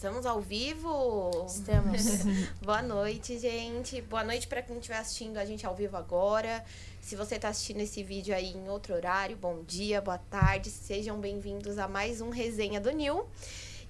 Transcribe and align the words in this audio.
Estamos 0.00 0.26
ao 0.26 0.40
vivo? 0.40 1.44
Estamos. 1.44 2.02
Boa 2.62 2.80
noite, 2.80 3.36
gente. 3.36 4.00
Boa 4.00 4.22
noite 4.22 4.46
para 4.46 4.62
quem 4.62 4.78
estiver 4.78 4.98
assistindo 4.98 5.38
a 5.38 5.44
gente 5.44 5.66
ao 5.66 5.74
vivo 5.74 5.96
agora. 5.96 6.64
Se 7.00 7.16
você 7.16 7.34
está 7.34 7.48
assistindo 7.48 7.80
esse 7.80 8.04
vídeo 8.04 8.32
aí 8.32 8.52
em 8.52 8.68
outro 8.68 8.94
horário, 8.94 9.36
bom 9.36 9.64
dia, 9.64 10.00
boa 10.00 10.16
tarde. 10.16 10.70
Sejam 10.70 11.18
bem-vindos 11.18 11.78
a 11.78 11.88
mais 11.88 12.20
um 12.20 12.30
Resenha 12.30 12.80
do 12.80 12.92
Nil. 12.92 13.26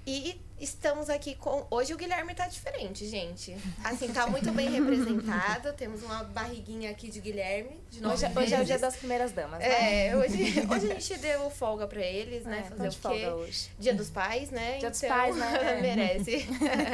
E 0.06 0.40
estamos 0.60 1.08
aqui 1.08 1.34
com. 1.34 1.66
Hoje 1.70 1.94
o 1.94 1.96
Guilherme 1.96 2.34
tá 2.34 2.46
diferente, 2.46 3.06
gente. 3.06 3.56
Assim, 3.84 4.08
tá 4.12 4.26
muito 4.26 4.50
bem 4.52 4.70
representado. 4.70 5.72
Temos 5.74 6.02
uma 6.02 6.24
barriguinha 6.24 6.90
aqui 6.90 7.08
de 7.10 7.20
Guilherme. 7.20 7.80
De 7.90 8.04
hoje, 8.04 8.26
hoje 8.36 8.54
é 8.54 8.60
o 8.60 8.64
dia 8.64 8.78
das 8.78 8.96
primeiras 8.96 9.32
damas, 9.32 9.60
né? 9.60 10.08
É, 10.08 10.16
hoje, 10.16 10.66
hoje 10.68 10.92
a 10.92 10.94
gente 10.94 11.18
deu 11.18 11.50
folga 11.50 11.86
pra 11.86 12.00
eles, 12.00 12.44
né? 12.44 12.64
É, 12.66 12.68
Fazer 12.68 12.88
o 12.88 12.90
quê? 12.90 12.98
Folga 13.00 13.34
hoje. 13.34 13.70
Dia 13.78 13.94
dos 13.94 14.10
pais, 14.10 14.50
né? 14.50 14.78
Dia 14.78 14.78
então, 14.78 14.90
dos 14.90 15.00
pais, 15.02 15.36
né? 15.36 15.80
merece. 15.82 16.46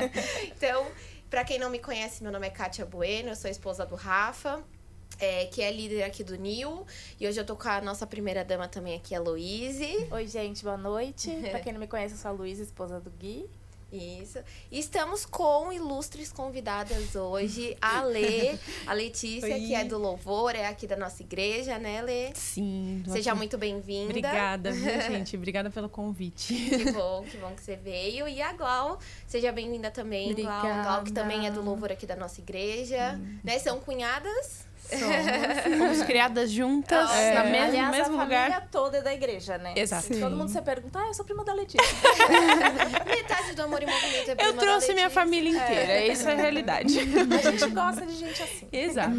então, 0.56 0.86
pra 1.30 1.44
quem 1.44 1.58
não 1.58 1.70
me 1.70 1.78
conhece, 1.78 2.22
meu 2.22 2.32
nome 2.32 2.46
é 2.46 2.50
Kátia 2.50 2.84
Bueno, 2.84 3.30
eu 3.30 3.36
sou 3.36 3.50
esposa 3.50 3.86
do 3.86 3.94
Rafa 3.94 4.62
é, 5.18 5.46
que 5.46 5.62
é 5.62 5.70
líder 5.70 6.02
aqui 6.02 6.22
do 6.22 6.36
NIL. 6.36 6.86
E 7.20 7.26
hoje 7.26 7.40
eu 7.40 7.44
tô 7.44 7.56
com 7.56 7.68
a 7.68 7.80
nossa 7.80 8.06
primeira 8.06 8.44
dama 8.44 8.68
também 8.68 8.94
aqui, 8.96 9.14
a 9.14 9.20
Luíse. 9.20 10.08
Oi, 10.10 10.26
gente, 10.26 10.62
boa 10.62 10.76
noite. 10.76 11.30
pra 11.50 11.60
quem 11.60 11.72
não 11.72 11.80
me 11.80 11.86
conhece, 11.86 12.14
eu 12.14 12.18
sou 12.18 12.30
a 12.30 12.34
Luísa, 12.34 12.62
esposa 12.62 13.00
do 13.00 13.10
Gui. 13.10 13.48
Isso. 13.94 14.40
E 14.72 14.80
estamos 14.80 15.24
com 15.24 15.72
ilustres 15.72 16.32
convidadas 16.32 17.14
hoje. 17.14 17.76
A 17.80 18.02
Lê, 18.02 18.58
a 18.88 18.92
Letícia, 18.92 19.54
Oi. 19.54 19.60
que 19.60 19.74
é 19.74 19.84
do 19.84 19.96
Louvor, 19.98 20.56
é 20.56 20.66
aqui 20.66 20.84
da 20.84 20.96
nossa 20.96 21.22
igreja, 21.22 21.78
né, 21.78 22.02
Lê? 22.02 22.34
Sim. 22.34 23.04
Seja 23.06 23.30
aqui. 23.30 23.38
muito 23.38 23.56
bem-vinda. 23.56 24.06
Obrigada, 24.06 24.72
viu, 24.72 24.84
gente? 25.00 25.36
Obrigada 25.36 25.70
pelo 25.70 25.88
convite. 25.88 26.54
Que 26.54 26.90
bom, 26.90 27.22
que 27.22 27.36
bom 27.36 27.52
que 27.54 27.62
você 27.62 27.76
veio. 27.76 28.26
E 28.26 28.42
a 28.42 28.52
Glau, 28.52 28.98
seja 29.28 29.52
bem-vinda 29.52 29.92
também, 29.92 30.32
Obrigada. 30.32 30.60
Glau. 30.60 30.82
Glau, 30.82 31.04
que 31.04 31.12
também 31.12 31.46
é 31.46 31.50
do 31.52 31.62
Louvor 31.62 31.92
aqui 31.92 32.04
da 32.04 32.16
nossa 32.16 32.40
igreja. 32.40 33.16
Hum. 33.16 33.38
Né? 33.44 33.60
São 33.60 33.78
cunhadas? 33.78 34.66
Somos. 34.84 35.78
Fomos 35.78 36.02
criadas 36.02 36.50
juntas 36.50 37.10
é. 37.12 37.34
na 37.34 37.44
mesma, 37.44 37.66
Aliás, 37.66 37.90
mesmo 37.96 38.20
a 38.20 38.24
lugar. 38.24 38.50
família 38.50 38.68
toda 38.70 38.98
é 38.98 39.02
da 39.02 39.14
igreja, 39.14 39.58
né? 39.58 39.72
Exato. 39.76 40.06
Sim. 40.06 40.20
Todo 40.20 40.36
mundo 40.36 40.48
você 40.50 40.60
pergunta, 40.60 40.98
ah, 40.98 41.06
eu 41.06 41.14
sou 41.14 41.24
prima 41.24 41.44
da 41.44 41.52
Letícia. 41.54 41.80
Metade 43.06 43.54
do 43.54 43.62
Amor 43.62 43.82
e 43.82 43.86
Movimento 43.86 44.30
é 44.30 44.34
prima 44.34 44.50
Eu 44.50 44.56
trouxe 44.56 44.92
minha 44.92 45.10
família 45.10 45.50
inteira, 45.50 45.92
é. 45.92 46.08
isso 46.08 46.28
é 46.28 46.32
a 46.32 46.36
realidade. 46.36 46.98
A 46.98 47.50
gente 47.50 47.70
gosta 47.70 48.06
de 48.06 48.14
gente 48.14 48.42
assim. 48.42 48.68
Exato. 48.70 49.16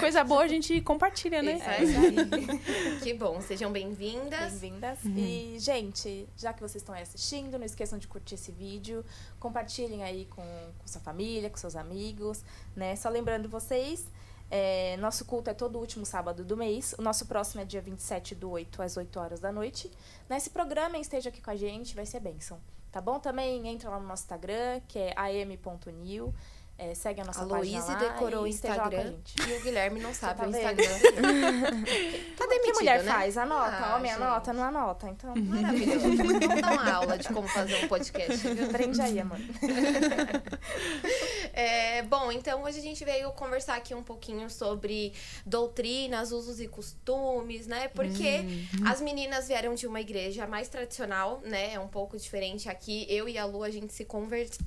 Coisa 0.00 0.24
boa 0.24 0.42
a 0.42 0.48
gente 0.48 0.80
compartilha, 0.80 1.42
né? 1.42 1.54
Isso 1.54 1.68
aí. 1.68 2.98
que 3.02 3.14
bom, 3.14 3.40
sejam 3.40 3.70
bem-vindas. 3.70 4.54
Bem-vindas. 4.60 4.98
Uhum. 5.04 5.14
E, 5.16 5.56
gente, 5.58 6.28
já 6.36 6.52
que 6.52 6.60
vocês 6.60 6.82
estão 6.82 6.94
aí 6.94 7.02
assistindo, 7.02 7.58
não 7.58 7.64
esqueçam 7.64 7.98
de 7.98 8.08
curtir 8.08 8.34
esse 8.34 8.50
vídeo, 8.50 9.04
compartilhem 9.38 10.02
aí 10.02 10.26
com, 10.26 10.42
com 10.42 10.86
sua 10.86 11.00
família, 11.00 11.48
com 11.48 11.56
seus 11.56 11.76
amigos, 11.76 12.42
né? 12.74 12.96
Só 12.96 13.08
lembrando 13.08 13.48
vocês 13.48 14.06
é, 14.50 14.96
nosso 14.98 15.24
culto 15.24 15.50
é 15.50 15.54
todo 15.54 15.78
último 15.78 16.06
sábado 16.06 16.44
do 16.44 16.56
mês. 16.56 16.94
O 16.98 17.02
nosso 17.02 17.26
próximo 17.26 17.60
é 17.60 17.64
dia 17.64 17.80
27 17.80 18.34
do 18.34 18.50
8 18.50 18.80
às 18.82 18.96
8 18.96 19.18
horas 19.18 19.40
da 19.40 19.50
noite. 19.50 19.90
Nesse 20.28 20.50
programa, 20.50 20.98
esteja 20.98 21.28
aqui 21.30 21.40
com 21.40 21.50
a 21.50 21.56
gente, 21.56 21.94
vai 21.94 22.06
ser 22.06 22.20
bênção. 22.20 22.60
Tá 22.92 23.00
bom? 23.00 23.18
Também 23.18 23.68
entra 23.68 23.90
lá 23.90 24.00
no 24.00 24.06
nosso 24.06 24.22
Instagram, 24.22 24.80
que 24.88 24.98
é 24.98 25.14
am.new. 25.18 26.32
É, 26.78 26.94
segue 26.94 27.22
a 27.22 27.24
nossa 27.24 27.42
a 27.42 27.46
página 27.46 27.80
Louise 27.80 27.96
decorou 27.96 28.42
o 28.42 28.46
Instagram 28.46 29.14
e 29.48 29.52
o 29.54 29.62
Guilherme 29.62 29.98
não 29.98 30.12
sabe 30.12 30.40
tá 30.40 30.46
o 30.46 30.50
Instagram. 30.50 30.84
tá 32.36 32.46
demitido, 32.46 32.64
que 32.64 32.72
mulher 32.74 33.02
né? 33.02 33.12
faz? 33.12 33.38
Anota. 33.38 33.76
Ah, 33.78 33.96
Homem 33.96 34.10
gente. 34.10 34.22
anota, 34.22 34.52
não 34.52 34.62
anota. 34.62 35.08
Então, 35.08 35.34
maravilhoso. 35.34 36.16
Vamos 36.16 36.60
dar 36.60 36.72
uma 36.72 36.92
aula 36.92 37.16
de 37.16 37.28
como 37.28 37.48
fazer 37.48 37.82
um 37.82 37.88
podcast. 37.88 38.46
Viu? 38.46 38.66
Aprende 38.66 39.00
aí, 39.00 39.18
amor. 39.18 39.38
é, 41.54 42.02
bom, 42.02 42.30
então 42.30 42.62
hoje 42.62 42.78
a 42.78 42.82
gente 42.82 43.02
veio 43.06 43.32
conversar 43.32 43.76
aqui 43.76 43.94
um 43.94 44.02
pouquinho 44.02 44.50
sobre 44.50 45.14
doutrinas, 45.46 46.30
usos 46.30 46.60
e 46.60 46.68
costumes, 46.68 47.66
né? 47.66 47.88
Porque 47.88 48.40
hum. 48.40 48.84
as 48.86 49.00
meninas 49.00 49.48
vieram 49.48 49.74
de 49.74 49.86
uma 49.86 50.02
igreja 50.02 50.46
mais 50.46 50.68
tradicional, 50.68 51.40
né? 51.42 51.72
É 51.72 51.80
um 51.80 51.88
pouco 51.88 52.18
diferente 52.18 52.68
aqui. 52.68 53.06
Eu 53.08 53.30
e 53.30 53.38
a 53.38 53.46
Lu, 53.46 53.62
a 53.62 53.70
gente 53.70 53.94
se 53.94 54.04
converte... 54.04 54.58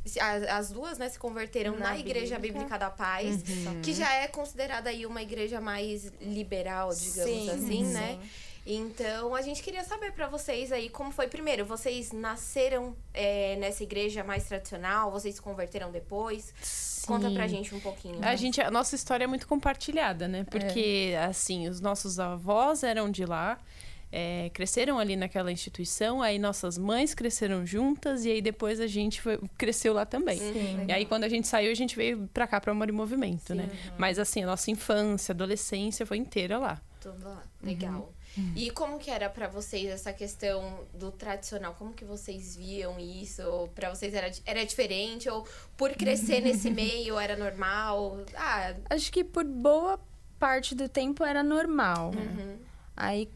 As 0.50 0.72
duas, 0.72 0.98
né, 0.98 1.08
se 1.08 1.19
converteram 1.19 1.78
na, 1.78 1.90
na 1.90 1.99
Igreja 2.00 2.40
Bíblica 2.40 2.78
da 2.78 2.90
Paz, 2.90 3.44
uhum. 3.48 3.82
que 3.82 3.94
já 3.94 4.14
é 4.14 4.28
considerada 4.28 4.90
aí 4.90 5.06
uma 5.06 5.22
igreja 5.22 5.60
mais 5.60 6.12
liberal, 6.22 6.90
digamos 6.94 7.32
sim, 7.32 7.50
assim, 7.50 7.86
sim. 7.86 7.94
né? 7.94 8.20
Então, 8.66 9.34
a 9.34 9.42
gente 9.42 9.64
queria 9.64 9.84
saber 9.84 10.12
para 10.12 10.28
vocês 10.28 10.72
aí 10.72 10.90
como 10.90 11.12
foi 11.12 11.28
primeiro. 11.28 11.66
Vocês 11.66 12.12
nasceram 12.12 12.96
é, 13.14 13.56
nessa 13.56 13.84
igreja 13.84 14.24
mais 14.24 14.44
tradicional? 14.44 15.12
Vocês 15.12 15.36
se 15.36 15.42
converteram 15.42 15.92
depois? 15.92 16.54
Sim. 16.62 17.08
Conta 17.08 17.32
pra 17.32 17.48
gente 17.48 17.74
um 17.74 17.80
pouquinho. 17.80 18.20
A 18.22 18.36
gente, 18.36 18.62
a 18.62 18.70
nossa 18.70 18.96
história 18.96 19.24
é 19.24 19.28
muito 19.28 19.48
compartilhada, 19.48 20.28
né? 20.28 20.44
Porque 20.44 21.12
é. 21.14 21.24
assim, 21.24 21.68
os 21.68 21.81
nossos 21.81 22.20
avós 22.20 22.84
eram 22.84 23.10
de 23.10 23.26
lá 23.26 23.58
é, 24.12 24.50
cresceram 24.53 24.97
ali 24.97 25.16
naquela 25.16 25.52
instituição, 25.52 26.22
aí 26.22 26.40
nossas 26.40 26.78
mães 26.78 27.14
cresceram 27.14 27.66
juntas 27.66 28.25
e 28.25 28.31
aí 28.31 28.42
depois 28.42 28.80
a 28.80 28.88
gente 28.88 29.22
foi, 29.22 29.40
cresceu 29.58 29.94
lá 29.94 30.06
também. 30.06 30.40
Sim. 30.40 30.86
E 30.88 30.92
aí 30.92 31.06
quando 31.06 31.24
a 31.24 31.30
gente 31.30 31.47
saiu, 31.47 31.72
a 31.72 31.75
gente 31.75 31.96
veio 31.96 32.28
pra 32.34 32.48
cá, 32.48 32.59
pra 32.59 32.72
Amor 32.72 32.90
e 32.90 32.92
Movimento, 32.92 33.53
né? 33.53 33.64
Sim. 33.64 33.69
né? 33.69 33.80
Uhum. 33.92 33.96
Mas 33.98 34.18
assim, 34.19 34.44
a 34.44 34.48
nossa 34.48 34.72
infância, 34.72 35.31
adolescência 35.31 36.06
foi 36.06 36.18
inteira 36.18 36.58
lá. 36.58 36.81
Tudo 37.00 37.24
lá. 37.24 37.44
Legal. 37.62 38.14
Uhum. 38.38 38.53
E 38.56 38.72
como 38.72 39.00
que 39.00 39.09
era 39.09 39.30
para 39.30 39.48
vocês 39.48 39.90
essa 39.90 40.14
questão 40.14 40.86
do 40.94 41.12
tradicional? 41.12 41.75
Como 41.78 41.94
que 41.94 42.06
vocês 42.06 42.56
viam 42.56 43.00
isso? 43.00 43.69
Para 43.74 43.90
vocês 43.90 44.14
era, 44.14 44.31
era 44.46 44.66
diferente? 44.66 45.30
Ou 45.30 45.48
por 45.78 45.92
crescer 45.92 46.42
nesse 46.42 46.69
meio 46.72 47.19
era 47.19 47.36
normal? 47.36 48.19
Ah, 48.36 48.75
Acho 48.90 49.12
que 49.12 49.24
por 49.24 49.44
boa 49.44 50.00
parte 50.38 50.74
do 50.75 50.88
tempo 50.88 51.24
era 51.24 51.44
normal. 51.44 52.12
Uhum. 52.16 52.58
Aí 52.96 53.30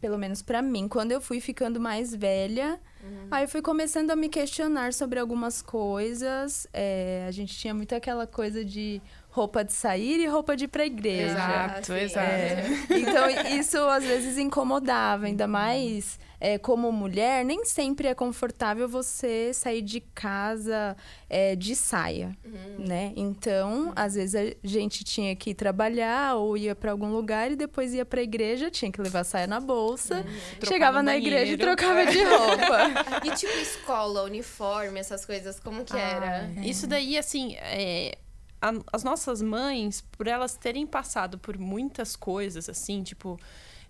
pelo 0.00 0.18
menos 0.18 0.42
para 0.42 0.60
mim, 0.60 0.86
quando 0.88 1.12
eu 1.12 1.20
fui 1.20 1.40
ficando 1.40 1.80
mais 1.80 2.14
velha, 2.14 2.78
uhum. 3.02 3.28
aí 3.30 3.44
eu 3.44 3.48
fui 3.48 3.62
começando 3.62 4.10
a 4.10 4.16
me 4.16 4.28
questionar 4.28 4.92
sobre 4.92 5.18
algumas 5.18 5.62
coisas. 5.62 6.66
É, 6.72 7.24
a 7.26 7.30
gente 7.30 7.56
tinha 7.56 7.72
muito 7.72 7.94
aquela 7.94 8.26
coisa 8.26 8.64
de 8.64 9.00
roupa 9.32 9.64
de 9.64 9.72
sair 9.72 10.20
e 10.20 10.26
roupa 10.26 10.54
de 10.54 10.66
ir 10.66 10.68
pra 10.68 10.84
igreja. 10.84 11.32
Exato, 11.32 11.92
exato. 11.94 12.26
É, 12.26 12.64
então, 12.90 13.28
isso 13.58 13.78
às 13.78 14.04
vezes 14.04 14.36
incomodava, 14.36 15.24
ainda 15.24 15.48
mais 15.48 16.18
é, 16.38 16.58
como 16.58 16.90
mulher, 16.92 17.44
nem 17.44 17.64
sempre 17.64 18.08
é 18.08 18.14
confortável 18.14 18.88
você 18.88 19.54
sair 19.54 19.80
de 19.80 20.00
casa 20.00 20.96
é, 21.30 21.56
de 21.56 21.74
saia, 21.74 22.36
uhum. 22.44 22.84
né? 22.84 23.12
Então, 23.16 23.92
às 23.96 24.16
vezes 24.16 24.34
a 24.34 24.66
gente 24.66 25.02
tinha 25.02 25.34
que 25.34 25.50
ir 25.50 25.54
trabalhar 25.54 26.34
ou 26.34 26.56
ia 26.56 26.74
para 26.74 26.90
algum 26.90 27.10
lugar 27.10 27.52
e 27.52 27.56
depois 27.56 27.94
ia 27.94 28.04
para 28.04 28.20
a 28.20 28.24
igreja, 28.24 28.70
tinha 28.70 28.90
que 28.90 29.00
levar 29.00 29.24
saia 29.24 29.46
na 29.46 29.60
bolsa, 29.60 30.16
uhum. 30.16 30.66
chegava 30.66 31.02
na 31.02 31.12
banheiro. 31.12 31.36
igreja 31.36 31.52
e 31.52 31.56
trocava 31.56 32.04
de 32.04 32.22
roupa. 32.22 33.24
e 33.24 33.30
tipo 33.36 33.56
escola, 33.58 34.24
uniforme, 34.24 35.00
essas 35.00 35.24
coisas, 35.24 35.58
como 35.58 35.84
que 35.84 35.96
ah, 35.96 36.00
era? 36.00 36.50
É. 36.56 36.66
Isso 36.66 36.86
daí, 36.86 37.16
assim, 37.16 37.54
é, 37.60 38.18
a, 38.62 38.72
as 38.92 39.02
nossas 39.02 39.42
mães, 39.42 40.00
por 40.12 40.28
elas 40.28 40.56
terem 40.56 40.86
passado 40.86 41.36
por 41.36 41.58
muitas 41.58 42.14
coisas, 42.14 42.68
assim, 42.68 43.02
tipo, 43.02 43.38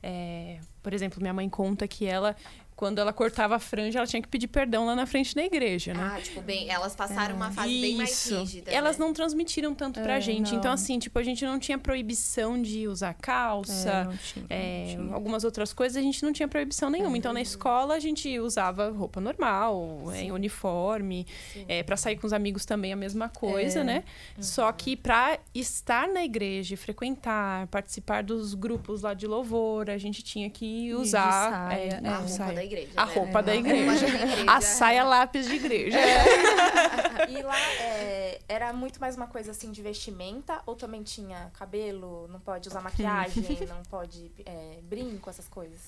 é, 0.03 0.59
por 0.83 0.93
exemplo, 0.95 1.21
minha 1.21 1.35
mãe 1.35 1.49
conta 1.49 1.87
que 1.87 2.07
ela 2.07 2.35
quando 2.83 2.99
ela 2.99 3.13
cortava 3.13 3.55
a 3.55 3.59
franja, 3.61 4.01
ela 4.01 4.09
tinha 4.09 4.21
que 4.21 4.27
pedir 4.27 4.49
perdão 4.49 4.87
lá 4.87 4.97
na 4.97 5.07
frente 5.07 5.37
da 5.37 5.45
igreja, 5.45 5.95
né? 5.95 6.15
Ah, 6.17 6.21
tipo, 6.21 6.43
bem, 6.43 6.69
elas 6.69 6.97
passaram 6.97 7.35
é. 7.35 7.37
uma 7.37 7.53
fase 7.53 7.71
Isso. 7.71 7.81
bem 7.81 7.97
mais 7.97 8.29
rígida. 8.29 8.73
Elas 8.73 8.99
né? 8.99 9.07
não 9.07 9.13
transmitiram 9.13 9.73
tanto 9.73 10.01
pra 10.01 10.17
é, 10.17 10.21
gente. 10.21 10.51
Não. 10.51 10.59
Então, 10.59 10.73
assim, 10.73 10.99
tipo, 10.99 11.17
a 11.17 11.23
gente 11.23 11.45
não 11.45 11.61
tinha 11.61 11.79
proibição 11.79 12.61
de 12.61 12.89
usar 12.89 13.15
calça, 13.15 14.13
é, 14.51 14.97
tinha, 14.97 15.07
é, 15.09 15.15
algumas 15.15 15.45
outras 15.45 15.73
coisas, 15.73 15.97
a 15.97 16.03
gente 16.03 16.25
não 16.25 16.33
tinha 16.33 16.49
proibição 16.49 16.91
nenhuma. 16.91 17.17
Então, 17.17 17.33
na 17.33 17.39
uhum. 17.39 17.45
escola, 17.45 17.95
a 17.95 18.01
gente 18.01 18.37
usava 18.41 18.91
roupa 18.91 19.21
normal, 19.21 20.13
é, 20.13 20.33
uniforme. 20.33 21.25
É, 21.69 21.85
para 21.85 21.97
sair 21.97 22.17
com 22.17 22.27
os 22.27 22.33
amigos 22.33 22.65
também 22.65 22.93
a 22.93 22.97
mesma 22.97 23.29
coisa, 23.29 23.79
é. 23.79 23.85
né? 23.85 24.05
Uhum. 24.37 24.43
Só 24.43 24.73
que 24.73 24.97
pra 24.97 25.39
estar 25.55 26.09
na 26.09 26.25
igreja, 26.25 26.77
frequentar, 26.77 27.69
participar 27.69 28.25
dos 28.25 28.55
grupos 28.55 29.03
lá 29.03 29.15
de 29.15 29.29
louvor, 29.29 29.89
a 29.89 29.99
gente 29.99 30.21
tinha 30.21 30.51
que 30.51 30.93
usar 30.95 31.69
saia, 31.69 32.01
a 32.05 32.17
roupa 32.17 32.29
saia. 32.29 32.55
da 32.55 32.65
igreja. 32.65 32.72
A 32.97 33.07
né? 33.07 33.15
roupa 33.15 33.43
da 33.43 33.55
igreja. 33.55 34.07
A 34.47 34.61
saia 34.61 35.05
lápis 35.05 35.47
de 35.47 35.55
igreja. 35.55 35.99
É. 35.99 36.23
E 37.29 37.41
lá 37.41 37.59
é, 37.81 38.41
era 38.49 38.73
muito 38.73 39.01
mais 39.01 39.17
uma 39.17 39.27
coisa 39.27 39.53
assim 39.53 39.71
de 39.71 39.81
vestimenta? 39.81 40.61
Ou 40.67 40.75
também 40.75 41.03
tinha 41.03 41.51
cabelo, 41.55 42.29
não 42.29 42.41
pode 42.41 42.69
usar 42.69 42.81
maquiagem, 42.81 43.45
não 43.69 43.83
pode 43.85 44.31
é, 44.45 44.81
brinco, 44.83 45.31
essas 45.31 45.49
coisas? 45.49 45.81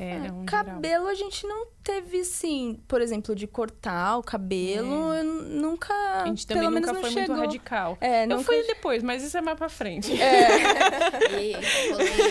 É, 0.00 0.30
um 0.30 0.44
cabelo 0.44 1.06
geral. 1.06 1.06
a 1.08 1.14
gente 1.14 1.44
não 1.44 1.66
teve, 1.82 2.22
sim, 2.22 2.78
por 2.86 3.00
exemplo, 3.00 3.34
de 3.34 3.48
cortar 3.48 4.18
o 4.18 4.22
cabelo, 4.22 5.12
é. 5.12 5.24
nunca. 5.24 5.92
A 6.22 6.26
gente 6.26 6.46
também 6.46 6.68
pelo 6.68 6.76
nunca 6.76 6.92
menos 6.92 7.00
foi 7.00 7.10
chegou. 7.10 7.34
muito 7.34 7.46
radical. 7.46 7.98
É, 8.00 8.22
eu 8.22 8.28
nunca... 8.28 8.44
fui 8.44 8.62
depois, 8.62 9.02
mas 9.02 9.24
isso 9.24 9.36
é 9.36 9.40
mais 9.40 9.58
pra 9.58 9.68
frente. 9.68 10.12
É. 10.20 11.52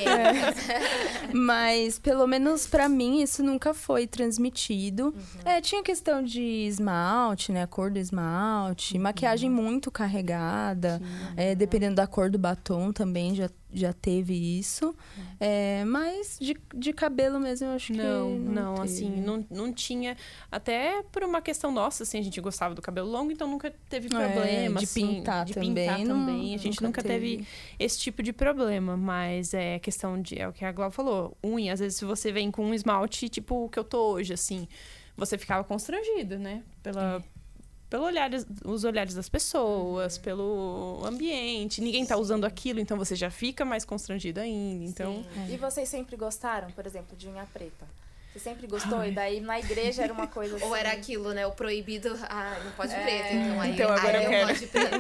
é. 0.08 1.34
Mas, 1.34 2.00
pelo 2.00 2.26
menos 2.26 2.66
para 2.68 2.88
mim, 2.88 3.22
isso 3.22 3.44
nunca 3.44 3.74
foi 3.74 4.08
transmitido. 4.08 5.08
Uhum. 5.08 5.42
É, 5.44 5.60
tinha 5.60 5.84
questão 5.84 6.24
de 6.24 6.42
esmalte, 6.42 7.52
né? 7.52 7.64
A 7.64 7.68
cor 7.68 7.92
do 7.92 8.00
esmalte, 8.00 8.96
uhum. 8.96 9.04
maquiagem 9.04 9.50
muito 9.50 9.92
carregada. 9.92 11.02
É, 11.36 11.54
dependendo 11.54 11.96
da 11.96 12.08
cor 12.08 12.30
do 12.30 12.38
batom 12.38 12.94
também 12.94 13.36
já 13.36 13.50
já 13.72 13.92
teve 13.92 14.34
isso. 14.34 14.96
É, 15.40 15.84
mas 15.86 16.38
de, 16.40 16.58
de 16.74 16.94
cabelo 16.94 17.40
mesmo, 17.40 17.68
eu 17.68 17.72
acho 17.74 17.94
não, 17.94 18.04
que. 18.04 18.40
Não, 18.40 18.76
não 18.76 18.82
assim, 18.82 19.10
não, 19.10 19.46
não 19.50 19.74
tinha. 19.74 20.16
Até 20.52 21.04
por 21.12 21.24
uma 21.24 21.42
questão 21.42 21.72
nossa, 21.72 22.04
assim, 22.04 22.20
a 22.20 22.22
gente 22.22 22.40
gostava 22.40 22.74
do 22.74 22.82
cabelo 22.82 23.10
longo, 23.10 23.32
então 23.32 23.48
nunca 23.48 23.74
teve 23.90 24.10
problema. 24.10 24.46
É, 24.46 24.70
de 24.70 24.84
assim, 24.84 25.16
pintar 25.16 25.46
de 25.46 25.54
também. 25.54 25.74
Pintar 25.74 26.00
não, 26.00 26.26
também. 26.26 26.56
A 26.56 26.58
gente 26.58 26.82
nunca, 26.82 27.02
nunca 27.02 27.04
teve. 27.04 27.38
teve. 27.38 27.48
esse 27.78 28.00
tipo 28.00 28.24
de 28.24 28.32
problema. 28.32 28.96
Mas 28.96 29.54
é 29.54 29.80
questão 29.80 30.22
de. 30.22 30.40
É 30.40 30.48
o 30.48 30.54
que 30.54 30.64
a 30.64 30.72
Glau 30.72 30.92
falou. 30.92 31.38
Unha, 31.44 31.74
às 31.74 31.80
vezes, 31.80 31.98
se 31.98 32.06
você 32.06 32.32
vem 32.32 32.50
com 32.50 32.66
um 32.66 32.74
esmalte, 32.74 33.30
tipo 33.30 33.66
o 33.66 33.70
que 33.70 33.78
eu 33.78 33.84
tô 33.84 34.14
hoje, 34.14 34.34
assim 34.34 34.68
você 35.18 35.36
ficava 35.36 35.64
constrangido, 35.64 36.38
né? 36.38 36.64
Pela, 36.84 37.16
é 37.18 37.37
pelo 37.90 38.04
olhares, 38.04 38.46
os 38.66 38.84
olhares 38.84 39.14
das 39.14 39.30
pessoas, 39.30 40.18
uhum. 40.18 40.22
pelo 40.24 41.02
ambiente. 41.06 41.82
Ninguém 41.82 42.04
está 42.04 42.18
usando 42.18 42.46
aquilo, 42.46 42.80
então 42.80 42.98
você 42.98 43.16
já 43.16 43.30
fica 43.30 43.64
mais 43.64 43.86
constrangido 43.86 44.40
ainda. 44.40 44.84
Então. 44.84 45.26
É. 45.48 45.54
E 45.54 45.58
vocês 45.58 45.88
sempre 45.88 46.16
gostaram, 46.16 46.72
por 46.72 46.86
exemplo, 46.86 47.16
de 47.16 47.28
unha 47.28 47.46
preta? 47.46 47.86
Você 48.38 48.44
sempre 48.44 48.68
gostou? 48.68 49.00
Ai. 49.00 49.10
E 49.10 49.12
daí 49.12 49.42
na 49.42 49.60
igreja 49.60 50.04
era 50.04 50.14
uma 50.14 50.28
coisa 50.28 50.58
assim. 50.58 50.66
Ou 50.66 50.76
era 50.76 50.90
assim. 50.90 51.00
aquilo, 51.00 51.34
né? 51.34 51.48
O 51.48 51.52
proibido, 51.52 52.16
ah, 52.30 52.60
não 52.64 52.72
pode 52.74 52.94
é. 52.94 53.02
preto. 53.02 53.34
Então, 53.34 53.62
aí, 53.62 53.72
então 53.72 53.92
agora 53.92 54.18
aí 54.20 54.26
eu, 54.26 54.32
eu 54.32 54.68
preto. 54.68 54.98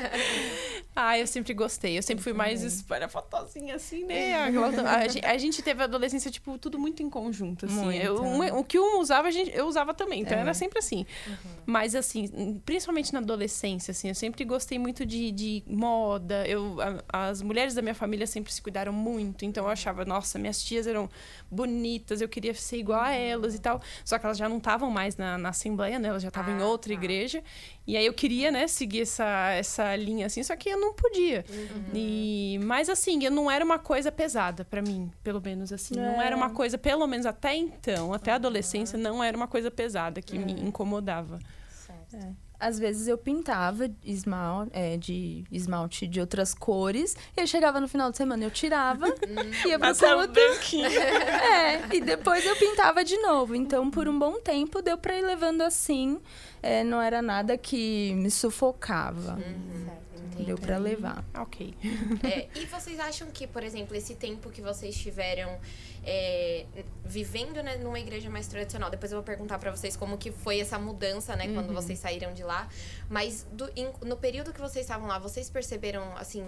ah, 0.96 1.18
eu 1.18 1.26
sempre 1.26 1.52
gostei. 1.52 1.98
Eu 1.98 2.02
sempre 2.02 2.24
fui 2.24 2.32
mais 2.32 2.62
espalhafatosinha, 2.62 3.74
assim, 3.74 4.04
né? 4.04 4.34
A, 4.34 5.08
gente, 5.08 5.26
a 5.26 5.38
gente 5.38 5.62
teve 5.62 5.82
a 5.82 5.84
adolescência, 5.84 6.30
tipo, 6.30 6.56
tudo 6.56 6.78
muito 6.78 7.02
em 7.02 7.10
conjunto, 7.10 7.66
assim. 7.66 7.74
Muito. 7.74 8.02
Eu, 8.02 8.22
um, 8.22 8.58
o 8.58 8.64
que 8.64 8.78
um 8.78 8.98
usava, 8.98 9.28
a 9.28 9.30
gente, 9.30 9.54
eu 9.54 9.66
usava 9.66 9.92
também. 9.92 10.22
Então 10.22 10.38
é. 10.38 10.40
era 10.40 10.54
sempre 10.54 10.78
assim. 10.78 11.04
Uhum. 11.26 11.34
Mas, 11.66 11.94
assim, 11.94 12.60
principalmente 12.64 13.12
na 13.12 13.18
adolescência, 13.18 13.92
assim, 13.92 14.08
eu 14.08 14.14
sempre 14.14 14.42
gostei 14.44 14.78
muito 14.78 15.04
de, 15.04 15.30
de 15.30 15.62
moda. 15.66 16.46
Eu, 16.46 16.78
a, 17.12 17.28
as 17.28 17.42
mulheres 17.42 17.74
da 17.74 17.82
minha 17.82 17.94
família 17.94 18.26
sempre 18.26 18.52
se 18.52 18.62
cuidaram 18.62 18.92
muito. 18.92 19.44
Então 19.44 19.64
eu 19.64 19.70
achava, 19.70 20.04
nossa, 20.04 20.38
minhas 20.38 20.62
tias 20.62 20.86
eram 20.86 21.10
bonitas, 21.50 22.20
eu 22.20 22.28
queria 22.28 22.54
ser 22.70 22.78
igual 22.78 23.00
a 23.00 23.12
elas 23.12 23.54
e 23.54 23.58
tal. 23.58 23.80
Só 24.04 24.18
que 24.18 24.26
elas 24.26 24.38
já 24.38 24.48
não 24.48 24.58
estavam 24.58 24.90
mais 24.90 25.16
na, 25.16 25.36
na 25.36 25.50
Assembleia, 25.50 25.98
né? 25.98 26.08
Elas 26.08 26.22
já 26.22 26.28
estavam 26.28 26.54
ah, 26.54 26.58
em 26.58 26.62
outra 26.62 26.92
tá. 26.92 26.98
igreja. 26.98 27.42
E 27.86 27.96
aí 27.96 28.06
eu 28.06 28.14
queria, 28.14 28.50
né, 28.50 28.68
seguir 28.68 29.02
essa, 29.02 29.50
essa 29.50 29.96
linha 29.96 30.26
assim, 30.26 30.42
só 30.42 30.54
que 30.54 30.68
eu 30.68 30.78
não 30.78 30.94
podia. 30.94 31.44
Uhum. 31.48 31.84
E, 31.92 32.60
mas 32.62 32.88
assim, 32.88 33.24
eu 33.24 33.30
não 33.30 33.50
era 33.50 33.64
uma 33.64 33.78
coisa 33.78 34.12
pesada 34.12 34.64
para 34.64 34.80
mim, 34.80 35.10
pelo 35.24 35.40
menos 35.40 35.72
assim. 35.72 35.98
É. 35.98 36.02
Não 36.02 36.22
era 36.22 36.36
uma 36.36 36.50
coisa, 36.50 36.78
pelo 36.78 37.06
menos 37.06 37.26
até 37.26 37.54
então, 37.56 38.14
até 38.14 38.32
a 38.32 38.36
adolescência, 38.36 38.98
não 38.98 39.22
era 39.22 39.36
uma 39.36 39.48
coisa 39.48 39.70
pesada 39.70 40.22
que 40.22 40.38
me 40.38 40.52
incomodava. 40.52 41.38
Certo. 41.68 42.16
É 42.16 42.49
às 42.60 42.78
vezes 42.78 43.08
eu 43.08 43.16
pintava 43.16 43.90
esmalte, 44.04 44.70
é, 44.74 44.96
de 44.96 45.44
esmalte 45.50 46.06
de 46.06 46.20
outras 46.20 46.54
cores. 46.54 47.16
E 47.36 47.40
aí 47.40 47.46
chegava 47.46 47.80
no 47.80 47.88
final 47.88 48.10
de 48.10 48.16
semana, 48.18 48.44
eu 48.44 48.50
tirava, 48.50 49.06
hum. 49.06 49.10
ia 49.66 49.78
pro 49.78 49.88
outro. 50.18 50.42
é, 50.84 51.96
e 51.96 52.00
depois 52.00 52.44
eu 52.44 52.54
pintava 52.56 53.02
de 53.04 53.16
novo. 53.18 53.54
Então, 53.54 53.90
por 53.90 54.06
um 54.06 54.18
bom 54.18 54.38
tempo, 54.40 54.82
deu 54.82 54.98
pra 54.98 55.16
ir 55.16 55.22
levando 55.22 55.62
assim. 55.62 56.20
É, 56.62 56.84
não 56.84 57.00
era 57.00 57.22
nada 57.22 57.56
que 57.56 58.12
me 58.14 58.30
sufocava. 58.30 59.34
Uhum. 59.34 60.09
Deu 60.44 60.56
para 60.56 60.78
levar. 60.78 61.24
Ok. 61.34 61.74
É, 62.22 62.48
e 62.54 62.66
vocês 62.66 62.98
acham 63.00 63.30
que, 63.30 63.46
por 63.46 63.62
exemplo, 63.62 63.96
esse 63.96 64.14
tempo 64.14 64.50
que 64.50 64.60
vocês 64.60 64.96
tiveram 64.96 65.58
é, 66.04 66.66
vivendo 67.04 67.62
né, 67.62 67.76
numa 67.76 67.98
igreja 67.98 68.28
mais 68.28 68.46
tradicional, 68.46 68.90
depois 68.90 69.10
eu 69.10 69.18
vou 69.18 69.24
perguntar 69.24 69.58
para 69.58 69.70
vocês 69.70 69.96
como 69.96 70.18
que 70.18 70.30
foi 70.30 70.60
essa 70.60 70.78
mudança, 70.78 71.34
né, 71.36 71.46
uhum. 71.46 71.54
quando 71.54 71.72
vocês 71.72 71.98
saíram 71.98 72.32
de 72.32 72.42
lá. 72.42 72.68
Mas 73.08 73.46
do, 73.52 73.70
in, 73.76 73.90
no 74.04 74.16
período 74.16 74.52
que 74.52 74.60
vocês 74.60 74.84
estavam 74.84 75.08
lá, 75.08 75.18
vocês 75.18 75.48
perceberam, 75.48 76.16
assim, 76.16 76.46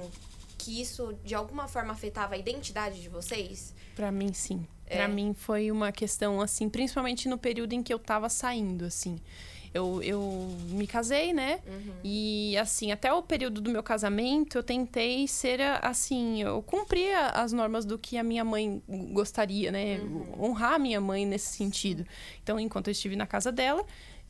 que 0.59 0.81
isso 0.81 1.15
de 1.25 1.35
alguma 1.35 1.69
forma 1.69 1.93
afetava 1.93 2.35
a 2.35 2.39
identidade 2.39 3.01
de 3.01 3.09
vocês? 3.09 3.75
Para 3.97 4.13
mim, 4.13 4.33
sim. 4.33 4.67
É. 4.87 4.97
Para 4.97 5.09
mim 5.09 5.35
foi 5.35 5.71
uma 5.71 5.91
questão, 5.91 6.41
assim, 6.41 6.69
principalmente 6.69 7.29
no 7.29 7.39
período 7.39 7.73
em 7.73 7.83
que 7.83 7.93
eu 7.93 7.99
tava 7.99 8.29
saindo, 8.29 8.85
assim 8.85 9.19
eu, 9.75 10.03
eu 10.03 10.49
me 10.69 10.87
casei, 10.87 11.33
né? 11.33 11.61
Uhum. 11.67 11.95
E, 12.05 12.57
assim, 12.59 12.93
até 12.93 13.13
o 13.13 13.23
período 13.23 13.61
do 13.61 13.71
meu 13.71 13.83
casamento, 13.83 14.59
eu 14.59 14.63
tentei 14.63 15.27
ser, 15.27 15.61
assim, 15.81 16.43
eu 16.43 16.63
cumpria 16.63 17.29
as 17.29 17.53
normas 17.53 17.85
do 17.85 17.99
que 17.99 18.19
a 18.19 18.23
minha 18.23 18.45
mãe 18.45 18.83
gostaria, 19.13 19.73
né? 19.73 19.99
Uhum. 19.99 20.45
Honrar 20.45 20.75
a 20.75 20.79
minha 20.79 21.01
mãe 21.01 21.25
nesse 21.25 21.57
sentido. 21.57 22.07
Então, 22.43 22.61
enquanto 22.61 22.89
eu 22.89 22.93
estive 22.93 23.17
na 23.17 23.27
casa 23.27 23.51
dela, 23.51 23.85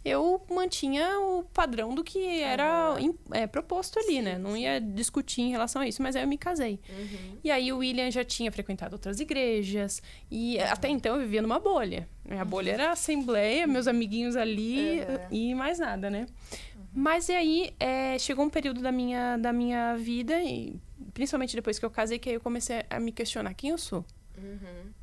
eu 0.04 0.44
mantinha 0.50 1.20
o 1.20 1.44
padrão 1.44 1.94
do 1.94 2.02
que 2.02 2.40
era 2.40 2.96
uhum. 3.00 3.14
é, 3.32 3.46
proposto 3.46 3.98
ali, 3.98 4.16
Sim. 4.16 4.22
né? 4.22 4.38
Não 4.38 4.56
ia 4.56 4.80
discutir 4.80 5.42
em 5.42 5.50
relação 5.50 5.80
a 5.80 5.86
isso, 5.86 6.02
mas 6.02 6.16
aí 6.16 6.22
eu 6.22 6.28
me 6.28 6.36
casei. 6.36 6.80
Uhum. 6.88 7.38
E 7.44 7.50
aí 7.50 7.72
o 7.72 7.78
William 7.78 8.10
já 8.10 8.24
tinha 8.24 8.50
frequentado 8.50 8.94
outras 8.94 9.20
igrejas, 9.20 10.02
e 10.30 10.56
uhum. 10.56 10.64
até 10.70 10.88
então 10.88 11.14
eu 11.14 11.20
vivia 11.22 11.40
numa 11.40 11.60
bolha. 11.60 12.08
Minha 12.24 12.44
bolha 12.44 12.72
era 12.72 12.88
a 12.88 12.92
assembleia, 12.92 13.66
meus 13.66 13.86
amiguinhos 13.86 14.36
ali 14.36 15.00
e 15.30 15.54
mais 15.54 15.78
nada, 15.78 16.10
né? 16.10 16.26
Uhum. 16.50 16.82
Mas 16.94 17.28
e 17.28 17.32
aí 17.32 17.74
é, 17.78 18.18
chegou 18.18 18.44
um 18.44 18.50
período 18.50 18.80
da 18.80 18.90
minha, 18.90 19.36
da 19.36 19.52
minha 19.52 19.96
vida, 19.96 20.42
e 20.42 20.80
principalmente 21.14 21.54
depois 21.54 21.78
que 21.78 21.84
eu 21.84 21.90
casei, 21.90 22.18
que 22.18 22.28
aí 22.28 22.34
eu 22.34 22.40
comecei 22.40 22.84
a 22.90 22.98
me 22.98 23.12
questionar 23.12 23.54
quem 23.54 23.70
eu 23.70 23.78
sou. 23.78 24.04
Uhum 24.36 25.01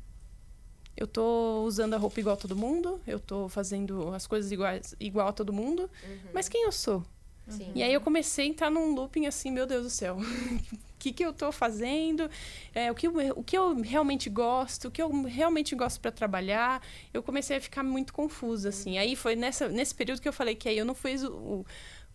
eu 1.00 1.06
tô 1.06 1.64
usando 1.64 1.94
a 1.94 1.96
roupa 1.96 2.20
igual 2.20 2.34
a 2.34 2.36
todo 2.36 2.54
mundo, 2.54 3.00
eu 3.06 3.18
tô 3.18 3.48
fazendo 3.48 4.12
as 4.14 4.26
coisas 4.26 4.52
iguais, 4.52 4.94
igual 5.00 5.28
a 5.28 5.32
todo 5.32 5.50
mundo, 5.50 5.90
uhum. 6.04 6.18
mas 6.34 6.46
quem 6.46 6.64
eu 6.64 6.70
sou? 6.70 7.02
Sim. 7.48 7.72
E 7.74 7.82
aí 7.82 7.92
eu 7.92 8.02
comecei 8.02 8.44
a 8.44 8.48
entrar 8.48 8.70
num 8.70 8.94
looping 8.94 9.26
assim, 9.26 9.50
meu 9.50 9.66
Deus 9.66 9.82
do 9.84 9.90
céu. 9.90 10.18
o 10.18 10.58
que, 11.00 11.10
que 11.10 11.24
eu 11.24 11.32
tô 11.32 11.50
fazendo? 11.50 12.30
É, 12.74 12.92
o, 12.92 12.94
que, 12.94 13.08
o 13.08 13.42
que 13.42 13.56
eu 13.56 13.80
realmente 13.80 14.28
gosto? 14.28 14.88
O 14.88 14.90
que 14.90 15.00
eu 15.00 15.10
realmente 15.22 15.74
gosto 15.74 16.00
para 16.00 16.12
trabalhar? 16.12 16.82
Eu 17.12 17.22
comecei 17.22 17.56
a 17.56 17.60
ficar 17.60 17.82
muito 17.82 18.12
confusa, 18.12 18.68
assim. 18.68 18.98
Aí 18.98 19.16
foi 19.16 19.34
nessa, 19.34 19.68
nesse 19.68 19.94
período 19.94 20.20
que 20.20 20.28
eu 20.28 20.32
falei 20.32 20.54
que 20.54 20.68
aí 20.68 20.78
eu 20.78 20.84
não 20.84 20.94
fiz 20.94 21.24
o... 21.24 21.32
o 21.32 21.66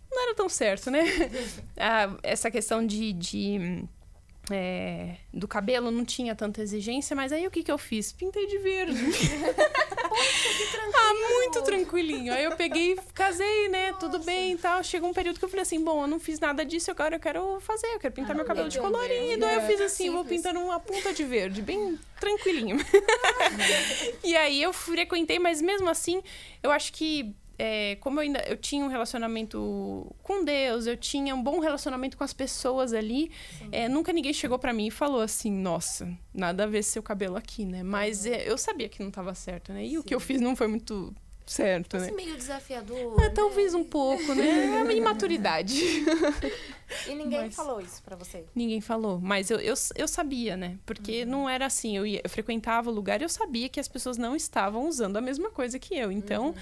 não 0.09 0.23
era 0.23 0.35
tão 0.35 0.47
certo, 0.47 0.89
né? 0.89 1.03
ah, 1.75 2.15
essa 2.23 2.49
questão 2.49 2.85
de, 2.85 3.11
de 3.11 3.83
é, 4.51 5.17
do 5.33 5.47
cabelo 5.47 5.89
não 5.91 6.05
tinha 6.05 6.35
tanta 6.35 6.61
exigência, 6.61 7.15
mas 7.15 7.31
aí 7.31 7.45
o 7.47 7.51
que, 7.51 7.63
que 7.63 7.71
eu 7.71 7.77
fiz? 7.77 8.11
Pintei 8.11 8.45
de 8.47 8.57
verde. 8.59 8.93
Poxa, 10.15 10.49
que 10.57 10.71
tranquilo. 10.71 10.95
Ah, 10.95 11.33
muito 11.33 11.61
tranquilinho. 11.63 12.33
Aí 12.33 12.43
eu 12.43 12.55
peguei, 12.55 12.97
casei, 13.13 13.69
né? 13.69 13.91
Nossa. 13.91 13.99
Tudo 13.99 14.23
bem 14.23 14.53
e 14.53 14.57
tal. 14.57 14.83
Chegou 14.83 15.09
um 15.09 15.13
período 15.13 15.39
que 15.39 15.45
eu 15.45 15.49
falei 15.49 15.63
assim: 15.63 15.83
bom, 15.83 16.03
eu 16.03 16.07
não 16.07 16.19
fiz 16.19 16.39
nada 16.39 16.63
disso, 16.63 16.91
agora 16.91 17.15
eu 17.15 17.19
quero 17.19 17.59
fazer, 17.59 17.87
eu 17.87 17.99
quero 17.99 18.13
pintar 18.13 18.31
ah, 18.31 18.35
meu 18.35 18.45
cabelo 18.45 18.69
de 18.69 18.79
colorido. 18.79 19.45
Aí 19.45 19.55
eu 19.55 19.61
fiz 19.61 19.81
assim, 19.81 20.05
Simples. 20.05 20.13
vou 20.13 20.25
pintando 20.25 20.59
uma 20.59 20.79
ponta 20.79 21.13
de 21.13 21.23
verde, 21.23 21.61
bem 21.61 21.99
tranquilinho. 22.19 22.77
e 24.23 24.35
aí 24.35 24.61
eu 24.61 24.71
frequentei, 24.71 25.39
mas 25.39 25.61
mesmo 25.61 25.89
assim, 25.89 26.21
eu 26.63 26.71
acho 26.71 26.93
que 26.93 27.35
é, 27.57 27.95
como 28.01 28.19
eu 28.19 28.23
ainda 28.23 28.39
eu 28.47 28.57
tinha 28.57 28.83
um 28.83 28.87
relacionamento 28.87 30.13
com 30.21 30.43
Deus, 30.43 30.85
eu 30.85 30.97
tinha 30.97 31.33
um 31.33 31.41
bom 31.41 31.59
relacionamento 31.59 32.17
com 32.17 32.23
as 32.23 32.33
pessoas 32.33 32.93
ali, 32.93 33.31
é, 33.71 33.87
nunca 33.87 34.11
ninguém 34.11 34.33
chegou 34.33 34.59
para 34.59 34.73
mim 34.73 34.87
e 34.87 34.91
falou 34.91 35.21
assim, 35.21 35.51
nossa, 35.51 36.07
nada 36.33 36.63
a 36.63 36.67
ver 36.67 36.83
seu 36.83 37.01
cabelo 37.01 37.37
aqui, 37.37 37.65
né? 37.65 37.83
Mas 37.83 38.25
é, 38.25 38.49
eu 38.49 38.57
sabia 38.57 38.89
que 38.89 38.99
não 38.99 39.09
estava 39.09 39.33
certo, 39.33 39.71
né? 39.71 39.85
E 39.85 39.91
Sim. 39.91 39.97
o 39.97 40.03
que 40.03 40.13
eu 40.13 40.19
fiz 40.19 40.41
não 40.41 40.55
foi 40.55 40.67
muito 40.67 41.13
certo, 41.45 41.97
né? 41.97 42.11
meio 42.11 42.35
desafiador. 42.35 43.21
É, 43.21 43.29
talvez 43.29 43.73
um 43.73 43.83
pouco, 43.83 44.33
né? 44.33 44.77
É 44.79 44.83
uma 44.83 44.93
imaturidade. 44.93 45.79
E 47.07 47.15
ninguém 47.15 47.41
mas... 47.41 47.55
falou 47.55 47.81
isso 47.81 48.01
para 48.03 48.15
você? 48.15 48.45
Ninguém 48.53 48.79
falou, 48.79 49.19
mas 49.19 49.49
eu, 49.49 49.59
eu, 49.59 49.73
eu 49.95 50.07
sabia, 50.07 50.55
né? 50.55 50.77
Porque 50.85 51.23
uhum. 51.23 51.29
não 51.29 51.49
era 51.49 51.65
assim, 51.65 51.97
eu, 51.97 52.05
ia, 52.05 52.21
eu 52.23 52.29
frequentava 52.29 52.91
o 52.91 52.93
lugar 52.93 53.19
e 53.21 53.23
eu 53.23 53.29
sabia 53.29 53.67
que 53.67 53.79
as 53.79 53.87
pessoas 53.87 54.19
não 54.19 54.35
estavam 54.35 54.87
usando 54.87 55.17
a 55.17 55.21
mesma 55.21 55.49
coisa 55.49 55.79
que 55.79 55.95
eu. 55.95 56.11
Então, 56.11 56.49
uhum 56.49 56.53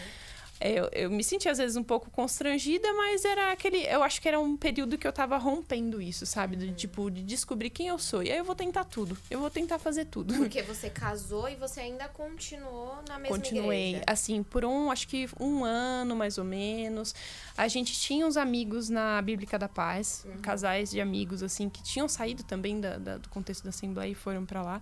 eu, 0.61 0.89
eu 0.93 1.09
me 1.11 1.23
senti 1.23 1.49
às 1.49 1.57
vezes 1.57 1.75
um 1.75 1.83
pouco 1.83 2.09
constrangida, 2.09 2.91
mas 2.93 3.25
era 3.25 3.51
aquele. 3.51 3.77
Eu 3.85 4.01
acho 4.03 4.21
que 4.21 4.27
era 4.27 4.39
um 4.39 4.55
período 4.55 4.97
que 4.97 5.05
eu 5.07 5.11
tava 5.11 5.37
rompendo 5.37 6.01
isso, 6.01 6.25
sabe? 6.25 6.55
De, 6.55 6.71
tipo, 6.73 7.09
de 7.11 7.21
descobrir 7.21 7.69
quem 7.69 7.87
eu 7.87 7.99
sou. 7.99 8.23
E 8.23 8.31
aí 8.31 8.37
eu 8.37 8.45
vou 8.45 8.55
tentar 8.55 8.85
tudo. 8.85 9.17
Eu 9.29 9.39
vou 9.39 9.49
tentar 9.49 9.77
fazer 9.79 10.05
tudo. 10.05 10.33
Porque 10.35 10.61
você 10.61 10.89
casou 10.89 11.49
e 11.49 11.55
você 11.55 11.81
ainda 11.81 12.07
continuou 12.07 12.95
na 13.09 13.19
mesma 13.19 13.35
Continuei. 13.37 13.89
igreja. 13.89 14.03
Assim, 14.07 14.41
por 14.43 14.63
um, 14.63 14.89
acho 14.89 15.07
que 15.07 15.27
um 15.39 15.65
ano 15.65 16.15
mais 16.15 16.37
ou 16.37 16.43
menos. 16.45 17.13
A 17.57 17.67
gente 17.67 17.93
tinha 17.99 18.25
uns 18.25 18.37
amigos 18.37 18.89
na 18.89 19.21
Bíblica 19.21 19.59
da 19.59 19.67
Paz, 19.67 20.23
Uhum. 20.25 20.37
casais 20.41 20.89
de 20.91 21.01
amigos, 21.01 21.43
assim, 21.43 21.69
que 21.69 21.83
tinham 21.83 22.07
saído 22.07 22.43
também 22.43 22.79
da, 22.79 22.97
da- 22.97 23.17
do 23.17 23.27
contexto 23.29 23.63
da 23.63 23.69
Assembleia 23.69 24.11
e 24.11 24.15
foram 24.15 24.45
pra 24.45 24.61
lá. 24.61 24.81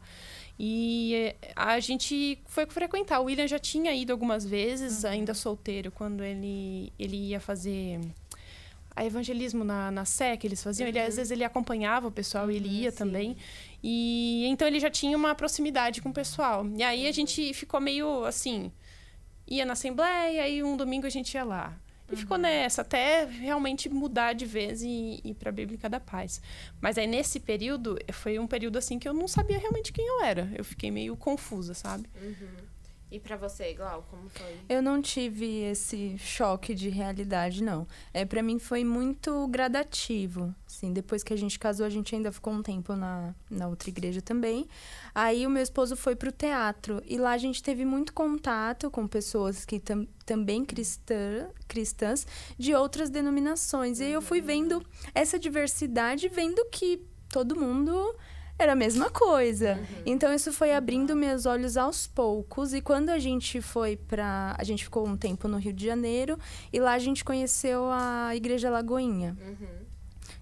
E 0.60 1.14
eh, 1.16 1.36
a 1.56 1.80
gente 1.80 2.40
foi 2.46 2.66
frequentar. 2.68 3.20
O 3.20 3.26
William 3.26 3.48
já 3.48 3.60
tinha 3.60 3.94
ido 3.94 4.12
algumas 4.12 4.46
vezes, 4.46 5.04
ainda 5.06 5.34
solteiro, 5.34 5.92
quando 5.92 6.24
ele, 6.24 6.94
ele 7.00 7.18
ia 7.18 7.40
fazer 7.40 8.00
a 8.96 9.06
evangelismo 9.06 9.64
na, 9.64 9.90
na 9.90 10.06
Sé 10.06 10.38
que 10.38 10.46
eles 10.46 10.62
faziam. 10.62 10.88
Ele, 10.88 11.00
às 11.00 11.16
vezes 11.16 11.32
ele 11.32 11.44
acompanhava 11.44 12.08
o 12.08 12.12
pessoal 12.12 12.52
e 12.52 12.56
ele 12.56 12.70
ia 12.70 12.92
sim. 12.92 12.98
também. 12.98 13.38
E 13.82 14.46
então 14.48 14.68
ele 14.68 14.80
já 14.80 14.90
tinha 14.90 15.18
uma 15.18 15.34
proximidade 15.34 16.02
com 16.02 16.10
o 16.10 16.14
pessoal. 16.14 16.66
E 16.76 16.84
aí 16.84 17.08
a 17.08 17.12
gente 17.12 17.54
ficou 17.54 17.80
meio 17.80 18.26
assim, 18.26 18.72
ia 19.48 19.66
na 19.66 19.74
assembleia 19.74 20.48
e 20.48 20.64
um 20.64 20.76
domingo 20.78 21.08
a 21.08 21.10
gente 21.10 21.34
ia 21.34 21.44
lá. 21.44 21.78
E 22.12 22.16
ficou 22.16 22.38
nessa, 22.38 22.82
até 22.82 23.26
realmente 23.26 23.90
mudar 23.90 24.34
de 24.34 24.46
vez 24.46 24.82
e 24.82 25.20
ir 25.24 25.34
pra 25.36 25.52
Bíblica 25.52 25.90
da 25.90 26.00
Paz. 26.00 26.42
Mas 26.80 26.98
aí, 26.98 27.08
nesse 27.08 27.40
período, 27.40 27.98
foi 28.12 28.38
um 28.40 28.48
período 28.48 28.78
assim 28.78 29.00
que 29.00 29.08
eu 29.08 29.14
não 29.14 29.28
sabia 29.28 29.58
realmente 29.58 29.94
quem 29.94 30.06
eu 30.06 30.24
era. 30.24 30.52
Eu 30.56 30.64
fiquei 30.64 30.92
meio 30.92 31.16
confusa, 31.16 31.74
sabe? 31.74 32.10
E 33.12 33.20
pra 33.20 33.36
você, 33.36 33.74
Glau, 33.74 34.08
como 34.10 34.30
foi? 34.30 34.58
Eu 34.70 34.82
não 34.82 35.02
tive 35.02 35.64
esse 35.64 36.18
choque 36.18 36.74
de 36.74 36.88
realidade, 36.88 37.62
não. 37.62 37.86
É, 38.14 38.24
para 38.24 38.42
mim 38.42 38.58
foi 38.58 38.86
muito 38.86 39.50
gradativo. 39.50 40.56
Assim, 40.66 40.94
depois 40.94 41.22
que 41.22 41.34
a 41.34 41.36
gente 41.36 41.60
casou, 41.60 41.86
a 41.86 41.90
gente 41.90 42.16
ainda 42.16 42.32
ficou 42.32 42.54
um 42.54 42.64
tempo 42.64 42.96
na, 42.96 43.36
na 43.50 43.68
outra 43.68 43.90
igreja 43.90 44.22
também. 44.22 44.66
Aí 45.14 45.46
o 45.46 45.50
meu 45.50 45.62
esposo 45.62 45.98
foi 45.98 46.16
pro 46.16 46.32
teatro. 46.32 47.04
E 47.06 47.18
lá 47.18 47.34
a 47.34 47.38
gente 47.38 47.62
teve 47.62 47.84
muito 47.84 48.14
contato 48.14 48.90
com 48.90 49.06
pessoas 49.06 49.66
que 49.66 49.78
tam, 49.78 50.08
também 50.26 50.64
cristã, 50.64 51.50
cristãs 51.68 52.26
de 52.58 52.74
outras 52.74 53.10
denominações. 53.10 54.00
E 54.00 54.06
aí 54.06 54.14
eu 54.14 54.22
fui 54.22 54.40
vendo 54.40 54.82
essa 55.14 55.38
diversidade, 55.38 56.30
vendo 56.30 56.64
que 56.72 57.06
todo 57.28 57.58
mundo 57.58 58.16
era 58.62 58.74
a 58.74 58.76
mesma 58.76 59.10
coisa. 59.10 59.80
Então 60.06 60.34
isso 60.34 60.52
foi 60.52 60.74
abrindo 60.74 61.16
meus 61.16 61.46
olhos 61.46 61.78
aos 61.78 62.08
poucos 62.08 62.74
e 62.74 62.82
quando 62.82 63.10
a 63.10 63.20
gente 63.20 63.62
foi 63.62 63.96
pra. 63.96 64.56
a 64.58 64.64
gente 64.64 64.84
ficou 64.84 65.06
um 65.08 65.18
tempo 65.18 65.48
no 65.48 65.58
Rio 65.58 65.74
de 65.74 65.86
Janeiro 65.86 66.38
e 66.72 66.80
lá 66.80 66.94
a 66.94 67.00
gente 67.00 67.24
conheceu 67.24 67.90
a 67.92 68.36
Igreja 68.36 68.70
Lagoinha. 68.70 69.38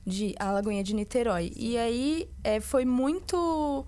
De 0.06 0.34
a 0.40 0.52
Lagoinha 0.52 0.84
de 0.84 0.96
Niterói. 0.96 1.52
E 1.56 1.78
aí 1.78 2.30
é, 2.44 2.60
foi 2.60 2.86
muito 2.86 3.86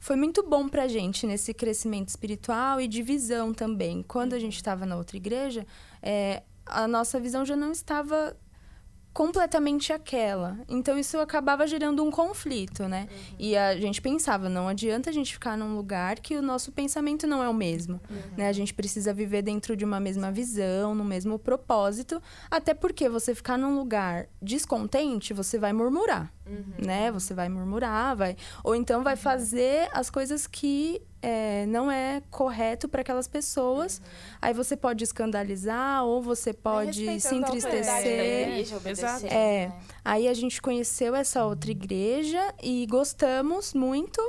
foi 0.00 0.16
muito 0.16 0.42
bom 0.42 0.68
pra 0.68 0.86
gente 0.86 1.26
nesse 1.26 1.52
crescimento 1.52 2.08
espiritual 2.08 2.80
e 2.80 2.88
de 2.88 3.02
visão 3.02 3.52
também. 3.52 4.02
Quando 4.06 4.34
a 4.34 4.38
gente 4.38 4.56
estava 4.56 4.86
na 4.86 4.96
outra 4.96 5.16
igreja, 5.16 5.66
é, 6.00 6.42
a 6.64 6.86
nossa 6.86 7.18
visão 7.18 7.44
já 7.44 7.56
não 7.56 7.72
estava 7.72 8.36
completamente 9.18 9.92
aquela. 9.92 10.56
Então 10.68 10.96
isso 10.96 11.18
acabava 11.18 11.66
gerando 11.66 12.04
um 12.04 12.10
conflito, 12.10 12.86
né? 12.86 13.08
E 13.36 13.56
a 13.56 13.76
gente 13.76 14.00
pensava, 14.00 14.48
não 14.48 14.68
adianta 14.68 15.10
a 15.10 15.12
gente 15.12 15.32
ficar 15.32 15.58
num 15.58 15.74
lugar 15.74 16.20
que 16.20 16.36
o 16.36 16.40
nosso 16.40 16.70
pensamento 16.70 17.26
não 17.26 17.42
é 17.42 17.48
o 17.48 17.52
mesmo, 17.52 18.00
né? 18.36 18.48
A 18.48 18.52
gente 18.52 18.72
precisa 18.72 19.12
viver 19.12 19.42
dentro 19.42 19.74
de 19.74 19.84
uma 19.84 19.98
mesma 19.98 20.30
visão, 20.30 20.94
no 20.94 21.04
mesmo 21.04 21.36
propósito, 21.36 22.22
até 22.48 22.72
porque 22.72 23.08
você 23.08 23.34
ficar 23.34 23.58
num 23.58 23.76
lugar 23.76 24.28
descontente, 24.40 25.34
você 25.34 25.58
vai 25.58 25.72
murmurar, 25.72 26.32
né? 26.78 27.10
Você 27.12 27.34
vai 27.34 27.48
murmurar, 27.48 28.16
vai 28.16 28.36
ou 28.64 28.74
então 28.74 29.02
vai 29.02 29.16
fazer 29.16 29.88
as 29.92 30.10
coisas 30.10 30.46
que 30.46 31.02
é, 31.20 31.66
não 31.66 31.90
é 31.90 32.22
correto 32.30 32.88
para 32.88 33.00
aquelas 33.00 33.26
pessoas. 33.26 34.00
Aí 34.40 34.54
você 34.54 34.76
pode 34.76 35.04
escandalizar 35.04 36.04
ou 36.04 36.22
você 36.22 36.52
pode 36.52 37.20
se 37.20 37.34
entristecer. 37.34 38.48
igreja, 38.48 38.76
obedecer, 38.76 39.04
Exato. 39.06 39.26
É. 39.26 39.68
né? 39.68 39.80
Aí 40.04 40.28
a 40.28 40.34
gente 40.34 40.62
conheceu 40.62 41.14
essa 41.14 41.44
outra 41.44 41.70
igreja 41.70 42.54
e 42.62 42.86
gostamos 42.86 43.74
muito. 43.74 44.20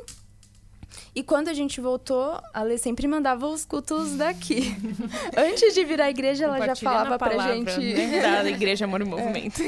E 1.16 1.24
quando 1.24 1.48
a 1.48 1.54
gente 1.54 1.82
voltou, 1.82 2.42
a 2.54 2.64
Lê 2.64 2.78
sempre 2.78 3.08
mandava 3.08 3.48
os 3.48 3.66
cultos 3.66 4.14
daqui. 4.16 4.76
Antes 5.38 5.74
de 5.74 5.84
vir 5.84 6.02
à 6.02 6.10
igreja, 6.10 6.46
ela 6.46 6.66
já 6.66 6.76
falava 6.76 7.16
a 7.16 7.20
pra 7.20 7.54
gente. 7.54 7.80
né, 7.80 8.44
da 8.44 8.50
Igreja 8.50 8.86
Amor 8.86 9.02
e 9.02 9.06
Movimento. 9.06 9.62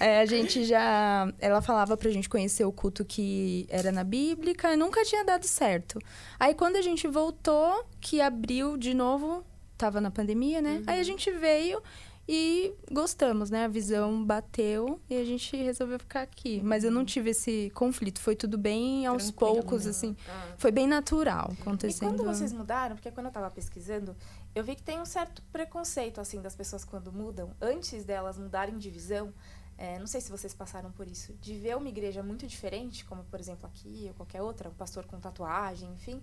É, 0.00 0.20
a 0.20 0.26
gente 0.26 0.64
já. 0.64 1.32
Ela 1.38 1.60
falava 1.62 1.96
pra 1.96 2.10
gente 2.10 2.28
conhecer 2.28 2.64
o 2.64 2.72
culto 2.72 3.04
que 3.04 3.66
era 3.68 3.90
na 3.90 4.04
Bíblica 4.04 4.72
e 4.72 4.76
nunca 4.76 5.04
tinha 5.04 5.24
dado 5.24 5.44
certo. 5.44 5.98
Aí 6.38 6.54
quando 6.54 6.76
a 6.76 6.82
gente 6.82 7.06
voltou, 7.06 7.84
que 8.00 8.20
abriu 8.20 8.76
de 8.76 8.94
novo, 8.94 9.44
tava 9.76 10.00
na 10.00 10.10
pandemia, 10.10 10.60
né? 10.60 10.82
Aí 10.86 11.00
a 11.00 11.02
gente 11.02 11.30
veio 11.30 11.82
e 12.28 12.74
gostamos, 12.90 13.50
né? 13.50 13.64
A 13.64 13.68
visão 13.68 14.24
bateu 14.24 15.00
e 15.08 15.16
a 15.16 15.24
gente 15.24 15.56
resolveu 15.56 15.98
ficar 15.98 16.22
aqui. 16.22 16.60
Mas 16.62 16.82
eu 16.84 16.90
não 16.90 17.04
tive 17.04 17.30
esse 17.30 17.70
conflito, 17.74 18.20
foi 18.20 18.34
tudo 18.34 18.58
bem 18.58 19.06
aos 19.06 19.30
Tranquilo, 19.30 19.54
poucos, 19.62 19.84
né? 19.84 19.90
assim. 19.90 20.16
Ah, 20.28 20.54
Foi 20.58 20.70
bem 20.72 20.86
natural 20.88 21.50
E 21.56 21.60
acontecendo. 21.62 22.08
quando 22.16 22.24
vocês 22.24 22.52
mudaram, 22.52 22.96
porque 22.96 23.10
quando 23.12 23.26
eu 23.26 23.32
tava 23.32 23.50
pesquisando, 23.50 24.16
eu 24.54 24.64
vi 24.64 24.74
que 24.74 24.82
tem 24.82 25.00
um 25.00 25.04
certo 25.06 25.42
preconceito, 25.52 26.20
assim, 26.20 26.40
das 26.40 26.56
pessoas 26.56 26.84
quando 26.84 27.12
mudam, 27.12 27.50
antes 27.60 28.04
delas 28.04 28.38
mudarem 28.38 28.76
de 28.76 28.90
visão. 28.90 29.32
é, 29.78 29.98
não 29.98 30.06
sei 30.06 30.20
se 30.22 30.30
vocês 30.30 30.54
passaram 30.54 30.90
por 30.90 31.06
isso, 31.06 31.34
de 31.34 31.54
ver 31.58 31.76
uma 31.76 31.88
igreja 31.88 32.22
muito 32.22 32.46
diferente, 32.46 33.04
como 33.04 33.22
por 33.24 33.38
exemplo 33.38 33.66
aqui 33.66 34.06
ou 34.08 34.14
qualquer 34.14 34.40
outra, 34.40 34.70
um 34.70 34.74
pastor 34.74 35.04
com 35.04 35.20
tatuagem, 35.20 35.92
enfim. 35.92 36.22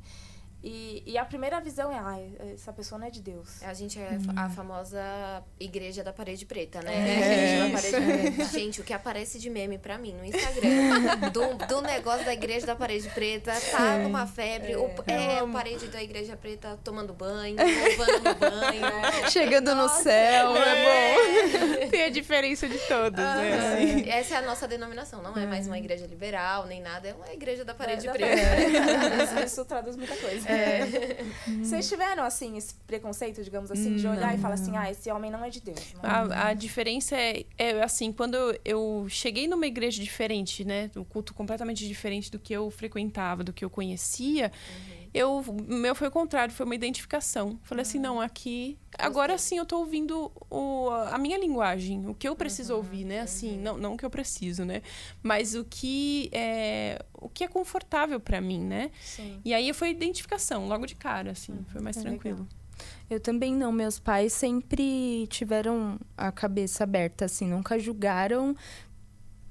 E, 0.63 1.03
e 1.05 1.17
a 1.17 1.25
primeira 1.25 1.59
visão 1.59 1.91
é, 1.91 1.99
ah, 1.99 2.17
essa 2.53 2.71
pessoa 2.71 2.97
não 2.97 3.07
é 3.07 3.09
de 3.09 3.21
Deus. 3.21 3.61
A 3.63 3.73
gente 3.73 3.99
é 3.99 4.17
a 4.37 4.49
famosa 4.49 5.43
igreja 5.59 6.03
da 6.05 6.13
parede 6.13 6.45
preta, 6.45 6.81
né? 6.81 6.93
É, 6.95 7.65
Igreja 7.67 7.91
da 7.91 7.99
parede 7.99 8.31
preta. 8.31 8.45
Gente, 8.49 8.79
o 8.79 8.83
que 8.83 8.93
aparece 8.93 9.39
de 9.39 9.49
meme 9.49 9.77
pra 9.77 9.97
mim 9.97 10.13
no 10.13 10.23
Instagram 10.23 11.29
do, 11.33 11.67
do 11.67 11.81
negócio 11.81 12.23
da 12.23 12.33
igreja 12.33 12.65
da 12.65 12.77
parede 12.77 13.09
preta 13.09 13.51
tá 13.71 13.97
numa 13.97 14.25
febre. 14.25 14.77
O, 14.77 14.89
é, 15.05 15.43
o 15.43 15.51
parede 15.51 15.87
da 15.87 16.01
igreja 16.01 16.37
preta 16.37 16.79
tomando 16.81 17.11
banho, 17.13 17.57
louvando 17.57 18.23
no 18.23 18.35
banho. 18.35 19.29
Chegando 19.31 19.75
no 19.75 19.89
céu, 19.89 20.55
é 20.55 21.81
bom. 21.81 21.89
Tem 21.89 22.03
a 22.05 22.09
diferença 22.09 22.69
de 22.69 22.77
todos, 22.87 23.19
né? 23.19 23.53
assim. 23.53 24.09
Essa 24.09 24.35
é 24.35 24.37
a 24.37 24.41
nossa 24.41 24.65
denominação, 24.65 25.21
não 25.21 25.35
é 25.37 25.45
mais 25.45 25.67
uma 25.67 25.77
igreja 25.77 26.07
liberal 26.07 26.65
nem 26.67 26.81
nada, 26.81 27.09
é 27.09 27.13
uma 27.13 27.33
igreja 27.33 27.65
da 27.65 27.73
parede 27.73 28.05
Da 28.05 28.13
preta. 28.13 28.41
parede. 28.41 29.23
Isso, 29.23 29.45
isso 29.45 29.65
traduz 29.65 29.97
muita 29.97 30.15
coisa. 30.15 30.52
É. 30.53 31.23
Vocês 31.63 31.87
tiveram, 31.87 32.23
assim, 32.23 32.57
esse 32.57 32.73
preconceito, 32.87 33.43
digamos 33.43 33.71
assim, 33.71 33.95
de 33.95 34.07
olhar 34.07 34.33
e 34.35 34.37
falar 34.37 34.55
assim, 34.55 34.75
ah, 34.77 34.89
esse 34.89 35.11
homem 35.11 35.31
não 35.31 35.43
é 35.43 35.49
de 35.49 35.61
Deus. 35.61 35.93
não 35.93 36.09
é 36.09 36.13
A, 36.13 36.47
a 36.47 36.53
diferença 36.53 37.15
é, 37.15 37.45
é, 37.57 37.81
assim, 37.81 38.11
quando 38.11 38.37
eu, 38.63 39.05
cheguei 39.09 39.47
numa 39.47 39.67
igreja 39.67 40.01
diferente, 40.01 40.63
né? 40.63 40.89
Um 40.95 41.03
culto 41.03 41.33
completamente 41.33 41.87
diferente 41.87 42.31
do 42.31 42.39
que 42.39 42.53
eu 42.53 42.69
frequentava, 42.69 43.43
do 43.43 43.53
que 43.53 43.63
eu 43.63 43.69
conhecia, 43.69 44.51
eu, 45.13 45.39
o 45.41 45.73
meu 45.73 45.93
foi 45.93 46.07
o 46.07 46.11
contrário, 46.11 46.53
foi 46.53 46.65
uma 46.65 46.73
identificação. 46.73 47.59
Falei 47.63 47.83
assim, 47.83 47.99
não, 47.99 48.19
aqui. 48.19 48.77
Agora 48.97 49.37
sim 49.37 49.57
eu 49.57 49.65
tô 49.65 49.79
ouvindo 49.79 50.31
o, 50.49 50.89
a 50.89 51.17
minha 51.17 51.37
linguagem, 51.37 52.07
o 52.07 52.13
que 52.13 52.27
eu 52.27 52.35
preciso 52.35 52.75
ouvir, 52.75 53.05
né? 53.05 53.21
Assim, 53.21 53.57
não, 53.57 53.77
não 53.77 53.93
o 53.93 53.97
que 53.97 54.05
eu 54.05 54.09
preciso, 54.09 54.65
né? 54.65 54.81
Mas 55.21 55.53
o 55.55 55.63
que 55.63 56.29
é, 56.31 57.03
o 57.13 57.29
que 57.29 57.43
é 57.43 57.47
confortável 57.47 58.19
pra 58.19 58.41
mim, 58.41 58.59
né? 58.59 58.91
Sim. 59.01 59.39
E 59.45 59.53
aí 59.53 59.71
foi 59.73 59.89
identificação, 59.89 60.67
logo 60.67 60.85
de 60.85 60.95
cara, 60.95 61.31
assim, 61.31 61.63
foi 61.69 61.81
mais 61.81 61.97
é 61.97 62.01
tranquilo. 62.01 62.47
Eu 63.09 63.19
também 63.19 63.53
não. 63.53 63.71
Meus 63.71 63.99
pais 63.99 64.33
sempre 64.33 65.27
tiveram 65.27 65.99
a 66.17 66.31
cabeça 66.31 66.83
aberta, 66.83 67.25
assim, 67.25 67.47
nunca 67.47 67.77
julgaram 67.77 68.55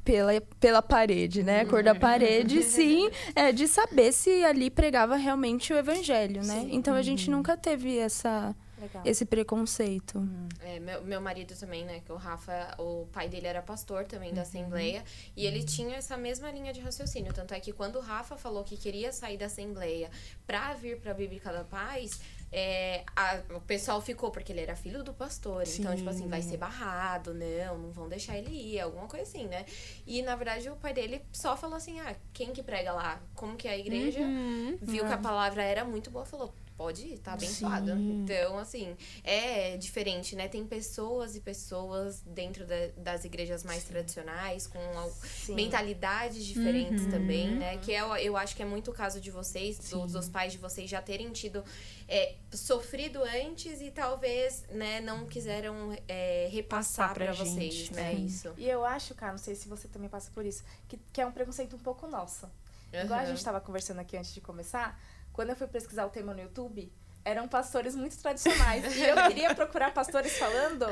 pela, 0.04 0.40
pela 0.59 0.82
parede, 0.82 1.42
né? 1.42 1.61
A 1.61 1.66
cor 1.66 1.82
da 1.82 1.94
parede, 1.94 2.62
sim, 2.64 3.11
é 3.35 3.52
de 3.52 3.66
saber 3.68 4.12
se 4.12 4.44
ali 4.44 4.71
pregava 4.71 5.16
realmente 5.16 5.73
o 5.73 5.76
evangelho, 5.76 6.44
né? 6.44 6.62
Sim. 6.62 6.68
Então 6.73 6.94
a 6.94 7.02
gente 7.02 7.30
nunca 7.30 7.56
teve 7.56 7.99
essa, 7.99 8.54
Legal. 8.80 9.02
esse 9.04 9.25
preconceito. 9.25 10.28
É, 10.61 10.80
meu, 10.80 11.02
meu 11.04 11.21
marido 11.21 11.54
também, 11.54 11.85
né? 11.85 12.00
Que 12.04 12.12
o 12.12 12.16
Rafa, 12.16 12.75
o 12.78 13.06
pai 13.12 13.28
dele 13.28 13.47
era 13.47 13.62
pastor 13.62 14.04
também 14.04 14.35
da 14.35 14.42
Assembleia. 14.42 15.04
E 15.37 15.47
ele 15.47 15.62
tinha 15.62 15.97
essa 15.97 16.16
mesma 16.16 16.50
linha 16.50 16.73
de 16.73 16.80
raciocínio. 16.80 17.32
Tanto 17.32 17.54
é 17.54 17.61
que 17.61 17.73
quando 17.73 17.97
o 17.97 18.00
Rafa 18.00 18.37
falou 18.37 18.64
que 18.64 18.76
queria 18.76 19.12
sair 19.12 19.37
da 19.37 19.47
Assembleia 19.47 20.11
pra 20.47 20.75
vir 20.75 20.99
pra 20.99 21.14
Bíblica 21.14 21.52
da 21.52 21.64
Paz, 21.64 22.21
é, 22.52 23.02
a- 23.16 23.40
o 23.56 23.61
pessoal 23.62 24.00
ficou, 24.02 24.30
porque 24.30 24.52
ele 24.52 24.61
era 24.61 24.76
filho 24.76 25.02
do 25.02 25.14
pastor. 25.14 25.62
Então, 25.80 25.97
tipo 25.97 26.11
assim, 26.11 26.28
vai 26.28 26.42
ser 26.42 26.59
barrado, 26.59 27.32
não, 27.32 27.78
não 27.78 27.90
vão 27.90 28.09
deixar 28.09 28.37
ele 28.37 28.50
ir, 28.50 28.78
alguma 28.80 29.06
coisa 29.09 29.23
assim, 29.25 29.47
né? 29.47 29.64
E 30.06 30.21
na 30.23 30.37
verdade 30.37 30.68
o 30.68 30.76
pai 30.76 30.92
dele 30.92 31.23
só 31.32 31.56
falou 31.56 31.76
assim: 31.76 31.99
ah, 32.00 32.14
quem 32.32 32.52
que 32.52 32.62
prega 32.62 32.92
lá? 32.92 33.21
Como 33.35 33.56
que 33.56 33.66
é 33.66 33.73
a 33.73 33.78
igreja? 33.78 34.21
Uhum. 34.21 34.76
Viu 34.82 35.06
que 35.06 35.12
a 35.12 35.18
palavra 35.18 35.62
era 35.62 35.85
muito 35.85 36.11
boa, 36.11 36.26
falou: 36.26 36.52
pode 36.82 37.06
ir, 37.06 37.18
tá 37.18 37.34
abençoado. 37.34 37.92
Sim. 37.92 38.24
Então, 38.24 38.58
assim, 38.58 38.96
é 39.22 39.76
diferente, 39.76 40.34
né? 40.34 40.48
Tem 40.48 40.66
pessoas 40.66 41.36
e 41.36 41.40
pessoas 41.40 42.20
dentro 42.26 42.66
da, 42.66 42.88
das 42.96 43.24
igrejas 43.24 43.62
mais 43.62 43.84
Sim. 43.84 43.92
tradicionais, 43.92 44.66
com 44.66 44.80
Sim. 45.22 45.54
mentalidades 45.54 46.44
diferentes 46.44 47.04
uhum. 47.04 47.10
também, 47.10 47.54
né? 47.54 47.78
Que 47.78 47.92
é, 47.94 48.02
eu 48.26 48.36
acho 48.36 48.56
que 48.56 48.62
é 48.62 48.64
muito 48.64 48.90
o 48.90 48.94
caso 48.94 49.20
de 49.20 49.30
vocês, 49.30 49.78
dos, 49.78 50.12
dos, 50.12 50.28
pais 50.28 50.52
de 50.52 50.58
vocês 50.58 50.90
já 50.90 51.00
terem 51.00 51.30
tido, 51.30 51.64
é, 52.08 52.34
sofrido 52.50 53.22
antes 53.22 53.80
e 53.80 53.92
talvez, 53.92 54.64
né, 54.70 55.00
não 55.00 55.24
quiseram 55.24 55.96
é, 56.08 56.48
repassar 56.50 57.14
para 57.14 57.32
vocês, 57.32 57.90
né? 57.90 58.12
Isso. 58.14 58.52
E 58.56 58.68
eu 58.68 58.84
acho, 58.84 59.14
cara, 59.14 59.32
não 59.32 59.38
sei 59.38 59.54
se 59.54 59.68
você 59.68 59.86
também 59.86 60.08
passa 60.08 60.32
por 60.34 60.44
isso, 60.44 60.64
que, 60.88 60.98
que 61.12 61.20
é 61.20 61.26
um 61.26 61.32
preconceito 61.32 61.76
um 61.76 61.78
pouco 61.78 62.08
nosso. 62.08 62.46
Uhum. 62.92 63.04
Igual 63.04 63.20
a 63.20 63.24
gente 63.24 63.38
estava 63.38 63.60
conversando 63.60 64.00
aqui 64.00 64.16
antes 64.16 64.34
de 64.34 64.40
começar, 64.40 65.00
quando 65.32 65.50
eu 65.50 65.56
fui 65.56 65.66
pesquisar 65.66 66.06
o 66.06 66.10
tema 66.10 66.34
no 66.34 66.40
YouTube, 66.40 66.92
eram 67.24 67.48
pastores 67.48 67.94
muito 67.94 68.16
tradicionais. 68.18 68.96
e 68.96 69.02
eu 69.02 69.16
queria 69.28 69.54
procurar 69.54 69.92
pastores 69.92 70.36
falando 70.36 70.86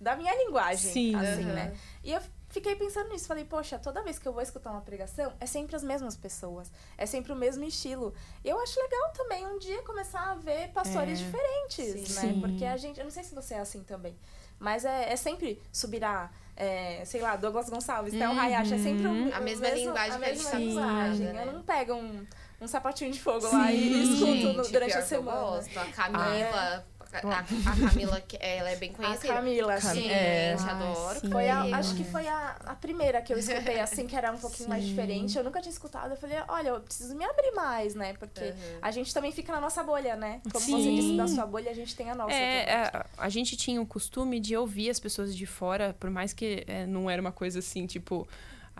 da 0.00 0.16
minha 0.16 0.34
linguagem. 0.44 0.92
Sim. 0.92 1.14
Assim, 1.14 1.44
uhum. 1.44 1.52
né? 1.52 1.76
E 2.04 2.12
eu 2.12 2.20
fiquei 2.48 2.76
pensando 2.76 3.08
nisso. 3.10 3.26
Falei, 3.26 3.44
poxa, 3.44 3.78
toda 3.78 4.02
vez 4.02 4.18
que 4.18 4.26
eu 4.26 4.32
vou 4.32 4.42
escutar 4.42 4.70
uma 4.70 4.80
pregação, 4.80 5.32
é 5.40 5.46
sempre 5.46 5.74
as 5.76 5.82
mesmas 5.82 6.16
pessoas. 6.16 6.70
É 6.96 7.06
sempre 7.06 7.32
o 7.32 7.36
mesmo 7.36 7.64
estilo. 7.64 8.14
E 8.44 8.48
eu 8.48 8.60
acho 8.60 8.78
legal 8.80 9.12
também 9.12 9.46
um 9.46 9.58
dia 9.58 9.82
começar 9.82 10.30
a 10.30 10.34
ver 10.34 10.68
pastores 10.68 11.20
é. 11.20 11.24
diferentes, 11.24 12.10
Sim. 12.10 12.14
né? 12.14 12.34
Sim. 12.34 12.40
Porque 12.40 12.64
a 12.64 12.76
gente. 12.76 12.98
Eu 12.98 13.04
não 13.04 13.12
sei 13.12 13.24
se 13.24 13.34
você 13.34 13.54
é 13.54 13.60
assim 13.60 13.82
também. 13.82 14.16
Mas 14.58 14.84
é, 14.84 15.12
é 15.12 15.16
sempre 15.16 15.60
subirá. 15.72 16.30
É, 16.54 17.02
sei 17.06 17.22
lá, 17.22 17.36
Douglas 17.36 17.70
Gonçalves, 17.70 18.12
uhum. 18.12 18.18
Théo 18.18 18.38
Hayashi, 18.38 18.74
é 18.74 18.78
sempre 18.78 19.06
um, 19.06 19.34
a 19.34 19.40
mesma 19.40 19.68
mesmo, 19.68 19.78
linguagem 19.78 20.12
a 20.12 20.18
mesma 20.18 20.58
linguagem. 20.58 21.26
Né? 21.28 21.46
Eu 21.46 21.52
não 21.54 21.62
pego 21.62 21.94
um 21.94 22.26
um 22.60 22.68
sapatinho 22.68 23.10
de 23.10 23.20
fogo 23.20 23.40
Sim. 23.40 23.56
lá 23.56 23.72
e 23.72 24.02
escuto 24.02 24.26
Gente, 24.26 24.72
durante 24.72 24.96
a 24.96 25.02
semana. 25.02 25.38
Eu 25.38 25.42
gosto. 25.42 25.78
A 25.78 25.84
Camila. 25.86 26.86
Ah, 26.86 26.90
a, 27.12 27.38
a, 27.40 27.88
Camila, 27.88 28.22
ela 28.38 28.70
é 28.70 28.76
bem 28.76 28.92
conhecida. 28.92 29.32
A 29.32 29.36
Camila, 29.36 29.80
sim. 29.80 30.08
É. 30.08 30.56
Gente, 30.56 30.70
adoro. 30.70 31.20
Foi 31.28 31.48
a, 31.48 31.62
acho 31.76 31.96
que 31.96 32.04
foi 32.04 32.28
a, 32.28 32.56
a 32.66 32.74
primeira 32.74 33.20
que 33.20 33.32
eu 33.32 33.38
escutei, 33.38 33.80
assim, 33.80 34.06
que 34.06 34.14
era 34.14 34.30
um 34.30 34.38
pouquinho 34.38 34.64
sim. 34.64 34.68
mais 34.68 34.84
diferente. 34.84 35.36
Eu 35.36 35.42
nunca 35.42 35.60
tinha 35.60 35.72
escutado. 35.72 36.12
Eu 36.12 36.16
falei, 36.16 36.38
olha, 36.48 36.68
eu 36.68 36.80
preciso 36.80 37.16
me 37.16 37.24
abrir 37.24 37.50
mais, 37.52 37.94
né? 37.94 38.12
Porque 38.14 38.44
uhum. 38.44 38.78
a 38.80 38.90
gente 38.90 39.12
também 39.12 39.32
fica 39.32 39.52
na 39.52 39.60
nossa 39.60 39.82
bolha, 39.82 40.14
né? 40.14 40.40
Como 40.52 40.64
sim. 40.64 40.72
você 40.72 40.94
disse 40.94 41.16
da 41.16 41.26
sua 41.26 41.46
bolha, 41.46 41.70
a 41.70 41.74
gente 41.74 41.96
tem 41.96 42.10
a 42.10 42.14
nossa. 42.14 42.32
É, 42.32 42.72
a, 42.72 42.98
é, 42.98 43.06
a, 43.18 43.28
gente 43.28 43.56
tinha 43.56 43.80
o 43.80 43.86
costume 43.86 44.38
de 44.38 44.56
ouvir 44.56 44.90
as 44.90 45.00
pessoas 45.00 45.36
de 45.36 45.46
fora, 45.46 45.96
por 45.98 46.10
mais 46.10 46.32
que 46.32 46.64
é, 46.68 46.86
não 46.86 47.10
era 47.10 47.20
uma 47.20 47.32
coisa 47.32 47.58
assim, 47.58 47.86
tipo 47.86 48.28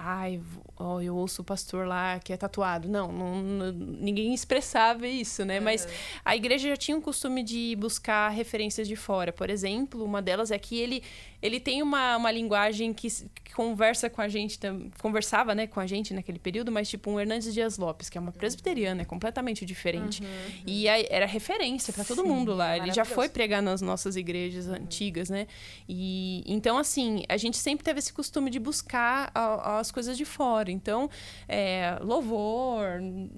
ai, 0.02 0.40
oh, 0.78 1.00
eu 1.00 1.14
ouço 1.14 1.42
o 1.42 1.44
pastor 1.44 1.86
lá 1.86 2.18
que 2.18 2.32
é 2.32 2.36
tatuado. 2.36 2.88
Não, 2.88 3.12
não, 3.12 3.42
não 3.42 3.72
ninguém 3.72 4.32
expressava 4.32 5.06
isso, 5.06 5.44
né? 5.44 5.58
Uhum. 5.58 5.64
Mas 5.64 5.86
a 6.24 6.34
igreja 6.34 6.68
já 6.70 6.76
tinha 6.76 6.96
o 6.96 7.02
costume 7.02 7.42
de 7.42 7.76
buscar 7.76 8.30
referências 8.30 8.88
de 8.88 8.96
fora. 8.96 9.32
Por 9.32 9.50
exemplo, 9.50 10.02
uma 10.02 10.22
delas 10.22 10.50
é 10.50 10.58
que 10.58 10.78
ele 10.78 11.02
ele 11.42 11.58
tem 11.58 11.82
uma, 11.82 12.16
uma 12.16 12.30
linguagem 12.30 12.92
que, 12.92 13.08
que, 13.08 13.54
conversa 13.54 14.08
com 14.08 14.20
a 14.20 14.28
gente, 14.28 14.58
conversava 15.00 15.54
né, 15.54 15.66
com 15.66 15.80
a 15.80 15.86
gente 15.86 16.14
naquele 16.14 16.38
período, 16.38 16.70
mas 16.70 16.88
tipo 16.88 17.10
um 17.10 17.18
Hernandes 17.18 17.52
Dias 17.52 17.78
Lopes, 17.78 18.08
que 18.08 18.16
é 18.16 18.20
uma 18.20 18.32
presbiteriana, 18.32 19.02
é 19.02 19.04
completamente 19.04 19.64
diferente. 19.64 20.22
Uhum, 20.22 20.28
uhum. 20.28 20.62
E 20.66 20.86
era 20.86 21.26
referência 21.26 21.92
para 21.92 22.04
todo 22.04 22.24
mundo 22.24 22.54
lá. 22.54 22.76
Ele 22.76 22.92
já 22.92 23.04
foi 23.04 23.28
pregar 23.28 23.62
nas 23.62 23.80
nossas 23.80 24.16
igrejas 24.16 24.66
uhum. 24.66 24.74
antigas, 24.74 25.30
né? 25.30 25.46
E 25.88 26.42
então, 26.46 26.78
assim, 26.78 27.24
a 27.28 27.36
gente 27.36 27.56
sempre 27.56 27.84
teve 27.84 27.98
esse 27.98 28.12
costume 28.12 28.50
de 28.50 28.58
buscar 28.58 29.30
a, 29.34 29.78
as 29.78 29.90
coisas 29.90 30.16
de 30.16 30.24
fora. 30.24 30.70
Então, 30.70 31.08
é, 31.48 31.98
louvor, 32.00 32.86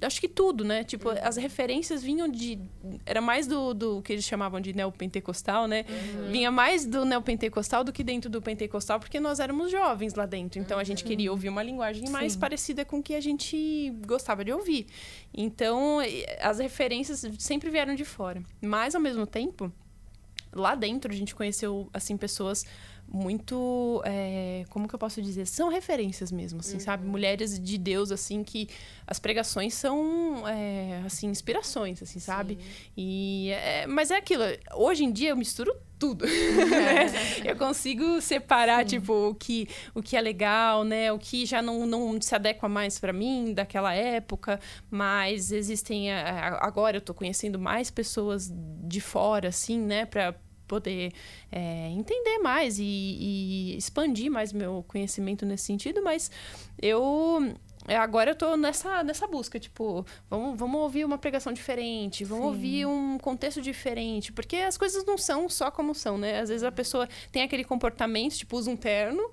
acho 0.03 0.21
que 0.21 0.29
tudo, 0.29 0.65
né? 0.65 0.85
Tipo, 0.85 1.11
uhum. 1.11 1.17
as 1.23 1.37
referências 1.37 2.03
vinham 2.03 2.29
de. 2.29 2.59
Era 3.07 3.21
mais 3.21 3.47
do, 3.47 3.75
do 3.75 4.03
que 4.03 4.13
eles 4.13 4.25
chamavam 4.25 4.61
de 4.61 4.75
neopentecostal, 4.75 5.67
né? 5.67 5.85
Uhum. 5.89 6.31
Vinha 6.31 6.51
mais 6.51 6.85
do 6.85 7.05
neopentecostal 7.05 7.85
do 7.85 7.92
do 7.93 7.95
que 7.95 8.03
dentro 8.03 8.31
do 8.31 8.41
pentecostal, 8.41 8.99
porque 8.99 9.21
nós 9.21 9.39
éramos 9.39 9.71
jovens 9.71 10.15
lá 10.15 10.25
dentro. 10.25 10.59
Então 10.59 10.79
a 10.79 10.85
gente 10.85 11.05
queria 11.05 11.31
ouvir 11.31 11.51
uma 11.51 11.63
linguagem 11.63 12.07
Sim. 12.07 12.13
mais 12.13 12.35
parecida 12.35 12.85
com 12.85 12.99
o 12.99 13.03
que 13.03 13.15
a 13.15 13.21
gente 13.21 13.91
gostava 14.07 14.45
de 14.45 14.53
ouvir. 14.53 14.87
Então 15.33 15.99
as 16.41 16.59
referências 16.59 17.25
sempre 17.39 17.71
vieram 17.71 17.95
de 17.95 18.05
fora. 18.05 18.43
Mas 18.61 18.95
ao 18.95 19.01
mesmo 19.01 19.27
tempo, 19.27 19.71
lá 20.53 20.75
dentro 20.75 21.13
a 21.13 21.15
gente 21.15 21.35
conheceu 21.35 21.89
assim 21.93 22.17
pessoas 22.17 22.65
muito 23.09 24.01
é, 24.07 24.65
como 24.71 24.89
que 24.89 24.95
eu 24.95 24.99
posso 24.99 25.21
dizer 25.21 25.47
são 25.47 25.69
referências 25.69 26.31
mesmo 26.31 26.61
assim 26.61 26.75
uhum. 26.75 26.81
sabe 26.81 27.07
mulheres 27.07 27.59
de 27.59 27.77
Deus 27.77 28.11
assim 28.11 28.45
que 28.45 28.69
as 29.07 29.19
pregações 29.19 29.75
são 29.75 30.47
é, 30.49 31.03
assim 31.05 31.27
inspirações 31.27 32.03
assim 32.03 32.21
sabe 32.21 32.59
e 32.97 33.51
é, 33.51 33.87
mas 33.87 34.11
é 34.11 34.17
aquilo 34.17 34.45
hoje 34.75 35.05
em 35.05 35.13
dia 35.13 35.31
eu 35.31 35.37
misturo 35.37 35.75
tudo. 36.03 36.27
né? 36.27 37.07
Eu 37.45 37.55
consigo 37.55 38.21
separar, 38.21 38.81
Sim. 38.81 38.99
tipo, 38.99 39.29
o 39.29 39.35
que, 39.37 39.69
o 39.95 40.03
que 40.03 40.17
é 40.17 40.21
legal, 40.21 40.83
né? 40.83 41.13
O 41.13 41.19
que 41.19 41.47
já 41.47 41.63
não, 41.63 41.87
não 41.87 42.21
se 42.21 42.35
adequa 42.35 42.69
mais 42.69 42.99
para 42.99 43.13
mim 43.13 43.55
daquela 43.55 43.95
época, 43.95 44.59
mas 44.91 45.53
existem... 45.53 46.13
Agora 46.13 46.97
eu 46.97 47.01
tô 47.01 47.15
conhecendo 47.15 47.57
mais 47.57 47.89
pessoas 47.89 48.53
de 48.53 49.01
fora, 49.01 49.49
assim, 49.49 49.79
né? 49.79 50.05
Pra 50.05 50.35
poder 50.67 51.13
é, 51.53 51.89
entender 51.91 52.39
mais 52.39 52.79
e, 52.79 52.83
e 52.83 53.77
expandir 53.77 54.31
mais 54.31 54.53
meu 54.53 54.85
conhecimento 54.89 55.45
nesse 55.47 55.65
sentido, 55.65 56.03
mas 56.03 56.31
eu 56.81 57.45
é, 57.45 57.55
agora 57.89 58.31
eu 58.31 58.35
tô 58.35 58.57
nessa, 58.57 59.03
nessa 59.03 59.27
busca, 59.27 59.59
tipo, 59.59 60.05
vamos, 60.29 60.59
vamos 60.59 60.81
ouvir 60.81 61.05
uma 61.05 61.19
pregação 61.19 61.53
diferente, 61.53 62.25
vamos 62.25 62.45
Sim. 62.45 62.51
ouvir 62.51 62.87
um 62.87 63.19
contexto 63.19 63.61
diferente, 63.61 64.33
porque 64.33 64.57
as 64.57 64.79
coisas 64.79 65.05
não 65.05 65.19
são 65.19 65.49
só 65.49 65.71
como 65.71 65.95
são, 65.95 66.17
né? 66.17 66.41
Às 66.41 66.49
vezes 66.49 66.63
a 66.63 66.73
pessoa 66.73 67.09
tem 67.31 67.43
aquele 67.43 67.65
comportamento, 67.65 68.37
tipo, 68.37 68.57
usa 68.57 68.71
um 68.71 68.77
terno, 68.77 69.31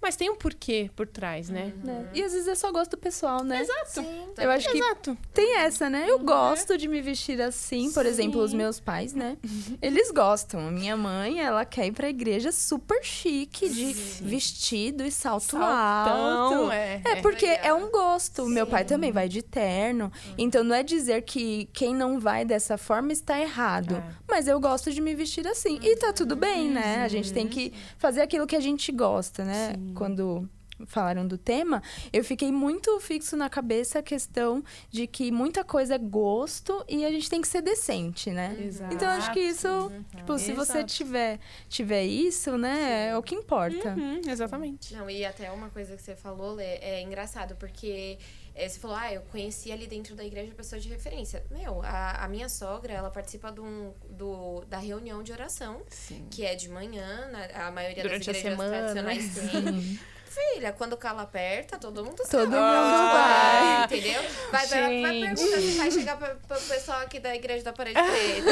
mas 0.00 0.14
tem 0.14 0.30
um 0.30 0.36
porquê 0.36 0.90
por 0.94 1.06
trás, 1.06 1.48
né? 1.48 1.72
Uhum. 1.84 1.90
É. 1.90 2.18
E 2.18 2.22
às 2.22 2.32
vezes 2.32 2.46
é 2.46 2.54
só 2.54 2.70
gosto 2.70 2.96
pessoal, 2.96 3.42
né? 3.42 3.60
Exato. 3.60 4.00
Sim, 4.00 4.28
eu 4.38 4.50
acho 4.50 4.70
que 4.70 4.78
Exato. 4.78 5.18
tem 5.34 5.56
essa, 5.58 5.90
né? 5.90 6.06
Eu 6.08 6.18
uhum. 6.18 6.24
gosto 6.24 6.78
de 6.78 6.86
me 6.86 7.00
vestir 7.00 7.40
assim, 7.42 7.90
por 7.92 8.04
Sim. 8.04 8.10
exemplo, 8.10 8.40
os 8.40 8.54
meus 8.54 8.78
pais, 8.78 9.12
né? 9.12 9.36
Eles 9.82 10.10
gostam. 10.12 10.70
Minha 10.70 10.96
mãe, 10.96 11.40
ela 11.40 11.64
quer 11.64 11.86
ir 11.86 11.92
pra 11.92 12.08
igreja 12.08 12.52
super 12.52 13.02
chique, 13.02 13.68
de 13.68 13.92
Sim. 13.92 14.24
vestido 14.24 15.04
e 15.04 15.10
salto 15.10 15.58
Saltão, 15.58 16.60
alto. 16.64 16.72
É, 16.72 17.02
é 17.04 17.16
porque 17.16 17.46
é, 17.46 17.66
é 17.66 17.74
um 17.74 17.90
gosto. 17.90 18.46
Meu 18.46 18.66
pai 18.66 18.84
também 18.84 19.10
vai 19.10 19.28
de 19.28 19.42
terno. 19.42 20.04
Uhum. 20.04 20.34
Então 20.38 20.62
não 20.62 20.76
é 20.76 20.82
dizer 20.82 21.22
que 21.22 21.68
quem 21.72 21.94
não 21.94 22.20
vai 22.20 22.44
dessa 22.44 22.78
forma 22.78 23.12
está 23.12 23.40
errado. 23.40 23.96
É. 23.96 24.14
Mas 24.28 24.46
eu 24.46 24.60
gosto 24.60 24.92
de 24.92 25.00
me 25.00 25.14
vestir 25.14 25.46
assim. 25.46 25.80
E 25.82 25.96
tá 25.96 26.12
tudo 26.12 26.36
bem, 26.36 26.70
né? 26.70 27.02
A 27.02 27.08
gente 27.08 27.32
tem 27.32 27.48
que 27.48 27.72
fazer 27.98 28.20
aquilo 28.20 28.46
que 28.46 28.54
a 28.54 28.60
gente 28.60 28.92
gosta, 28.92 29.44
né? 29.44 29.72
Sim 29.74 29.87
quando 29.94 30.48
falaram 30.86 31.26
do 31.26 31.36
tema, 31.36 31.82
eu 32.12 32.22
fiquei 32.22 32.52
muito 32.52 32.98
fixo 33.00 33.36
na 33.36 33.48
cabeça 33.48 33.98
a 33.98 34.02
questão 34.02 34.62
de 34.90 35.06
que 35.06 35.30
muita 35.32 35.64
coisa 35.64 35.94
é 35.94 35.98
gosto 35.98 36.84
e 36.88 37.04
a 37.04 37.10
gente 37.10 37.28
tem 37.28 37.40
que 37.40 37.48
ser 37.48 37.62
decente, 37.62 38.30
né? 38.30 38.56
Exato. 38.60 38.94
Então 38.94 39.08
acho 39.08 39.32
que 39.32 39.40
isso, 39.40 39.68
uhum. 39.68 40.04
tipo, 40.16 40.38
se 40.38 40.52
você 40.52 40.84
tiver 40.84 41.40
tiver 41.68 42.04
isso, 42.04 42.56
né, 42.56 42.74
Sim. 42.74 43.12
é 43.12 43.16
o 43.16 43.22
que 43.22 43.34
importa. 43.34 43.94
Uhum, 43.94 44.20
exatamente. 44.26 44.94
Não, 44.94 45.10
e 45.10 45.24
até 45.24 45.50
uma 45.50 45.68
coisa 45.70 45.96
que 45.96 46.02
você 46.02 46.14
falou, 46.14 46.54
Lê, 46.54 46.76
é 46.76 47.02
engraçado 47.02 47.56
porque 47.56 48.18
é, 48.58 48.68
você 48.68 48.80
falou, 48.80 48.96
ah, 48.96 49.12
eu 49.12 49.22
conheci 49.22 49.70
ali 49.70 49.86
dentro 49.86 50.16
da 50.16 50.24
igreja 50.24 50.52
pessoas 50.52 50.82
de 50.82 50.88
referência. 50.88 51.44
Meu, 51.48 51.80
a, 51.82 52.24
a 52.24 52.28
minha 52.28 52.48
sogra, 52.48 52.92
ela 52.92 53.08
participa 53.08 53.52
do, 53.52 53.94
do, 54.10 54.64
da 54.64 54.78
reunião 54.78 55.22
de 55.22 55.30
oração, 55.30 55.80
Sim. 55.88 56.26
que 56.28 56.44
é 56.44 56.56
de 56.56 56.68
manhã, 56.68 57.28
na, 57.30 57.66
a 57.66 57.70
maioria 57.70 58.02
Durante 58.02 58.26
das 58.26 58.36
igrejas 58.36 58.58
tradicionais 58.58 59.34
tem. 59.52 60.00
Filha, 60.28 60.72
quando 60.72 60.92
o 60.92 60.96
calo 60.96 61.20
aperta, 61.20 61.78
todo 61.78 62.04
mundo 62.04 62.18
sabe. 62.18 62.44
Todo 62.44 62.50
mundo 62.50 63.12
vai. 63.12 63.84
Entendeu? 63.84 64.22
Vai, 64.52 64.66
vai, 64.66 65.00
vai 65.00 65.20
perguntar 65.20 65.60
se 65.60 65.78
vai 65.78 65.90
chegar 65.90 66.16
pra, 66.18 66.34
pro 66.34 66.60
pessoal 66.60 67.00
aqui 67.00 67.18
da 67.18 67.34
igreja 67.34 67.64
da 67.64 67.72
parede 67.72 67.98
preta. 67.98 68.50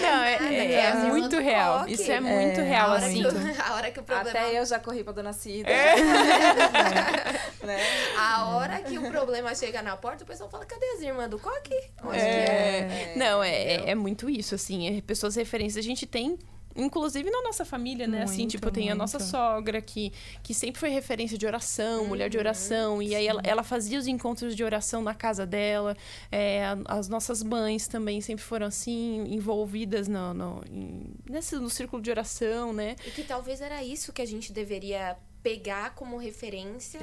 Não, 0.00 0.22
é, 0.22 0.34
é, 0.34 0.72
é 0.74 0.94
muito 0.94 1.38
real. 1.38 1.80
Coque. 1.80 1.92
Isso 1.92 2.10
é 2.10 2.20
muito 2.20 2.60
é, 2.60 2.62
real, 2.62 2.92
a 2.92 2.96
assim. 2.96 3.22
Que, 3.22 3.60
a 3.60 3.74
hora 3.74 3.90
que 3.90 4.00
o 4.00 4.02
problema... 4.02 4.30
Até 4.30 4.58
eu 4.58 4.64
já 4.64 4.78
corri 4.78 5.02
pra 5.02 5.12
Dona 5.12 5.32
Cida. 5.32 5.68
É. 5.68 5.96
né? 7.66 7.80
A 8.18 8.46
hora 8.54 8.80
que 8.82 8.98
o 8.98 9.10
problema 9.10 9.54
chega 9.54 9.82
na 9.82 9.96
porta, 9.96 10.22
o 10.22 10.26
pessoal 10.26 10.48
fala, 10.48 10.64
cadê 10.64 10.86
as 10.96 11.02
irmãs 11.02 11.28
do 11.28 11.38
coque? 11.38 11.74
Onde 12.04 12.18
é. 12.18 13.12
é? 13.12 13.14
Não, 13.16 13.42
é, 13.42 13.90
é 13.90 13.94
muito 13.94 14.30
isso, 14.30 14.54
assim. 14.54 14.96
É 14.96 15.00
pessoas 15.00 15.34
referências. 15.34 15.84
A 15.84 15.86
gente 15.86 16.06
tem 16.06 16.38
Inclusive 16.76 17.30
na 17.30 17.42
nossa 17.42 17.64
família, 17.64 18.06
né? 18.06 18.22
Assim, 18.22 18.38
muito, 18.38 18.40
assim, 18.40 18.46
tipo, 18.48 18.70
tem 18.70 18.84
muito. 18.84 18.92
a 18.92 18.96
nossa 18.96 19.18
sogra 19.18 19.80
que, 19.80 20.12
que 20.42 20.52
sempre 20.52 20.78
foi 20.78 20.90
referência 20.90 21.36
de 21.38 21.46
oração, 21.46 22.02
uhum, 22.02 22.08
mulher 22.08 22.28
de 22.28 22.38
oração. 22.38 23.02
E 23.02 23.14
aí 23.14 23.26
ela, 23.26 23.40
ela, 23.44 23.62
fazia 23.62 23.98
os 23.98 24.06
encontros 24.06 24.54
de 24.54 24.62
oração 24.62 25.02
na 25.02 25.14
casa 25.14 25.46
dela. 25.46 25.96
É, 26.30 26.64
as 26.86 27.08
nossas 27.08 27.42
mães 27.42 27.88
também 27.88 28.20
sempre 28.20 28.44
foram 28.44 28.66
assim, 28.66 29.24
envolvidas 29.28 30.08
no, 30.08 30.34
no, 30.34 30.64
em, 30.70 31.14
nesse, 31.28 31.56
no 31.56 31.70
círculo 31.70 32.02
de 32.02 32.10
oração, 32.10 32.72
né? 32.72 32.96
E 33.06 33.10
que 33.10 33.22
talvez 33.22 33.60
era 33.60 33.82
isso 33.82 34.12
que 34.12 34.22
a 34.22 34.26
gente 34.26 34.52
deveria 34.52 35.16
pegar 35.46 35.94
como 35.94 36.16
referência 36.16 36.98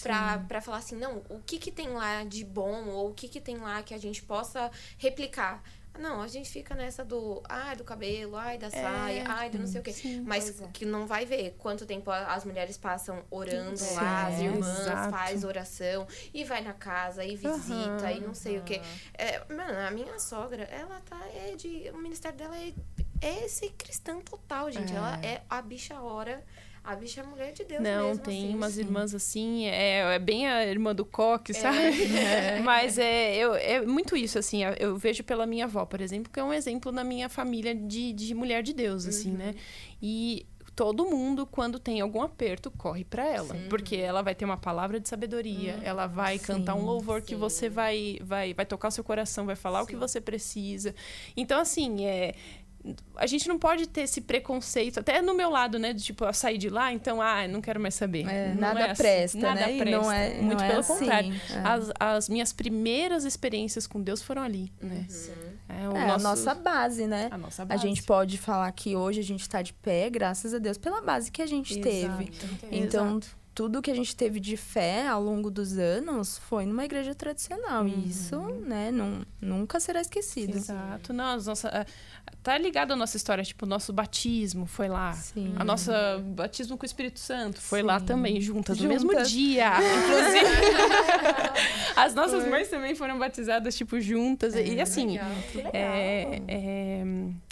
para 0.00 0.60
falar 0.60 0.76
assim, 0.76 0.94
não, 0.94 1.20
o 1.28 1.40
que 1.44 1.58
que 1.58 1.72
tem 1.72 1.88
lá 1.88 2.22
de 2.22 2.44
bom 2.44 2.90
ou 2.90 3.10
o 3.10 3.12
que 3.12 3.26
que 3.26 3.40
tem 3.40 3.56
lá 3.56 3.82
que 3.82 3.92
a 3.92 3.98
gente 3.98 4.22
possa 4.22 4.70
replicar. 4.98 5.60
Não, 5.98 6.22
a 6.22 6.28
gente 6.28 6.50
fica 6.50 6.74
nessa 6.74 7.04
do, 7.04 7.42
ai, 7.48 7.76
do 7.76 7.84
cabelo, 7.84 8.36
ai, 8.36 8.56
da 8.56 8.68
é, 8.68 8.70
saia, 8.70 9.24
ai, 9.26 9.50
do 9.50 9.58
não 9.58 9.66
sei 9.66 9.80
o 9.80 9.84
quê. 9.84 9.92
Sim, 9.92 10.22
Mas 10.22 10.60
é. 10.60 10.66
que 10.72 10.86
não 10.86 11.06
vai 11.06 11.26
ver 11.26 11.56
quanto 11.58 11.84
tempo 11.84 12.10
as 12.10 12.44
mulheres 12.44 12.76
passam 12.78 13.24
orando 13.30 13.76
sim, 13.76 13.94
lá, 13.94 14.26
as 14.26 14.38
irmãs 14.40 14.80
exato. 14.80 15.10
faz 15.10 15.44
oração 15.44 16.06
e 16.32 16.44
vai 16.44 16.60
na 16.62 16.72
casa 16.72 17.24
e 17.24 17.36
visita 17.36 18.04
uhum, 18.04 18.16
e 18.16 18.20
não 18.20 18.34
sei 18.34 18.56
uhum. 18.56 18.62
o 18.62 18.64
quê. 18.64 18.80
É, 19.14 19.44
mano, 19.52 19.78
a 19.86 19.90
minha 19.90 20.18
sogra, 20.18 20.62
ela 20.64 21.00
tá, 21.00 21.20
é 21.34 21.54
de, 21.56 21.90
o 21.92 21.98
ministério 21.98 22.38
dela 22.38 22.56
é, 22.56 22.72
é 23.20 23.48
ser 23.48 23.70
cristã 23.76 24.20
total, 24.20 24.70
gente. 24.70 24.92
É. 24.92 24.96
Ela 24.96 25.20
é 25.22 25.42
a 25.50 25.60
bicha 25.60 26.00
hora 26.00 26.44
a 26.88 26.96
bicha 26.96 27.20
é 27.20 27.22
mulher 27.22 27.52
de 27.52 27.64
Deus 27.64 27.82
Não, 27.82 28.08
mesmo, 28.08 28.24
tem 28.24 28.44
assim. 28.46 28.54
umas 28.54 28.78
irmãs 28.78 29.14
assim, 29.14 29.66
é, 29.66 30.14
é 30.14 30.18
bem 30.18 30.48
a 30.48 30.66
irmã 30.66 30.94
do 30.94 31.04
coque, 31.04 31.52
é, 31.52 31.54
sabe? 31.54 31.78
É. 32.18 32.60
Mas 32.60 32.96
é, 32.96 33.36
eu, 33.36 33.54
é 33.54 33.84
muito 33.84 34.16
isso, 34.16 34.38
assim, 34.38 34.62
eu 34.78 34.96
vejo 34.96 35.22
pela 35.22 35.46
minha 35.46 35.66
avó, 35.66 35.84
por 35.84 36.00
exemplo, 36.00 36.32
que 36.32 36.40
é 36.40 36.42
um 36.42 36.52
exemplo 36.52 36.90
na 36.90 37.04
minha 37.04 37.28
família 37.28 37.74
de, 37.74 38.14
de 38.14 38.34
mulher 38.34 38.62
de 38.62 38.72
Deus, 38.72 39.06
assim, 39.06 39.32
né? 39.32 39.48
uhum. 39.48 39.52
né? 39.52 39.58
E 40.00 40.46
todo 40.74 41.04
mundo, 41.04 41.44
quando 41.44 41.78
tem 41.78 42.00
algum 42.00 42.22
aperto, 42.22 42.70
corre 42.70 43.04
para 43.04 43.26
ela. 43.26 43.54
Sim. 43.54 43.66
Porque 43.68 43.96
ela 43.96 44.22
vai 44.22 44.34
ter 44.34 44.46
uma 44.46 44.56
palavra 44.56 44.98
de 44.98 45.10
sabedoria, 45.10 45.74
uhum. 45.74 45.80
ela 45.82 46.06
vai 46.06 46.38
sim, 46.38 46.44
cantar 46.46 46.74
um 46.74 46.84
louvor 46.84 47.20
sim. 47.20 47.26
que 47.26 47.34
você 47.34 47.68
vai, 47.68 48.18
vai, 48.22 48.54
vai 48.54 48.64
tocar 48.64 48.88
o 48.88 48.90
seu 48.90 49.04
coração, 49.04 49.44
vai 49.44 49.56
falar 49.56 49.82
o 49.82 49.86
que 49.86 49.96
você 49.96 50.22
precisa. 50.22 50.94
Então, 51.36 51.60
assim, 51.60 52.06
é, 52.06 52.34
a 53.16 53.26
gente 53.26 53.48
não 53.48 53.58
pode 53.58 53.86
ter 53.88 54.02
esse 54.02 54.20
preconceito, 54.20 55.00
até 55.00 55.20
no 55.20 55.34
meu 55.34 55.50
lado, 55.50 55.78
né? 55.78 55.92
De 55.92 56.02
tipo, 56.02 56.24
eu 56.24 56.32
sair 56.32 56.58
de 56.58 56.68
lá, 56.68 56.92
então, 56.92 57.20
ah, 57.20 57.46
não 57.48 57.60
quero 57.60 57.80
mais 57.80 57.94
saber. 57.94 58.26
É, 58.28 58.54
nada 58.54 58.80
é 58.80 58.90
assim, 58.90 59.02
presta, 59.02 59.38
nada 59.38 59.60
né? 59.60 59.78
Presta. 59.78 60.00
Não 60.00 60.12
é, 60.12 60.34
Muito 60.40 60.60
não 60.60 60.68
pelo 60.68 60.80
é 60.80 60.84
contrário. 60.84 61.34
Assim, 61.34 61.54
as, 61.64 61.92
as, 61.98 62.28
minhas 62.28 62.52
primeiras 62.52 63.24
experiências 63.24 63.86
com 63.86 64.00
Deus 64.00 64.22
foram 64.22 64.42
ali, 64.42 64.72
né? 64.80 65.06
Uhum. 65.08 65.48
É, 65.68 65.82
é 65.82 65.86
nosso... 65.86 66.26
a 66.26 66.30
nossa 66.30 66.54
base, 66.54 67.06
né? 67.06 67.28
A 67.30 67.38
nossa 67.38 67.64
base. 67.64 67.84
A 67.84 67.88
gente 67.88 68.02
pode 68.02 68.38
falar 68.38 68.70
que 68.72 68.96
hoje 68.96 69.20
a 69.20 69.24
gente 69.24 69.42
está 69.42 69.62
de 69.62 69.72
pé, 69.72 70.08
graças 70.10 70.54
a 70.54 70.58
Deus, 70.58 70.78
pela 70.78 71.00
base 71.00 71.30
que 71.30 71.42
a 71.42 71.46
gente 71.46 71.78
Exato. 71.78 71.88
teve. 71.88 72.32
Então, 72.70 73.18
Exato 73.18 73.38
tudo 73.58 73.82
que 73.82 73.90
a 73.90 73.94
gente 73.94 74.14
teve 74.14 74.38
de 74.38 74.56
fé 74.56 75.08
ao 75.08 75.20
longo 75.20 75.50
dos 75.50 75.78
anos 75.78 76.38
foi 76.38 76.64
numa 76.64 76.84
igreja 76.84 77.12
tradicional. 77.12 77.82
Uhum. 77.82 77.88
E 77.88 78.08
isso, 78.08 78.40
né, 78.64 78.92
não, 78.92 79.26
nunca 79.40 79.80
será 79.80 80.00
esquecido. 80.00 80.56
Exato. 80.56 81.12
Não, 81.12 81.36
nossa, 81.42 81.84
tá 82.42 82.56
ligado 82.58 82.92
a 82.92 82.96
nossa 82.96 83.16
história, 83.16 83.42
tipo, 83.44 83.64
o 83.64 83.68
nosso 83.68 83.92
batismo 83.92 84.66
foi 84.66 84.88
lá. 84.88 85.12
Sim. 85.12 85.54
A 85.56 85.64
nossa 85.64 86.22
batismo 86.24 86.76
com 86.76 86.84
o 86.84 86.86
Espírito 86.86 87.20
Santo 87.20 87.60
foi 87.60 87.80
Sim. 87.80 87.86
lá 87.86 88.00
também, 88.00 88.40
juntas, 88.40 88.78
juntas, 88.78 89.02
no 89.02 89.08
mesmo 89.08 89.24
dia. 89.24 89.72
Inclusive. 89.78 90.68
As 91.96 92.14
nossas 92.14 92.42
foi. 92.42 92.50
mães 92.50 92.68
também 92.68 92.94
foram 92.94 93.18
batizadas, 93.18 93.76
tipo, 93.76 94.00
juntas. 94.00 94.54
É, 94.54 94.66
e 94.66 94.80
assim. 94.80 95.18
Legal. 95.18 95.30
É, 95.72 96.42
é, 96.46 97.04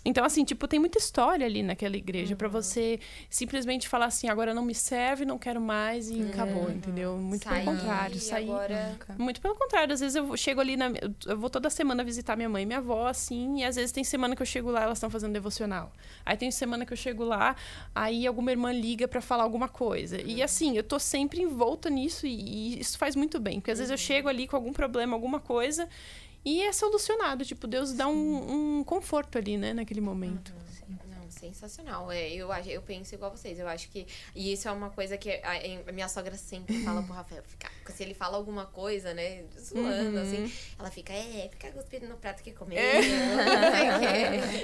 então, 0.06 0.24
assim, 0.24 0.44
tipo, 0.44 0.68
tem 0.68 0.78
muita 0.78 0.98
história 0.98 1.44
ali 1.44 1.64
naquela 1.64 1.96
igreja 1.96 2.32
uhum. 2.32 2.38
para 2.38 2.46
você 2.46 3.00
simplesmente 3.28 3.88
falar 3.88 4.06
assim, 4.06 4.28
agora 4.28 4.54
não 4.54 4.64
me 4.64 4.74
serve, 4.74 5.24
não 5.24 5.36
quero 5.36 5.60
mais 5.60 6.08
e 6.08 6.22
acabou, 6.22 6.70
entendeu? 6.70 7.16
Muito 7.16 7.42
sair, 7.42 7.64
pelo 7.64 7.76
contrário, 7.76 8.20
sair. 8.20 8.44
Agora... 8.44 8.98
Muito 9.18 9.40
pelo 9.40 9.56
contrário, 9.56 9.92
às 9.92 9.98
vezes 9.98 10.14
eu 10.14 10.36
chego 10.36 10.60
ali 10.60 10.76
na. 10.76 10.92
Eu 11.26 11.36
vou 11.36 11.50
toda 11.50 11.68
semana 11.68 12.04
visitar 12.04 12.36
minha 12.36 12.48
mãe 12.48 12.62
e 12.62 12.66
minha 12.66 12.78
avó, 12.78 13.08
assim, 13.08 13.60
e 13.60 13.64
às 13.64 13.74
vezes 13.74 13.90
tem 13.90 14.04
semana 14.04 14.36
que 14.36 14.42
eu 14.42 14.46
chego 14.46 14.65
lá, 14.70 14.82
elas 14.82 14.98
estão 14.98 15.10
fazendo 15.10 15.32
devocional. 15.32 15.92
Aí 16.24 16.36
tem 16.36 16.50
semana 16.50 16.84
que 16.86 16.92
eu 16.92 16.96
chego 16.96 17.24
lá, 17.24 17.56
aí 17.94 18.26
alguma 18.26 18.50
irmã 18.50 18.72
liga 18.72 19.06
para 19.08 19.20
falar 19.20 19.42
alguma 19.44 19.68
coisa. 19.68 20.20
E 20.20 20.42
assim, 20.42 20.76
eu 20.76 20.82
tô 20.82 20.98
sempre 20.98 21.40
envolta 21.40 21.88
nisso 21.90 22.26
e, 22.26 22.76
e 22.76 22.80
isso 22.80 22.98
faz 22.98 23.14
muito 23.16 23.38
bem, 23.38 23.60
porque 23.60 23.70
às 23.70 23.78
vezes 23.78 23.90
eu 23.90 23.98
chego 23.98 24.28
ali 24.28 24.46
com 24.46 24.56
algum 24.56 24.72
problema, 24.72 25.14
alguma 25.14 25.40
coisa. 25.40 25.88
E 26.44 26.62
é 26.62 26.72
solucionado, 26.72 27.44
tipo, 27.44 27.66
Deus 27.66 27.92
dá 27.92 28.06
um, 28.06 28.78
um 28.78 28.84
conforto 28.84 29.36
ali, 29.36 29.56
né, 29.56 29.74
naquele 29.74 30.00
momento. 30.00 30.52
Uhum, 30.88 30.96
Não, 31.10 31.15
sensacional. 31.38 32.10
É, 32.10 32.30
eu, 32.30 32.48
eu 32.66 32.82
penso 32.82 33.14
igual 33.14 33.30
vocês. 33.30 33.58
Eu 33.58 33.68
acho 33.68 33.88
que. 33.88 34.06
E 34.34 34.52
isso 34.52 34.68
é 34.68 34.72
uma 34.72 34.90
coisa 34.90 35.16
que 35.16 35.30
a, 35.30 35.88
a 35.88 35.92
minha 35.92 36.08
sogra 36.08 36.34
sempre 36.36 36.82
fala 36.82 37.02
pro 37.02 37.12
Rafael. 37.12 37.42
Se 37.88 38.02
ele 38.02 38.14
fala 38.14 38.36
alguma 38.36 38.66
coisa, 38.66 39.14
né? 39.14 39.44
Zoando, 39.58 40.16
uhum. 40.16 40.22
assim, 40.22 40.52
ela 40.78 40.90
fica, 40.90 41.12
é, 41.12 41.48
fica 41.50 41.70
cuspindo 41.72 42.06
no 42.08 42.16
prato 42.16 42.42
que 42.42 42.52
comeu. 42.52 42.78
É. 42.78 43.00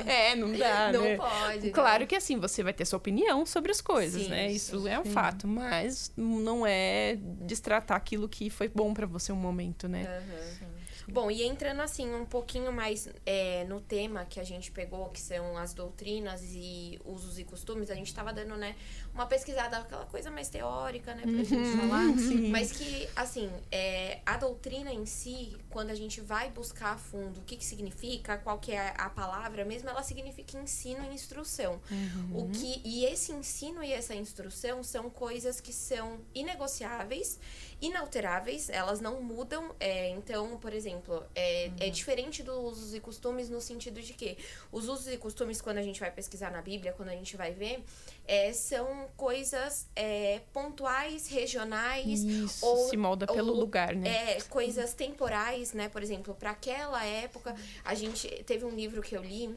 é, 0.32 0.36
não 0.36 0.52
dá. 0.52 0.92
Não 0.92 1.02
né? 1.02 1.16
pode. 1.16 1.70
Claro 1.70 2.06
que 2.06 2.16
assim, 2.16 2.38
você 2.38 2.62
vai 2.62 2.72
ter 2.72 2.84
sua 2.84 2.96
opinião 2.96 3.46
sobre 3.46 3.70
as 3.70 3.80
coisas, 3.80 4.22
sim, 4.22 4.28
né? 4.28 4.50
Isso 4.50 4.82
sim, 4.82 4.88
é 4.88 4.98
um 4.98 5.04
fato, 5.04 5.46
mas 5.46 6.12
não 6.16 6.66
é 6.66 7.16
destratar 7.42 7.96
aquilo 7.96 8.28
que 8.28 8.50
foi 8.50 8.68
bom 8.68 8.92
para 8.92 9.06
você 9.06 9.32
um 9.32 9.36
momento, 9.36 9.88
né? 9.88 10.22
Uhum. 10.28 10.72
Bom, 11.08 11.30
e 11.30 11.42
entrando 11.42 11.80
assim 11.80 12.12
um 12.14 12.24
pouquinho 12.24 12.72
mais 12.72 13.08
é, 13.24 13.64
no 13.64 13.80
tema 13.80 14.24
que 14.24 14.38
a 14.38 14.44
gente 14.44 14.70
pegou, 14.70 15.08
que 15.08 15.20
são 15.20 15.56
as 15.56 15.74
doutrinas 15.74 16.42
e 16.52 17.00
usos 17.04 17.38
e 17.38 17.44
costumes, 17.44 17.90
a 17.90 17.94
gente 17.94 18.06
estava 18.06 18.32
dando, 18.32 18.56
né, 18.56 18.76
uma 19.14 19.26
pesquisada, 19.26 19.78
aquela 19.78 20.06
coisa 20.06 20.30
mais 20.30 20.48
teórica, 20.48 21.14
né, 21.14 21.22
pra 21.22 21.30
uhum, 21.30 21.44
gente 21.44 21.76
falar. 21.76 22.06
Sim. 22.18 22.50
Mas 22.50 22.72
que, 22.72 23.08
assim, 23.16 23.50
é, 23.70 24.20
a 24.24 24.36
doutrina 24.36 24.92
em 24.92 25.06
si, 25.06 25.56
quando 25.70 25.90
a 25.90 25.94
gente 25.94 26.20
vai 26.20 26.50
buscar 26.50 26.94
a 26.94 26.98
fundo 26.98 27.40
o 27.40 27.42
que, 27.42 27.56
que 27.56 27.64
significa, 27.64 28.38
qual 28.38 28.58
que 28.58 28.72
é 28.72 28.94
a 28.96 29.10
palavra 29.10 29.64
mesmo, 29.64 29.88
ela 29.88 30.02
significa 30.02 30.58
ensino 30.58 31.04
e 31.10 31.14
instrução. 31.14 31.80
Uhum. 31.90 32.44
O 32.44 32.50
que, 32.50 32.80
e 32.84 33.04
esse 33.04 33.32
ensino 33.32 33.82
e 33.82 33.92
essa 33.92 34.14
instrução 34.14 34.82
são 34.82 35.10
coisas 35.10 35.60
que 35.60 35.72
são 35.72 36.20
inegociáveis 36.34 37.38
inalteráveis, 37.82 38.70
elas 38.70 39.00
não 39.00 39.20
mudam. 39.20 39.74
É, 39.80 40.08
então, 40.10 40.56
por 40.58 40.72
exemplo, 40.72 41.22
é, 41.34 41.66
é 41.66 41.68
uhum. 41.68 41.74
é 41.80 41.90
diferente 41.90 42.42
dos 42.42 42.56
usos 42.56 42.94
e 42.94 43.00
costumes 43.00 43.50
no 43.50 43.60
sentido 43.60 44.00
de 44.00 44.14
que 44.14 44.38
os 44.70 44.88
usos 44.88 45.08
e 45.08 45.18
costumes, 45.18 45.60
quando 45.60 45.78
a 45.78 45.82
gente 45.82 45.98
vai 45.98 46.10
pesquisar 46.10 46.50
na 46.50 46.62
Bíblia, 46.62 46.92
quando 46.92 47.08
a 47.08 47.14
gente 47.14 47.36
vai 47.36 47.52
ver, 47.52 47.84
é, 48.26 48.52
são 48.52 49.08
coisas 49.16 49.88
é, 49.96 50.40
pontuais, 50.52 51.26
regionais. 51.26 52.22
Isso, 52.22 52.64
ou, 52.64 52.88
se 52.88 52.96
molda 52.96 53.26
ou, 53.28 53.34
pelo 53.34 53.52
lugar, 53.52 53.94
né? 53.96 54.36
É, 54.36 54.40
coisas 54.42 54.94
temporais, 54.94 55.72
né? 55.72 55.88
Por 55.88 56.02
exemplo, 56.02 56.34
para 56.34 56.50
aquela 56.50 57.04
época, 57.04 57.54
a 57.84 57.94
gente 57.94 58.28
teve 58.44 58.64
um 58.64 58.70
livro 58.70 59.02
que 59.02 59.16
eu 59.16 59.22
li 59.22 59.54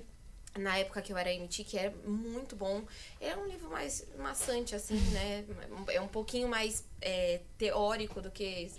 na 0.58 0.78
época 0.78 1.02
que 1.02 1.12
eu 1.12 1.18
era 1.18 1.30
MT, 1.34 1.64
que 1.66 1.78
é 1.78 1.94
muito 2.06 2.56
bom. 2.56 2.84
É 3.20 3.36
um 3.36 3.46
livro 3.46 3.70
mais 3.70 4.08
maçante, 4.18 4.74
assim, 4.74 4.98
né? 5.12 5.46
É 5.90 6.00
um 6.00 6.08
pouquinho 6.08 6.48
mais 6.48 6.86
é, 7.02 7.42
teórico 7.58 8.22
do 8.22 8.32
que 8.32 8.72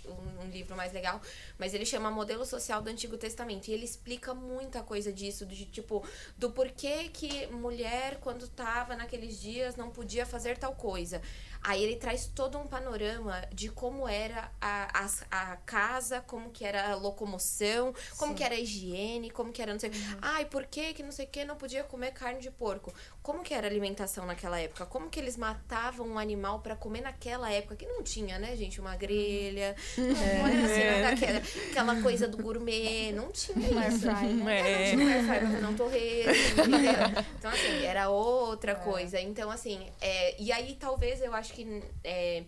um, 0.43 0.49
livro 0.49 0.75
mais 0.75 0.91
legal. 0.91 1.21
Mas 1.57 1.73
ele 1.73 1.85
chama 1.85 2.09
Modelo 2.09 2.45
Social 2.45 2.81
do 2.81 2.89
Antigo 2.89 3.15
Testamento. 3.15 3.67
E 3.67 3.73
ele 3.73 3.85
explica 3.85 4.33
muita 4.33 4.81
coisa 4.81 5.13
disso, 5.13 5.45
de 5.45 5.65
tipo, 5.65 6.03
do 6.37 6.49
porquê 6.49 7.09
que 7.09 7.45
mulher, 7.47 8.19
quando 8.21 8.47
tava 8.47 8.95
naqueles 8.95 9.39
dias, 9.39 9.75
não 9.75 9.91
podia 9.91 10.25
fazer 10.25 10.57
tal 10.57 10.73
coisa. 10.73 11.21
Aí 11.67 11.83
ele 11.83 11.97
traz 11.97 12.27
todo 12.27 12.57
um 12.57 12.65
panorama 12.65 13.45
de 13.53 13.67
como 13.67 14.07
era 14.07 14.49
a, 14.61 15.03
a, 15.03 15.51
a 15.51 15.57
casa, 15.57 16.21
como 16.21 16.49
que 16.49 16.63
era 16.63 16.91
a 16.91 16.95
locomoção, 16.95 17.93
como 18.15 18.31
Sim. 18.31 18.37
que 18.37 18.43
era 18.45 18.55
a 18.55 18.57
higiene, 18.57 19.29
como 19.29 19.51
que 19.51 19.61
era 19.61 19.73
não 19.73 19.79
sei. 19.79 19.89
Uhum. 19.89 20.17
Ai, 20.21 20.45
por 20.45 20.65
que 20.65 20.93
que 20.93 21.03
não 21.03 21.11
sei 21.11 21.25
o 21.25 21.27
que 21.27 21.43
não 21.43 21.57
podia 21.57 21.83
comer 21.83 22.13
carne 22.13 22.39
de 22.39 22.49
porco? 22.49 22.93
Como 23.27 23.43
que 23.43 23.53
era 23.53 23.67
a 23.67 23.69
alimentação 23.69 24.25
naquela 24.25 24.57
época? 24.57 24.85
Como 24.85 25.09
que 25.09 25.19
eles 25.19 25.35
matavam 25.35 26.07
um 26.07 26.17
animal 26.17 26.61
para 26.61 26.77
comer 26.77 27.01
naquela 27.01 27.51
época? 27.51 27.75
Que 27.75 27.85
não 27.85 28.01
tinha, 28.01 28.39
né, 28.39 28.55
gente? 28.55 28.79
Uma 28.79 28.95
grelha. 28.95 29.75
É. 29.97 30.37
Não 30.37 30.47
era 30.47 30.65
assim, 30.65 30.79
é. 30.79 31.07
aquela, 31.07 31.39
aquela 31.69 32.01
coisa 32.01 32.25
do 32.25 32.37
gourmet. 32.41 33.11
Não 33.11 33.29
tinha 33.29 33.89
isso. 33.89 34.09
Air 34.09 34.33
né? 34.33 34.59
É. 34.59 34.95
Não 34.95 35.03
tinha 35.03 35.13
air 35.13 35.25
fry, 35.25 35.61
não 35.61 35.75
torresmo, 35.75 36.31
entendeu? 36.63 37.23
Então, 37.37 37.51
assim, 37.51 37.85
era 37.85 38.09
outra 38.09 38.71
é. 38.71 38.75
coisa. 38.75 39.19
Então, 39.19 39.51
assim, 39.51 39.85
é, 39.99 40.41
e 40.41 40.49
aí 40.49 40.77
talvez 40.79 41.21
eu 41.21 41.33
acho 41.33 41.51
que 41.51 41.83
é, 42.05 42.45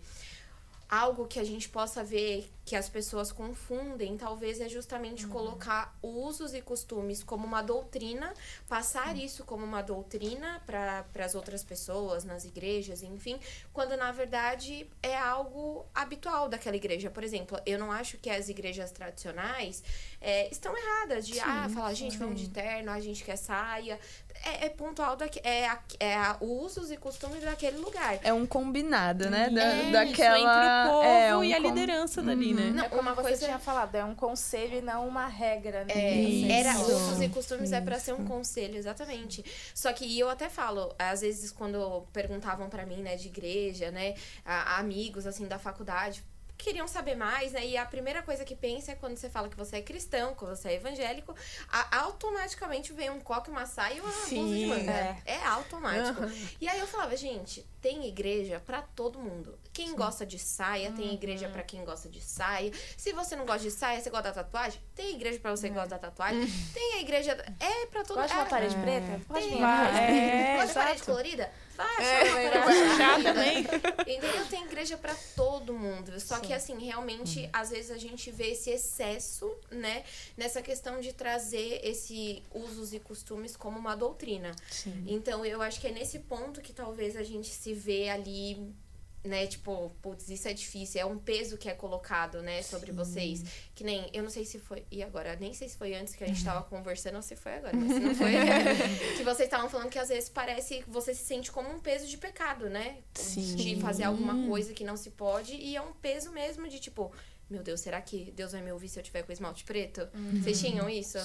algo 0.89 1.27
que 1.27 1.41
a 1.41 1.43
gente 1.43 1.67
possa 1.67 2.05
ver 2.05 2.49
que 2.69 2.75
as 2.75 2.87
pessoas 2.87 3.31
confundem, 3.31 4.15
talvez 4.15 4.61
é 4.61 4.69
justamente 4.69 5.25
uhum. 5.25 5.31
colocar 5.31 5.97
usos 6.03 6.53
e 6.53 6.61
costumes 6.61 7.23
como 7.23 7.47
uma 7.47 7.63
doutrina, 7.63 8.31
passar 8.67 9.15
uhum. 9.15 9.21
isso 9.21 9.43
como 9.43 9.65
uma 9.65 9.81
doutrina 9.81 10.61
para 10.67 11.03
as 11.25 11.33
outras 11.33 11.63
pessoas, 11.63 12.23
nas 12.23 12.45
igrejas, 12.45 13.01
enfim, 13.01 13.39
quando 13.73 13.97
na 13.97 14.11
verdade 14.11 14.87
é 15.01 15.17
algo 15.17 15.83
habitual 15.95 16.47
daquela 16.47 16.75
igreja. 16.75 17.09
Por 17.09 17.23
exemplo, 17.23 17.59
eu 17.65 17.79
não 17.79 17.91
acho 17.91 18.19
que 18.19 18.29
as 18.29 18.49
igrejas 18.49 18.91
tradicionais 18.91 19.81
é, 20.21 20.47
estão 20.51 20.71
erradas 20.77 21.25
de 21.25 21.33
sim, 21.33 21.41
ah, 21.43 21.67
falar, 21.73 21.95
gente, 21.95 22.19
vamos 22.19 22.39
de 22.39 22.49
terno, 22.49 22.91
a 22.91 22.99
gente 22.99 23.23
quer 23.23 23.35
saia. 23.35 23.99
É, 24.45 24.67
é 24.67 24.69
pontual, 24.69 25.17
da, 25.17 25.25
é, 25.43 25.69
é 25.99 26.15
a, 26.15 26.37
usos 26.39 26.91
e 26.91 26.97
costumes 26.97 27.43
daquele 27.43 27.77
lugar. 27.77 28.19
É 28.23 28.31
um 28.31 28.45
combinado, 28.45 29.29
né? 29.29 29.49
Da, 29.49 29.61
é 29.61 29.91
daquela. 29.91 30.37
Isso, 30.37 30.47
entre 30.47 30.67
o 30.67 30.91
povo 30.91 31.03
é, 31.03 31.37
um 31.37 31.43
e 31.43 31.53
a 31.53 31.59
liderança 31.59 32.21
com... 32.21 32.27
dali, 32.27 32.53
né? 32.53 32.58
Né? 32.59 32.71
Não, 32.71 32.85
é 32.85 32.89
como 32.89 33.01
uma 33.01 33.13
você 33.15 33.29
coisa... 33.29 33.45
tinha 33.45 33.59
falado, 33.59 33.95
é 33.95 34.03
um 34.03 34.15
conselho 34.15 34.77
e 34.77 34.81
não 34.81 35.07
uma 35.07 35.27
regra, 35.27 35.83
né? 35.85 35.93
É, 35.93 36.51
era 36.51 36.79
usos 36.79 37.21
e 37.21 37.29
costumes 37.29 37.69
Isso. 37.69 37.75
é 37.75 37.81
para 37.81 37.99
ser 37.99 38.13
um 38.13 38.25
conselho, 38.25 38.77
exatamente. 38.77 39.43
Só 39.73 39.91
que 39.93 40.19
eu 40.19 40.29
até 40.29 40.49
falo, 40.49 40.93
às 40.97 41.21
vezes 41.21 41.51
quando 41.51 42.07
perguntavam 42.13 42.69
para 42.69 42.85
mim, 42.85 43.01
né, 43.01 43.15
de 43.15 43.27
igreja, 43.27 43.91
né, 43.91 44.15
a, 44.45 44.77
amigos 44.77 45.25
assim 45.25 45.47
da 45.47 45.57
faculdade, 45.59 46.23
queriam 46.59 46.87
saber 46.87 47.15
mais, 47.15 47.53
né? 47.53 47.65
E 47.65 47.77
a 47.77 47.85
primeira 47.85 48.21
coisa 48.21 48.43
que 48.43 48.53
pensa 48.53 48.91
é 48.91 48.95
quando 48.95 49.15
você 49.15 49.29
fala 49.29 49.47
que 49.47 49.55
você 49.55 49.77
é 49.77 49.81
cristão, 49.81 50.35
que 50.35 50.43
você 50.43 50.67
é 50.67 50.73
evangélico, 50.75 51.33
a, 51.69 52.01
automaticamente 52.01 52.91
vem 52.91 53.09
um 53.09 53.21
coque, 53.21 53.49
uma 53.49 53.65
saia 53.65 53.95
e 53.95 54.01
uma 54.01 54.11
Sim, 54.11 54.35
blusa 54.35 54.55
de 54.55 54.65
manga. 54.65 54.91
É, 54.91 55.21
é 55.25 55.45
automático. 55.45 56.21
Uhum. 56.21 56.47
E 56.59 56.67
aí 56.67 56.79
eu 56.79 56.85
falava, 56.85 57.15
gente, 57.15 57.65
tem 57.81 58.05
igreja 58.05 58.59
para 58.59 58.81
todo 58.81 59.17
mundo. 59.17 59.57
Quem 59.79 59.91
Sim. 59.91 59.95
gosta 59.95 60.25
de 60.25 60.37
saia, 60.37 60.91
tem 60.91 61.07
uhum. 61.07 61.13
igreja 61.13 61.47
para 61.47 61.63
quem 61.63 61.85
gosta 61.85 62.09
de 62.09 62.19
saia. 62.19 62.69
Se 62.97 63.13
você 63.13 63.33
não 63.33 63.45
gosta 63.45 63.61
de 63.61 63.71
saia, 63.71 64.01
você 64.01 64.09
gosta 64.09 64.23
da 64.23 64.43
tatuagem, 64.43 64.77
tem 64.93 65.15
igreja 65.15 65.39
para 65.39 65.51
você 65.51 65.69
que 65.69 65.71
é. 65.71 65.75
gosta 65.75 65.91
da 65.91 65.99
tatuagem. 65.99 66.45
Tem 66.75 66.95
a 66.95 66.99
igreja. 66.99 67.31
É 67.61 67.85
pra 67.85 68.03
todo 68.03 68.17
mundo. 68.17 68.27
Gosta 68.27 68.27
de 68.27 68.41
uma 68.41 68.45
é. 68.45 68.49
parede 68.49 68.75
preta? 68.75 69.21
Pode 69.25 69.47
tem. 69.47 69.63
É, 69.63 70.55
gosta 70.57 70.67
de 70.67 70.73
parede 70.73 71.03
colorida? 71.07 71.51
Faz, 71.77 71.99
é, 71.99 72.97
chata 72.97 73.23
também. 73.23 73.59
Entendeu? 74.17 74.45
Tem 74.49 74.65
igreja 74.65 74.97
para 74.97 75.15
todo 75.33 75.73
mundo. 75.73 76.19
Só 76.19 76.35
Sim. 76.35 76.41
que, 76.41 76.53
assim, 76.53 76.77
realmente, 76.77 77.39
uhum. 77.39 77.49
às 77.53 77.69
vezes 77.69 77.89
a 77.89 77.97
gente 77.97 78.29
vê 78.31 78.51
esse 78.51 78.69
excesso, 78.69 79.49
né? 79.71 80.03
Nessa 80.35 80.61
questão 80.61 80.99
de 80.99 81.13
trazer 81.13 81.79
esse 81.85 82.43
usos 82.53 82.91
e 82.91 82.99
costumes 82.99 83.55
como 83.55 83.79
uma 83.79 83.95
doutrina. 83.95 84.53
Sim. 84.69 85.05
Então, 85.07 85.45
eu 85.45 85.61
acho 85.61 85.79
que 85.79 85.87
é 85.87 85.91
nesse 85.91 86.19
ponto 86.19 86.59
que 86.59 86.73
talvez 86.73 87.15
a 87.15 87.23
gente 87.23 87.47
se 87.47 87.73
vê 87.73 88.09
ali 88.09 88.75
né, 89.23 89.47
tipo, 89.47 89.91
putz, 90.01 90.29
isso 90.29 90.47
é 90.47 90.53
difícil, 90.53 91.01
é 91.01 91.05
um 91.05 91.17
peso 91.17 91.57
que 91.57 91.69
é 91.69 91.73
colocado, 91.73 92.41
né, 92.41 92.61
sobre 92.61 92.91
Sim. 92.91 92.97
vocês. 92.97 93.43
Que 93.75 93.83
nem, 93.83 94.09
eu 94.13 94.23
não 94.23 94.29
sei 94.29 94.45
se 94.45 94.59
foi, 94.59 94.85
e 94.89 95.03
agora, 95.03 95.35
nem 95.39 95.53
sei 95.53 95.67
se 95.67 95.77
foi 95.77 95.93
antes 95.93 96.15
que 96.15 96.23
a 96.23 96.27
gente 96.27 96.43
tava 96.43 96.63
conversando 96.63 97.15
ou 97.15 97.21
se 97.21 97.35
foi 97.35 97.55
agora, 97.55 97.75
mas 97.75 97.91
se 97.91 97.99
não 97.99 98.15
foi, 98.15 98.31
que 99.17 99.23
vocês 99.23 99.47
estavam 99.47 99.69
falando 99.69 99.89
que 99.89 99.99
às 99.99 100.09
vezes 100.09 100.29
parece 100.29 100.81
que 100.83 100.89
você 100.89 101.13
se 101.13 101.25
sente 101.25 101.51
como 101.51 101.69
um 101.69 101.79
peso 101.79 102.07
de 102.07 102.17
pecado, 102.17 102.69
né? 102.69 102.97
Sim. 103.13 103.55
De 103.55 103.79
fazer 103.81 104.03
alguma 104.03 104.47
coisa 104.47 104.73
que 104.73 104.83
não 104.83 104.95
se 104.95 105.11
pode, 105.11 105.53
e 105.55 105.75
é 105.75 105.81
um 105.81 105.93
peso 105.93 106.31
mesmo 106.31 106.67
de 106.67 106.79
tipo, 106.79 107.11
meu 107.49 107.63
Deus, 107.63 107.79
será 107.79 107.99
que 107.99 108.31
Deus 108.35 108.51
vai 108.51 108.61
me 108.61 108.71
ouvir 108.71 108.87
se 108.89 108.99
eu 108.99 109.03
tiver 109.03 109.23
com 109.23 109.31
esmalte 109.31 109.63
preto? 109.63 110.07
Uhum. 110.13 110.41
Vocês 110.41 110.59
tinham 110.59 110.87
isso? 110.87 111.17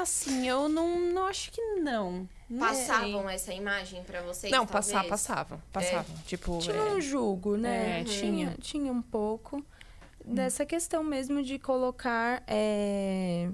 Assim, 0.00 0.48
eu 0.48 0.68
não, 0.68 0.98
não 1.12 1.26
acho 1.26 1.52
que 1.52 1.60
não. 1.76 2.26
Passavam 2.58 3.28
é. 3.28 3.34
essa 3.34 3.52
imagem 3.52 4.02
para 4.02 4.22
vocês? 4.22 4.50
Não, 4.50 4.66
passar, 4.66 5.06
passavam. 5.06 5.60
Passavam. 5.70 6.16
É. 6.18 6.26
Tipo, 6.26 6.58
tinha 6.58 6.74
é... 6.74 6.92
um 6.92 7.00
julgo, 7.00 7.56
né? 7.56 7.98
É, 7.98 7.98
uhum. 7.98 8.04
tinha. 8.04 8.56
Tinha 8.60 8.92
um 8.92 9.02
pouco 9.02 9.58
hum. 10.26 10.34
dessa 10.34 10.64
questão 10.64 11.04
mesmo 11.04 11.42
de 11.42 11.58
colocar 11.58 12.42
é, 12.46 13.50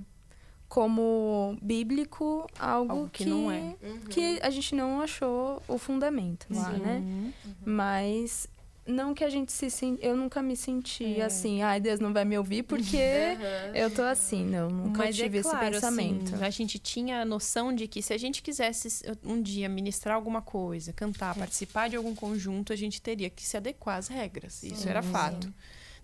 como 0.68 1.58
bíblico 1.60 2.46
algo, 2.58 2.92
algo 2.92 3.10
que, 3.10 3.24
que, 3.24 3.30
não 3.30 3.50
é. 3.50 3.74
Uhum. 3.82 4.00
Que 4.08 4.38
a 4.40 4.50
gente 4.50 4.74
não 4.74 5.00
achou 5.00 5.60
o 5.66 5.78
fundamento 5.78 6.46
lá, 6.50 6.72
Sim. 6.72 6.80
né? 6.80 6.96
Uhum. 6.98 7.32
Mas 7.64 8.48
não 8.86 9.14
que 9.14 9.24
a 9.24 9.28
gente 9.28 9.52
se 9.52 9.68
sent... 9.68 9.98
eu 10.00 10.16
nunca 10.16 10.42
me 10.42 10.56
senti 10.56 11.20
é. 11.20 11.24
assim, 11.24 11.62
ai 11.62 11.80
Deus 11.80 11.98
não 11.98 12.12
vai 12.12 12.24
me 12.24 12.38
ouvir 12.38 12.62
porque 12.62 12.96
uhum. 12.96 13.74
eu 13.74 13.90
tô 13.90 14.02
assim, 14.02 14.44
não, 14.44 14.68
nunca 14.68 14.98
Mas 14.98 15.18
é 15.18 15.24
tive 15.24 15.38
é 15.38 15.42
claro, 15.42 15.64
esse 15.64 15.74
pensamento. 15.74 16.34
Assim, 16.34 16.44
a 16.44 16.50
gente 16.50 16.78
tinha 16.78 17.20
a 17.20 17.24
noção 17.24 17.72
de 17.74 17.86
que 17.88 18.00
se 18.02 18.12
a 18.12 18.18
gente 18.18 18.42
quisesse 18.42 19.04
um 19.24 19.40
dia 19.40 19.68
ministrar 19.68 20.14
alguma 20.14 20.40
coisa, 20.40 20.92
cantar, 20.92 21.36
é. 21.36 21.38
participar 21.38 21.88
de 21.88 21.96
algum 21.96 22.14
conjunto, 22.14 22.72
a 22.72 22.76
gente 22.76 23.00
teria 23.02 23.28
que 23.28 23.44
se 23.44 23.56
adequar 23.56 23.98
às 23.98 24.08
regras. 24.08 24.62
Isso 24.62 24.88
era 24.88 25.02
fato. 25.02 25.52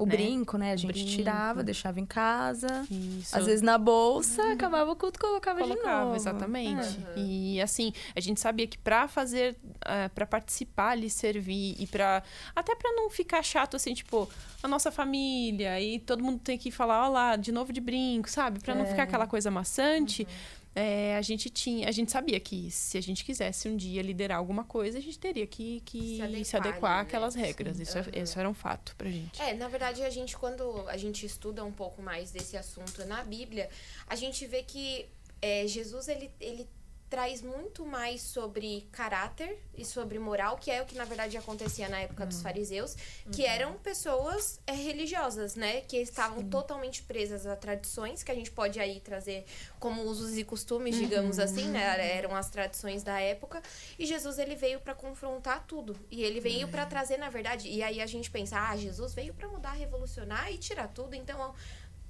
O 0.03 0.07
né? 0.07 0.17
brinco, 0.17 0.59
né? 0.59 0.73
A 0.73 0.77
gente 0.77 0.93
brinco. 0.93 1.11
tirava, 1.11 1.63
deixava 1.63 2.01
em 2.01 2.07
casa. 2.07 2.87
Isso. 2.91 3.37
Às 3.37 3.47
vezes 3.47 3.63
na 3.63 3.79
bolsa, 3.79 4.43
uhum. 4.43 4.53
acabava 4.53 4.91
o 4.91 4.97
culto, 4.97 5.19
colocava, 5.19 5.61
colocava 5.61 6.01
de 6.01 6.05
novo. 6.05 6.17
Exatamente. 6.17 6.99
Uhum. 6.99 7.25
E 7.25 7.61
assim, 7.61 7.93
a 8.15 8.21
gente 8.21 8.41
sabia 8.41 8.67
que 8.67 8.77
para 8.79 9.07
fazer, 9.07 9.53
uh, 9.53 9.57
eh, 9.87 10.09
para 10.09 10.27
participar 10.27 10.91
ali, 10.91 11.09
servir 11.09 11.77
e 11.79 11.87
para 11.87 12.23
até 12.55 12.75
para 12.75 12.93
não 12.93 13.09
ficar 13.11 13.43
chato 13.43 13.77
assim, 13.77 13.95
tipo, 13.95 14.29
a 14.63 14.69
nossa 14.69 14.91
família 14.91 15.81
e 15.81 15.99
todo 15.99 16.23
mundo 16.23 16.41
tem 16.41 16.59
que 16.59 16.71
falar, 16.71 17.07
ó 17.07 17.09
lá, 17.09 17.37
de 17.37 17.53
novo 17.53 17.73
de 17.73 17.81
brinco, 17.81 18.29
sabe? 18.29 18.59
Para 18.61 18.75
é. 18.75 18.79
não 18.79 18.87
ficar 18.87 19.05
aquela 19.05 19.27
coisa 19.27 19.51
maçante. 19.51 20.23
Uhum 20.23 20.62
é, 20.75 21.17
a 21.17 21.23
gente 21.23 21.51
tinha, 21.51 21.89
a 21.89 21.93
gente 21.93 22.11
sabia 22.11 22.41
que 22.41 22.71
se 22.71 22.97
a 22.97 23.01
gente 23.01 23.25
quisesse 23.25 23.69
um 23.69 23.77
dia 23.77 24.01
liderar 24.01 24.39
alguma 24.39 24.65
coisa, 24.65 24.99
a 24.99 25.03
gente 25.03 25.19
teria 25.19 25.47
que, 25.47 25.81
que 25.85 26.17
se 26.17 26.23
adequar, 26.23 26.45
se 26.45 26.57
adequar 26.57 27.01
àquelas 27.01 27.35
regras. 27.35 27.79
Isso, 27.79 27.99
uhum. 27.99 28.05
é, 28.13 28.21
isso 28.21 28.39
era 28.39 28.49
um 28.49 28.55
fato 28.55 28.97
pra 28.97 29.11
gente. 29.11 29.41
É, 29.41 29.53
na 29.53 29.69
verdade, 29.69 30.03
a 30.03 30.11
gente, 30.11 30.37
quando 30.37 30.89
a 30.89 30.97
gente 30.97 31.27
estuda 31.27 31.63
um 31.65 31.73
pouco 31.73 32.01
mais 32.01 32.31
desse 32.31 32.57
assunto 32.57 33.05
na 33.05 33.23
Bíblia, 33.23 33.69
a 34.07 34.17
gente 34.17 34.47
vê 34.47 34.63
que 34.63 35.07
é, 35.43 35.67
Jesus, 35.67 36.09
ele, 36.09 36.31
ele 36.41 36.67
traz 37.13 37.43
muito 37.43 37.85
mais 37.85 38.23
sobre 38.23 38.89
caráter 38.91 39.63
e 39.77 39.85
sobre 39.85 40.19
moral, 40.19 40.57
que 40.57 40.71
é 40.71 40.81
o 40.81 40.87
que 40.87 40.95
na 40.95 41.05
verdade 41.05 41.37
acontecia 41.37 41.87
na 41.87 42.01
época 42.01 42.23
uhum. 42.23 42.29
dos 42.31 42.41
fariseus, 42.41 42.97
que 43.31 43.43
uhum. 43.43 43.49
eram 43.49 43.75
pessoas 43.75 44.59
é, 44.67 44.73
religiosas, 44.73 45.55
né? 45.55 45.83
Que 45.83 45.99
estavam 45.99 46.39
Sim. 46.39 46.49
totalmente 46.49 47.03
presas 47.03 47.47
a 47.47 47.55
tradições, 47.55 48.23
que 48.23 48.33
a 48.33 48.35
gente 48.35 48.51
pode 48.51 48.81
aí 48.81 48.99
trazer 48.99 49.45
como 49.79 50.05
usos 50.05 50.39
e 50.39 50.43
costumes, 50.43 50.97
uhum. 50.97 51.03
digamos 51.03 51.39
assim, 51.39 51.69
né? 51.69 52.17
Eram 52.17 52.35
as 52.35 52.49
tradições 52.49 53.03
da 53.03 53.21
época. 53.21 53.61
E 53.99 54.07
Jesus 54.07 54.39
ele 54.39 54.55
veio 54.55 54.81
para 54.81 54.95
confrontar 54.95 55.67
tudo. 55.67 55.95
E 56.11 56.23
ele 56.23 56.41
veio 56.41 56.67
para 56.69 56.87
trazer, 56.87 57.19
na 57.19 57.29
verdade, 57.29 57.69
e 57.69 57.83
aí 57.83 58.01
a 58.01 58.07
gente 58.07 58.31
pensa, 58.31 58.59
ah, 58.59 58.75
Jesus 58.75 59.13
veio 59.13 59.35
para 59.35 59.49
mudar, 59.49 59.73
revolucionar 59.73 60.51
e 60.51 60.57
tirar 60.57 60.89
tudo, 60.89 61.15
então 61.15 61.55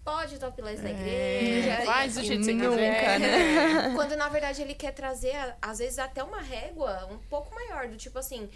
pode 0.05 0.39
topless 0.39 0.83
na 0.83 0.91
é, 0.91 0.93
igreja. 0.93 1.85
Faz 1.85 2.15
do 2.15 2.25
jeito 2.25 2.45
que 2.45 2.55
você 2.55 2.69
quiser. 2.69 3.21
Né? 3.21 3.93
Quando, 3.95 4.17
na 4.17 4.29
verdade, 4.29 4.63
ele 4.63 4.75
quer 4.75 4.93
trazer, 4.93 5.37
às 5.61 5.79
vezes, 5.79 5.99
até 5.99 6.23
uma 6.23 6.41
régua 6.41 7.07
um 7.11 7.19
pouco 7.19 7.55
maior, 7.55 7.89
do 7.89 7.97
tipo 7.97 8.19
assim, 8.19 8.49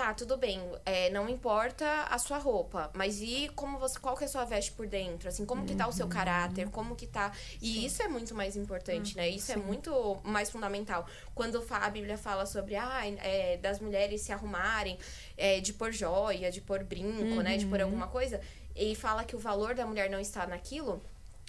tá, 0.00 0.14
tudo 0.14 0.36
bem, 0.38 0.60
é, 0.86 1.10
não 1.10 1.28
importa 1.28 2.04
a 2.04 2.18
sua 2.18 2.38
roupa, 2.38 2.90
mas 2.94 3.20
e 3.20 3.50
como 3.54 3.78
você, 3.78 3.98
qual 3.98 4.16
que 4.16 4.24
é 4.24 4.26
a 4.26 4.30
sua 4.30 4.46
veste 4.46 4.72
por 4.72 4.86
dentro, 4.86 5.28
assim, 5.28 5.44
como 5.44 5.66
que 5.66 5.74
tá 5.74 5.86
o 5.86 5.92
seu 5.92 6.06
uhum. 6.06 6.10
caráter, 6.10 6.70
como 6.70 6.96
que 6.96 7.06
tá, 7.06 7.32
e 7.60 7.74
Sim. 7.74 7.84
isso 7.84 8.02
é 8.02 8.08
muito 8.08 8.34
mais 8.34 8.56
importante, 8.56 9.14
né, 9.14 9.28
isso 9.28 9.52
é 9.52 9.56
Sim. 9.56 9.60
é 9.60 9.62
muito 9.62 10.18
mais 10.24 10.48
fundamental, 10.48 11.06
quando 11.34 11.62
a 11.68 11.90
Bíblia 11.90 12.16
fala 12.16 12.46
sobre, 12.46 12.76
ah, 12.76 13.02
é, 13.18 13.58
das 13.58 13.78
mulheres 13.78 14.22
se 14.22 14.32
arrumarem, 14.32 14.98
é, 15.36 15.60
de 15.60 15.74
pôr 15.74 15.92
joia, 15.92 16.50
de 16.50 16.62
pôr 16.62 16.82
brinco, 16.82 17.22
uhum. 17.22 17.42
né, 17.42 17.58
de 17.58 17.66
pôr 17.66 17.80
uhum. 17.80 17.84
alguma 17.84 18.06
coisa, 18.06 18.40
e 18.74 18.94
fala 18.94 19.24
que 19.24 19.36
o 19.36 19.38
valor 19.38 19.74
da 19.74 19.86
mulher 19.86 20.08
não 20.10 20.20
está 20.20 20.46
naquilo, 20.46 21.02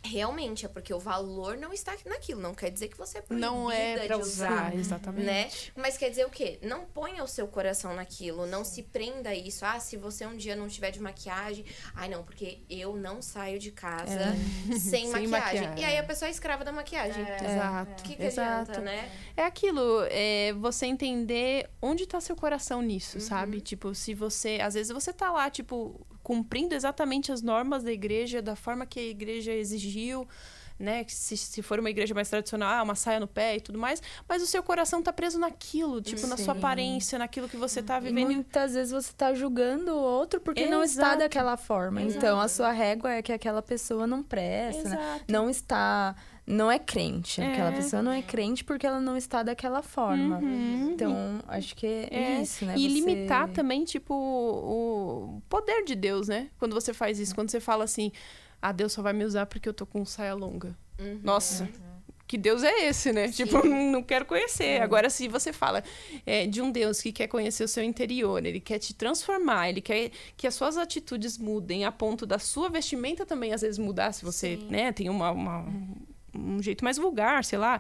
Realmente, 0.04 0.66
é 0.66 0.70
porque 0.70 0.92
o 0.92 1.00
valor 1.00 1.56
não 1.58 1.72
está 1.72 1.96
naquilo. 2.06 2.42
Não 2.42 2.56
quer 2.56 2.72
dizer 2.72 2.88
que 2.88 2.98
você 2.98 3.20
é 3.20 3.24
Não 3.30 3.72
é 3.72 4.08
pra 4.08 4.18
usar, 4.18 4.52
usar, 4.52 4.76
exatamente. 4.76 5.26
Né? 5.26 5.50
Mas 5.76 5.96
quer 5.96 6.10
dizer 6.10 6.26
o 6.26 6.30
quê? 6.30 6.58
Não 6.64 6.86
ponha 6.86 7.24
o 7.24 7.28
seu 7.28 7.48
coração 7.48 7.94
naquilo. 7.94 8.48
Não 8.48 8.66
se 8.66 8.82
prenda 8.82 9.30
a 9.30 9.36
isso. 9.36 9.64
Ah, 9.64 9.80
se 9.80 9.98
você 9.98 10.26
um 10.26 10.36
dia 10.36 10.56
não 10.56 10.68
tiver 10.68 10.90
de 10.90 11.00
maquiagem. 11.00 11.64
Ai, 11.94 12.10
não, 12.10 12.24
porque 12.24 12.62
eu 12.68 12.96
não 12.96 13.22
saio 13.22 13.60
de 13.60 13.72
casa 13.72 14.12
é. 14.12 14.74
sem, 14.80 15.12
sem 15.12 15.28
maquiagem. 15.28 15.62
maquiagem. 15.62 15.80
E 15.80 15.86
aí 15.86 15.98
a 16.00 16.04
pessoa 16.04 16.28
é 16.28 16.32
escrava 16.32 16.66
da 16.66 16.72
maquiagem. 16.72 17.24
É, 17.24 17.36
Exato. 17.36 17.92
O 17.92 18.04
que, 18.04 18.16
que 18.16 18.24
Exato. 18.24 18.72
adianta, 18.72 18.82
né? 18.82 19.12
É 19.38 19.44
aquilo, 19.44 20.08
é 20.10 20.52
você 20.54 20.88
entender 20.88 21.70
onde 21.80 22.04
está 22.04 22.20
seu 22.20 22.36
coração 22.36 22.82
nisso, 22.82 23.20
uhum. 23.20 23.24
sabe? 23.24 23.62
Tipo, 23.62 23.94
se 23.94 24.16
você... 24.16 24.60
Às 24.60 24.74
vezes 24.74 24.92
você 24.92 25.14
tá 25.14 25.32
lá, 25.32 25.48
tipo 25.52 26.04
cumprindo 26.24 26.76
exatamente 26.76 27.32
as 27.32 27.42
normas 27.42 27.84
da 27.84 27.92
igreja, 27.92 28.42
da 28.42 28.56
forma 28.56 28.86
que 28.86 29.00
a 29.00 29.04
igreja 29.04 29.52
exigiu, 29.52 30.28
né? 30.82 31.06
Se, 31.08 31.38
se 31.38 31.62
for 31.62 31.80
uma 31.80 31.90
igreja 31.90 32.14
mais 32.14 32.30
tradicional, 32.30 32.84
uma 32.84 32.96
saia 32.96 33.20
no 33.20 33.28
pé 33.28 33.58
e 33.58 33.62
tudo 33.62 33.78
mais, 33.78 34.02
mas 34.28 34.42
o 34.42 34.48
seu 34.48 34.64
coração 34.64 35.00
está 35.00 35.14
preso 35.14 35.40
naquilo, 35.40 36.02
tipo, 36.02 36.22
Sim. 36.22 36.28
na 36.28 36.38
sua 36.38 36.54
aparência, 36.54 37.20
naquilo 37.20 37.48
que 37.48 37.56
você 37.56 37.80
está 37.80 38.00
vivendo. 38.00 38.32
E 38.32 38.36
muitas 38.36 38.74
vezes 38.74 38.92
você 38.92 39.12
está 39.12 39.34
julgando 39.34 39.94
o 39.94 40.00
outro 40.00 40.42
porque 40.42 40.62
Exato. 40.62 40.76
não 40.76 40.84
está 40.84 41.16
daquela 41.16 41.56
forma. 41.56 42.02
Exato. 42.02 42.18
Então, 42.18 42.40
a 42.40 42.48
sua 42.48 42.72
régua 42.72 43.12
é 43.12 43.22
que 43.22 43.32
aquela 43.32 43.62
pessoa 43.62 44.08
não 44.08 44.24
presta, 44.24 44.90
né? 44.90 45.22
não 45.28 45.50
está 45.50 46.16
não 46.52 46.70
é 46.70 46.78
crente. 46.78 47.42
É. 47.42 47.52
Aquela 47.52 47.72
pessoa 47.72 48.02
não 48.04 48.12
é 48.12 48.22
crente 48.22 48.64
porque 48.64 48.86
ela 48.86 49.00
não 49.00 49.16
está 49.16 49.42
daquela 49.42 49.82
forma. 49.82 50.38
Uhum. 50.40 50.92
Então, 50.92 51.40
acho 51.48 51.76
que 51.76 51.88
é, 51.88 52.10
é. 52.12 52.42
isso, 52.42 52.66
né? 52.66 52.76
E 52.78 52.88
você... 52.88 52.94
limitar 52.94 53.50
também, 53.50 53.86
tipo, 53.86 54.14
o 54.14 55.42
poder 55.48 55.84
de 55.86 55.96
Deus, 55.96 56.28
né? 56.28 56.50
Quando 56.60 56.74
você 56.74 56.94
faz 56.94 57.20
isso, 57.20 57.34
quando 57.34 57.50
você 57.50 57.60
fala 57.60 57.86
assim, 57.86 58.12
ah, 58.62 58.72
Deus 58.72 58.92
só 58.92 59.02
vai 59.02 59.14
me 59.14 59.24
usar 59.24 59.46
porque 59.46 59.68
eu 59.68 59.74
tô 59.74 59.86
com 59.86 60.06
saia 60.06 60.34
longa. 60.34 60.78
Uhum. 61.00 61.20
Nossa. 61.24 61.64
Uhum. 61.64 61.92
Que 62.28 62.38
Deus 62.38 62.64
é 62.64 62.86
esse, 62.88 63.12
né? 63.12 63.28
Sim. 63.28 63.44
Tipo, 63.44 63.66
não 63.66 64.02
quero 64.02 64.26
conhecer. 64.26 64.64
É. 64.64 64.82
Agora, 64.82 65.10
se 65.10 65.28
você 65.28 65.52
fala 65.52 65.84
é, 66.26 66.48
de 66.48 66.62
um 66.62 66.72
Deus 66.72 67.02
que 67.02 67.12
quer 67.12 67.28
conhecer 67.28 67.64
o 67.64 67.68
seu 67.68 67.84
interior, 67.84 68.46
ele 68.46 68.60
quer 68.62 68.80
te 68.80 68.94
transformar, 68.94 69.70
ele 69.70 69.82
quer 69.82 70.12
que 70.38 70.48
as 70.48 70.56
suas 70.56 70.78
atitudes 70.78 71.38
mudem 71.38 71.84
a 71.84 71.92
ponto 71.92 72.26
da 72.26 72.40
sua 72.40 72.70
vestimenta 72.70 73.26
também, 73.26 73.54
às 73.54 73.62
vezes, 73.62 73.78
mudar, 73.78 74.14
se 74.14 74.24
você 74.24 74.58
né, 74.70 74.94
tem 74.94 75.10
uma, 75.10 75.30
uma 75.32 75.66
um 76.36 76.62
jeito 76.62 76.84
mais 76.84 76.98
vulgar, 76.98 77.44
sei 77.44 77.58
lá. 77.60 77.80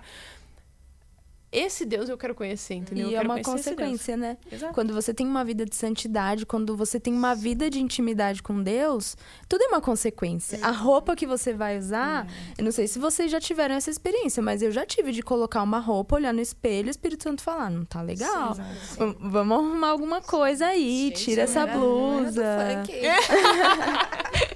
esse 1.54 1.86
Deus 1.86 2.08
eu 2.08 2.18
quero 2.18 2.34
conhecer, 2.34 2.76
entendeu? 2.76 3.10
E 3.10 3.16
é 3.16 3.20
uma 3.22 3.42
consequência, 3.42 4.16
né? 4.16 4.38
Exato. 4.50 4.74
Quando 4.74 4.94
você 4.94 5.14
tem 5.14 5.28
uma 5.28 5.44
vida 5.44 5.66
de 5.66 5.76
santidade, 5.76 6.46
quando 6.46 6.78
você 6.78 6.98
tem 6.98 7.14
uma 7.14 7.36
vida 7.36 7.70
de 7.70 7.78
intimidade 7.82 8.42
com 8.42 8.64
Deus, 8.64 9.18
tudo 9.50 9.62
é 9.66 9.68
uma 9.68 9.82
consequência. 9.82 10.60
A 10.66 10.72
roupa 10.72 11.14
que 11.14 11.28
você 11.28 11.52
vai 11.54 11.78
usar, 11.78 12.26
eu 12.58 12.64
não 12.64 12.72
sei 12.72 12.88
se 12.88 12.98
vocês 13.00 13.30
já 13.30 13.38
tiveram 13.42 13.76
essa 13.76 13.90
experiência, 13.90 14.42
mas 14.42 14.62
eu 14.62 14.72
já 14.72 14.86
tive 14.86 15.12
de 15.12 15.22
colocar 15.22 15.62
uma 15.62 15.80
roupa, 15.80 16.16
olhar 16.16 16.34
no 16.34 16.40
espelho 16.40 16.88
e 16.88 16.90
o 16.90 16.92
Espírito 16.92 17.24
Santo 17.24 17.42
falar: 17.44 17.70
não 17.70 17.84
tá 17.84 18.02
legal. 18.02 18.56
Sim, 18.56 18.62
V- 18.98 19.18
Vamos 19.20 19.58
arrumar 19.60 19.90
alguma 19.90 20.22
coisa 20.22 20.68
aí, 20.68 21.08
Gente, 21.10 21.26
tira 21.26 21.42
eu 21.42 21.44
essa 21.44 21.60
era- 21.64 21.74
eu 21.74 21.76
era 21.76 22.22
blusa. 22.22 22.44
funk. 22.86 22.94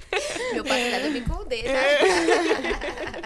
Meu 0.52 0.64
pai 0.64 0.92
era 0.92 1.10
me 1.10 1.20
condei, 1.20 1.62
tá? 1.62 1.72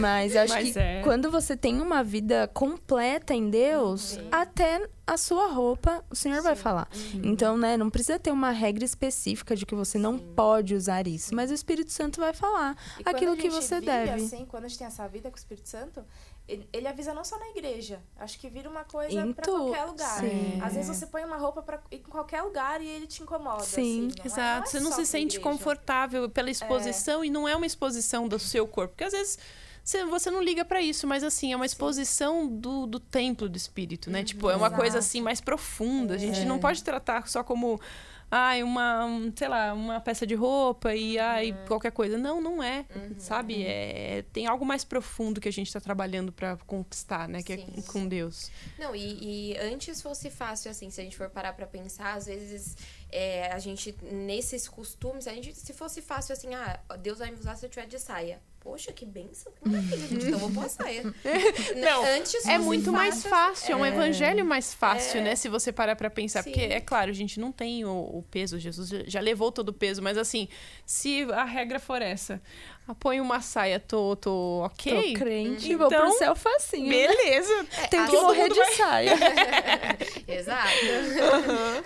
Mas 0.00 0.34
eu 0.34 0.42
acho 0.42 0.54
Mas 0.54 0.72
que 0.72 0.78
é. 0.78 1.00
quando 1.02 1.30
você 1.30 1.56
tem 1.56 1.80
uma 1.80 2.02
vida 2.02 2.48
completa 2.52 3.34
em 3.34 3.50
Deus, 3.50 4.18
até 4.30 4.86
a 5.06 5.16
sua 5.16 5.48
roupa 5.48 6.04
o 6.08 6.14
Senhor 6.14 6.42
vai 6.42 6.54
falar. 6.54 6.88
Então, 7.14 7.56
né, 7.56 7.76
não 7.76 7.90
precisa 7.90 8.18
ter 8.18 8.30
uma 8.30 8.50
regra 8.50 8.84
específica 8.84 9.56
de 9.56 9.66
que 9.66 9.74
você 9.74 9.98
não 9.98 10.18
pode 10.18 10.74
usar 10.74 11.06
isso, 11.06 11.34
mas 11.34 11.50
o 11.50 11.54
Espírito 11.54 11.90
Santo 11.90 12.20
vai 12.20 12.32
falar 12.32 12.76
E 12.98 13.08
aquilo 13.08 13.36
que 13.36 13.50
você 13.50 13.76
vive 13.76 13.86
deve. 13.86 14.24
Assim, 14.24 14.46
quando 14.46 14.64
a 14.64 14.68
gente 14.68 14.78
tem 14.78 14.86
essa 14.86 15.06
vida 15.08 15.28
com 15.28 15.36
o 15.36 15.38
Espírito 15.38 15.68
Santo, 15.68 16.04
ele, 16.72 16.88
avisa 16.88 17.14
não 17.14 17.24
só 17.24 17.38
na 17.38 17.48
igreja. 17.50 18.00
Acho 18.18 18.38
que 18.38 18.48
vira 18.48 18.68
uma 18.68 18.84
coisa 18.84 19.26
pra 19.34 19.44
tu- 19.44 19.52
qualquer 19.52 19.84
lugar. 19.84 20.20
sim. 20.20 20.58
Às 20.62 20.74
vezes 20.74 20.96
você 20.96 21.06
põe 21.06 21.24
uma 21.24 21.36
roupa 21.36 21.62
pra 21.62 21.80
em 21.90 22.02
qualquer 22.02 22.42
lugar 22.42 22.80
e 22.80 22.86
ele 22.88 23.06
te 23.06 23.22
incomoda. 23.22 23.62
Sim. 23.62 24.08
assim, 24.08 24.20
é- 24.22 24.26
Exato, 24.26 24.58
não 24.60 24.62
é 24.62 24.66
você 24.66 24.80
não 24.80 24.92
se 24.92 25.06
sente 25.06 25.36
igreja. 25.36 25.40
confortável 25.50 26.28
pela 26.28 26.50
exposição 26.50 27.24
e 27.24 27.30
não 27.30 27.46
é 27.48 27.54
uma 27.54 27.66
exposição 27.66 28.26
do 28.28 28.38
seu 28.38 28.66
corpo. 28.66 28.94
Porque 28.94 29.04
às 29.04 29.12
vezes 29.12 29.38
você, 30.08 30.30
não 30.30 30.42
liga 30.42 30.64
pra 30.64 30.80
isso, 30.80 31.06
mas 31.06 31.24
assim, 31.24 31.52
é 31.52 31.56
uma 31.56 31.66
exposição 31.66 32.46
do, 32.46 32.86
do 32.86 33.00
templo 33.00 33.48
do 33.48 33.56
espírito, 33.56 34.10
né? 34.10 34.22
Tipo, 34.22 34.50
é 34.50 34.54
uma 34.56 34.70
coisa 34.70 34.98
Exato. 34.98 35.06
assim 35.06 35.20
mais 35.20 35.40
profunda. 35.40 36.14
A 36.14 36.18
gente 36.18 36.44
não 36.44 36.58
pode 36.58 36.82
tratar 36.84 37.26
só 37.28 37.42
como. 37.42 37.80
Ai, 38.30 38.62
uma, 38.62 39.04
um, 39.04 39.32
sei 39.34 39.48
lá, 39.48 39.74
uma 39.74 40.00
peça 40.00 40.24
de 40.24 40.34
roupa 40.34 40.94
e 40.94 41.18
ai, 41.18 41.56
qualquer 41.66 41.90
coisa. 41.90 42.16
Não, 42.16 42.40
não 42.40 42.62
é. 42.62 42.86
Sabe? 43.18 43.64
É, 43.64 44.24
tem 44.32 44.46
algo 44.46 44.64
mais 44.64 44.84
profundo 44.84 45.40
que 45.40 45.48
a 45.48 45.52
gente 45.52 45.72
tá 45.72 45.80
trabalhando 45.80 46.30
pra 46.30 46.56
conquistar, 46.58 47.28
né? 47.28 47.42
Que 47.42 47.54
é 47.54 47.56
Sim. 47.56 47.82
com 47.88 48.06
Deus. 48.06 48.50
Não, 48.78 48.94
e, 48.94 49.52
e 49.52 49.58
antes 49.58 50.00
fosse 50.00 50.30
fácil, 50.30 50.70
assim, 50.70 50.90
se 50.90 51.00
a 51.00 51.04
gente 51.04 51.16
for 51.16 51.28
parar 51.28 51.52
pra 51.54 51.66
pensar, 51.66 52.14
às 52.14 52.26
vezes 52.26 52.76
é, 53.10 53.50
a 53.52 53.58
gente, 53.58 53.94
nesses 54.02 54.68
costumes, 54.68 55.26
a 55.26 55.32
gente, 55.32 55.52
se 55.54 55.72
fosse 55.72 56.00
fácil 56.00 56.32
assim, 56.32 56.54
ah, 56.54 56.78
Deus 57.00 57.18
vai 57.18 57.30
me 57.30 57.38
usar 57.38 57.56
se 57.56 57.66
eu 57.66 57.70
tiver 57.70 57.86
de 57.86 57.98
saia. 57.98 58.40
Poxa, 58.62 58.92
que 58.92 59.06
benção. 59.06 59.50
Maravilha, 59.64 59.96
gente, 59.96 60.14
então 60.16 60.28
eu 60.32 60.38
vou 60.38 60.50
pôr 60.50 60.66
a 60.66 60.68
saia. 60.68 61.02
Não, 61.76 62.04
antes 62.04 62.44
É 62.46 62.58
muito 62.58 62.92
mais 62.92 63.22
fácil, 63.24 63.72
é 63.72 63.76
um 63.76 63.86
evangelho 63.86 64.44
mais 64.44 64.74
fácil, 64.74 65.20
É. 65.20 65.24
né? 65.24 65.36
Se 65.36 65.48
você 65.48 65.72
parar 65.72 65.96
pra 65.96 66.10
pensar. 66.10 66.42
Sim. 66.44 66.50
Porque, 66.52 66.66
é 66.66 66.78
claro, 66.80 67.10
a 67.10 67.14
gente 67.14 67.40
não 67.40 67.50
tem 67.50 67.86
o, 67.86 67.90
o 67.90 68.22
peso, 68.30 68.58
Jesus 68.58 68.90
já- 69.06 69.20
levou 69.20 69.50
todo 69.50 69.70
o 69.70 69.72
peso, 69.72 70.02
mas 70.02 70.18
assim, 70.18 70.46
se 70.84 71.22
a 71.32 71.44
regra 71.44 71.78
for 71.80 72.02
essa, 72.02 72.40
ah, 72.86 72.94
põe 72.94 73.18
uma 73.18 73.40
saia, 73.40 73.80
tô, 73.80 74.14
tô 74.16 74.60
ok? 74.64 75.14
Tô 75.14 75.18
crente, 75.18 75.72
Então, 75.72 75.88
vou 75.88 75.98
pro 75.98 76.12
céu 76.18 76.36
facinho. 76.36 76.86
né? 76.86 77.08
Beleza. 77.08 77.66
Tenho 77.90 78.04
que 78.04 78.10
todo 78.10 78.22
morrer 78.26 78.48
de 78.50 78.58
vai- 78.58 78.74
saia. 78.74 79.12
Exato. 80.28 80.70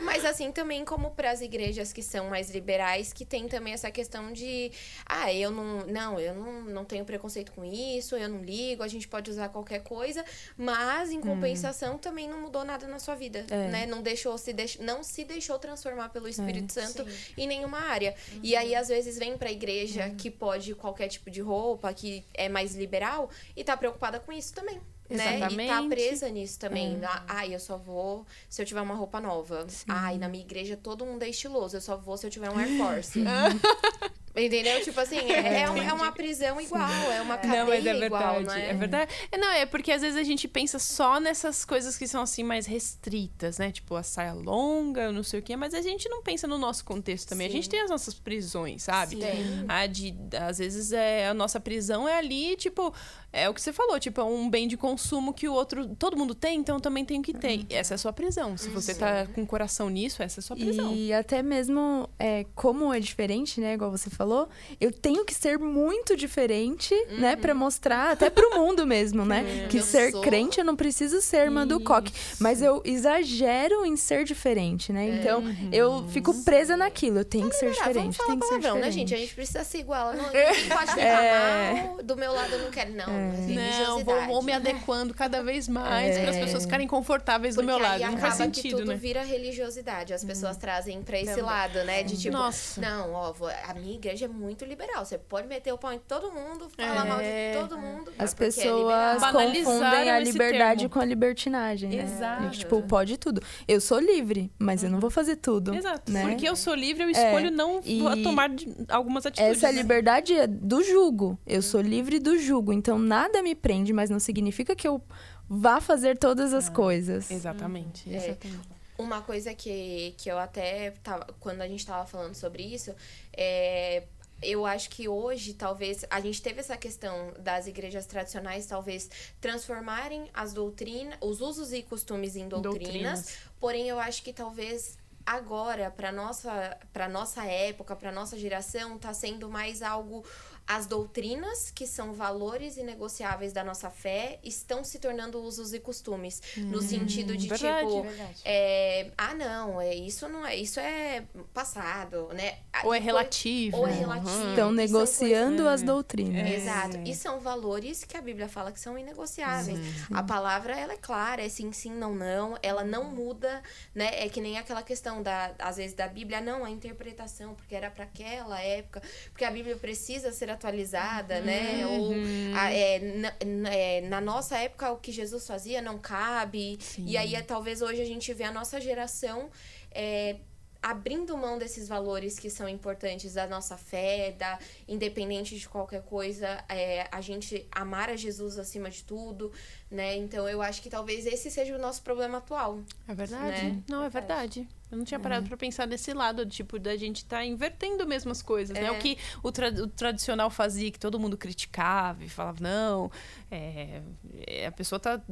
Mas 0.02 0.24
assim 0.24 0.50
também 0.50 0.84
como 0.84 1.10
para 1.12 1.30
as 1.30 1.40
igrejas 1.40 1.92
que 1.92 2.02
são 2.02 2.28
mais 2.30 2.50
liberais, 2.50 3.12
que 3.12 3.24
tem 3.24 3.46
também 3.48 3.72
essa 3.74 3.90
questão 3.90 4.32
de, 4.32 4.70
ah, 5.06 5.32
eu 5.32 5.50
não, 5.50 5.86
não, 5.86 6.18
eu 6.20 6.34
não, 6.34 6.63
não 6.64 6.84
tenho 6.84 7.04
preconceito 7.04 7.52
com 7.52 7.64
isso, 7.64 8.16
eu 8.16 8.28
não 8.28 8.42
ligo, 8.42 8.82
a 8.82 8.88
gente 8.88 9.06
pode 9.08 9.30
usar 9.30 9.48
qualquer 9.48 9.82
coisa, 9.82 10.24
mas 10.56 11.10
em 11.10 11.20
compensação 11.20 11.98
também 11.98 12.28
não 12.28 12.40
mudou 12.40 12.64
nada 12.64 12.86
na 12.86 12.98
sua 12.98 13.14
vida, 13.14 13.44
É. 13.50 13.68
né? 13.68 13.86
Não 13.86 14.02
deixou 14.02 14.36
se 14.38 14.52
deix... 14.52 14.78
não 14.78 15.02
se 15.02 15.24
deixou 15.24 15.58
transformar 15.58 16.08
pelo 16.10 16.28
Espírito 16.28 16.72
Santo 16.72 17.04
Sim. 17.08 17.32
em 17.36 17.46
nenhuma 17.46 17.78
área. 17.78 18.14
E 18.42 18.54
aí 18.56 18.74
às 18.74 18.88
vezes 18.88 19.18
vem 19.18 19.36
para 19.36 19.48
a 19.48 19.52
igreja 19.52 20.10
que 20.10 20.30
pode 20.30 20.74
qualquer 20.74 21.08
tipo 21.08 21.30
de 21.30 21.40
roupa, 21.40 21.92
que 21.92 22.24
é 22.34 22.48
mais 22.48 22.74
liberal 22.74 23.30
e 23.56 23.62
tá 23.64 23.76
preocupada 23.76 24.18
com 24.20 24.32
isso 24.32 24.52
também. 24.54 24.80
Né? 25.10 25.36
E 25.36 25.40
tá 25.40 25.46
Exatamente. 25.48 25.88
presa 25.94 26.28
nisso 26.30 26.58
também. 26.58 26.98
Ah, 27.04 27.24
Ai, 27.28 27.54
eu 27.54 27.60
só 27.60 27.76
vou 27.76 28.26
se 28.48 28.62
eu 28.62 28.66
tiver 28.66 28.80
uma 28.80 28.94
roupa 28.94 29.20
nova. 29.20 29.66
Ai, 29.86 30.16
na 30.16 30.28
minha 30.28 30.42
igreja 30.42 30.78
todo 30.78 31.04
mundo 31.04 31.22
é 31.22 31.28
estiloso. 31.28 31.76
Eu 31.76 31.80
só 31.82 31.94
vou 31.96 32.16
se 32.16 32.26
eu 32.26 32.30
tiver 32.30 32.50
um 32.50 32.58
Air 32.58 32.78
Force. 32.78 33.20
Entendeu? 34.36 34.82
Tipo 34.82 34.98
assim, 35.00 35.18
é, 35.18 35.62
é, 35.62 35.70
uma, 35.70 35.84
é 35.84 35.92
uma 35.92 36.10
prisão 36.10 36.60
igual, 36.60 36.90
é 37.12 37.20
uma 37.20 37.36
cadeia 37.36 37.60
Não, 37.60 37.68
mas 37.68 37.86
é 37.86 38.06
igual, 38.06 38.34
verdade. 38.34 38.44
não 38.46 38.54
é? 38.54 38.70
É 38.70 38.74
verdade. 38.74 39.14
É, 39.30 39.38
não, 39.38 39.50
é 39.50 39.66
porque 39.66 39.92
às 39.92 40.02
vezes 40.02 40.18
a 40.18 40.24
gente 40.24 40.48
pensa 40.48 40.78
só 40.78 41.20
nessas 41.20 41.64
coisas 41.64 41.96
que 41.96 42.08
são 42.08 42.22
assim 42.22 42.42
mais 42.42 42.66
restritas, 42.66 43.58
né? 43.58 43.70
Tipo 43.70 43.94
a 43.94 44.02
saia 44.02 44.32
longa, 44.32 45.12
não 45.12 45.22
sei 45.22 45.38
o 45.38 45.42
quê, 45.42 45.56
mas 45.56 45.72
a 45.72 45.80
gente 45.80 46.08
não 46.08 46.22
pensa 46.22 46.48
no 46.48 46.58
nosso 46.58 46.84
contexto 46.84 47.28
também. 47.28 47.46
A 47.46 47.50
gente 47.50 47.64
Sim. 47.64 47.70
tem 47.70 47.80
as 47.82 47.90
nossas 47.90 48.14
prisões, 48.14 48.82
sabe? 48.82 49.16
Sim. 49.16 49.64
A 49.68 49.86
de, 49.86 50.14
às 50.40 50.58
vezes 50.58 50.92
é, 50.92 51.28
a 51.28 51.34
nossa 51.34 51.60
prisão 51.60 52.08
é 52.08 52.18
ali, 52.18 52.56
tipo, 52.56 52.92
é 53.34 53.48
o 53.48 53.54
que 53.54 53.60
você 53.60 53.72
falou, 53.72 53.98
tipo, 53.98 54.20
é 54.20 54.24
um 54.24 54.48
bem 54.48 54.68
de 54.68 54.76
consumo 54.76 55.32
que 55.32 55.48
o 55.48 55.52
outro, 55.52 55.88
todo 55.96 56.16
mundo 56.16 56.34
tem, 56.34 56.58
então 56.60 56.76
eu 56.76 56.80
também 56.80 57.04
tenho 57.04 57.22
que 57.22 57.32
ter. 57.32 57.66
Essa 57.70 57.94
é 57.94 57.96
a 57.96 57.98
sua 57.98 58.12
prisão. 58.12 58.56
Se 58.56 58.68
você 58.68 58.94
tá 58.94 59.26
com 59.34 59.42
o 59.42 59.46
coração 59.46 59.88
nisso, 59.90 60.22
essa 60.22 60.38
é 60.38 60.40
a 60.40 60.44
sua 60.44 60.56
prisão. 60.56 60.92
E 60.94 61.12
até 61.12 61.42
mesmo, 61.42 62.08
é, 62.18 62.46
como 62.54 62.92
é 62.94 63.00
diferente, 63.00 63.60
né? 63.60 63.74
Igual 63.74 63.90
você 63.90 64.08
falou, 64.10 64.48
eu 64.80 64.92
tenho 64.92 65.24
que 65.24 65.34
ser 65.34 65.58
muito 65.58 66.16
diferente, 66.16 66.94
né? 67.18 67.36
Pra 67.36 67.54
mostrar, 67.54 68.10
até 68.12 68.30
pro 68.30 68.54
mundo 68.58 68.86
mesmo, 68.86 69.24
né? 69.24 69.44
Que 69.68 69.78
Eu 69.78 69.82
ser 69.82 70.10
sou- 70.12 70.20
crente, 70.22 70.58
eu 70.60 70.64
não 70.64 70.76
preciso 70.76 71.20
ser 71.20 71.38
irmã 71.44 71.66
do 71.66 71.80
coque. 71.80 72.12
Mas 72.38 72.62
eu 72.62 72.80
exagero 72.84 73.84
em 73.84 73.96
ser 73.96 74.24
diferente, 74.24 74.92
né? 74.92 75.18
Então, 75.20 75.42
eu 75.72 76.06
fico 76.08 76.32
presa 76.44 76.76
naquilo. 76.76 77.18
Eu 77.18 77.24
tenho 77.24 77.48
que 77.48 77.56
ser 77.56 77.66
Ah, 77.66 77.68
vamos 77.72 77.86
diferente, 77.88 78.18
tem 78.26 78.38
que 78.38 78.46
ser 78.46 78.52
né, 78.54 78.58
diferente. 78.60 78.92
gente? 78.92 79.14
A 79.14 79.16
gente 79.18 79.34
precisa 79.34 79.64
ser 79.64 79.78
igual. 79.78 80.12
Não, 80.14 80.24
ninguém 80.26 80.68
pode 80.68 80.90
ficar 80.90 81.00
É. 81.24 81.82
mal. 81.84 82.02
Do 82.02 82.16
meu 82.16 82.32
lado 82.32 82.52
eu 82.52 82.58
não 82.60 82.70
quero, 82.70 82.92
não. 82.92 83.06
É. 83.08 83.23
Não, 83.24 84.04
vou, 84.04 84.20
vou 84.26 84.42
me 84.42 84.52
adequando 84.52 85.14
cada 85.14 85.42
vez 85.42 85.68
mais 85.68 86.18
para 86.18 86.30
as 86.30 86.36
pessoas 86.36 86.64
ficarem 86.64 86.86
confortáveis 86.86 87.54
do 87.54 87.62
Porque 87.62 87.66
meu 87.66 87.76
aí 87.76 88.00
lado. 88.00 88.00
Não 88.00 88.18
acaba 88.18 88.20
faz 88.20 88.34
que 88.36 88.42
sentido, 88.60 88.78
tudo 88.78 88.88
né? 88.88 88.96
vira 88.96 89.22
religiosidade. 89.22 90.12
As 90.12 90.24
pessoas 90.24 90.56
trazem 90.56 91.02
pra 91.02 91.16
esse 91.18 91.26
Também. 91.30 91.44
lado, 91.44 91.84
né? 91.84 92.02
De 92.02 92.16
tipo, 92.18 92.36
Nossa. 92.36 92.80
não, 92.80 93.12
ó, 93.12 93.32
vou- 93.32 93.48
a 93.48 93.74
minha 93.74 93.94
igreja 93.94 94.24
é 94.26 94.28
muito 94.28 94.64
liberal. 94.64 95.04
Você 95.04 95.18
pode 95.18 95.46
meter 95.48 95.72
o 95.72 95.78
pau 95.78 95.92
em 95.92 95.98
todo 95.98 96.30
mundo, 96.32 96.68
falar 96.76 97.04
mal 97.04 97.20
É. 97.20 97.52
de 97.52 97.58
todo 97.58 97.78
mundo. 97.78 98.12
As 98.18 98.32
é 98.32 98.36
pessoas. 98.36 99.20
Banalizaram 99.20 99.80
confundem 99.80 100.10
a 100.10 100.18
liberdade 100.18 100.80
termo. 100.80 100.90
com 100.94 101.00
a 101.00 101.04
libertinagem, 101.04 101.90
né? 101.90 102.02
Exato. 102.04 102.44
E, 102.44 102.50
tipo, 102.50 102.82
pode 102.82 103.16
tudo. 103.18 103.40
Eu 103.66 103.80
sou 103.80 103.98
livre, 103.98 104.50
mas 104.58 104.82
eu 104.82 104.90
não 104.90 105.00
vou 105.00 105.10
fazer 105.10 105.36
tudo. 105.36 105.74
Exato. 105.74 106.10
né? 106.10 106.22
Porque 106.28 106.48
eu 106.48 106.56
sou 106.56 106.74
livre, 106.74 107.02
eu 107.04 107.10
escolho 107.10 107.50
não 107.50 107.80
e 107.84 108.22
tomar 108.22 108.50
algumas 108.88 109.24
atitudes. 109.26 109.56
Essa 109.58 109.68
né? 109.72 109.78
liberdade 109.80 110.34
é 110.34 110.46
do 110.46 110.82
jugo. 110.82 111.38
Eu 111.46 111.62
sou 111.62 111.80
livre 111.80 112.18
do 112.18 112.38
jugo. 112.38 112.72
Então 112.72 112.98
nada 112.98 113.13
me 113.42 113.54
prende, 113.54 113.92
mas 113.92 114.10
não 114.10 114.18
significa 114.18 114.74
que 114.74 114.86
eu 114.86 115.02
vá 115.48 115.80
fazer 115.80 116.18
todas 116.18 116.52
as 116.52 116.68
coisas. 116.68 117.30
Exatamente. 117.30 118.12
É. 118.12 118.16
exatamente. 118.16 118.74
Uma 118.96 119.22
coisa 119.22 119.52
que, 119.54 120.14
que 120.16 120.30
eu 120.30 120.38
até 120.38 120.92
tava. 121.02 121.26
Quando 121.40 121.60
a 121.62 121.68
gente 121.68 121.84
tava 121.84 122.06
falando 122.06 122.34
sobre 122.34 122.62
isso, 122.62 122.94
é. 123.36 124.04
Eu 124.42 124.66
acho 124.66 124.90
que 124.90 125.08
hoje, 125.08 125.54
talvez, 125.54 126.04
a 126.10 126.20
gente 126.20 126.42
teve 126.42 126.60
essa 126.60 126.76
questão 126.76 127.32
das 127.38 127.66
igrejas 127.66 128.04
tradicionais, 128.04 128.66
talvez, 128.66 129.08
transformarem 129.40 130.28
as 130.34 130.52
doutrinas, 130.52 131.16
os 131.22 131.40
usos 131.40 131.72
e 131.72 131.82
costumes 131.82 132.36
em 132.36 132.46
doutrinas. 132.46 132.82
Doutrinas. 132.82 133.36
Porém, 133.58 133.88
eu 133.88 133.98
acho 133.98 134.22
que 134.22 134.34
talvez 134.34 134.98
agora, 135.24 135.90
para 135.90 136.12
nossa, 136.12 136.76
para 136.92 137.08
nossa 137.08 137.44
época, 137.44 137.96
para 137.96 138.12
nossa 138.12 138.38
geração, 138.38 138.98
tá 138.98 139.14
sendo 139.14 139.48
mais 139.48 139.82
algo. 139.82 140.24
As 140.66 140.86
doutrinas, 140.86 141.70
que 141.70 141.86
são 141.86 142.12
valores 142.14 142.76
inegociáveis 142.78 143.52
da 143.52 143.62
nossa 143.62 143.90
fé, 143.90 144.38
estão 144.42 144.82
se 144.82 144.98
tornando 144.98 145.38
usos 145.42 145.72
e 145.74 145.78
costumes. 145.80 146.40
no 146.56 146.80
sentido 146.80 147.36
de, 147.36 147.48
verdade, 147.48 147.86
tipo, 147.88 148.02
verdade. 148.02 148.40
é, 148.44 149.10
ah, 149.18 149.34
não, 149.34 149.80
é, 149.80 149.94
isso 149.94 150.28
não 150.28 150.46
é, 150.46 150.56
isso 150.56 150.80
é 150.80 151.24
passado, 151.52 152.28
né? 152.32 152.58
Ah, 152.72 152.82
Ou 152.84 152.94
é 152.94 152.98
relativo. 152.98 153.76
Ou 153.76 153.86
é 153.86 153.90
Uhum. 153.92 153.98
relativo. 153.98 154.30
Estão 154.30 154.50
E 154.50 154.54
são 154.56 154.72
negociando 154.72 155.68
as 155.68 155.82
É. 155.82 155.84
doutrinas. 155.84 156.42
coisas- 156.42 156.62
Exato. 156.62 156.98
E 157.04 157.14
são 157.14 157.40
valores 157.40 158.04
que 158.04 158.16
a 158.16 158.20
Bíblia 158.20 158.48
fala 158.48 158.72
que 158.72 158.80
são 158.80 158.98
inegociáveis. 158.98 159.78
A 160.12 160.22
palavra, 160.22 160.78
ela 160.78 160.92
é 160.94 160.96
clara, 160.96 161.42
é 161.44 161.48
sim, 161.48 161.72
sim, 161.72 161.90
não, 161.92 162.14
não. 162.14 162.56
Ela 162.62 162.84
não 162.84 163.04
muda, 163.04 163.62
né? 163.94 164.24
É 164.24 164.28
que 164.28 164.40
nem 164.40 164.58
aquela 164.58 164.82
questão, 164.82 165.22
da, 165.22 165.54
às 165.58 165.76
vezes, 165.76 165.94
da 165.94 166.08
Bíblia, 166.08 166.40
não, 166.40 166.64
a 166.64 166.70
interpretação, 166.70 167.54
porque 167.54 167.74
era 167.74 167.90
para 167.90 168.04
aquela 168.04 168.60
época, 168.60 169.02
porque 169.30 169.44
a 169.44 169.50
Bíblia 169.50 169.76
precisa 169.76 170.32
ser 170.32 170.50
atualizada, 170.54 171.40
né? 171.40 171.86
Ou 171.86 172.12
a- 172.56 172.72
é, 172.72 172.98
na, 173.44 173.70
é, 173.74 174.00
na 174.02 174.20
nossa 174.20 174.56
época, 174.58 174.90
o 174.92 174.96
que 174.96 175.12
Jesus 175.12 175.46
fazia 175.46 175.80
não 175.82 175.98
cabe. 175.98 176.78
E 176.98 177.16
aí, 177.16 177.34
é, 177.34 177.42
talvez 177.42 177.82
hoje 177.82 178.00
a 178.00 178.06
gente 178.06 178.32
vê 178.32 178.44
a 178.44 178.52
nossa 178.52 178.80
geração 178.80 179.50
é, 179.90 180.36
abrindo 180.82 181.34
mão 181.38 181.56
desses 181.56 181.88
valores 181.88 182.38
que 182.38 182.50
são 182.50 182.68
importantes 182.68 183.32
da 183.34 183.46
nossa 183.46 183.74
fé, 183.76 184.32
da 184.32 184.58
independente 184.86 185.58
de 185.58 185.66
qualquer 185.66 186.02
coisa, 186.02 186.62
é, 186.68 187.08
a 187.10 187.22
gente 187.22 187.66
amar 187.72 188.10
a 188.10 188.16
Jesus 188.16 188.58
acima 188.58 188.90
de 188.90 189.02
tudo, 189.02 189.50
né? 189.90 190.14
Então 190.16 190.46
eu 190.46 190.60
acho 190.60 190.82
que 190.82 190.90
talvez 190.90 191.24
esse 191.24 191.50
seja 191.50 191.74
o 191.74 191.78
nosso 191.78 192.02
problema 192.02 192.36
atual. 192.38 192.80
É 193.08 193.14
verdade. 193.14 193.62
Né? 193.62 193.82
Não, 193.88 194.04
é 194.04 194.10
verdade. 194.10 194.68
Eu 194.94 194.98
não 194.98 195.04
tinha 195.04 195.18
parado 195.18 195.46
é. 195.46 195.48
pra 195.48 195.56
pensar 195.56 195.86
desse 195.86 196.12
lado, 196.12 196.46
tipo, 196.46 196.78
da 196.78 196.96
gente 196.96 197.24
tá 197.24 197.44
invertendo 197.44 198.06
mesmo 198.06 198.30
as 198.30 198.40
coisas, 198.40 198.76
é. 198.76 198.82
né? 198.82 198.90
O 198.92 198.94
é. 198.94 198.98
que 198.98 199.18
o, 199.42 199.50
tra 199.50 199.68
o, 199.68 199.88
tradicional 199.88 200.48
fazia, 200.48 200.90
que 200.90 200.98
todo 200.98 201.18
mundo 201.18 201.36
criticava 201.36 202.24
e 202.24 202.28
falava, 202.28 202.58
não, 202.60 203.10
é, 203.54 204.66
a 204.66 204.72
pessoa 204.72 204.98
tá 204.98 205.22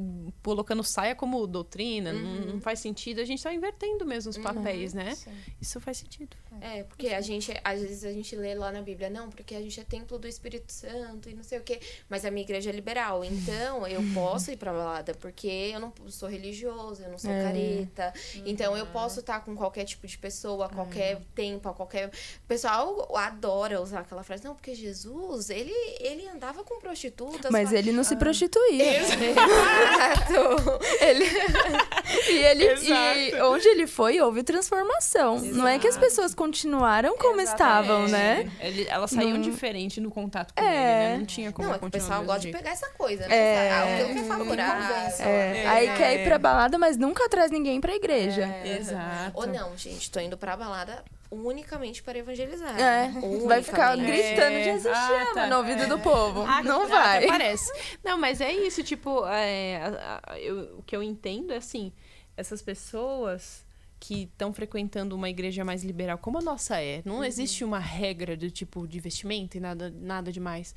colocando 0.42 0.82
saia 0.84 1.14
como 1.14 1.46
doutrina, 1.46 2.12
uhum. 2.12 2.52
não, 2.52 2.60
faz 2.60 2.78
sentido. 2.78 3.20
A 3.20 3.24
gente 3.24 3.42
tá 3.42 3.52
invertendo 3.52 4.06
mesmo 4.06 4.30
os 4.30 4.36
uhum. 4.36 4.42
papéis, 4.42 4.92
uhum. 4.92 5.00
né? 5.00 5.14
Sim. 5.14 5.30
Isso 5.60 5.80
faz 5.80 5.98
sentido. 5.98 6.36
É, 6.60 6.84
porque 6.84 7.08
a 7.08 7.20
gente, 7.20 7.52
às 7.64 7.80
vezes 7.80 8.04
a 8.04 8.12
gente 8.12 8.36
lê 8.36 8.54
lá 8.54 8.70
na 8.70 8.80
Bíblia, 8.80 9.10
não, 9.10 9.28
porque 9.28 9.54
a 9.54 9.60
gente 9.60 9.80
é 9.80 9.84
templo 9.84 10.18
do 10.18 10.28
Espírito 10.28 10.72
Santo 10.72 11.28
e 11.28 11.34
não 11.34 11.42
sei 11.42 11.58
o 11.58 11.62
quê. 11.62 11.80
Mas 12.08 12.24
a 12.24 12.30
minha 12.30 12.42
igreja 12.42 12.70
é 12.70 12.72
liberal, 12.72 13.24
então 13.24 13.86
eu 13.86 14.00
posso 14.14 14.50
ir 14.50 14.56
pra 14.56 14.72
balada, 14.72 15.14
porque 15.14 15.70
eu 15.74 15.80
não 15.80 15.92
sou 16.08 16.28
religioso, 16.28 17.02
eu 17.02 17.10
não 17.10 17.18
sou 17.18 17.30
é. 17.30 17.42
careta. 17.42 18.12
Então 18.46 18.76
eu 18.76 18.86
posso 18.86 19.20
estar 19.20 19.40
tá 19.40 19.44
com 19.44 19.56
qualquer 19.56 19.84
tipo 19.84 20.06
de 20.06 20.16
pessoa, 20.16 20.66
a 20.66 20.68
qualquer 20.68 21.16
é. 21.16 21.20
tempo, 21.34 21.68
a 21.68 21.74
qualquer. 21.74 22.08
O 22.08 22.46
pessoal 22.46 23.16
adora 23.16 23.80
usar 23.80 24.00
aquela 24.00 24.22
frase, 24.22 24.44
não, 24.44 24.54
porque 24.54 24.74
Jesus, 24.74 25.50
ele, 25.50 25.72
ele 25.98 26.28
andava 26.28 26.62
com 26.62 26.78
prostitutas. 26.78 27.50
Mas 27.50 27.72
ele 27.72 27.90
não 27.90 28.04
se 28.04 28.11
prostituía. 28.16 29.00
Exato. 29.00 30.78
ele... 31.00 31.24
e 32.28 32.38
ele 32.38 32.64
Exato. 32.64 33.18
e 33.18 33.40
onde 33.42 33.68
ele 33.68 33.86
foi, 33.86 34.20
houve 34.20 34.42
transformação. 34.42 35.36
Exato. 35.36 35.54
Não 35.54 35.68
é 35.68 35.78
que 35.78 35.88
as 35.88 35.96
pessoas 35.96 36.34
continuaram 36.34 37.16
como 37.16 37.40
Exatamente. 37.40 37.82
estavam, 37.82 38.08
né? 38.08 38.50
Ele, 38.60 38.86
elas 38.88 39.10
saíam 39.10 39.38
não... 39.38 39.40
diferente 39.40 40.00
no 40.00 40.10
contato 40.10 40.54
com 40.54 40.62
é. 40.62 40.66
ele, 40.66 40.74
né? 40.74 41.18
Não 41.18 41.26
tinha 41.26 41.52
como 41.52 41.68
não, 41.68 41.74
é 41.74 41.78
o 41.80 41.90
pessoal 41.90 42.24
gosta 42.24 42.40
de 42.40 42.52
pegar 42.52 42.70
essa 42.70 42.88
coisa, 42.90 43.26
né? 43.28 43.36
É. 43.36 43.72
Algo 43.72 44.14
que 44.14 44.18
é 44.20 44.24
favorável. 44.24 44.96
É. 45.26 45.66
Aí 45.66 45.96
quer 45.96 46.20
ir 46.20 46.24
pra 46.24 46.38
balada, 46.38 46.78
mas 46.78 46.96
nunca 46.96 47.28
traz 47.28 47.50
ninguém 47.50 47.80
pra 47.80 47.94
igreja. 47.94 48.42
É. 48.42 48.78
Exato. 48.78 49.32
Ou 49.34 49.46
não, 49.46 49.76
gente, 49.76 50.10
tô 50.10 50.20
indo 50.20 50.36
pra 50.36 50.56
balada 50.56 51.02
unicamente 51.32 52.02
para 52.02 52.18
evangelizar. 52.18 52.78
É, 52.78 53.08
vai 53.46 53.62
ficar 53.62 53.96
gritando 53.96 54.56
é. 54.56 54.64
Jesus 54.64 54.96
ah, 54.96 55.30
tá. 55.34 55.46
no 55.46 55.56
ouvido 55.58 55.88
do 55.88 55.98
povo. 55.98 56.42
Ah, 56.42 56.62
não 56.62 56.86
vai. 56.86 57.26
Parece. 57.26 57.72
Não, 58.04 58.18
mas 58.18 58.40
é 58.40 58.52
isso, 58.52 58.82
tipo, 58.82 59.26
é, 59.26 59.80
eu, 60.40 60.78
o 60.78 60.82
que 60.82 60.94
eu 60.94 61.02
entendo 61.02 61.52
é 61.52 61.56
assim, 61.56 61.92
essas 62.36 62.60
pessoas 62.60 63.64
que 63.98 64.24
estão 64.24 64.52
frequentando 64.52 65.14
uma 65.14 65.30
igreja 65.30 65.64
mais 65.64 65.84
liberal, 65.84 66.18
como 66.18 66.38
a 66.38 66.42
nossa 66.42 66.80
é, 66.80 67.02
não 67.04 67.18
uhum. 67.18 67.24
existe 67.24 67.64
uma 67.64 67.78
regra 67.78 68.36
do 68.36 68.50
tipo 68.50 68.86
de 68.86 68.98
vestimento 68.98 69.56
e 69.56 69.60
nada, 69.60 69.90
nada 69.90 70.32
demais. 70.32 70.74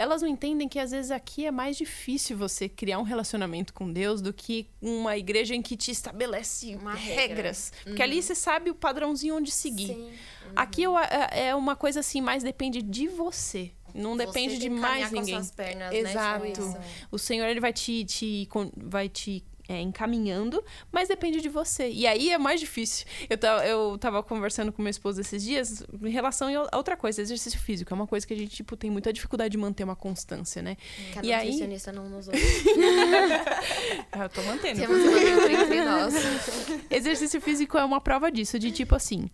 Elas 0.00 0.22
não 0.22 0.28
entendem 0.30 0.66
que 0.66 0.78
às 0.78 0.92
vezes 0.92 1.10
aqui 1.10 1.44
é 1.44 1.50
mais 1.50 1.76
difícil 1.76 2.34
você 2.34 2.70
criar 2.70 2.98
um 2.98 3.02
relacionamento 3.02 3.74
com 3.74 3.92
Deus 3.92 4.22
do 4.22 4.32
que 4.32 4.66
uma 4.80 5.14
igreja 5.18 5.54
em 5.54 5.60
que 5.60 5.76
te 5.76 5.90
estabelece 5.90 6.74
uma 6.74 6.94
regras. 6.94 7.70
Regra. 7.70 7.84
Porque 7.84 8.02
uhum. 8.02 8.08
ali 8.08 8.22
você 8.22 8.34
sabe 8.34 8.70
o 8.70 8.74
padrãozinho 8.74 9.36
onde 9.36 9.50
seguir. 9.50 9.90
Uhum. 9.90 10.10
Aqui 10.56 10.84
eu, 10.84 10.98
é, 10.98 11.54
uma 11.54 11.76
coisa 11.76 12.00
assim, 12.00 12.22
mais 12.22 12.42
depende 12.42 12.80
de 12.80 13.08
você. 13.08 13.72
Não 13.94 14.16
você 14.16 14.24
depende 14.24 14.56
de 14.56 14.70
mais 14.70 15.12
ninguém. 15.12 15.44
Pernas, 15.54 15.92
Exato. 15.92 16.44
Né? 16.46 16.52
Tipo 16.52 16.78
o 17.10 17.18
Senhor 17.18 17.46
ele 17.46 17.60
vai 17.60 17.72
te, 17.74 18.02
te 18.06 18.48
vai 18.76 19.06
te 19.06 19.44
é, 19.70 19.80
encaminhando, 19.80 20.64
mas 20.90 21.06
depende 21.06 21.40
de 21.40 21.48
você. 21.48 21.88
E 21.88 22.04
aí 22.04 22.30
é 22.30 22.38
mais 22.38 22.58
difícil. 22.58 23.06
Eu, 23.30 23.38
eu 23.60 23.98
tava 23.98 24.20
conversando 24.20 24.72
com 24.72 24.82
meu 24.82 24.90
esposo 24.90 25.20
esses 25.20 25.44
dias 25.44 25.84
em 26.02 26.10
relação 26.10 26.48
a 26.72 26.76
outra 26.76 26.96
coisa, 26.96 27.22
exercício 27.22 27.60
físico. 27.60 27.92
É 27.92 27.94
uma 27.94 28.06
coisa 28.06 28.26
que 28.26 28.34
a 28.34 28.36
gente, 28.36 28.50
tipo, 28.50 28.76
tem 28.76 28.90
muita 28.90 29.12
dificuldade 29.12 29.52
de 29.52 29.58
manter 29.58 29.84
uma 29.84 29.94
constância, 29.94 30.60
né? 30.60 30.76
Cada 31.14 31.24
e 31.24 31.32
aí... 31.32 31.60
não 31.94 32.08
nos 32.08 32.26
ouve. 32.26 32.40
eu 34.20 34.28
tô 34.28 34.42
mantendo. 34.42 34.80
Temos 34.80 34.98
uma 34.98 35.62
entre 35.62 35.84
nós. 35.84 36.14
exercício 36.90 37.40
físico 37.40 37.78
é 37.78 37.84
uma 37.84 38.00
prova 38.00 38.28
disso, 38.32 38.58
de 38.58 38.72
tipo 38.72 38.96
assim, 38.96 39.30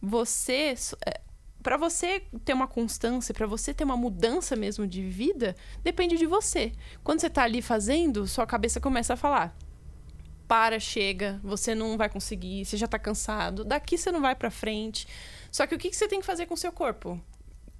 você 0.00 0.74
é, 1.06 1.20
para 1.62 1.78
você 1.78 2.22
ter 2.44 2.52
uma 2.52 2.68
constância, 2.68 3.34
para 3.34 3.46
você 3.46 3.72
ter 3.72 3.84
uma 3.84 3.96
mudança 3.96 4.54
mesmo 4.54 4.86
de 4.86 5.02
vida, 5.02 5.56
depende 5.82 6.16
de 6.16 6.26
você. 6.26 6.72
Quando 7.02 7.20
você 7.20 7.30
tá 7.30 7.42
ali 7.42 7.62
fazendo, 7.62 8.26
sua 8.26 8.46
cabeça 8.46 8.80
começa 8.80 9.14
a 9.14 9.16
falar: 9.16 9.56
para, 10.46 10.78
chega, 10.78 11.40
você 11.42 11.74
não 11.74 11.96
vai 11.96 12.08
conseguir, 12.08 12.64
você 12.64 12.76
já 12.76 12.86
tá 12.86 12.98
cansado, 12.98 13.64
daqui 13.64 13.96
você 13.98 14.10
não 14.10 14.20
vai 14.20 14.34
para 14.34 14.50
frente. 14.50 15.06
Só 15.50 15.66
que 15.66 15.74
o 15.74 15.78
que, 15.78 15.90
que 15.90 15.96
você 15.96 16.08
tem 16.08 16.20
que 16.20 16.26
fazer 16.26 16.46
com 16.46 16.54
o 16.54 16.58
seu 16.58 16.72
corpo? 16.72 17.20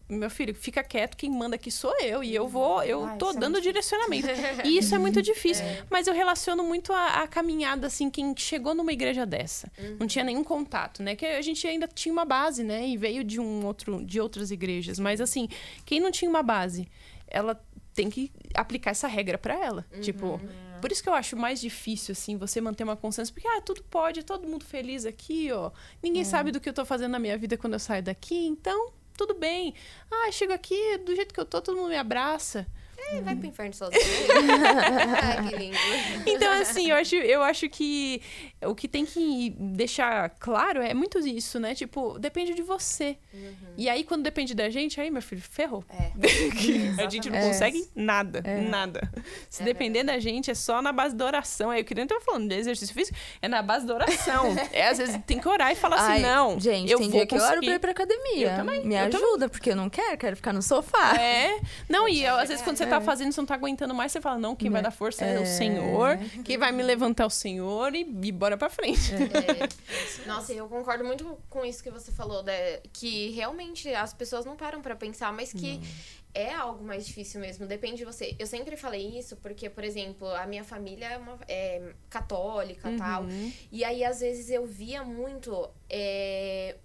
meu 0.09 0.29
filho, 0.29 0.55
fica 0.55 0.83
quieto, 0.83 1.17
quem 1.17 1.31
manda 1.31 1.57
aqui 1.57 1.71
sou 1.71 1.95
eu. 2.01 2.23
E 2.23 2.35
eu 2.35 2.47
vou, 2.47 2.83
eu 2.83 3.05
Ai, 3.05 3.17
tô 3.17 3.31
é 3.31 3.35
dando 3.35 3.59
é 3.59 3.61
direcionamento. 3.61 4.29
E 4.65 4.79
isso 4.79 4.95
é 4.95 4.99
muito 4.99 5.21
difícil. 5.23 5.65
É. 5.65 5.83
Mas 5.89 6.07
eu 6.07 6.15
relaciono 6.15 6.62
muito 6.62 6.93
a, 6.93 7.23
a, 7.23 7.27
caminhada, 7.27 7.87
assim, 7.87 8.11
quem 8.11 8.35
chegou 8.37 8.75
numa 8.75 8.93
igreja 8.93 9.25
dessa. 9.25 9.71
Uhum. 9.79 9.97
Não 10.01 10.07
tinha 10.07 10.25
nenhum 10.25 10.45
contato, 10.45 11.03
né? 11.03 11.17
Que 11.17 11.25
a 11.25 11.43
gente 11.43 11.67
ainda 11.67 11.89
tinha 11.89 12.12
uma 12.12 12.25
base, 12.25 12.62
né? 12.62 12.87
E 12.87 12.97
veio 12.97 13.25
de 13.25 13.41
um 13.41 13.65
outro, 13.65 14.05
de 14.05 14.21
outras 14.21 14.51
igrejas. 14.51 14.99
Mas 14.99 15.21
assim, 15.21 15.49
quem 15.87 16.01
não 16.01 16.11
tinha 16.11 16.29
uma 16.29 16.43
base, 16.43 16.87
ela 17.27 17.59
tem 17.95 18.11
que 18.11 18.31
aplicar 18.55 18.91
essa 18.91 19.09
regra 19.09 19.39
para 19.39 19.55
ela. 19.55 19.87
Uhum. 19.93 20.01
Tipo, 20.01 20.41
por 20.81 20.93
isso 20.93 21.03
que 21.03 21.09
eu 21.09 21.14
acho 21.14 21.37
mais 21.37 21.61
difícil, 21.61 22.12
assim, 22.12 22.37
você 22.37 22.61
manter 22.61 22.85
uma 22.85 22.97
consciência. 22.97 23.33
Porque, 23.33 23.49
ah, 23.49 23.61
tudo 23.61 23.83
pode, 23.85 24.22
todo 24.22 24.49
mundo 24.49 24.64
feliz 24.64 25.05
aqui, 25.05 25.51
ó. 25.53 25.70
Ninguém 26.03 26.22
uhum. 26.22 26.29
sabe 26.29 26.51
do 26.51 26.61
que 26.61 26.68
eu 26.68 26.72
tô 26.72 26.85
fazendo 26.85 27.12
na 27.12 27.18
minha 27.18 27.37
vida 27.37 27.57
quando 27.57 27.75
eu 27.75 27.79
saio 27.79 28.03
daqui, 28.03 28.47
então 28.47 28.93
tudo 29.16 29.35
bem. 29.35 29.75
Ah, 30.11 30.31
chego 30.33 30.53
aqui, 30.53 30.99
do 30.99 31.14
jeito 31.14 31.33
que 31.33 31.41
eu 31.41 31.45
tô, 31.45 31.61
todo 31.61 31.77
mundo 31.77 31.89
me 31.89 31.97
abraça. 31.97 32.66
É, 33.13 33.21
vai 33.21 33.37
pro 33.37 33.47
inferno 33.47 33.75
sozinho. 33.75 34.03
Ai, 35.23 35.49
que 35.49 35.57
lindo. 35.57 35.77
Então, 36.27 36.53
assim, 36.53 36.91
eu 36.91 36.97
acho, 36.97 37.15
eu 37.17 37.43
acho 37.43 37.69
que 37.69 38.23
o 38.63 38.75
que 38.75 38.89
tem 38.89 39.05
que 39.05 39.55
deixar 39.59 40.31
claro 40.31 40.81
é 40.81 40.95
muito 40.95 41.19
isso, 41.19 41.61
né? 41.61 41.75
Tipo, 41.75 42.19
depende 42.19 42.55
de 42.55 42.63
você. 42.63 43.17
Uhum. 43.33 43.55
E 43.77 43.89
aí, 43.89 44.05
quando 44.05 44.23
depende 44.23 44.55
da 44.55 44.71
gente, 44.71 45.01
aí, 45.01 45.11
meu 45.11 45.23
filho, 45.23 45.43
ferrou. 45.43 45.85
É. 45.91 46.13
a 47.03 47.09
gente 47.09 47.29
não 47.31 47.39
é. 47.39 47.49
consegue 47.49 47.89
nada. 47.95 48.41
É. 48.45 48.61
Nada. 48.61 49.11
Se 49.49 49.63
é 49.63 49.65
depender 49.65 49.99
verdade. 49.99 50.19
da 50.19 50.23
gente, 50.23 50.51
é 50.51 50.55
só 50.55 50.81
na 50.81 50.93
base 50.93 51.15
da 51.15 51.27
oração. 51.27 51.71
Aí, 51.71 51.83
o 51.83 51.85
que 51.85 51.95
nem 51.95 52.07
tava 52.07 52.21
falando 52.21 52.49
de 52.49 52.55
exercício 52.55 52.95
físico, 52.95 53.17
é 53.41 53.49
na 53.49 53.63
base 53.63 53.87
da 53.87 53.95
oração. 53.95 54.55
é, 54.73 54.89
às 54.89 54.99
vezes, 54.99 55.19
tem 55.27 55.39
que 55.39 55.49
orar 55.49 55.73
e 55.73 55.75
falar 55.75 55.97
assim, 55.97 56.07
Ai, 56.07 56.13
assim, 56.15 56.23
não, 56.23 56.61
gente, 56.61 56.91
eu 56.91 56.99
tem 56.99 57.09
vou 57.09 57.19
dia 57.19 57.27
que 57.27 57.35
eu 57.35 57.43
oro 57.43 57.61
pra 57.61 57.75
ir 57.75 57.79
pra 57.79 57.91
academia. 57.91 58.51
Eu 58.51 58.57
também. 58.57 58.85
Me 58.85 58.95
eu 58.95 59.01
ajuda, 59.01 59.21
também. 59.21 59.49
porque 59.49 59.71
eu 59.71 59.77
não 59.77 59.91
quero, 59.91 60.17
quero 60.17 60.37
ficar 60.37 60.53
no 60.53 60.63
sofá. 60.63 61.17
É. 61.21 61.61
Não, 61.89 62.09
e 62.09 62.25
eu, 62.25 62.37
às 62.37 62.49
vezes, 62.49 62.63
quando 62.63 62.77
você 62.77 62.87
tá 62.87 62.94
fazendo, 63.01 63.33
você 63.33 63.41
não 63.41 63.47
tá 63.47 63.55
aguentando 63.55 63.95
mais, 63.95 64.13
você 64.13 64.21
fala, 64.21 64.39
não, 64.39 64.55
quem 64.55 64.71
vai 64.71 64.81
né? 64.81 64.89
dar 64.89 64.91
força 64.91 65.25
é, 65.25 65.41
o 65.41 65.47
Senhor, 65.47 66.19
quem 66.45 66.59
vai 66.59 66.73
me 66.73 66.83
levantar 66.83 67.25
é 67.25 67.27
o 67.27 67.31
Senhor 67.31 67.95
e, 67.95 68.01
e 68.01 68.33
bora 68.33 68.57
pra 68.57 68.69
frente. 68.69 69.13
É. 69.15 70.27
Nossa, 70.27 70.53
eu 70.53 70.69
concordo 70.69 71.05
muito 71.05 71.39
com 71.49 71.65
isso 71.65 71.83
que 71.83 71.91
você 71.91 72.11
falou, 72.13 72.43
né? 72.43 72.79
que 72.93 73.31
realmente 73.31 73.93
as 73.95 74.13
pessoas 74.13 74.45
não 74.45 74.57
param 74.57 74.81
para 74.81 74.95
pensar, 74.97 75.33
mas 75.33 75.53
que 75.53 75.81
é 76.35 76.53
algo 76.53 76.85
mais 76.85 77.07
difícil 77.07 77.41
mesmo, 77.41 77.67
depende 77.67 77.99
de 77.99 78.05
você. 78.05 78.35
Eu 78.39 78.47
sempre 78.47 78.77
falei 78.77 79.19
isso 79.19 79.37
porque, 79.37 79.71
por 79.71 79.85
exemplo, 79.85 80.27
a 80.29 80.47
minha 80.47 80.65
família 80.65 81.07
é, 81.07 81.17
uma, 81.17 81.39
é 81.47 81.95
católica 82.11 82.89
e 82.89 82.93
uhum. 82.93 82.99
tal, 82.99 83.25
e 83.71 83.85
aí 83.85 84.05
às 84.05 84.21
vezes 84.21 84.51
eu 84.51 84.67
via 84.67 85.05
muito 85.05 85.71
é, 85.89 86.77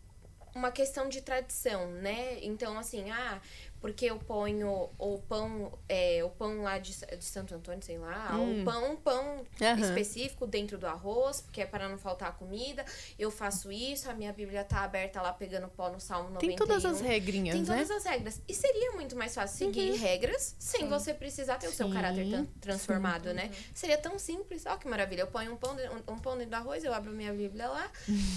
uma 0.54 0.72
questão 0.72 1.10
de 1.10 1.22
tradição, 1.22 1.88
né? 1.94 2.38
Então, 2.44 2.78
assim, 2.78 3.10
ah, 3.10 3.42
porque 3.80 4.06
eu 4.06 4.18
ponho 4.18 4.90
o 4.98 5.20
pão, 5.20 5.72
é, 5.88 6.24
o 6.24 6.30
pão 6.30 6.62
lá 6.62 6.78
de, 6.78 6.94
de 6.94 7.24
Santo 7.24 7.56
Antônio, 7.56 7.82
sei 7.82 7.98
lá, 7.98 8.36
hum. 8.36 8.62
o 8.62 8.66
pão, 8.66 8.92
um 8.92 8.96
pão 8.96 9.38
uhum. 9.38 9.80
específico 9.80 10.46
dentro 10.46 10.78
do 10.78 10.86
arroz, 10.86 11.42
porque 11.42 11.62
é 11.62 11.66
para 11.66 11.88
não 11.88 11.98
faltar 11.98 12.38
comida. 12.38 12.84
Eu 13.18 13.32
faço 13.32 13.72
isso, 13.72 14.10
a 14.10 14.14
minha 14.14 14.34
Bíblia 14.34 14.64
tá 14.64 14.82
aberta 14.82 15.22
lá 15.22 15.32
pegando 15.32 15.68
pó 15.70 15.90
no 15.90 16.00
Salmo 16.00 16.30
91. 16.32 16.48
Tem 16.48 16.56
todas 16.56 16.84
as 16.84 17.00
regrinhas, 17.00 17.56
Tem 17.56 17.66
né? 17.66 17.86
todas 17.86 17.92
as 17.92 18.04
regras. 18.04 18.42
E 18.48 18.54
seria 18.54 18.92
muito 18.92 19.16
mais 19.16 19.34
fácil 19.34 19.58
seguir 19.58 19.92
uhum. 19.92 19.98
regras 19.98 20.56
sem 20.60 20.82
Sim. 20.82 20.90
você 20.90 21.14
precisar 21.14 21.58
ter 21.58 21.68
o 21.68 21.72
seu 21.72 21.88
Sim. 21.88 21.94
caráter 21.94 22.48
transformado, 22.60 23.30
Sim. 23.30 23.36
né? 23.36 23.46
Uhum. 23.46 23.64
Seria 23.74 23.98
tão 23.98 24.20
simples. 24.20 24.66
Olha 24.66 24.78
que 24.78 24.88
maravilha. 24.88 25.22
Eu 25.22 25.28
ponho 25.28 25.54
um 25.54 25.58
pão, 25.58 25.76
um, 25.76 26.14
um 26.14 26.20
pão 26.20 26.34
dentro 26.34 26.52
do 26.52 26.56
arroz, 26.56 26.84
eu 26.84 26.94
abro 26.94 27.12
minha 27.12 27.34
Bíblia 27.34 27.68
lá, 27.68 27.90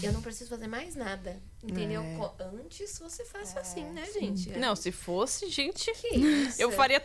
eu 0.02 0.12
não 0.12 0.22
preciso 0.22 0.50
fazer 0.50 0.68
mais 0.68 0.94
nada. 0.94 1.40
Entendeu? 1.62 2.02
É. 2.02 2.44
Antes 2.60 2.98
você 2.98 3.24
faça 3.24 3.58
é. 3.58 3.62
assim, 3.62 3.84
né, 3.84 4.04
gente? 4.12 4.50
Não, 4.58 4.74
se 4.74 4.90
fosse, 4.90 5.48
gente, 5.48 5.92
eu 6.58 6.72
faria 6.72 7.02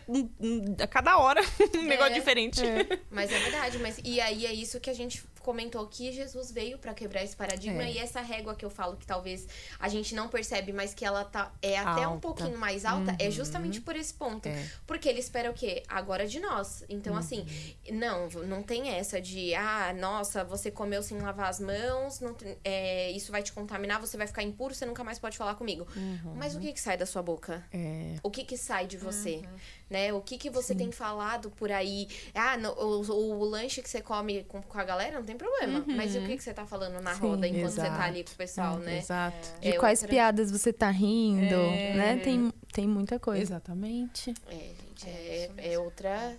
a 0.82 0.88
cada 0.88 1.18
hora 1.18 1.42
um 1.76 1.82
é. 1.82 1.84
negócio 1.84 2.16
diferente. 2.16 2.66
É. 2.66 3.00
Mas 3.12 3.32
é 3.32 3.40
verdade, 3.40 3.78
mas 3.78 4.00
e 4.04 4.20
aí 4.20 4.46
é 4.46 4.54
isso 4.54 4.80
que 4.80 4.90
a 4.90 4.94
gente 4.94 5.24
comentou 5.48 5.88
que 5.88 6.12
Jesus 6.12 6.52
veio 6.52 6.78
para 6.78 6.94
quebrar 6.94 7.24
esse 7.24 7.34
paradigma 7.34 7.82
é. 7.82 7.94
e 7.94 7.98
essa 8.00 8.20
régua 8.20 8.54
que 8.54 8.66
eu 8.66 8.70
falo 8.70 8.98
que 8.98 9.08
talvez 9.08 9.48
a 9.80 9.88
gente 9.88 10.14
não 10.14 10.28
percebe, 10.28 10.74
mas 10.74 10.94
que 10.94 11.06
ela 11.06 11.24
tá 11.24 11.54
é 11.62 11.78
até 11.78 12.04
alta. 12.04 12.10
um 12.10 12.20
pouquinho 12.20 12.58
mais 12.58 12.84
alta, 12.84 13.12
é 13.12 13.24
uhum. 13.24 13.30
é 13.30 13.32
justamente 13.32 13.80
por 13.80 13.96
esse 13.96 14.14
ponto. 14.14 14.46
É. 14.46 14.70
Porque 14.86 15.08
ele 15.08 15.22
espera 15.22 15.50
o 15.50 15.54
quê? 15.54 15.84
Agora 15.88 16.28
de 16.28 16.42
nós. 16.42 16.84
Então, 16.90 17.14
uhum. 17.14 17.20
assim, 17.20 17.48
não, 17.90 18.28
não 18.46 18.62
tem 18.62 18.90
essa 18.90 19.22
de, 19.22 19.56
ah, 19.56 19.94
nossa, 19.98 20.44
você 20.44 20.70
comeu 20.70 21.02
sem 21.02 21.18
lavar 21.18 21.50
as 21.50 21.62
mãos, 21.62 22.20
não, 22.20 22.36
é, 22.62 23.10
isso 23.12 23.32
vai 23.32 23.42
te 23.42 23.54
contaminar, 23.54 24.02
você 24.02 24.18
vai 24.18 24.28
ficar 24.28 24.44
impuro, 24.44 24.76
você 24.76 24.86
nunca 24.86 25.02
mais 25.02 25.18
pode 25.18 25.38
falar 25.38 25.56
comigo. 25.56 25.88
Uhum. 25.96 26.34
Mas 26.36 26.58
o 26.58 26.60
que 26.60 26.74
que 26.74 26.82
sai 26.82 26.98
da 26.98 27.06
sua 27.06 27.24
boca? 27.24 27.66
É. 27.72 28.16
O 28.22 28.30
que 28.30 28.44
que 28.44 28.58
sai 28.58 28.86
de 28.86 28.98
você? 28.98 29.38
Uhum. 29.38 29.60
Né? 29.90 30.12
O 30.12 30.20
que 30.20 30.38
que 30.38 30.50
você 30.50 30.74
Sim. 30.74 30.80
tem 30.80 30.92
falado 30.92 31.50
por 31.52 31.72
aí? 31.72 32.10
Ah, 32.36 32.58
no, 32.58 32.74
o, 32.74 33.02
o, 33.02 33.40
o, 33.40 33.46
lanche 33.46 33.82
que 33.82 33.90
você 33.90 34.02
come 34.02 34.44
com, 34.44 34.62
com 34.62 34.78
a 34.78 34.84
galera 34.84 35.16
não 35.16 35.26
tem 35.26 35.37
problema. 35.38 35.80
Uhum. 35.80 35.96
Mas 35.96 36.16
e 36.16 36.20
o 36.20 36.26
que 36.26 36.38
que 36.38 36.44
você 36.44 36.54
tá 36.54 36.66
falando 36.66 37.02
na 37.02 37.16
Sim, 37.16 37.22
roda 37.22 37.48
enquanto 37.48 37.72
exato. 37.74 37.90
você 37.90 37.98
tá 37.98 38.04
ali 38.04 38.24
com 38.24 38.32
o 38.32 38.36
pessoal, 38.36 38.78
né? 38.80 38.98
Exato. 38.98 39.60
De 39.62 39.70
é 39.70 39.78
quais 39.78 40.02
outra... 40.02 40.16
piadas 40.16 40.52
você 40.52 40.74
tá 40.74 40.90
rindo, 40.90 41.56
é. 41.56 41.94
né? 41.96 42.18
Tem, 42.18 42.52
tem 42.74 42.88
muita 42.88 43.20
coisa. 43.20 43.42
Exatamente. 43.42 44.34
É, 44.50 44.54
gente, 44.54 45.08
é, 45.08 45.52
é 45.58 45.80
outra 45.80 46.38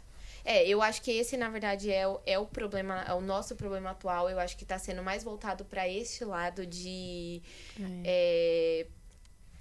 é, 0.49 0.67
eu 0.67 0.81
acho 0.81 1.03
que 1.03 1.11
esse, 1.11 1.37
na 1.37 1.51
verdade, 1.51 1.93
é 1.93 2.09
o, 2.09 2.19
é 2.25 2.39
o 2.39 2.47
problema, 2.47 3.05
é 3.07 3.13
o 3.13 3.21
nosso 3.21 3.55
problema 3.55 3.91
atual. 3.91 4.31
Eu 4.31 4.41
acho 4.41 4.57
que 4.57 4.63
está 4.63 4.79
sendo 4.79 5.03
mais 5.03 5.23
voltado 5.23 5.63
para 5.63 5.87
este 5.87 6.25
lado 6.25 6.65
de. 6.65 7.43
É. 7.79 7.83
É, 8.05 8.87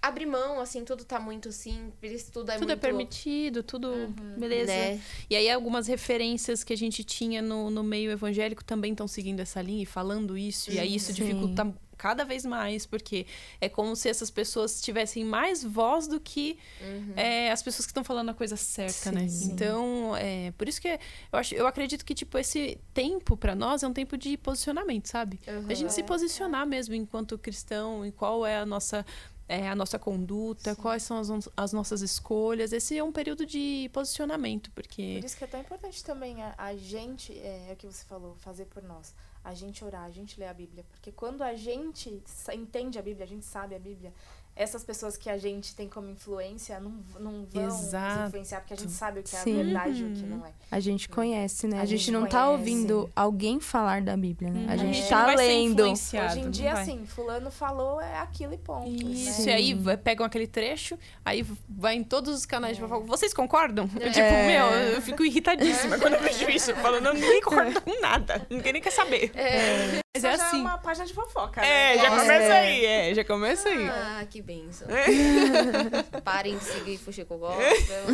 abrir 0.02 0.26
mão, 0.26 0.60
assim, 0.60 0.84
tudo 0.84 1.04
tá 1.04 1.20
muito 1.20 1.52
simples, 1.52 2.30
tudo 2.30 2.52
é 2.52 2.56
tudo 2.56 2.68
muito... 2.68 2.72
é 2.72 2.76
permitido, 2.76 3.64
tudo 3.64 3.90
uhum, 3.90 4.36
beleza. 4.38 4.72
Né? 4.72 5.02
E 5.30 5.36
aí 5.36 5.50
algumas 5.50 5.88
referências 5.88 6.64
que 6.64 6.74
a 6.74 6.78
gente 6.78 7.04
tinha 7.04 7.42
no, 7.42 7.70
no 7.70 7.84
meio 7.84 8.12
evangélico 8.12 8.64
também 8.64 8.92
estão 8.92 9.08
seguindo 9.08 9.40
essa 9.40 9.62
linha 9.62 9.84
e 9.84 9.86
falando 9.86 10.38
isso, 10.38 10.72
e 10.72 10.80
aí 10.80 10.96
isso 10.96 11.08
Sim. 11.08 11.24
dificulta 11.24 11.74
cada 11.98 12.24
vez 12.24 12.46
mais, 12.46 12.86
porque 12.86 13.26
é 13.60 13.68
como 13.68 13.96
se 13.96 14.08
essas 14.08 14.30
pessoas 14.30 14.80
tivessem 14.80 15.26
mais 15.26 15.64
voz 15.64 16.08
do 16.08 16.20
que 16.20 16.58
uhum. 16.80 17.14
é, 17.16 17.52
as 17.52 17.64
pessoas 17.64 17.86
que 17.86 17.90
estão 17.90 18.04
falando 18.04 18.30
a 18.30 18.34
coisa 18.34 18.56
certa, 18.56 19.12
né? 19.12 19.22
sim, 19.22 19.26
né? 19.26 19.30
Sim. 19.30 19.52
Então, 19.52 20.16
é, 20.16 20.52
por 20.52 20.70
isso 20.70 20.80
que 20.80 20.88
eu, 20.88 21.00
acho, 21.40 21.56
eu 21.56 21.66
acredito 21.66 22.06
que, 22.06 22.14
tipo, 22.14 22.38
esse 22.38 22.78
tempo 22.94 23.36
para 23.36 23.56
nós 23.56 23.82
é 23.82 23.88
um 23.88 23.94
tempo 23.94 24.16
de 24.16 24.38
posicionamento, 24.38 25.08
sabe? 25.08 25.40
Uhum. 25.48 25.66
A 25.68 25.74
gente 25.74 25.92
se 25.92 26.04
posicionar 26.04 26.68
mesmo 26.68 26.94
enquanto 26.94 27.38
cristão, 27.38 28.06
em 28.06 28.12
qual 28.12 28.46
é 28.46 28.58
a 28.58 28.66
nossa 28.66 29.04
é, 29.48 29.70
a 29.70 29.76
nossa 29.76 29.98
conduta, 29.98 30.74
Sim. 30.74 30.82
quais 30.82 31.04
são 31.04 31.18
as, 31.18 31.50
as, 31.56 31.74
nossas 31.74 32.02
escolhas. 32.02 32.74
Esse 32.74 32.98
é 32.98 33.04
um 33.04 33.12
período 33.12 33.46
de 33.46 33.90
posicionamento, 33.94 34.72
porque... 34.72 35.18
Por 35.20 35.26
isso 35.26 35.38
que 35.38 35.44
é 35.44 35.48
tão 35.48 35.62
importante 35.62 36.04
também 36.04 36.44
a, 36.44 36.54
a 36.58 36.76
gente, 36.76 37.32
é, 37.40 37.68
é 37.70 37.74
o 37.74 37.76
que 37.76 37.86
você 37.86 38.04
falou, 38.06 38.36
fazer 38.36 38.66
por 38.66 38.84
nós 38.84 39.14
a 39.48 39.54
gente 39.54 39.84
orar, 39.86 40.04
a 40.04 40.12
gente 40.12 40.38
ler 40.38 40.48
a 40.48 40.54
Bíblia. 40.54 40.84
Porque 40.92 41.10
quando 41.10 41.42
a 41.42 41.56
gente 41.56 42.22
entende 42.54 43.00
a 43.00 43.02
Bíblia, 43.02 43.24
a 43.24 43.28
gente 43.28 43.46
sabe 43.46 43.76
a 43.76 43.80
Bíblia, 43.80 44.14
essas 44.58 44.84
pessoas 44.84 45.16
que 45.16 45.30
a 45.30 45.38
gente 45.38 45.76
tem 45.76 45.88
como 45.88 46.10
influência 46.10 46.80
não, 46.80 46.92
não 47.20 47.46
vão 47.46 47.68
Exato. 47.68 48.28
influenciar, 48.28 48.60
porque 48.62 48.74
a 48.74 48.78
gente 48.78 48.92
sabe 48.92 49.20
o 49.20 49.24
que 49.24 49.36
é 49.36 49.40
Sim. 49.40 49.54
a 49.60 49.64
verdade 49.64 50.04
e 50.04 50.06
o 50.06 50.14
que 50.14 50.26
não 50.26 50.46
é. 50.46 50.52
A 50.72 50.80
gente 50.80 51.08
conhece, 51.08 51.68
né? 51.68 51.78
A, 51.78 51.82
a 51.82 51.86
gente, 51.86 52.00
gente, 52.00 52.12
não 52.12 52.22
tá 52.22 52.30
conhece. 52.30 52.46
tá 52.46 52.50
ouvindo 52.50 53.10
alguém 53.16 53.60
falar 53.60 54.02
da 54.02 54.18
Bíblia, 54.18 54.52
né? 54.52 54.66
A 54.68 54.72
uhum. 54.72 54.78
gente 54.80 55.02
é. 55.02 55.08
tá 55.08 55.28
lendo. 55.28 55.84
Hoje 55.84 56.40
em 56.40 56.50
dia, 56.50 56.74
assim, 56.74 57.06
fulano 57.06 57.52
falou, 57.52 58.02
é 58.02 58.20
aquilo 58.20 58.54
e 58.54 58.58
ponto. 58.58 58.90
Isso, 58.90 59.46
né? 59.46 59.52
e 59.52 59.76
aí 59.76 59.98
pegam 59.98 60.26
aquele 60.26 60.48
trecho, 60.48 60.98
aí 61.24 61.46
vai 61.70 61.96
em 61.96 62.04
todos 62.04 62.34
os 62.34 62.46
canais 62.46 62.78
é. 62.78 62.82
de 62.82 62.88
vocês 63.06 63.34
concordam? 63.34 63.90
Eu, 64.00 64.10
tipo, 64.12 64.26
é. 64.26 64.48
meu, 64.48 64.66
eu 64.96 65.02
fico 65.02 65.24
irritadíssima 65.24 66.00
quando 66.00 66.16
eu 66.16 66.22
vejo 66.22 66.50
isso. 66.50 66.76
Falando, 66.76 67.14
ninguém 67.14 67.42
concorda 67.44 67.80
com 67.80 68.02
nada. 68.02 68.46
Ninguém 68.50 68.74
nem 68.74 68.82
quer 68.82 68.92
saber. 68.92 69.32
É. 69.36 70.02
Mas 70.16 70.24
é 70.24 70.34
assim. 70.34 70.58
é 70.58 70.62
uma 70.62 70.78
página 70.80 71.06
de 71.06 71.14
fofoca, 71.14 71.62
né? 71.62 71.96
É, 71.96 71.98
já 72.00 72.10
começa 72.10 72.54
aí, 72.54 72.86
é, 72.86 73.14
já 73.14 73.24
começa 73.24 73.70
aí. 73.70 73.88
Ah, 73.88 74.26
que 74.28 74.42
benção. 74.48 74.88
É. 74.90 76.04
Parem 76.24 76.58
de 76.58 76.64
seguir 76.64 76.98
Fuxico 76.98 77.38
Gospel. 77.38 78.06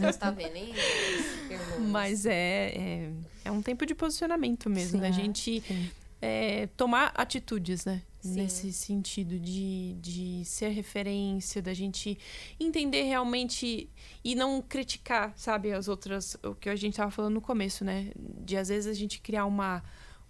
Deus 0.00 0.16
tá 0.16 0.32
vendo, 0.32 0.56
hein? 0.56 0.74
Mas 1.88 2.26
é, 2.26 2.72
é, 2.74 3.10
é, 3.44 3.50
um 3.52 3.62
tempo 3.62 3.86
de 3.86 3.94
posicionamento 3.94 4.68
mesmo, 4.68 4.98
sim, 4.98 5.00
da 5.00 5.12
gente 5.12 5.62
é, 6.20 6.66
tomar 6.76 7.12
atitudes, 7.14 7.84
né? 7.84 8.02
Sim. 8.20 8.34
Nesse 8.34 8.72
sentido 8.72 9.38
de, 9.38 9.94
de 9.94 10.44
ser 10.44 10.70
referência, 10.70 11.62
da 11.62 11.72
gente 11.72 12.18
entender 12.58 13.04
realmente 13.04 13.88
e 14.22 14.34
não 14.34 14.60
criticar, 14.60 15.32
sabe, 15.36 15.72
as 15.72 15.88
outras, 15.88 16.36
o 16.42 16.54
que 16.54 16.68
a 16.68 16.76
gente 16.76 16.96
tava 16.96 17.10
falando 17.10 17.34
no 17.34 17.40
começo, 17.40 17.84
né? 17.84 18.10
De 18.16 18.56
às 18.56 18.68
vezes 18.68 18.90
a 18.90 18.98
gente 18.98 19.20
criar 19.20 19.46
uma 19.46 19.82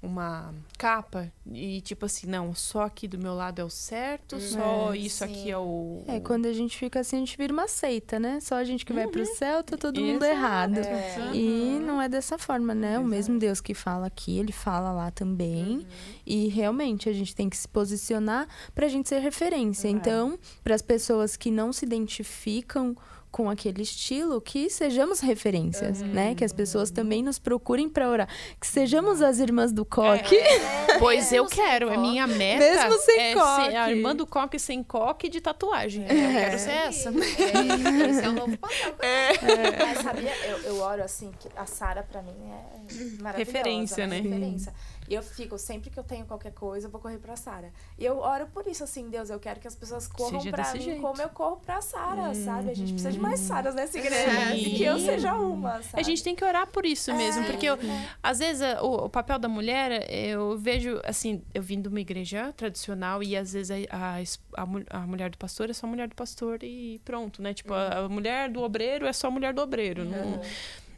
uma 0.03 0.55
capa 0.79 1.31
e 1.53 1.81
tipo 1.83 2.07
assim, 2.07 2.27
não, 2.27 2.55
só 2.55 2.83
aqui 2.85 3.07
do 3.07 3.19
meu 3.19 3.35
lado 3.35 3.61
é 3.61 3.65
o 3.65 3.69
certo, 3.69 4.37
uhum. 4.37 4.41
só 4.41 4.95
isso 4.95 5.19
sim. 5.19 5.25
aqui 5.25 5.51
é 5.51 5.59
o. 5.59 6.03
É, 6.07 6.21
quando 6.21 6.47
a 6.47 6.53
gente 6.53 6.79
fica 6.79 7.01
assim, 7.01 7.17
a 7.17 7.19
gente 7.21 7.37
vira 7.37 7.53
uma 7.53 7.69
seita, 7.69 8.19
né? 8.19 8.41
Só 8.41 8.55
a 8.55 8.65
gente 8.65 8.87
que 8.87 8.93
vai 8.93 9.07
pro 9.07 9.21
uhum. 9.21 9.35
céu, 9.35 9.63
tá 9.63 9.77
todo 9.77 10.01
mundo 10.01 10.25
errado. 10.25 10.79
É. 10.79 11.31
E 11.35 11.79
não 11.81 12.01
é 12.01 12.09
dessa 12.09 12.39
forma, 12.39 12.75
né? 12.75 12.93
Exato. 12.93 13.05
O 13.05 13.09
mesmo 13.09 13.39
Deus 13.39 13.61
que 13.61 13.75
fala 13.75 14.07
aqui, 14.07 14.39
ele 14.39 14.53
fala 14.53 14.91
lá 14.91 15.11
também. 15.11 15.79
Uhum. 15.79 15.87
E 16.25 16.49
realmente 16.49 17.09
a 17.09 17.13
gente 17.13 17.35
tem 17.35 17.51
que 17.51 17.57
se 17.57 17.69
posicionar 17.69 18.49
pra 18.75 18.89
gente 18.89 19.09
ser 19.09 19.19
referência. 19.19 19.89
É. 19.89 19.91
Então, 19.91 20.39
para 20.65 20.75
as 20.75 20.83
pessoas 20.83 21.37
que 21.37 21.51
não 21.51 21.73
se 21.73 21.85
identificam 21.85 22.97
com 23.31 23.49
aquele 23.49 23.83
estilo, 23.83 24.41
que 24.41 24.69
sejamos 24.69 25.21
referências, 25.21 26.01
uhum. 26.01 26.09
né? 26.09 26.35
Que 26.35 26.45
as 26.45 26.53
pessoas 26.53 26.91
também 26.91 27.23
nos 27.23 27.39
procurem 27.39 27.89
para 27.89 28.09
orar. 28.09 28.29
Que 28.61 28.67
sejamos 28.67 29.23
as 29.23 29.39
irmãs 29.39 29.73
do 29.73 29.85
coque. 29.85 30.37
É, 30.37 30.99
pois 30.99 31.33
eu 31.33 31.47
quero, 31.47 31.89
é 31.91 31.97
minha 31.97 32.27
meta. 32.27 32.59
Mesmo 32.59 33.01
sem 33.01 33.21
é 33.21 33.35
coque. 33.35 33.77
a 33.77 33.91
irmã 33.91 34.15
do 34.15 34.27
coque 34.27 34.59
sem 34.59 34.83
coque 34.83 35.29
de 35.29 35.41
tatuagem. 35.41 36.05
É. 36.09 36.13
Eu 36.13 36.33
quero 36.33 36.59
ser 36.59 36.71
essa. 36.71 37.11
É, 37.11 38.11
esse 38.11 38.25
é 38.25 38.29
o 38.29 38.33
novo 38.33 38.57
papel. 38.59 38.71
É. 39.01 39.87
Mas 39.87 39.99
sabia, 39.99 40.33
eu, 40.47 40.59
eu 40.59 40.81
oro 40.81 41.03
assim, 41.03 41.31
que 41.39 41.49
a 41.57 41.67
Sara 41.67 42.03
para 42.03 42.23
mim 42.23 42.31
é 42.31 43.23
maravilhosa. 43.23 43.37
Referência, 43.37 44.07
né? 44.07 44.21
Referência. 44.21 44.73
E 45.11 45.15
eu 45.15 45.25
fico, 45.25 45.59
sempre 45.59 45.91
que 45.91 45.99
eu 45.99 46.05
tenho 46.05 46.25
qualquer 46.25 46.53
coisa, 46.53 46.87
eu 46.87 46.91
vou 46.91 47.01
correr 47.01 47.19
pra 47.19 47.35
Sara. 47.35 47.73
E 47.99 48.05
eu 48.05 48.19
oro 48.19 48.47
por 48.47 48.65
isso, 48.69 48.85
assim, 48.85 49.11
Deus, 49.11 49.29
eu 49.29 49.41
quero 49.41 49.59
que 49.59 49.67
as 49.67 49.75
pessoas 49.75 50.07
corram 50.07 50.41
seja 50.41 50.53
pra 50.53 50.73
mim 50.73 50.81
jeito. 50.81 51.01
como 51.01 51.21
eu 51.21 51.29
corro 51.31 51.57
pra 51.57 51.81
Sara, 51.81 52.29
uhum. 52.29 52.45
sabe? 52.45 52.71
A 52.71 52.75
gente 52.75 52.93
precisa 52.93 53.11
de 53.11 53.19
mais 53.19 53.41
Saras 53.41 53.75
nessa 53.75 53.99
igreja. 53.99 54.55
E 54.55 54.77
que 54.77 54.85
eu 54.85 55.01
seja 55.01 55.35
uma, 55.35 55.83
sabe? 55.83 56.01
A 56.01 56.03
gente 56.05 56.23
tem 56.23 56.37
que 56.37 56.45
orar 56.45 56.69
por 56.69 56.87
isso 56.87 57.13
mesmo, 57.13 57.43
é, 57.43 57.47
porque 57.47 57.67
eu, 57.67 57.75
é. 57.75 58.09
às 58.23 58.39
vezes 58.39 58.63
o, 58.81 59.07
o, 59.07 59.11
papel 59.11 59.37
da 59.41 59.49
mulher, 59.49 60.09
eu 60.09 60.57
vejo, 60.57 61.01
assim, 61.05 61.43
eu 61.53 61.61
vim 61.61 61.83
de 61.83 61.89
uma 61.89 62.01
igreja 62.01 62.53
tradicional 62.53 63.21
e 63.21 63.37
às 63.37 63.53
vezes 63.53 63.89
a, 63.91 64.19
a, 64.57 65.01
a, 65.03 65.07
mulher 65.09 65.31
do 65.31 65.39
pastor 65.39 65.71
é 65.71 65.73
só 65.73 65.89
a 65.89 65.91
mulher 65.91 66.07
do 66.07 66.15
pastor 66.15 66.63
e 66.63 67.01
pronto, 67.05 67.43
né? 67.43 67.53
Tipo, 67.53 67.73
uhum. 67.73 67.81
a, 67.81 67.99
a, 67.99 68.09
mulher 68.09 68.49
do 68.49 68.63
obreiro 68.63 69.07
é 69.07 69.13
só 69.13 69.27
a 69.27 69.31
mulher 69.33 69.53
do 69.53 69.61
obreiro. 69.61 70.03
Uhum. 70.03 70.11
Não, 70.11 70.41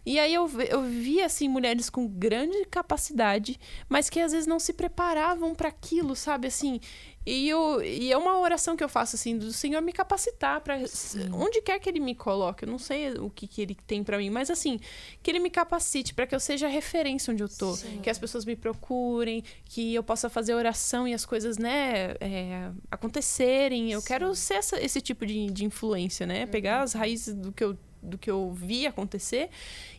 e 0.05 0.19
aí 0.19 0.35
eu, 0.35 0.51
eu 0.69 0.83
vi, 0.83 1.23
assim, 1.23 1.49
mulheres 1.49 1.89
com 1.89 2.09
grande 2.09 2.65
capacidade, 2.67 3.59
mas 3.89 4.11
que 4.11 4.19
às 4.19 4.33
vezes 4.33 4.47
não 4.47 4.59
se 4.59 4.73
preparavam 4.73 5.55
para 5.55 5.69
aquilo, 5.69 6.17
sabe? 6.17 6.49
Assim, 6.49 6.81
e, 7.25 7.49
eu, 7.49 7.81
e 7.81 8.11
é 8.11 8.19
uma 8.19 8.37
oração 8.41 8.77
que 8.77 8.83
eu 8.83 8.89
faço, 8.89 9.15
assim, 9.15 9.39
do 9.39 9.53
Senhor 9.53 9.81
me 9.81 9.93
capacitar 9.93 10.61
para 10.61 10.77
onde 11.33 11.63
quer 11.63 11.79
que 11.79 11.89
Ele 11.89 12.01
me 12.01 12.17
coloque. 12.17 12.65
Eu 12.65 12.69
não 12.69 12.81
sei 12.81 13.13
o 13.13 13.31
que, 13.31 13.47
que 13.47 13.63
Ele 13.63 13.77
tem 13.87 14.03
para 14.03 14.19
mim, 14.19 14.29
mas 14.29 14.51
assim, 14.51 14.81
que 15.23 15.31
Ele 15.31 15.39
me 15.39 15.51
capacite 15.51 16.13
para 16.15 16.27
que 16.27 16.35
eu 16.35 16.41
seja 16.41 16.67
referência 16.67 17.33
onde 17.33 17.45
eu 17.45 17.49
tô. 17.49 17.77
Sim. 17.77 18.01
Que 18.03 18.11
as 18.11 18.19
pessoas 18.19 18.45
me 18.45 18.57
procurem, 18.57 19.45
que 19.65 19.95
eu 19.95 20.03
possa 20.03 20.29
fazer 20.29 20.55
oração 20.55 21.07
e 21.07 21.15
as 21.15 21.25
coisas, 21.25 21.59
né, 21.59 22.17
é, 22.21 22.73
acontecerem. 22.91 23.93
Eu 23.93 24.01
Sim. 24.01 24.07
quero 24.09 24.35
ser 24.35 24.55
essa, 24.55 24.83
esse 24.83 25.01
tipo 25.01 25.25
de, 25.25 25.47
de 25.47 25.65
influência, 25.65 26.27
né? 26.27 26.43
Uhum. 26.43 26.51
Pegar 26.51 26.83
as 26.83 26.93
raízes 26.93 27.35
do 27.35 27.53
que 27.53 27.63
eu 27.63 27.79
do 28.03 28.19
que 28.19 28.31
eu 28.31 28.53
vi 28.53 28.87
acontecer 28.87 29.49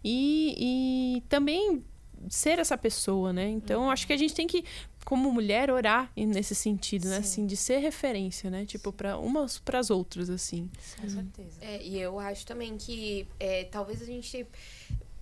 e, 0.03 1.17
e 1.17 1.21
também 1.29 1.83
ser 2.29 2.59
essa 2.59 2.77
pessoa, 2.77 3.33
né? 3.33 3.49
Então, 3.49 3.83
uhum. 3.83 3.89
acho 3.89 4.07
que 4.07 4.13
a 4.13 4.17
gente 4.17 4.33
tem 4.33 4.47
que, 4.47 4.63
como 5.05 5.31
mulher, 5.31 5.69
orar 5.69 6.11
nesse 6.15 6.55
sentido, 6.55 7.09
né? 7.09 7.17
Assim, 7.17 7.45
de 7.45 7.57
ser 7.57 7.79
referência, 7.79 8.49
né? 8.49 8.65
Tipo, 8.65 8.91
para 8.91 9.17
umas 9.17 9.59
para 9.59 9.79
as 9.79 9.89
outras, 9.89 10.29
assim. 10.29 10.69
Com 11.01 11.09
certeza. 11.09 11.57
É, 11.61 11.81
e 11.83 11.99
eu 11.99 12.19
acho 12.19 12.45
também 12.45 12.77
que 12.77 13.27
é, 13.39 13.65
talvez 13.65 14.01
a 14.01 14.05
gente 14.05 14.45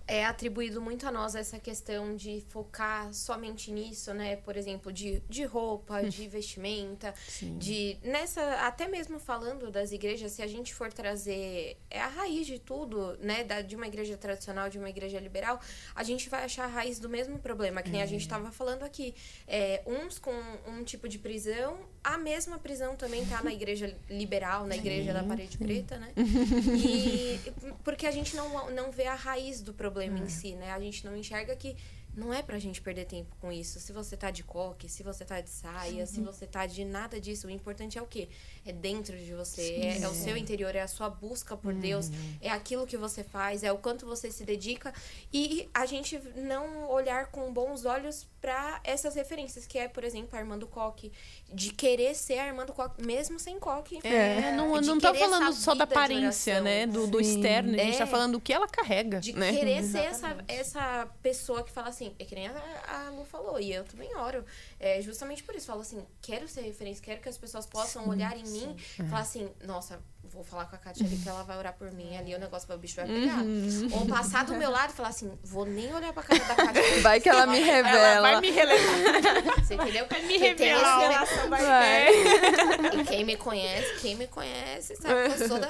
é 0.06 0.24
atribuído 0.24 0.80
muito 0.80 1.06
a 1.06 1.12
nós 1.12 1.34
essa 1.34 1.58
questão 1.58 2.16
de 2.16 2.42
focar 2.48 3.12
somente 3.12 3.70
nisso, 3.70 4.12
né? 4.12 4.36
Por 4.36 4.56
exemplo, 4.56 4.92
de, 4.92 5.22
de 5.28 5.44
roupa, 5.44 6.00
hum. 6.00 6.08
de 6.08 6.28
vestimenta, 6.28 7.14
Sim. 7.28 7.56
de 7.58 7.98
nessa 8.02 8.42
até 8.66 8.88
mesmo 8.88 9.18
falando 9.18 9.70
das 9.70 9.92
igrejas, 9.92 10.32
se 10.32 10.42
a 10.42 10.46
gente 10.46 10.74
for 10.74 10.92
trazer 10.92 11.76
é 11.90 12.00
a 12.00 12.08
raiz 12.08 12.46
de 12.46 12.58
tudo, 12.58 13.16
né? 13.20 13.44
Da, 13.44 13.62
de 13.62 13.76
uma 13.76 13.86
igreja 13.86 14.16
tradicional, 14.16 14.68
de 14.68 14.78
uma 14.78 14.90
igreja 14.90 15.20
liberal, 15.20 15.60
a 15.94 16.02
gente 16.02 16.28
vai 16.28 16.44
achar 16.44 16.64
a 16.64 16.68
raiz 16.68 16.98
do 16.98 17.08
mesmo 17.08 17.38
problema 17.38 17.82
que 17.82 17.90
nem 17.90 18.00
é. 18.00 18.04
a 18.04 18.06
gente 18.06 18.22
estava 18.22 18.50
falando 18.50 18.82
aqui. 18.82 19.14
É, 19.46 19.82
uns 19.86 20.18
com 20.18 20.32
um 20.66 20.82
tipo 20.84 21.08
de 21.08 21.18
prisão, 21.18 21.78
a 22.02 22.18
mesma 22.18 22.58
prisão 22.58 22.96
também 22.96 23.24
tá 23.26 23.42
na 23.42 23.52
igreja 23.52 23.96
liberal, 24.10 24.66
na 24.66 24.76
igreja 24.76 25.12
da 25.12 25.22
parede 25.22 25.56
preta, 25.58 25.98
né? 25.98 26.12
E 26.16 27.40
porque 27.84 28.06
a 28.06 28.10
gente 28.10 28.34
não, 28.34 28.70
não 28.70 28.90
vê 28.90 29.06
a 29.06 29.14
raiz 29.14 29.60
do 29.62 29.72
problema 29.72 29.91
em 30.00 30.28
si, 30.28 30.54
né? 30.54 30.70
A 30.72 30.80
gente 30.80 31.04
não 31.04 31.16
enxerga 31.16 31.54
que 31.56 31.76
não 32.14 32.32
é 32.32 32.42
pra 32.42 32.58
gente 32.58 32.80
perder 32.80 33.06
tempo 33.06 33.34
com 33.40 33.50
isso. 33.50 33.80
Se 33.80 33.92
você 33.92 34.16
tá 34.16 34.30
de 34.30 34.42
coque, 34.42 34.88
se 34.88 35.02
você 35.02 35.24
tá 35.24 35.40
de 35.40 35.50
saia, 35.50 36.00
uhum. 36.00 36.06
se 36.06 36.20
você 36.20 36.46
tá 36.46 36.66
de 36.66 36.84
nada 36.84 37.20
disso, 37.20 37.46
o 37.46 37.50
importante 37.50 37.98
é 37.98 38.02
o 38.02 38.06
quê? 38.06 38.28
É 38.66 38.72
dentro 38.72 39.16
de 39.16 39.32
você, 39.34 39.62
é, 39.62 40.02
é, 40.02 40.08
o 40.08 40.14
seu 40.14 40.36
interior, 40.36 40.74
é 40.74 40.82
a 40.82 40.88
sua 40.88 41.08
busca 41.08 41.56
por 41.56 41.72
uhum. 41.72 41.80
Deus, 41.80 42.10
é 42.40 42.50
aquilo 42.50 42.86
que 42.86 42.96
você 42.96 43.24
faz, 43.24 43.62
é 43.62 43.72
o 43.72 43.78
quanto 43.78 44.06
você 44.06 44.30
se 44.30 44.44
dedica 44.44 44.92
e 45.32 45.68
a 45.72 45.86
gente 45.86 46.20
não 46.36 46.90
olhar 46.90 47.26
com 47.26 47.52
bons 47.52 47.84
olhos 47.84 48.26
para 48.42 48.80
essas 48.82 49.14
referências, 49.14 49.66
que 49.66 49.78
é, 49.78 49.86
por 49.86 50.02
exemplo, 50.02 50.36
Armando 50.36 50.66
Coque, 50.66 51.12
de 51.52 51.72
querer 51.72 52.14
ser 52.16 52.40
Armando 52.40 52.72
Coque, 52.72 53.06
mesmo 53.06 53.38
sem 53.38 53.58
coque. 53.58 54.00
É, 54.02 54.50
não, 54.52 54.80
não 54.80 54.98
tá 54.98 55.14
falando 55.14 55.52
só 55.52 55.76
da 55.76 55.84
aparência, 55.84 56.60
né? 56.60 56.84
Do, 56.86 57.06
do 57.06 57.20
externo, 57.20 57.74
a 57.74 57.78
gente 57.78 57.98
tá 57.98 58.02
é, 58.02 58.06
tá 58.06 58.06
falando 58.06 58.32
do 58.32 58.40
que 58.40 58.52
ela 58.52 58.66
carrega. 58.66 59.20
De 59.20 59.32
né? 59.32 59.52
querer 59.52 59.78
Exatamente. 59.78 60.46
ser 60.46 60.50
essa, 60.50 60.70
essa 60.80 61.08
pessoa 61.22 61.62
que 61.62 61.70
fala 61.70 61.88
assim, 61.88 62.01
é 62.18 62.24
que 62.24 62.34
nem 62.34 62.48
a, 62.48 62.52
a 62.86 63.10
Lu 63.10 63.24
falou, 63.24 63.58
e 63.60 63.72
eu 63.72 63.84
também 63.84 64.14
oro. 64.16 64.44
É 64.80 65.00
justamente 65.02 65.42
por 65.42 65.54
isso, 65.54 65.66
falo 65.66 65.80
assim, 65.80 66.04
quero 66.20 66.48
ser 66.48 66.62
referência, 66.62 67.02
quero 67.02 67.20
que 67.20 67.28
as 67.28 67.38
pessoas 67.38 67.66
possam 67.66 68.04
sim, 68.04 68.10
olhar 68.10 68.36
em 68.36 68.44
sim. 68.44 68.66
mim 68.66 68.76
e 68.98 69.04
falar 69.04 69.20
assim, 69.20 69.50
nossa, 69.64 70.00
vou 70.32 70.42
falar 70.42 70.64
com 70.64 70.76
a 70.76 70.78
Kátia 70.78 71.06
ali 71.06 71.16
que 71.16 71.28
ela 71.28 71.42
vai 71.42 71.58
orar 71.58 71.74
por 71.74 71.92
mim. 71.92 72.16
Ali 72.16 72.34
o 72.34 72.38
negócio 72.38 72.72
o 72.72 72.78
bicho 72.78 72.96
vai 72.96 73.06
pegar. 73.06 73.42
Uhum. 73.42 73.88
Ou 73.92 74.06
passar 74.06 74.44
do 74.44 74.54
meu 74.54 74.70
lado 74.70 74.90
e 74.90 74.92
falar 74.94 75.10
assim, 75.10 75.30
vou 75.42 75.66
nem 75.66 75.92
olhar 75.92 76.12
pra 76.12 76.22
cara 76.22 76.44
da 76.44 76.54
Kátia. 76.54 76.82
Vai 77.02 77.20
que 77.20 77.28
ela 77.28 77.46
me 77.46 77.58
revela. 77.58 78.08
Ela 78.08 78.30
vai 78.32 78.40
me 78.40 78.50
relevar. 78.50 79.58
Você 79.58 79.74
entendeu? 79.74 80.06
Vai 80.08 80.22
me 80.22 80.38
revelar. 80.38 81.00
Relação 81.00 81.50
vai. 81.50 81.64
vai. 81.64 83.00
E 83.00 83.04
quem 83.04 83.24
me 83.24 83.36
conhece, 83.36 84.00
quem 84.00 84.14
me 84.14 84.26
conhece, 84.26 84.96
sabe 84.96 85.34
que 85.34 85.42
eu 85.42 85.48
sou 85.48 85.58
da... 85.58 85.68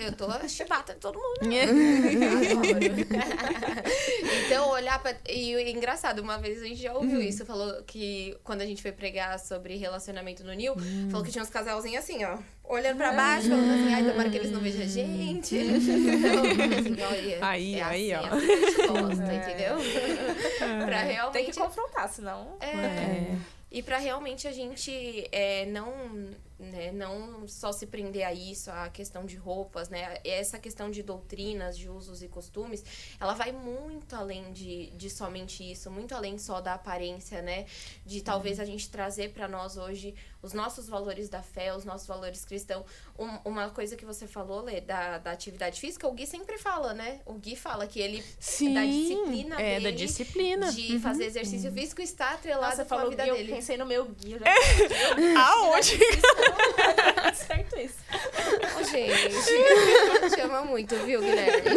Eu 0.00 0.12
tô 0.12 0.26
a 0.26 0.48
chibata 0.48 0.94
de 0.94 1.00
todo 1.00 1.18
mundo. 1.18 1.42
Né? 1.52 1.66
então, 4.46 4.70
olhar 4.70 4.98
pra... 5.00 5.14
E 5.28 5.70
engraçado, 5.70 6.20
uma 6.20 6.38
vez 6.38 6.60
a 6.60 6.64
gente 6.64 6.80
já 6.80 6.92
ouviu 6.92 7.18
uhum. 7.18 7.22
isso. 7.22 7.44
Falou 7.44 7.82
que 7.84 8.36
quando 8.42 8.62
a 8.62 8.66
gente 8.66 8.82
foi 8.82 8.92
pregar 8.92 9.38
sobre 9.38 9.76
relacionamento 9.76 10.44
no 10.44 10.52
Nil, 10.52 10.74
uhum. 10.74 11.08
falou 11.10 11.24
que 11.24 11.30
tinha 11.30 11.42
uns 11.42 11.50
casalzinhos 11.50 12.02
assim, 12.02 12.24
ó 12.24 12.38
olhando 12.72 12.96
pra 12.96 13.12
baixo, 13.12 13.48
falando 13.48 13.70
assim, 13.70 13.94
ai, 13.94 14.04
tomara 14.04 14.30
que 14.30 14.36
eles 14.36 14.50
não 14.50 14.60
vejam 14.60 14.82
a 14.82 14.86
gente. 14.86 15.56
Então, 15.56 16.42
assim, 16.78 17.02
olha, 17.02 17.38
aí, 17.40 17.74
é 17.74 17.82
aí, 17.82 18.12
assim, 18.12 18.28
ó. 18.28 18.34
Assim 18.34 18.52
a 18.52 18.56
gente 18.56 18.86
gosta, 18.86 19.22
é. 19.24 19.36
entendeu? 19.36 19.76
pra 20.86 21.02
realmente... 21.02 21.32
Tem 21.32 21.50
que 21.50 21.58
confrontar, 21.58 22.08
senão... 22.08 22.56
É. 22.60 22.66
é. 22.66 23.36
E 23.70 23.82
pra 23.82 23.96
realmente 23.96 24.46
a 24.46 24.52
gente 24.52 25.26
é, 25.32 25.64
não 25.66 25.92
né? 26.62 26.92
Não 26.92 27.46
só 27.48 27.72
se 27.72 27.86
prender 27.86 28.26
a 28.26 28.32
isso, 28.32 28.70
a 28.70 28.88
questão 28.88 29.24
de 29.24 29.36
roupas, 29.36 29.88
né? 29.88 30.18
Essa 30.24 30.58
questão 30.58 30.90
de 30.90 31.02
doutrinas, 31.02 31.76
de 31.76 31.88
usos 31.88 32.22
e 32.22 32.28
costumes, 32.28 32.84
ela 33.20 33.34
vai 33.34 33.52
muito 33.52 34.14
além 34.14 34.52
de, 34.52 34.90
de 34.90 35.10
somente 35.10 35.70
isso, 35.70 35.90
muito 35.90 36.14
além 36.14 36.38
só 36.38 36.60
da 36.60 36.74
aparência, 36.74 37.42
né? 37.42 37.66
De 38.04 38.22
talvez 38.22 38.60
a 38.60 38.64
gente 38.64 38.88
trazer 38.90 39.32
para 39.32 39.48
nós 39.48 39.76
hoje 39.76 40.14
os 40.42 40.52
nossos 40.52 40.88
valores 40.88 41.28
da 41.28 41.40
fé, 41.40 41.74
os 41.74 41.84
nossos 41.84 42.06
valores 42.06 42.44
cristãos. 42.44 42.84
Um, 43.16 43.28
uma 43.44 43.70
coisa 43.70 43.96
que 43.96 44.04
você 44.04 44.26
falou, 44.26 44.60
Lê, 44.60 44.80
da, 44.80 45.18
da 45.18 45.30
atividade 45.30 45.80
física, 45.80 46.06
o 46.08 46.12
Gui 46.12 46.26
sempre 46.26 46.58
fala, 46.58 46.92
né? 46.92 47.20
O 47.24 47.34
Gui 47.34 47.54
fala 47.54 47.86
que 47.86 48.00
ele, 48.00 48.24
Sim, 48.40 48.74
da 48.74 48.84
disciplina 48.84 49.60
é, 49.60 49.74
dele, 49.74 49.84
da 49.84 49.96
disciplina. 49.96 50.72
de 50.72 50.94
uhum. 50.94 51.00
fazer 51.00 51.24
exercício 51.26 51.70
uhum. 51.70 51.76
físico, 51.76 52.02
está 52.02 52.30
atrelado 52.32 52.76
Nossa, 52.76 52.84
com 52.84 52.94
a 52.94 53.08
vida 53.08 53.24
Gui, 53.24 53.32
dele. 53.32 53.52
Eu 53.52 53.56
pensei 53.56 53.76
no 53.76 53.86
meu 53.86 54.04
Gui. 54.06 54.32
Eu 54.32 54.38
já... 54.40 54.46
Aonde? 55.52 55.98
certo 57.34 57.78
isso. 57.78 57.98
Oh, 58.78 58.84
gente, 58.84 59.52
ela 60.16 60.30
te 60.30 60.40
ama 60.40 60.62
muito, 60.62 60.96
viu, 60.96 61.20
Guilherme? 61.20 61.70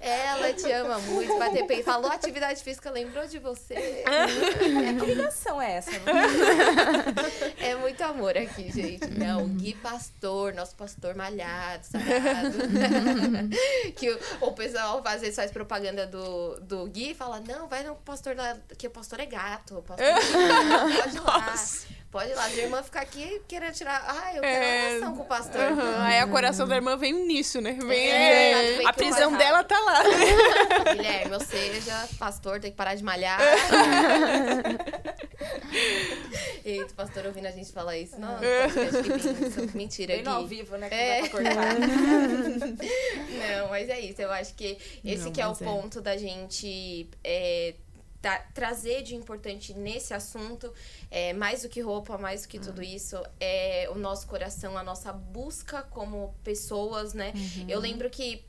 ela 0.00 0.52
te 0.52 0.72
ama 0.72 0.98
muito. 0.98 1.38
Bater 1.38 1.66
peito. 1.66 1.84
Falou 1.84 2.10
atividade 2.10 2.62
física, 2.62 2.90
lembrou 2.90 3.26
de 3.26 3.38
você. 3.38 3.74
É, 3.74 4.94
que 4.98 5.06
ligação 5.06 5.60
é 5.60 5.76
essa? 5.76 5.90
É 7.58 7.74
muito 7.76 8.02
amor 8.02 8.36
aqui, 8.36 8.70
gente. 8.70 9.06
Não, 9.10 9.46
Gui 9.48 9.74
Pastor, 9.74 10.54
nosso 10.54 10.74
pastor 10.74 11.14
malhado, 11.14 11.84
sagrado. 11.86 12.58
que 13.96 14.10
o, 14.10 14.18
o, 14.40 14.52
pessoal 14.52 15.02
às 15.04 15.20
vezes 15.20 15.36
faz 15.36 15.50
propaganda 15.50 16.06
do, 16.06 16.60
do 16.60 16.86
Gui 16.86 17.10
e 17.10 17.14
fala: 17.14 17.40
não, 17.40 17.68
vai 17.68 17.82
no 17.82 17.94
pastor 17.96 18.36
lá, 18.36 18.56
que 18.76 18.86
o 18.86 18.90
pastor 18.90 19.20
é 19.20 19.26
gato. 19.26 19.78
O 19.78 19.82
pastor 19.82 20.06
é 20.06 20.12
gato, 20.12 21.02
pode 21.02 21.16
ir 21.16 21.20
lá. 21.20 21.54
Pode 22.12 22.30
ir 22.30 22.34
lá, 22.34 22.44
a 22.44 22.52
irmã 22.52 22.82
ficar 22.82 23.00
aqui 23.00 23.40
querendo 23.48 23.72
tirar. 23.72 24.04
Ah, 24.06 24.34
eu 24.34 24.42
quero 24.42 24.64
é... 24.64 24.88
relação 24.90 25.16
com 25.16 25.22
o 25.22 25.24
pastor. 25.26 25.72
Uhum. 25.72 26.00
Aí 26.02 26.18
a 26.18 26.26
coração 26.26 26.68
da 26.68 26.76
irmã 26.76 26.94
vem 26.94 27.26
nisso, 27.26 27.58
né? 27.58 27.72
Vem, 27.72 28.06
é, 28.06 28.82
é... 28.82 28.86
A 28.86 28.92
prisão 28.92 29.34
dela 29.34 29.64
tá 29.64 29.80
lá. 29.80 30.02
Guilherme, 30.92 31.32
ou 31.32 31.40
seja, 31.40 32.06
pastor, 32.18 32.60
tem 32.60 32.70
que 32.70 32.76
parar 32.76 32.96
de 32.96 33.02
malhar. 33.02 33.40
Eita, 36.62 36.92
o 36.92 36.94
pastor 36.94 37.24
ouvindo 37.24 37.46
a 37.46 37.50
gente 37.50 37.72
falar 37.72 37.96
isso. 37.96 38.20
Não, 38.20 38.36
que 38.38 39.74
mentira. 39.74 40.14
Bem 40.14 40.26
ao 40.26 40.46
vivo, 40.46 40.76
né? 40.76 40.90
Que 40.90 40.94
é. 40.94 41.22
não, 43.58 43.68
mas 43.70 43.88
é 43.88 43.98
isso. 44.00 44.20
Eu 44.20 44.30
acho 44.30 44.54
que 44.54 44.76
esse 45.02 45.24
não, 45.24 45.32
que 45.32 45.40
é 45.40 45.48
o 45.48 45.52
é. 45.52 45.54
ponto 45.54 46.02
da 46.02 46.14
gente. 46.18 47.08
É, 47.24 47.74
Tra 48.22 48.38
trazer 48.54 49.02
de 49.02 49.16
importante 49.16 49.74
nesse 49.74 50.14
assunto, 50.14 50.72
é, 51.10 51.32
mais 51.32 51.62
do 51.62 51.68
que 51.68 51.80
roupa, 51.80 52.16
mais 52.16 52.42
do 52.42 52.48
que 52.48 52.58
tudo 52.60 52.80
isso, 52.82 53.20
é 53.40 53.88
o 53.90 53.96
nosso 53.96 54.28
coração, 54.28 54.78
a 54.78 54.82
nossa 54.84 55.12
busca 55.12 55.82
como 55.82 56.32
pessoas, 56.44 57.12
né? 57.12 57.32
Uhum. 57.34 57.66
Eu 57.68 57.80
lembro 57.80 58.08
que 58.08 58.44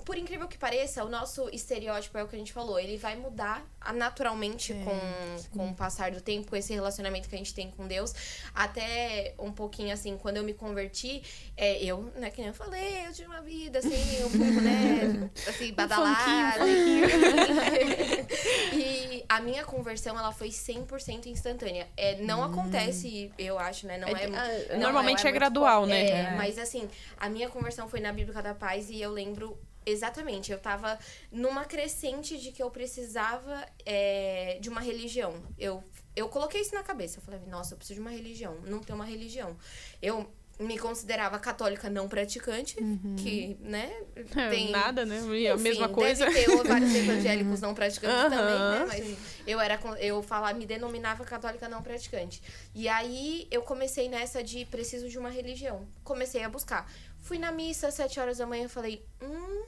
por 0.00 0.16
incrível 0.16 0.48
que 0.48 0.56
pareça, 0.56 1.04
o 1.04 1.08
nosso 1.08 1.50
estereótipo 1.50 2.16
é 2.16 2.24
o 2.24 2.28
que 2.28 2.34
a 2.34 2.38
gente 2.38 2.52
falou, 2.52 2.80
ele 2.80 2.96
vai 2.96 3.14
mudar 3.14 3.62
naturalmente 3.94 4.72
é, 4.72 4.84
com, 4.84 5.58
com 5.58 5.70
o 5.70 5.74
passar 5.74 6.10
do 6.10 6.20
tempo, 6.20 6.48
com 6.48 6.56
esse 6.56 6.72
relacionamento 6.72 7.28
que 7.28 7.34
a 7.34 7.38
gente 7.38 7.52
tem 7.52 7.70
com 7.70 7.86
Deus. 7.86 8.14
Até 8.54 9.34
um 9.38 9.52
pouquinho 9.52 9.92
assim, 9.92 10.16
quando 10.16 10.38
eu 10.38 10.44
me 10.44 10.54
converti, 10.54 11.22
é, 11.56 11.82
eu, 11.84 12.10
né, 12.16 12.30
que 12.30 12.40
nem 12.40 12.48
eu 12.48 12.54
falei, 12.54 13.06
eu 13.06 13.12
tinha 13.12 13.28
uma 13.28 13.42
vida 13.42 13.80
assim, 13.80 14.24
um 14.24 14.30
pouco, 14.30 14.60
né, 14.60 15.30
assim, 15.46 15.74
badalada. 15.74 16.64
e 18.72 19.24
a 19.28 19.40
minha 19.40 19.64
conversão, 19.64 20.18
ela 20.18 20.32
foi 20.32 20.48
100% 20.48 21.26
instantânea. 21.26 21.86
É, 21.96 22.16
não 22.22 22.40
hum. 22.40 22.44
acontece, 22.44 23.30
eu 23.38 23.58
acho, 23.58 23.86
né, 23.86 23.98
não 23.98 24.08
é... 24.08 24.24
é 24.24 24.72
não, 24.72 24.80
normalmente 24.80 25.26
é, 25.26 25.28
é 25.28 25.32
gradual, 25.32 25.84
né? 25.84 26.08
É, 26.08 26.30
mas 26.36 26.58
assim, 26.58 26.88
a 27.18 27.28
minha 27.28 27.50
conversão 27.50 27.86
foi 27.88 28.00
na 28.00 28.10
Bíblia 28.10 28.42
da 28.42 28.54
Paz 28.54 28.88
e 28.88 29.00
eu 29.00 29.10
lembro 29.10 29.58
Exatamente, 29.84 30.52
eu 30.52 30.58
tava 30.58 30.98
numa 31.30 31.64
crescente 31.64 32.38
de 32.38 32.52
que 32.52 32.62
eu 32.62 32.70
precisava 32.70 33.66
é, 33.84 34.58
de 34.60 34.68
uma 34.68 34.80
religião. 34.80 35.42
Eu, 35.58 35.82
eu 36.14 36.28
coloquei 36.28 36.60
isso 36.60 36.74
na 36.74 36.82
cabeça. 36.82 37.18
Eu 37.18 37.22
falei, 37.22 37.40
nossa, 37.46 37.74
eu 37.74 37.78
preciso 37.78 38.00
de 38.00 38.00
uma 38.00 38.10
religião. 38.10 38.60
Não 38.64 38.78
tem 38.78 38.94
uma 38.94 39.04
religião. 39.04 39.56
Eu 40.00 40.30
me 40.62 40.78
considerava 40.78 41.38
católica 41.38 41.90
não 41.90 42.08
praticante, 42.08 42.80
uhum. 42.80 43.16
que, 43.16 43.56
né, 43.60 43.92
é, 44.36 44.48
tem... 44.48 44.70
Nada, 44.70 45.04
né? 45.04 45.20
E 45.36 45.48
a 45.48 45.56
mesma 45.56 45.88
coisa. 45.88 46.26
Deve 46.26 46.44
ter 46.44 46.62
vários 46.64 46.94
evangélicos 46.94 47.60
não 47.60 47.74
praticantes 47.74 48.24
uhum. 48.24 48.30
também, 48.30 48.58
né? 48.58 48.84
Mas 48.88 49.18
eu 49.46 49.60
era, 49.60 49.78
eu 49.98 50.22
falava, 50.22 50.56
me 50.56 50.66
denominava 50.66 51.24
católica 51.24 51.68
não 51.68 51.82
praticante. 51.82 52.42
E 52.74 52.88
aí, 52.88 53.46
eu 53.50 53.62
comecei 53.62 54.08
nessa 54.08 54.42
de 54.42 54.64
preciso 54.66 55.08
de 55.08 55.18
uma 55.18 55.30
religião. 55.30 55.86
Comecei 56.04 56.42
a 56.42 56.48
buscar. 56.48 56.90
Fui 57.20 57.38
na 57.38 57.52
missa 57.52 57.88
às 57.88 57.94
sete 57.94 58.18
horas 58.18 58.38
da 58.38 58.46
manhã, 58.46 58.68
falei, 58.68 59.04
hum, 59.22 59.64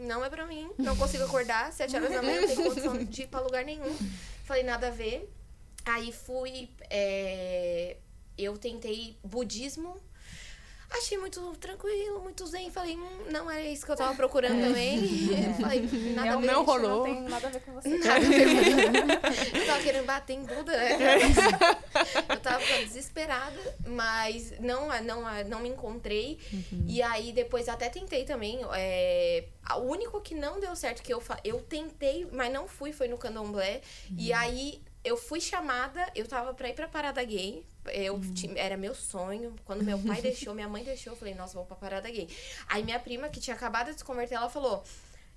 não 0.00 0.24
é 0.24 0.30
pra 0.30 0.46
mim, 0.46 0.70
não 0.78 0.96
consigo 0.96 1.24
acordar, 1.24 1.72
sete 1.72 1.96
horas 1.96 2.10
da 2.10 2.22
manhã, 2.22 2.40
não 2.40 2.48
tenho 2.48 2.64
condição 2.64 2.96
de 3.04 3.22
ir 3.22 3.26
pra 3.26 3.40
lugar 3.40 3.64
nenhum. 3.64 3.96
Falei, 4.44 4.62
nada 4.62 4.88
a 4.88 4.90
ver. 4.90 5.28
Aí 5.84 6.12
fui, 6.12 6.68
é, 6.90 7.96
eu 8.36 8.56
tentei 8.58 9.16
budismo, 9.24 9.96
Achei 10.90 11.18
muito 11.18 11.54
tranquilo, 11.56 12.20
muito 12.20 12.46
zen. 12.46 12.70
Falei, 12.70 12.96
hum, 12.96 13.30
não 13.30 13.50
é 13.50 13.70
isso 13.70 13.84
que 13.84 13.92
eu 13.92 13.96
tava 13.96 14.14
procurando 14.14 14.58
é. 14.60 14.66
também. 14.66 14.98
É. 15.28 15.52
Falei, 15.60 15.80
nada 16.14 16.28
é, 16.28 16.30
a 16.30 16.36
ver. 16.36 16.46
Não 16.46 16.64
rolou. 16.64 16.98
Não 16.98 17.02
tem 17.04 17.22
nada 17.22 17.46
a 17.46 17.50
ver 17.50 17.60
com 17.60 17.72
você. 17.72 17.98
Nada 17.98 18.14
a 18.14 18.18
ver 18.18 19.56
Eu 19.56 19.66
tava 19.66 19.82
querendo 19.82 20.06
bater 20.06 20.32
em 20.32 20.42
Buda, 20.42 20.72
né? 20.72 20.96
Eu 22.28 22.40
tava 22.40 22.64
desesperada, 22.84 23.76
mas 23.86 24.58
não, 24.58 24.88
não, 25.02 25.44
não 25.44 25.60
me 25.60 25.68
encontrei. 25.68 26.38
Uhum. 26.52 26.84
E 26.86 27.02
aí 27.02 27.32
depois 27.32 27.68
até 27.68 27.88
tentei 27.88 28.24
também. 28.24 28.60
É, 28.74 29.44
o 29.76 29.80
único 29.80 30.20
que 30.20 30.34
não 30.34 30.58
deu 30.58 30.74
certo 30.74 31.02
que 31.02 31.12
eu, 31.12 31.22
eu 31.44 31.60
tentei, 31.60 32.26
mas 32.32 32.52
não 32.52 32.66
fui, 32.66 32.92
foi 32.92 33.08
no 33.08 33.18
candomblé. 33.18 33.82
Uhum. 34.10 34.16
E 34.18 34.32
aí 34.32 34.80
eu 35.04 35.16
fui 35.16 35.40
chamada, 35.40 36.06
eu 36.14 36.26
tava 36.26 36.52
pra 36.52 36.68
ir 36.68 36.74
pra 36.74 36.88
parada 36.88 37.22
gay. 37.24 37.64
Eu 37.86 38.14
uhum. 38.14 38.52
era 38.56 38.76
meu 38.76 38.94
sonho. 38.94 39.54
Quando 39.64 39.84
meu 39.84 39.98
pai 39.98 40.20
deixou, 40.22 40.54
minha 40.54 40.68
mãe 40.68 40.84
deixou, 40.84 41.12
eu 41.12 41.16
falei, 41.16 41.34
nossa, 41.34 41.54
vou 41.54 41.64
pra 41.64 41.76
parada 41.76 42.10
gay. 42.10 42.28
Aí 42.68 42.82
minha 42.82 42.98
prima, 42.98 43.28
que 43.28 43.40
tinha 43.40 43.56
acabado 43.56 43.92
de 43.92 43.98
se 43.98 44.04
converter, 44.04 44.34
ela 44.34 44.50
falou. 44.50 44.84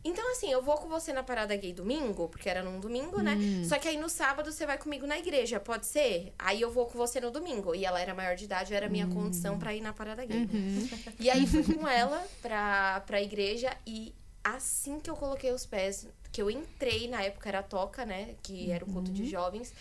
Então, 0.04 0.32
assim, 0.32 0.52
eu 0.52 0.64
vou 0.64 0.78
com 0.78 0.90
você 0.90 1.14
na 1.14 1.22
parada 1.22 1.56
gay 1.56 1.72
domingo, 1.74 2.28
porque 2.28 2.50
era 2.50 2.64
num 2.64 2.80
domingo, 2.80 3.22
né? 3.22 3.36
Hum. 3.36 3.64
Só 3.64 3.78
que 3.78 3.88
aí 3.88 3.98
no 3.98 4.10
sábado 4.10 4.52
você 4.52 4.66
vai 4.66 4.78
comigo 4.78 5.06
na 5.06 5.18
igreja, 5.20 5.60
pode 5.60 5.86
ser? 5.86 6.34
Aí 6.40 6.60
eu 6.60 6.72
vou 6.72 6.88
com 6.88 6.98
você 6.98 7.22
no 7.22 7.30
domingo. 7.30 7.76
E 7.76 7.86
ela 7.86 8.02
era 8.02 8.14
maior 8.14 8.36
de 8.36 8.46
idade, 8.46 8.74
era 8.74 8.90
minha 8.90 9.06
hum. 9.06 9.14
condição 9.14 9.60
para 9.60 9.76
ir 9.76 9.82
na 9.82 9.94
parada 9.94 10.26
gay. 10.26 10.40
Uhum. 10.40 10.90
E 11.20 11.30
aí 11.30 11.46
fui 11.46 11.64
com 11.64 11.88
ela 11.88 12.26
pra, 12.42 13.02
pra 13.02 13.22
igreja 13.22 13.70
e 13.86 14.16
assim 14.44 15.00
que 15.00 15.10
eu 15.10 15.16
coloquei 15.16 15.52
os 15.52 15.68
pés 15.68 16.08
que 16.32 16.42
eu 16.42 16.50
entrei, 16.50 17.08
na 17.08 17.22
época 17.24 17.50
era 17.50 17.60
a 17.60 17.64
Toca, 17.64 18.06
né? 18.06 18.36
Que 18.42 18.72
era 18.72 18.84
o 18.86 18.88
culto 18.92 19.12
de 19.12 19.30
jovens. 19.30 19.74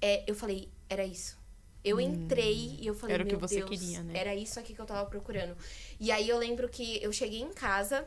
É, 0.00 0.24
eu 0.26 0.34
falei, 0.34 0.68
era 0.88 1.04
isso. 1.04 1.38
Eu 1.84 1.98
entrei 2.00 2.76
e 2.78 2.86
eu 2.86 2.94
falei, 2.94 3.14
Era 3.14 3.22
o 3.22 3.26
que 3.26 3.32
meu 3.32 3.40
você 3.40 3.56
Deus, 3.56 3.70
queria, 3.70 4.02
né? 4.02 4.12
era 4.18 4.34
isso 4.34 4.60
aqui 4.60 4.74
que 4.74 4.80
eu 4.80 4.84
tava 4.86 5.08
procurando. 5.08 5.56
E 5.98 6.12
aí 6.12 6.28
eu 6.28 6.36
lembro 6.36 6.68
que 6.68 7.02
eu 7.02 7.10
cheguei 7.12 7.40
em 7.40 7.52
casa, 7.54 8.06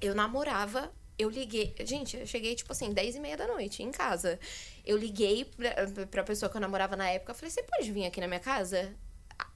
eu 0.00 0.14
namorava, 0.14 0.90
eu 1.18 1.28
liguei. 1.28 1.74
Gente, 1.84 2.16
eu 2.16 2.26
cheguei, 2.26 2.54
tipo 2.54 2.72
assim, 2.72 2.92
10 2.92 3.16
e 3.16 3.20
meia 3.20 3.36
da 3.36 3.46
noite 3.46 3.82
em 3.82 3.90
casa. 3.90 4.40
Eu 4.86 4.96
liguei 4.96 5.44
pra, 5.44 6.06
pra 6.06 6.24
pessoa 6.24 6.48
que 6.50 6.56
eu 6.56 6.60
namorava 6.62 6.96
na 6.96 7.10
época, 7.10 7.32
eu 7.32 7.34
falei, 7.34 7.50
você 7.50 7.62
pode 7.62 7.92
vir 7.92 8.06
aqui 8.06 8.20
na 8.20 8.26
minha 8.26 8.40
casa? 8.40 8.94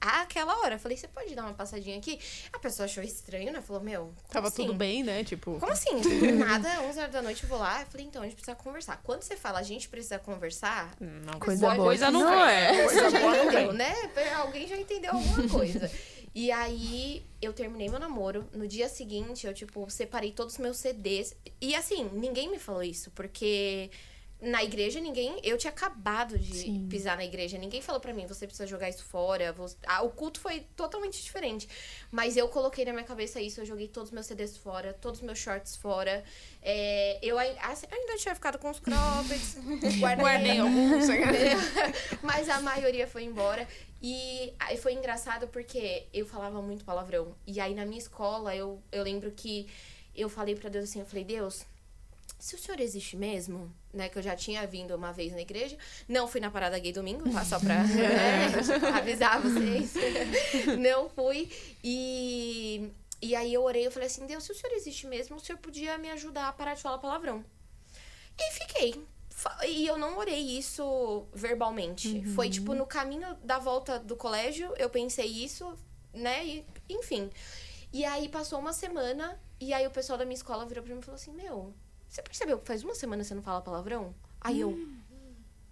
A- 0.01 0.21
Aquela 0.21 0.57
hora, 0.61 0.75
eu 0.75 0.79
falei, 0.79 0.97
você 0.97 1.07
pode 1.07 1.33
dar 1.35 1.43
uma 1.43 1.53
passadinha 1.53 1.97
aqui? 1.97 2.19
A 2.51 2.59
pessoa 2.59 2.85
achou 2.85 3.03
estranho, 3.03 3.51
né? 3.53 3.61
Falou, 3.61 3.81
meu. 3.81 4.13
Tava 4.29 4.47
assim? 4.49 4.65
tudo 4.65 4.73
bem, 4.75 5.03
né? 5.03 5.23
Tipo. 5.23 5.59
Como 5.59 5.71
assim? 5.71 5.97
Do 6.01 6.31
nada, 6.33 6.81
11 6.83 6.99
horas 6.99 7.11
da 7.11 7.21
noite 7.21 7.43
eu 7.43 7.49
vou 7.49 7.57
lá. 7.59 7.81
Eu 7.81 7.87
falei, 7.87 8.05
então, 8.05 8.21
a 8.21 8.25
gente 8.25 8.35
precisa 8.35 8.55
conversar. 8.55 8.99
Quando 9.03 9.21
você 9.23 9.35
fala, 9.35 9.59
a 9.59 9.63
gente 9.63 9.87
precisa 9.89 10.19
conversar, 10.19 10.95
Não, 10.99 11.39
Coisa 11.39 11.61
boa 11.61 11.75
boa 11.75 11.87
coisa 11.87 12.11
não, 12.11 12.21
não 12.21 12.45
é. 12.45 12.83
Coisa 12.83 13.01
Coisa 13.01 13.09
já 13.11 13.19
boa 13.19 13.37
entendeu, 13.45 13.73
né? 13.73 13.93
Alguém 14.37 14.67
já 14.67 14.77
entendeu 14.77 15.11
alguma 15.13 15.47
coisa. 15.49 15.91
E 16.33 16.51
aí, 16.51 17.25
eu 17.41 17.53
terminei 17.53 17.87
meu 17.87 17.97
namoro. 17.99 18.45
No 18.53 18.67
dia 18.67 18.89
seguinte, 18.89 19.47
eu, 19.47 19.53
tipo, 19.53 19.89
separei 19.89 20.31
todos 20.33 20.55
os 20.55 20.59
meus 20.59 20.77
CDs. 20.77 21.33
E 21.61 21.73
assim, 21.75 22.09
ninguém 22.13 22.51
me 22.51 22.59
falou 22.59 22.83
isso, 22.83 23.09
porque 23.11 23.89
na 24.45 24.63
igreja 24.63 24.99
ninguém. 24.99 25.39
Eu 25.43 25.57
tinha 25.57 25.71
acabado 25.71 26.37
de 26.39 26.55
Sim. 26.55 26.87
pisar 26.89 27.17
na 27.17 27.25
igreja. 27.25 27.57
Ninguém 27.57 27.81
falou 27.81 27.99
pra 27.99 28.13
mim, 28.13 28.25
você 28.27 28.45
precisa 28.47 28.65
jogar 28.67 28.89
isso 28.89 29.03
fora. 29.03 29.51
você- 29.53 29.75
Ah, 29.85 30.01
o 30.03 30.09
culto 30.09 30.39
foi 30.39 30.61
totalmente 30.75 31.21
diferente. 31.21 31.67
Mas 32.11 32.37
eu 32.37 32.47
coloquei 32.47 32.85
na 32.85 32.93
minha 32.93 33.03
cabeça 33.03 33.41
isso. 33.41 33.59
Eu 33.61 33.65
joguei 33.65 33.87
todos 33.87 34.09
os 34.09 34.13
meus 34.13 34.25
CDs 34.25 34.55
fora, 34.57 34.93
todos 34.93 35.19
os 35.19 35.25
meus 35.25 35.39
shorts 35.39 35.75
fora. 35.75 36.23
É, 36.61 37.19
eu 37.21 37.37
ai- 37.37 37.57
ainda 37.91 38.17
tinha 38.17 38.33
ficado 38.35 38.57
com 38.57 38.69
os 38.69 38.79
croppeds. 38.79 39.57
guardei, 39.99 40.23
Guardei 40.23 40.59
alguns. 40.59 41.05
mas 42.21 42.49
a 42.49 42.61
maioria 42.61 43.07
foi 43.07 43.23
embora. 43.23 43.67
E 44.01 44.53
aí 44.59 44.77
foi 44.77 44.93
engraçado 44.93 45.47
porque 45.47 46.05
eu 46.13 46.25
falava 46.25 46.61
muito 46.61 46.83
palavrão. 46.85 47.35
E 47.47 47.59
aí 47.59 47.73
na 47.73 47.85
minha 47.85 47.97
escola 47.99 48.55
eu, 48.55 48.81
eu 48.91 49.03
lembro 49.03 49.31
que 49.31 49.67
eu 50.15 50.29
falei 50.29 50.55
pra 50.55 50.69
Deus 50.69 50.85
assim, 50.85 50.99
eu 50.99 51.05
falei, 51.05 51.23
Deus, 51.23 51.65
se 52.37 52.55
o 52.55 52.59
senhor 52.59 52.79
existe 52.79 53.15
mesmo, 53.15 53.73
né? 53.93 54.09
Que 54.09 54.17
eu 54.17 54.21
já 54.21 54.35
tinha 54.35 54.65
vindo 54.67 54.95
uma 54.95 55.11
vez 55.11 55.33
na 55.33 55.41
igreja. 55.41 55.77
Não 56.07 56.27
fui 56.27 56.41
na 56.41 56.51
parada 56.51 56.77
gay 56.77 56.91
domingo, 56.91 57.29
tá? 57.31 57.43
Só 57.45 57.59
pra 57.59 57.83
né, 57.87 58.47
avisar 58.93 59.41
vocês. 59.41 59.93
Não 60.79 61.09
fui. 61.09 61.49
E, 61.83 62.91
e 63.21 63.35
aí 63.35 63.53
eu 63.53 63.63
orei, 63.63 63.87
eu 63.87 63.91
falei 63.91 64.07
assim, 64.07 64.25
Deus, 64.25 64.43
se 64.43 64.51
o 64.51 64.55
senhor 64.55 64.73
existe 64.75 65.07
mesmo, 65.07 65.37
o 65.37 65.39
senhor 65.39 65.57
podia 65.57 65.97
me 65.97 66.09
ajudar 66.11 66.49
a 66.49 66.53
parar 66.53 66.75
de 66.75 66.81
falar 66.81 66.97
palavrão. 66.97 67.43
E 68.37 68.51
fiquei. 68.51 69.05
E 69.67 69.85
eu 69.85 69.97
não 69.97 70.17
orei 70.17 70.57
isso 70.57 71.25
verbalmente. 71.33 72.23
Foi 72.33 72.49
tipo 72.49 72.73
no 72.73 72.85
caminho 72.85 73.35
da 73.43 73.59
volta 73.59 73.99
do 73.99 74.15
colégio, 74.15 74.73
eu 74.77 74.89
pensei 74.89 75.27
isso, 75.27 75.73
né? 76.13 76.45
E, 76.45 76.65
enfim. 76.89 77.29
E 77.91 78.03
aí 78.05 78.27
passou 78.29 78.59
uma 78.59 78.73
semana, 78.73 79.39
e 79.59 79.73
aí 79.73 79.85
o 79.87 79.91
pessoal 79.91 80.17
da 80.17 80.25
minha 80.25 80.35
escola 80.35 80.65
virou 80.65 80.83
pra 80.83 80.93
mim 80.93 80.99
e 80.99 81.03
falou 81.03 81.15
assim: 81.15 81.31
Meu, 81.31 81.73
você 82.15 82.21
percebeu 82.21 82.59
que 82.59 82.65
faz 82.67 82.83
uma 82.83 82.95
semana 82.95 83.23
você 83.23 83.35
não 83.35 83.41
fala 83.41 83.61
palavrão? 83.61 84.15
Aí 84.41 84.59
eu. 84.61 84.71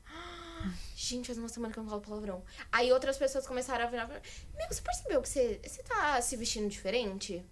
"Ah, 0.07 0.73
Gente, 0.95 1.27
faz 1.27 1.37
uma 1.37 1.49
semana 1.49 1.73
que 1.73 1.79
eu 1.79 1.83
não 1.83 1.89
falo 1.89 2.01
palavrão. 2.01 2.43
Aí 2.71 2.91
outras 2.91 3.17
pessoas 3.17 3.45
começaram 3.47 3.85
a 3.85 3.87
virar 3.89 4.05
pra 4.07 4.15
mim: 4.15 4.21
Meu, 4.57 4.67
você 4.69 4.81
percebeu 4.81 5.21
que 5.21 5.29
você, 5.29 5.59
você 5.65 5.83
tá 5.83 6.21
se 6.21 6.35
vestindo 6.35 6.69
diferente? 6.69 7.43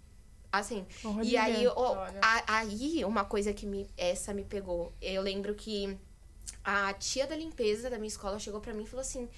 Assim. 0.51 0.85
E 1.23 1.37
Olha, 1.37 1.43
aí, 1.43 1.67
ó, 1.67 1.95
a- 2.21 2.43
aí, 2.57 3.05
uma 3.05 3.23
coisa 3.23 3.53
que 3.53 3.65
me, 3.65 3.89
essa 3.97 4.33
me 4.33 4.43
pegou. 4.43 4.93
Eu 5.01 5.21
lembro 5.21 5.55
que 5.55 5.97
a 6.63 6.93
tia 6.93 7.25
da 7.25 7.35
limpeza 7.35 7.89
da 7.89 7.97
minha 7.97 8.07
escola 8.09 8.37
chegou 8.39 8.59
pra 8.59 8.73
mim 8.73 8.83
e 8.83 8.87
falou 8.87 9.01
assim: 9.01 9.29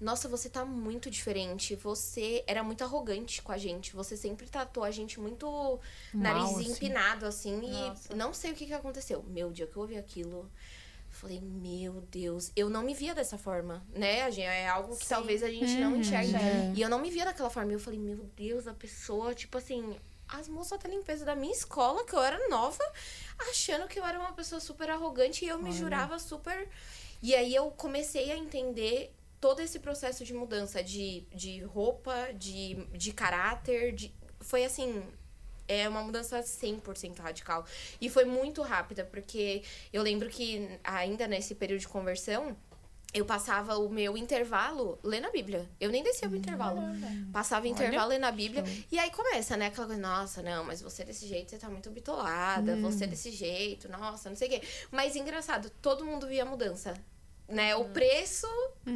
Nossa, 0.00 0.28
você 0.28 0.48
tá 0.48 0.64
muito 0.64 1.10
diferente. 1.10 1.74
Você 1.76 2.44
era 2.46 2.62
muito 2.62 2.84
arrogante 2.84 3.42
com 3.42 3.50
a 3.50 3.58
gente. 3.58 3.94
Você 3.94 4.16
sempre 4.16 4.46
tratou 4.48 4.84
a 4.84 4.90
gente 4.90 5.18
muito 5.18 5.80
nariz 6.14 6.50
assim. 6.50 6.70
empinado, 6.70 7.26
assim. 7.26 7.56
Nossa. 7.56 8.12
E 8.12 8.16
não 8.16 8.32
sei 8.32 8.52
o 8.52 8.54
que, 8.54 8.66
que 8.66 8.74
aconteceu. 8.74 9.24
Meu, 9.24 9.50
dia 9.50 9.66
que 9.66 9.76
eu 9.76 9.82
ouvi 9.82 9.96
aquilo. 9.96 10.50
Falei, 11.10 11.40
meu 11.40 11.94
Deus, 12.12 12.52
eu 12.54 12.70
não 12.70 12.82
me 12.82 12.94
via 12.94 13.14
dessa 13.14 13.36
forma, 13.36 13.84
né? 13.92 14.30
É 14.38 14.68
algo 14.68 14.94
que 14.96 15.04
Sim. 15.04 15.14
talvez 15.14 15.42
a 15.42 15.48
gente 15.48 15.74
não 15.76 15.96
enxergue. 15.96 16.36
É. 16.36 16.72
E 16.76 16.80
eu 16.80 16.88
não 16.88 17.00
me 17.00 17.10
via 17.10 17.24
daquela 17.24 17.50
forma. 17.50 17.72
E 17.72 17.74
eu 17.74 17.80
falei, 17.80 17.98
meu 17.98 18.24
Deus, 18.36 18.68
a 18.68 18.74
pessoa, 18.74 19.34
tipo 19.34 19.58
assim, 19.58 19.96
as 20.28 20.46
moças 20.48 20.78
da 20.78 20.88
limpeza 20.88 21.24
da 21.24 21.34
minha 21.34 21.52
escola, 21.52 22.04
que 22.04 22.14
eu 22.14 22.22
era 22.22 22.48
nova, 22.48 22.84
achando 23.50 23.88
que 23.88 23.98
eu 23.98 24.04
era 24.04 24.18
uma 24.20 24.32
pessoa 24.32 24.60
super 24.60 24.90
arrogante 24.90 25.44
e 25.44 25.48
eu 25.48 25.58
me 25.58 25.72
jurava 25.72 26.18
super. 26.18 26.68
E 27.20 27.34
aí 27.34 27.52
eu 27.54 27.70
comecei 27.70 28.30
a 28.30 28.36
entender 28.36 29.12
todo 29.40 29.60
esse 29.60 29.78
processo 29.78 30.24
de 30.24 30.34
mudança 30.34 30.82
de, 30.82 31.24
de 31.34 31.62
roupa, 31.62 32.32
de, 32.34 32.74
de 32.92 33.12
caráter, 33.12 33.92
de. 33.92 34.14
Foi 34.40 34.64
assim. 34.64 35.02
É 35.70 35.86
uma 35.86 36.02
mudança 36.02 36.40
100% 36.40 37.18
radical. 37.18 37.66
E 38.00 38.08
foi 38.08 38.24
muito 38.24 38.62
rápida, 38.62 39.04
porque 39.04 39.62
eu 39.92 40.02
lembro 40.02 40.30
que 40.30 40.66
ainda 40.82 41.28
nesse 41.28 41.54
período 41.54 41.80
de 41.80 41.88
conversão, 41.88 42.56
eu 43.12 43.24
passava 43.24 43.76
o 43.76 43.88
meu 43.88 44.16
intervalo 44.16 44.98
lendo 45.02 45.26
a 45.26 45.30
Bíblia. 45.30 45.68
Eu 45.78 45.90
nem 45.90 46.02
descia 46.02 46.26
pro 46.26 46.38
intervalo. 46.38 46.80
Passava 47.32 47.66
o 47.66 47.68
intervalo 47.68 48.08
lendo 48.08 48.24
a 48.24 48.32
Bíblia. 48.32 48.64
E 48.90 48.98
aí 48.98 49.10
começa, 49.10 49.58
né? 49.58 49.66
Aquela 49.66 49.86
coisa, 49.86 50.00
nossa, 50.00 50.42
não, 50.42 50.64
mas 50.64 50.80
você 50.80 51.04
desse 51.04 51.26
jeito, 51.26 51.50
você 51.50 51.58
tá 51.58 51.68
muito 51.68 51.90
bitolada. 51.90 52.76
Você 52.76 53.06
desse 53.06 53.30
jeito, 53.30 53.90
nossa, 53.90 54.30
não 54.30 54.36
sei 54.36 54.48
o 54.48 54.50
quê. 54.52 54.62
Mas 54.90 55.16
engraçado, 55.16 55.70
todo 55.82 56.04
mundo 56.04 56.26
via 56.26 56.44
a 56.44 56.46
mudança. 56.46 56.94
Né? 57.48 57.74
O 57.74 57.86
preço 57.86 58.46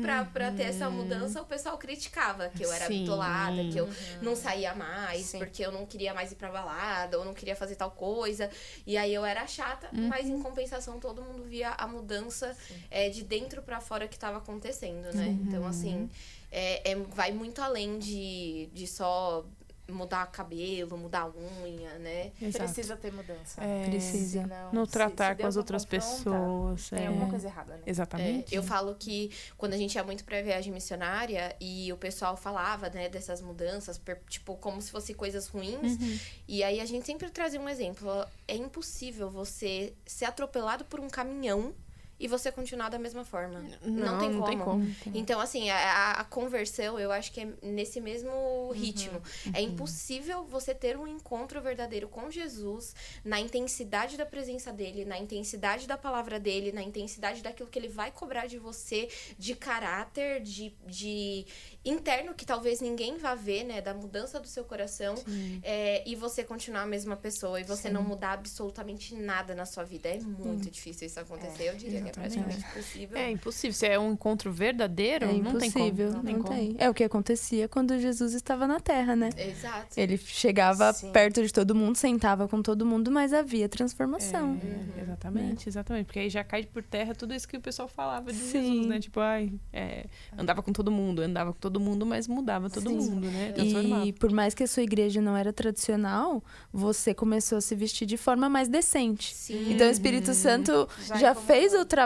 pra, 0.03 0.27
pra 0.27 0.53
ter 0.53 0.65
essa 0.65 0.91
mudança, 0.91 1.41
o 1.41 1.47
pessoal 1.47 1.79
criticava. 1.79 2.51
Que 2.51 2.63
eu 2.63 2.71
era 2.71 2.87
Sim. 2.87 3.01
bitolada, 3.01 3.65
que 3.65 3.79
eu 3.79 3.89
não 4.21 4.37
saía 4.37 4.75
mais, 4.75 5.25
Sim. 5.25 5.39
porque 5.39 5.65
eu 5.65 5.73
não 5.73 5.87
queria 5.87 6.13
mais 6.13 6.33
ir 6.33 6.35
pra 6.35 6.51
balada, 6.51 7.19
ou 7.19 7.25
não 7.25 7.33
queria 7.33 7.57
fazer 7.57 7.77
tal 7.77 7.91
coisa. 7.91 8.51
E 8.87 8.99
aí 8.99 9.15
eu 9.15 9.25
era 9.25 9.47
chata, 9.47 9.89
mas 9.93 10.27
em 10.29 10.43
compensação 10.43 11.01
todo 11.01 11.23
mundo 11.23 11.45
via 11.45 11.71
a 11.71 11.87
mudança 11.87 12.55
é, 12.91 13.09
de 13.09 13.25
dentro 13.25 13.63
pra 13.63 13.81
fora 13.81 14.07
que 14.07 14.19
tava 14.19 14.37
acontecendo, 14.37 15.15
né? 15.15 15.29
Então, 15.29 15.67
assim, 15.67 16.11
é, 16.51 16.91
é- 16.91 16.97
vai 16.97 17.33
muito 17.33 17.63
além 17.63 17.99
de, 17.99 18.69
de 18.75 18.87
só 18.87 19.47
mudar 19.89 20.27
cabelo, 20.27 20.97
mudar 20.97 21.31
unha, 21.37 21.99
né? 21.99 22.33
Exato. 22.41 22.65
Precisa 22.65 22.97
ter 22.97 23.13
mudança. 23.13 23.63
É, 23.63 23.87
Precisa. 23.87 24.49
Não 24.73 24.87
tratar 24.87 25.35
se 25.37 25.43
com 25.43 25.49
as 25.49 25.57
outras 25.57 25.85
pessoas. 25.85 26.91
Tem 26.91 27.05
é. 27.05 27.07
alguma 27.09 27.29
coisa 27.29 27.49
errada, 27.49 27.75
né? 27.77 27.83
É, 27.87 27.91
Exatamente. 27.91 28.55
eu 28.55 28.63
falo 28.63 28.95
que 28.95 29.31
quando 29.57 29.75
a 29.75 29.77
gente 29.77 29.95
ia 29.95 30.05
muito 30.05 30.25
pra 30.25 30.41
viagem 30.41 30.73
missionária 30.73 31.55
e 31.61 31.93
o 31.93 31.97
pessoal 31.97 32.37
falava, 32.37 32.89
né, 32.91 33.09
dessas 33.09 33.41
mudanças, 33.41 33.99
per- 33.99 34.23
tipo, 34.29 34.57
como 34.57 34.81
se 34.81 34.91
fossem 34.91 35.15
coisas 35.15 35.49
ruins. 35.49 35.99
E 36.47 36.63
aí 36.63 36.81
a 36.81 36.85
gente 36.85 37.05
sempre 37.07 37.31
trazia 37.31 37.61
um 37.61 37.69
exemplo. 37.69 38.09
É 38.47 38.57
impossível 38.57 39.31
você 39.31 39.93
ser 40.07 40.27
atropelado 40.27 40.85
por 40.85 41.01
um 41.01 41.09
caminhão 41.09 41.75
e 42.23 42.29
você 42.29 42.53
continuar 42.53 42.89
da 42.89 43.01
mesma 43.01 43.25
forma. 43.25 43.59
Não, 43.83 44.21
tem, 44.21 44.29
como. 44.29 44.39
Não 44.39 44.47
tem 44.47 44.59
como. 44.61 44.95
Então, 45.13 45.41
assim, 45.41 45.71
a, 45.71 46.13
a 46.13 46.25
conversão, 46.25 46.97
eu 46.97 47.11
acho 47.11 47.33
que 47.33 47.41
é 47.41 47.49
nesse 47.61 48.01
mesmo 48.01 48.71
ritmo. 48.73 49.21
É 49.53 49.61
impossível 49.61 50.45
você 50.45 50.73
ter 50.73 50.97
um 50.97 51.09
encontro 51.09 51.61
verdadeiro 51.61 52.07
com 52.07 52.31
Jesus 52.31 52.95
na 53.25 53.41
intensidade 53.41 54.17
da 54.17 54.25
presença 54.25 54.73
dele, 54.73 55.05
na 55.05 55.19
intensidade 55.19 55.89
da 55.89 55.99
palavra 55.99 56.39
dele, 56.39 56.71
na 56.71 56.81
intensidade 56.81 57.43
daquilo 57.43 57.69
que 57.69 57.77
ele 57.77 57.89
vai 57.89 58.13
cobrar 58.13 58.47
de 58.47 58.57
você, 58.57 59.09
de 59.37 59.57
caráter, 59.57 60.41
de, 60.41 60.73
de 60.87 61.45
interno, 61.85 62.35
que 62.35 62.47
talvez 62.47 62.81
ninguém 62.81 63.19
vá 63.19 63.35
ver, 63.35 63.65
né? 63.65 63.81
Da 63.81 63.95
mudança 63.95 64.39
do 64.39 64.47
seu 64.47 64.65
coração. 64.65 65.17
é, 65.65 66.09
e 66.09 66.15
você 66.15 66.45
continuar 66.45 66.83
a 66.83 66.87
mesma 66.87 67.17
pessoa 67.17 67.61
e 67.61 67.65
você 67.65 67.91
não 67.91 68.05
mudar 68.05 68.35
absolutamente 68.35 69.13
nada 69.17 69.57
na 69.57 69.67
sua 69.67 69.83
vida. 69.83 70.09
É 70.09 70.21
muito 70.21 70.71
difícil 70.71 71.09
isso 71.09 71.19
acontecer. 71.19 71.65
eu 71.65 71.75
diria 71.75 71.99
é 71.99 72.12
praticamente 72.13 72.59
impossível. 72.65 73.19
É 73.19 73.31
impossível. 73.31 73.75
Se 73.75 73.87
é 73.87 73.99
um 73.99 74.13
encontro 74.13 74.53
verdadeiro, 74.53 75.25
É 75.27 75.33
não 75.33 75.57
tem 75.59 75.71
como. 75.71 75.85
impossível, 75.87 76.07
Não 76.11 76.17
não, 76.17 76.25
tem 76.25 76.39
como. 76.39 76.55
tem. 76.55 76.77
É 76.79 76.89
o 76.89 76.95
que 76.95 77.05
acontecia 77.05 77.69
quando 77.69 77.99
Jesus 77.99 78.33
estava 78.35 78.67
na 78.67 78.79
Terra, 78.81 79.17
né? 79.17 79.31
Exato. 79.37 79.89
Ele 79.97 80.17
chegava 80.19 80.93
Sim. 80.93 81.11
perto 81.11 81.43
de 81.45 81.53
todo 81.53 81.75
mundo, 81.75 81.97
sentava 81.97 82.47
com 82.49 82.63
todo 82.63 82.85
mundo, 82.87 83.11
mas 83.11 83.33
havia 83.33 83.69
transformação. 83.69 84.59
É, 84.99 85.03
Exatamente, 85.03 85.69
exatamente. 85.69 86.07
Porque 86.07 86.19
aí 86.21 86.31
já 86.31 86.45
cai 86.45 86.65
por 86.65 86.83
terra 86.83 87.15
tudo 87.15 87.35
isso 87.35 87.47
que 87.49 87.57
o 87.57 87.61
pessoal 87.61 87.89
falava 87.89 88.33
de 88.33 88.39
Sim. 88.39 88.63
Jesus, 88.73 88.87
né? 88.87 89.01
Tipo, 89.01 89.21
ai, 89.21 89.53
é, 89.73 90.07
andava 90.37 90.63
com 90.63 90.73
todo 90.73 90.91
mundo, 90.91 91.23
andava 91.23 91.53
com 91.53 91.59
todo 91.59 91.79
mundo, 91.81 92.05
mas 92.07 92.27
mudava 92.29 92.69
todo 92.71 92.89
Sim. 92.89 92.97
mundo, 92.97 93.27
né? 93.31 93.53
Transformava. 93.53 94.07
E 94.07 94.13
por 94.13 94.31
mais 94.31 94.55
que 94.55 94.63
a 94.63 94.67
sua 94.67 94.83
igreja 94.83 95.21
não 95.21 95.37
era 95.37 95.53
tradicional, 95.53 96.43
você 96.73 97.15
começou 97.15 97.59
a 97.59 97.61
se 97.61 97.75
vestir 97.75 98.07
de 98.07 98.17
forma 98.17 98.49
mais 98.49 98.69
decente. 98.69 99.35
Sim. 99.35 99.73
Então 99.73 99.87
o 99.87 99.91
Espírito 99.91 100.35
Santo 100.35 100.89
Já 101.07 101.17
já, 101.17 101.35
fez 101.35 101.73
o 101.75 101.85
trabalho 101.85 102.02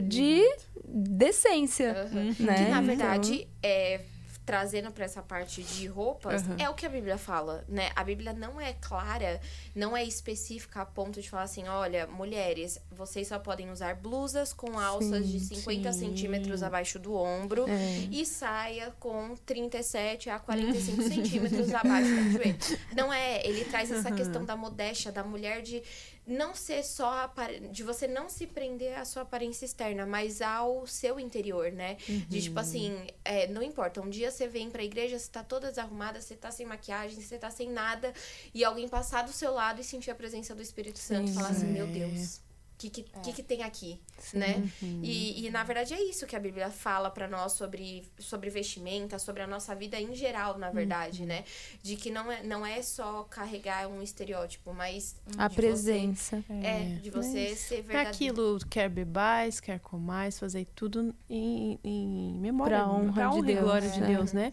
de 0.00 0.42
decência, 0.84 1.92
Aham. 1.92 2.24
né? 2.24 2.34
Que 2.34 2.42
na 2.44 2.82
Então, 2.82 2.84
verdade 2.84 3.48
é 3.62 4.00
trazendo 4.46 4.92
para 4.92 5.04
essa 5.04 5.20
parte 5.20 5.60
de 5.60 5.88
roupas, 5.88 6.46
uhum. 6.46 6.54
é 6.56 6.70
o 6.70 6.74
que 6.74 6.86
a 6.86 6.88
Bíblia 6.88 7.18
fala, 7.18 7.64
né? 7.68 7.90
A 7.96 8.04
Bíblia 8.04 8.32
não 8.32 8.60
é 8.60 8.72
clara, 8.74 9.40
não 9.74 9.96
é 9.96 10.04
específica 10.04 10.82
a 10.82 10.86
ponto 10.86 11.20
de 11.20 11.28
falar 11.28 11.42
assim, 11.42 11.66
olha, 11.66 12.06
mulheres, 12.06 12.80
vocês 12.92 13.26
só 13.26 13.40
podem 13.40 13.72
usar 13.72 13.96
blusas 13.96 14.52
com 14.52 14.78
alças 14.78 15.26
sim, 15.26 15.32
de 15.32 15.40
50 15.40 15.92
sim. 15.92 15.98
centímetros 15.98 16.62
abaixo 16.62 16.96
do 16.96 17.12
ombro 17.12 17.68
é. 17.68 18.08
e 18.08 18.24
saia 18.24 18.94
com 19.00 19.34
37 19.44 20.30
a 20.30 20.38
45 20.38 21.02
centímetros 21.10 21.74
abaixo 21.74 22.14
do 22.14 22.30
joelho. 22.30 22.56
Não 22.94 23.12
é, 23.12 23.44
ele 23.44 23.64
traz 23.64 23.90
essa 23.90 24.10
uhum. 24.10 24.14
questão 24.14 24.44
da 24.44 24.54
modéstia 24.54 25.10
da 25.10 25.24
mulher 25.24 25.60
de 25.60 25.82
não 26.26 26.54
ser 26.54 26.82
só 26.82 27.32
de 27.70 27.82
você 27.84 28.08
não 28.08 28.28
se 28.28 28.46
prender 28.46 28.98
à 28.98 29.04
sua 29.04 29.22
aparência 29.22 29.64
externa, 29.64 30.04
mas 30.04 30.42
ao 30.42 30.86
seu 30.86 31.20
interior, 31.20 31.70
né? 31.70 31.96
Uhum. 32.08 32.18
De 32.28 32.42
tipo 32.42 32.58
assim, 32.58 33.06
é, 33.24 33.46
não 33.46 33.62
importa, 33.62 34.00
um 34.00 34.10
dia 34.10 34.30
você 34.30 34.48
vem 34.48 34.68
pra 34.68 34.82
igreja, 34.82 35.18
você 35.18 35.30
tá 35.30 35.44
toda 35.44 35.68
desarrumada, 35.68 36.20
você 36.20 36.34
tá 36.34 36.50
sem 36.50 36.66
maquiagem, 36.66 37.20
você 37.20 37.38
tá 37.38 37.50
sem 37.50 37.70
nada, 37.70 38.12
e 38.52 38.64
alguém 38.64 38.88
passar 38.88 39.22
do 39.22 39.32
seu 39.32 39.52
lado 39.52 39.80
e 39.80 39.84
sentir 39.84 40.10
a 40.10 40.14
presença 40.14 40.54
do 40.54 40.62
Espírito 40.62 40.98
Santo 40.98 41.30
e 41.30 41.34
falar 41.34 41.50
assim, 41.50 41.66
meu 41.66 41.86
Deus, 41.86 42.38
o 42.38 42.45
que, 42.78 42.90
que, 42.90 43.06
é. 43.12 43.20
que, 43.20 43.32
que, 43.32 43.42
tem 43.42 43.62
aqui, 43.62 43.98
Sim. 44.18 44.38
né? 44.38 44.70
Uhum. 44.82 45.00
E, 45.02 45.46
e, 45.46 45.50
na 45.50 45.64
verdade, 45.64 45.94
é 45.94 46.02
isso 46.02 46.26
que 46.26 46.36
a 46.36 46.40
Bíblia 46.40 46.70
fala 46.70 47.10
para 47.10 47.26
nós 47.26 47.52
sobre, 47.52 48.04
sobre 48.18 48.50
vestimenta, 48.50 49.18
sobre 49.18 49.42
a 49.42 49.46
nossa 49.46 49.74
vida 49.74 49.98
em 49.98 50.14
geral, 50.14 50.58
na 50.58 50.70
verdade, 50.70 51.22
uhum. 51.22 51.28
né? 51.28 51.44
De 51.82 51.96
que 51.96 52.10
não 52.10 52.30
é, 52.30 52.42
não 52.42 52.66
é 52.66 52.82
só 52.82 53.24
carregar 53.24 53.88
um 53.88 54.02
estereótipo, 54.02 54.74
mas... 54.74 55.16
A 55.38 55.48
presença. 55.48 56.44
Você, 56.46 56.52
é. 56.52 56.66
é, 56.66 56.84
de 56.96 57.10
você 57.10 57.48
mas 57.50 57.58
ser 57.58 57.82
verdadeiro. 57.82 58.10
Aquilo, 58.10 58.58
quer 58.68 58.90
bebais, 58.90 59.58
quer 59.58 59.80
comais, 59.80 60.38
fazer 60.38 60.66
tudo 60.74 61.14
em, 61.30 61.78
em 61.82 62.34
memória. 62.38 62.76
Pra 62.76 62.92
honra, 62.92 63.12
pra 63.12 63.30
honra 63.30 63.40
de 63.40 63.46
Deus. 63.46 63.58
e 63.58 63.62
glória 63.62 63.88
de 63.88 64.00
Deus, 64.00 64.32
né? 64.32 64.52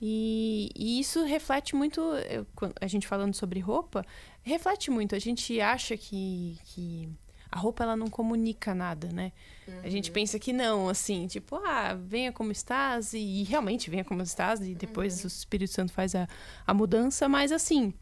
E, 0.00 0.70
e, 0.76 1.00
isso 1.00 1.24
reflete 1.24 1.74
muito, 1.74 2.02
a 2.80 2.86
gente 2.86 3.06
falando 3.06 3.34
sobre 3.34 3.60
roupa, 3.60 4.04
reflete 4.42 4.90
muito. 4.90 5.14
A 5.14 5.18
gente 5.18 5.58
acha 5.58 5.96
que, 5.96 6.58
que 6.64 7.08
a 7.56 7.58
roupa 7.58 7.84
ela 7.84 7.96
não 7.96 8.08
comunica 8.08 8.74
nada, 8.74 9.08
né? 9.10 9.32
Uhum. 9.66 9.80
A 9.82 9.88
gente 9.88 10.10
uhum. 10.10 10.14
pensa 10.14 10.38
que 10.38 10.52
não, 10.52 10.90
assim, 10.90 11.26
tipo, 11.26 11.56
ah, 11.56 11.94
venha 11.94 12.30
como 12.30 12.52
estás, 12.52 13.14
e, 13.14 13.18
e 13.18 13.42
realmente 13.44 13.88
venha 13.88 14.04
como 14.04 14.20
estás, 14.22 14.60
e 14.60 14.74
depois 14.74 15.20
uhum. 15.20 15.24
o 15.24 15.26
Espírito 15.28 15.72
Santo 15.72 15.90
faz 15.90 16.14
a, 16.14 16.28
a 16.66 16.74
mudança, 16.74 17.26
mas 17.30 17.50
assim, 17.50 17.94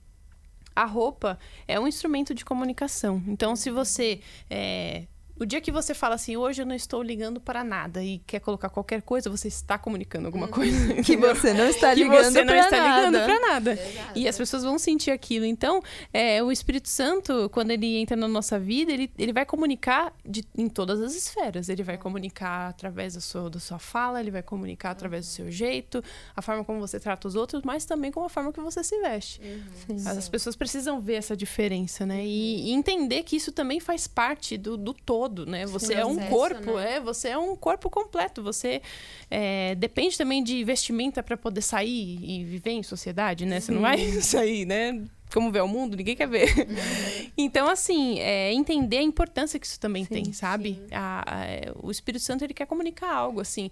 a 0.74 0.84
roupa 0.84 1.38
é 1.68 1.78
um 1.78 1.86
instrumento 1.86 2.34
de 2.34 2.44
comunicação. 2.44 3.22
Então, 3.28 3.54
se 3.54 3.70
você 3.70 4.20
é, 4.50 5.06
o 5.38 5.44
dia 5.44 5.60
que 5.60 5.72
você 5.72 5.94
fala 5.94 6.14
assim, 6.14 6.36
hoje 6.36 6.62
eu 6.62 6.66
não 6.66 6.74
estou 6.74 7.02
ligando 7.02 7.40
para 7.40 7.64
nada 7.64 8.02
e 8.02 8.18
quer 8.20 8.40
colocar 8.40 8.68
qualquer 8.68 9.02
coisa, 9.02 9.28
você 9.28 9.48
está 9.48 9.76
comunicando 9.76 10.26
alguma 10.26 10.46
uhum. 10.46 10.52
coisa. 10.52 10.94
Que 11.04 11.16
você 11.16 11.52
não 11.52 11.66
está 11.68 11.92
ligando 11.92 12.16
Que 12.16 12.24
você 12.24 12.44
não 12.44 12.54
está 12.54 12.76
nada. 12.76 13.06
ligando 13.06 13.24
para 13.24 13.40
nada. 13.40 13.72
Exato. 13.72 14.18
E 14.18 14.28
as 14.28 14.36
pessoas 14.36 14.62
vão 14.62 14.78
sentir 14.78 15.10
aquilo. 15.10 15.44
Então, 15.44 15.82
é, 16.12 16.42
o 16.42 16.52
Espírito 16.52 16.88
Santo, 16.88 17.50
quando 17.50 17.72
ele 17.72 17.96
entra 17.96 18.16
na 18.16 18.28
nossa 18.28 18.58
vida, 18.58 18.92
ele, 18.92 19.10
ele 19.18 19.32
vai 19.32 19.44
comunicar 19.44 20.12
de, 20.24 20.44
em 20.56 20.68
todas 20.68 21.00
as 21.00 21.14
esferas. 21.14 21.68
Ele 21.68 21.82
vai 21.82 21.98
comunicar 21.98 22.68
através 22.68 23.14
da 23.14 23.20
sua, 23.20 23.50
da 23.50 23.58
sua 23.58 23.78
fala, 23.78 24.20
ele 24.20 24.30
vai 24.30 24.42
comunicar 24.42 24.90
através 24.90 25.26
do 25.26 25.30
seu 25.30 25.50
jeito, 25.50 26.02
a 26.34 26.40
forma 26.40 26.64
como 26.64 26.78
você 26.80 27.00
trata 27.00 27.26
os 27.26 27.34
outros, 27.34 27.62
mas 27.64 27.84
também 27.84 28.10
com 28.10 28.24
a 28.24 28.28
forma 28.28 28.52
que 28.52 28.60
você 28.60 28.82
se 28.84 28.98
veste. 29.00 29.40
Uhum. 29.88 29.96
As 30.06 30.28
pessoas 30.28 30.54
precisam 30.54 31.00
ver 31.00 31.14
essa 31.14 31.36
diferença, 31.36 32.06
né? 32.06 32.24
E, 32.24 32.70
e, 32.70 32.72
entender 32.72 33.22
que 33.24 33.36
isso 33.36 33.52
também 33.52 33.80
faz 33.80 34.06
parte 34.06 34.56
do, 34.56 34.76
do 34.76 34.94
todo 34.94 35.23
todo, 35.24 35.46
né? 35.46 35.64
Você 35.66 35.86
Sim, 35.86 35.94
é 35.94 36.04
um 36.04 36.16
corpo, 36.16 36.76
né? 36.76 36.96
é, 36.96 37.00
você 37.00 37.28
é 37.28 37.38
um 37.38 37.56
corpo 37.56 37.88
completo. 37.88 38.42
Você 38.42 38.82
é, 39.30 39.74
depende 39.74 40.18
também 40.18 40.42
de 40.42 40.62
vestimenta 40.64 41.22
para 41.22 41.36
poder 41.36 41.62
sair 41.62 42.18
e 42.22 42.44
viver 42.44 42.72
em 42.72 42.82
sociedade, 42.82 43.46
né? 43.46 43.60
Você 43.60 43.72
não 43.72 43.80
vai 43.80 43.98
sair, 44.20 44.66
né? 44.66 45.02
Como 45.32 45.50
ver 45.50 45.62
o 45.62 45.68
mundo, 45.68 45.96
ninguém 45.96 46.14
quer 46.14 46.28
ver. 46.28 46.48
Uhum. 46.58 47.24
Então, 47.36 47.68
assim, 47.68 48.20
é, 48.20 48.52
entender 48.52 48.98
a 48.98 49.02
importância 49.02 49.58
que 49.58 49.66
isso 49.66 49.80
também 49.80 50.04
sim, 50.04 50.14
tem, 50.14 50.32
sabe? 50.32 50.80
A, 50.92 51.24
a, 51.26 51.44
o 51.82 51.90
Espírito 51.90 52.22
Santo, 52.22 52.44
ele 52.44 52.54
quer 52.54 52.66
comunicar 52.66 53.12
algo, 53.12 53.40
assim. 53.40 53.70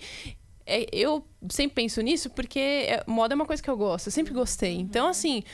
É, 0.66 0.86
eu 0.92 1.24
sempre 1.48 1.74
penso 1.76 2.00
nisso 2.00 2.30
porque 2.30 2.58
é, 2.58 3.04
moda 3.06 3.34
é 3.34 3.36
uma 3.36 3.46
coisa 3.46 3.62
que 3.62 3.70
eu 3.70 3.76
gosto, 3.76 4.08
eu 4.08 4.12
sempre 4.12 4.32
gostei. 4.32 4.74
Então, 4.74 5.06
assim, 5.06 5.44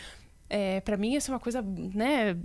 é, 0.50 0.80
para 0.80 0.96
mim, 0.96 1.14
isso 1.14 1.30
é 1.30 1.34
uma 1.34 1.40
coisa, 1.40 1.62
né? 1.62 2.36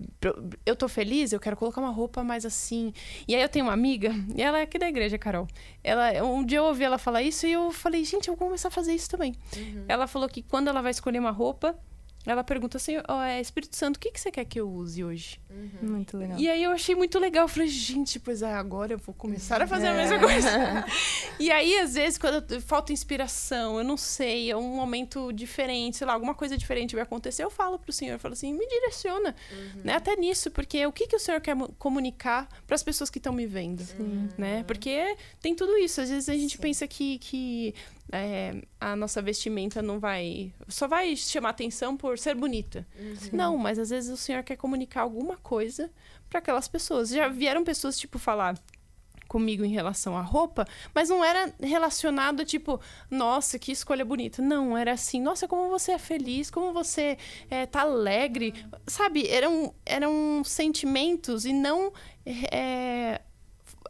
Eu 0.65 0.75
tô 0.75 0.87
feliz, 0.87 1.31
eu 1.31 1.39
quero 1.39 1.55
colocar 1.55 1.79
uma 1.79 1.91
roupa 1.91 2.23
mais 2.23 2.45
assim. 2.45 2.93
E 3.27 3.35
aí 3.35 3.41
eu 3.41 3.49
tenho 3.49 3.65
uma 3.65 3.73
amiga, 3.73 4.11
e 4.35 4.41
ela 4.41 4.59
é 4.59 4.63
aqui 4.63 4.77
da 4.77 4.87
igreja, 4.89 5.17
Carol. 5.17 5.47
Ela, 5.83 6.23
um 6.23 6.43
dia 6.43 6.57
eu 6.57 6.65
ouvi 6.65 6.83
ela 6.83 6.97
falar 6.97 7.21
isso 7.21 7.47
e 7.47 7.51
eu 7.51 7.71
falei, 7.71 8.03
gente, 8.03 8.27
eu 8.27 8.35
vou 8.35 8.47
começar 8.47 8.67
a 8.67 8.71
fazer 8.71 8.93
isso 8.93 9.09
também. 9.09 9.33
Uhum. 9.55 9.85
Ela 9.87 10.07
falou 10.07 10.27
que 10.27 10.41
quando 10.41 10.67
ela 10.67 10.81
vai 10.81 10.91
escolher 10.91 11.19
uma 11.19 11.31
roupa, 11.31 11.77
ela 12.25 12.43
pergunta 12.43 12.77
assim, 12.77 12.93
oh, 13.09 13.21
é, 13.21 13.41
Espírito 13.41 13.75
Santo, 13.75 13.97
o 13.97 13.99
que, 13.99 14.11
que 14.11 14.19
você 14.19 14.31
quer 14.31 14.45
que 14.45 14.59
eu 14.59 14.69
use 14.69 15.03
hoje? 15.03 15.41
Uhum. 15.49 15.89
Muito 15.89 16.17
legal. 16.17 16.39
E 16.39 16.49
aí 16.49 16.63
eu 16.63 16.71
achei 16.71 16.95
muito 16.95 17.19
legal. 17.19 17.43
Eu 17.43 17.47
falei, 17.49 17.67
gente, 17.67 18.19
pois 18.19 18.41
é, 18.41 18.53
agora 18.53 18.93
eu 18.93 18.97
vou 18.97 19.13
começar 19.13 19.61
a 19.61 19.67
fazer 19.67 19.87
é. 19.87 19.89
a 19.89 19.93
mesma 19.93 20.19
coisa. 20.19 20.85
e 21.39 21.51
aí, 21.51 21.77
às 21.79 21.95
vezes, 21.95 22.17
quando 22.17 22.61
falta 22.61 22.93
inspiração, 22.93 23.77
eu 23.77 23.83
não 23.83 23.97
sei, 23.97 24.49
é 24.49 24.55
um 24.55 24.75
momento 24.75 25.33
diferente, 25.33 25.97
sei 25.97 26.07
lá, 26.07 26.13
alguma 26.13 26.33
coisa 26.33 26.57
diferente 26.57 26.95
vai 26.95 27.03
acontecer, 27.03 27.43
eu 27.43 27.49
falo 27.49 27.77
pro 27.77 27.91
Senhor, 27.91 28.13
eu 28.13 28.19
falo 28.19 28.33
assim, 28.33 28.53
me 28.53 28.65
direciona, 28.67 29.35
uhum. 29.51 29.81
né? 29.83 29.95
Até 29.95 30.15
nisso, 30.15 30.49
porque 30.49 30.85
o 30.85 30.91
que, 30.91 31.07
que 31.07 31.15
o 31.15 31.19
Senhor 31.19 31.41
quer 31.41 31.55
comunicar 31.77 32.47
para 32.65 32.75
as 32.75 32.83
pessoas 32.83 33.09
que 33.09 33.17
estão 33.17 33.33
me 33.33 33.45
vendo, 33.45 33.83
Sim. 33.83 34.29
né? 34.37 34.63
Porque 34.63 35.17
tem 35.41 35.53
tudo 35.53 35.77
isso. 35.77 35.99
Às 35.99 36.09
vezes 36.09 36.29
a 36.29 36.33
gente 36.33 36.55
Sim. 36.55 36.61
pensa 36.61 36.87
que, 36.87 37.17
que 37.19 37.75
é, 38.11 38.61
a 38.79 38.95
nossa 38.95 39.21
vestimenta 39.21 39.81
não 39.81 39.99
vai. 39.99 40.53
Só 40.67 40.87
vai 40.87 41.15
chamar 41.15 41.49
atenção 41.49 41.95
por 41.97 42.17
ser 42.17 42.35
bonita. 42.35 42.85
Uhum. 42.99 43.15
Não, 43.31 43.57
mas 43.57 43.79
às 43.79 43.89
vezes 43.89 44.11
o 44.11 44.17
Senhor 44.17 44.43
quer 44.43 44.55
comunicar 44.55 45.01
alguma 45.01 45.37
coisa 45.37 45.89
para 46.29 46.39
aquelas 46.39 46.67
pessoas. 46.67 47.09
Já 47.09 47.27
vieram 47.27 47.63
pessoas, 47.63 47.97
tipo, 47.97 48.19
falar 48.19 48.55
comigo 49.27 49.65
em 49.65 49.71
relação 49.71 50.15
à 50.15 50.21
roupa, 50.21 50.67
mas 50.93 51.09
não 51.09 51.25
era 51.25 51.51
relacionado 51.59 52.45
tipo, 52.45 52.79
nossa, 53.09 53.57
que 53.57 53.71
escolha 53.71 54.05
bonita. 54.05 54.43
Não, 54.43 54.77
era 54.77 54.91
assim, 54.91 55.19
nossa, 55.19 55.47
como 55.47 55.69
você 55.69 55.93
é 55.93 55.97
feliz, 55.97 56.51
como 56.51 56.71
você 56.71 57.17
é, 57.49 57.65
tá 57.65 57.81
alegre. 57.81 58.53
Sabe, 58.85 59.27
eram, 59.27 59.73
eram 59.83 60.43
sentimentos 60.43 61.45
e 61.45 61.53
não. 61.53 61.91
É, 62.51 63.21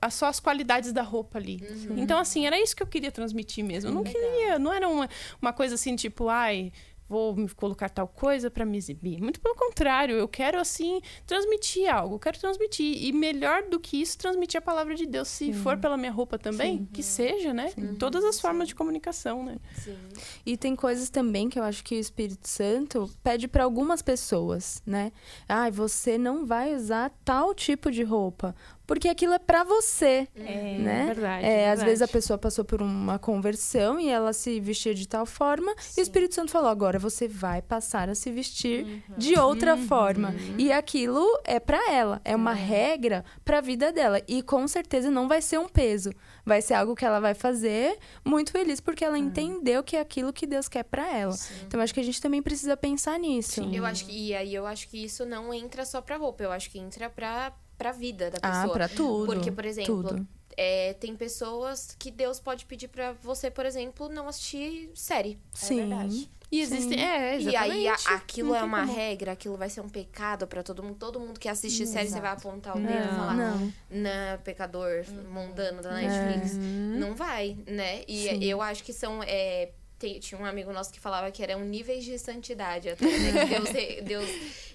só 0.09 0.27
as 0.27 0.39
qualidades 0.39 0.91
da 0.91 1.01
roupa 1.01 1.37
ali. 1.37 1.61
Uhum. 1.61 1.97
Então, 1.97 2.17
assim, 2.19 2.45
era 2.45 2.59
isso 2.61 2.75
que 2.75 2.83
eu 2.83 2.87
queria 2.87 3.11
transmitir 3.11 3.63
mesmo. 3.63 3.89
Eu 3.89 3.93
não 3.93 4.01
Legal. 4.01 4.21
queria, 4.21 4.59
não 4.59 4.73
era 4.73 4.87
uma, 4.87 5.09
uma 5.41 5.53
coisa 5.53 5.75
assim, 5.75 5.95
tipo, 5.95 6.29
ai, 6.29 6.71
vou 7.07 7.35
me 7.35 7.47
colocar 7.49 7.89
tal 7.89 8.07
coisa 8.07 8.49
para 8.49 8.65
me 8.65 8.77
exibir. 8.77 9.21
Muito 9.21 9.39
pelo 9.39 9.55
contrário, 9.55 10.15
eu 10.15 10.27
quero 10.27 10.59
assim 10.59 10.99
transmitir 11.27 11.93
algo, 11.93 12.15
eu 12.15 12.19
quero 12.19 12.39
transmitir 12.39 13.03
e 13.03 13.11
melhor 13.11 13.63
do 13.69 13.79
que 13.79 14.01
isso, 14.01 14.17
transmitir 14.17 14.57
a 14.57 14.61
palavra 14.61 14.95
de 14.95 15.05
Deus, 15.05 15.27
se 15.27 15.45
Sim. 15.45 15.53
for 15.53 15.77
pela 15.77 15.95
minha 15.95 16.11
roupa 16.11 16.39
também, 16.39 16.79
Sim. 16.79 16.87
que 16.91 17.03
seja, 17.03 17.53
né? 17.53 17.69
Sim. 17.69 17.95
Todas 17.95 18.23
as 18.23 18.39
formas 18.39 18.67
de 18.67 18.73
comunicação, 18.73 19.43
né? 19.43 19.57
Sim. 19.75 19.97
E 20.45 20.57
tem 20.57 20.75
coisas 20.75 21.09
também 21.09 21.49
que 21.49 21.59
eu 21.59 21.63
acho 21.63 21.83
que 21.83 21.95
o 21.95 21.99
Espírito 21.99 22.47
Santo 22.47 23.09
pede 23.23 23.47
para 23.47 23.63
algumas 23.63 24.01
pessoas, 24.01 24.81
né? 24.85 25.11
Ah, 25.47 25.69
você 25.69 26.17
não 26.17 26.45
vai 26.45 26.73
usar 26.75 27.11
tal 27.23 27.53
tipo 27.53 27.91
de 27.91 28.03
roupa, 28.03 28.55
porque 28.85 29.07
aquilo 29.07 29.33
é 29.33 29.39
para 29.39 29.63
você, 29.63 30.27
é, 30.35 30.77
né? 30.77 31.05
Verdade, 31.07 31.45
é, 31.45 31.49
verdade. 31.49 31.79
Às 31.79 31.83
vezes 31.83 32.01
a 32.01 32.07
pessoa 32.07 32.37
passou 32.37 32.65
por 32.65 32.81
uma 32.81 33.17
conversão 33.17 33.99
e 33.99 34.09
ela 34.09 34.33
se 34.33 34.59
vestia 34.59 34.93
de 34.93 35.07
tal 35.07 35.25
forma 35.25 35.73
Sim. 35.79 35.99
e 35.99 36.01
o 36.01 36.03
Espírito 36.03 36.35
Santo 36.35 36.51
falou: 36.51 36.69
agora 36.69 36.99
você 36.99 37.27
vai 37.27 37.61
passar 37.61 38.09
a 38.09 38.15
se 38.15 38.31
vestir 38.31 38.85
uhum. 38.85 39.17
de 39.17 39.39
outra 39.39 39.75
uhum. 39.75 39.87
forma. 39.87 40.35
E 40.57 40.71
aquilo 40.71 41.25
é 41.43 41.59
para 41.59 41.91
ela, 41.91 42.21
é 42.25 42.35
uma 42.35 42.53
regra 42.53 43.23
para 43.43 43.59
a 43.59 43.61
vida 43.61 43.91
dela 43.91 44.21
e 44.27 44.41
com 44.41 44.67
certeza 44.67 45.09
não 45.09 45.27
vai 45.27 45.41
ser 45.41 45.59
um 45.59 45.67
peso, 45.67 46.11
vai 46.45 46.61
ser 46.61 46.73
algo 46.73 46.95
que 46.95 47.05
ela 47.05 47.19
vai 47.19 47.33
fazer 47.33 47.97
muito 48.25 48.51
feliz 48.51 48.79
porque 48.79 49.05
ela 49.05 49.17
entendeu 49.17 49.83
que 49.83 49.95
é 49.95 50.01
aquilo 50.01 50.33
que 50.33 50.45
Deus 50.45 50.67
quer 50.67 50.83
para 50.83 51.09
ela. 51.09 51.33
Sim. 51.33 51.53
Então 51.65 51.79
acho 51.79 51.93
que 51.93 51.99
a 51.99 52.03
gente 52.03 52.21
também 52.21 52.41
precisa 52.41 52.75
pensar 52.75 53.17
nisso. 53.17 53.63
Sim. 53.63 53.75
Eu 53.75 53.85
acho 53.85 54.05
que 54.05 54.11
e 54.11 54.35
aí 54.35 54.53
eu 54.53 54.65
acho 54.65 54.87
que 54.89 55.03
isso 55.03 55.25
não 55.25 55.53
entra 55.53 55.85
só 55.85 56.01
para 56.01 56.17
roupa, 56.17 56.43
eu 56.43 56.51
acho 56.51 56.69
que 56.69 56.79
entra 56.79 57.09
para 57.09 57.53
pra 57.77 57.91
vida 57.91 58.29
da 58.31 58.37
ah, 58.41 58.51
pessoa. 58.51 58.65
Ah, 58.65 58.69
pra 58.69 58.87
tudo. 58.87 59.25
Porque, 59.25 59.51
por 59.51 59.65
exemplo, 59.65 60.25
é, 60.57 60.93
tem 60.93 61.15
pessoas 61.15 61.95
que 61.97 62.11
Deus 62.11 62.39
pode 62.39 62.65
pedir 62.65 62.87
para 62.87 63.13
você, 63.13 63.49
por 63.49 63.65
exemplo, 63.65 64.09
não 64.09 64.27
assistir 64.27 64.91
série. 64.93 65.39
É 65.53 65.57
Sim. 65.57 65.79
É 65.79 65.85
verdade. 65.85 66.31
E 66.51 66.61
existem, 66.61 67.03
é, 67.03 67.35
exatamente. 67.35 67.51
E 67.51 67.55
aí 67.55 67.87
a, 67.87 67.95
aquilo 68.13 68.53
é 68.53 68.61
uma 68.61 68.81
como. 68.81 68.93
regra, 68.93 69.31
aquilo 69.31 69.57
vai 69.57 69.71
ser 69.71 69.81
um 69.81 69.89
pecado 69.89 70.45
para 70.45 70.61
todo 70.61 70.83
mundo. 70.83 70.95
Todo 70.99 71.19
mundo 71.19 71.39
que 71.39 71.49
assiste 71.49 71.87
série, 71.87 72.07
você 72.09 72.21
vai 72.21 72.31
apontar 72.31 72.77
o 72.77 72.79
dedo 72.79 72.93
e 72.93 73.07
falar, 73.07 73.33
não, 73.33 73.73
não 73.89 74.39
pecador 74.43 75.03
uhum. 75.07 75.31
mundano 75.31 75.81
da 75.81 75.93
Netflix. 75.93 76.53
Uhum. 76.53 76.99
Não 76.99 77.15
vai, 77.15 77.57
né? 77.65 78.03
E 78.07 78.29
Sim. 78.29 78.43
eu 78.43 78.61
acho 78.61 78.83
que 78.83 78.93
são 78.93 79.23
é, 79.23 79.71
tinha 80.19 80.39
um 80.39 80.45
amigo 80.45 80.71
nosso 80.71 80.91
que 80.91 80.99
falava 80.99 81.31
que 81.31 81.43
eram 81.43 81.61
níveis 81.61 82.03
de 82.03 82.17
santidade 82.17 82.89
até, 82.89 83.05
né? 83.05 83.45
Deus, 83.45 83.69
Deus 84.03 84.29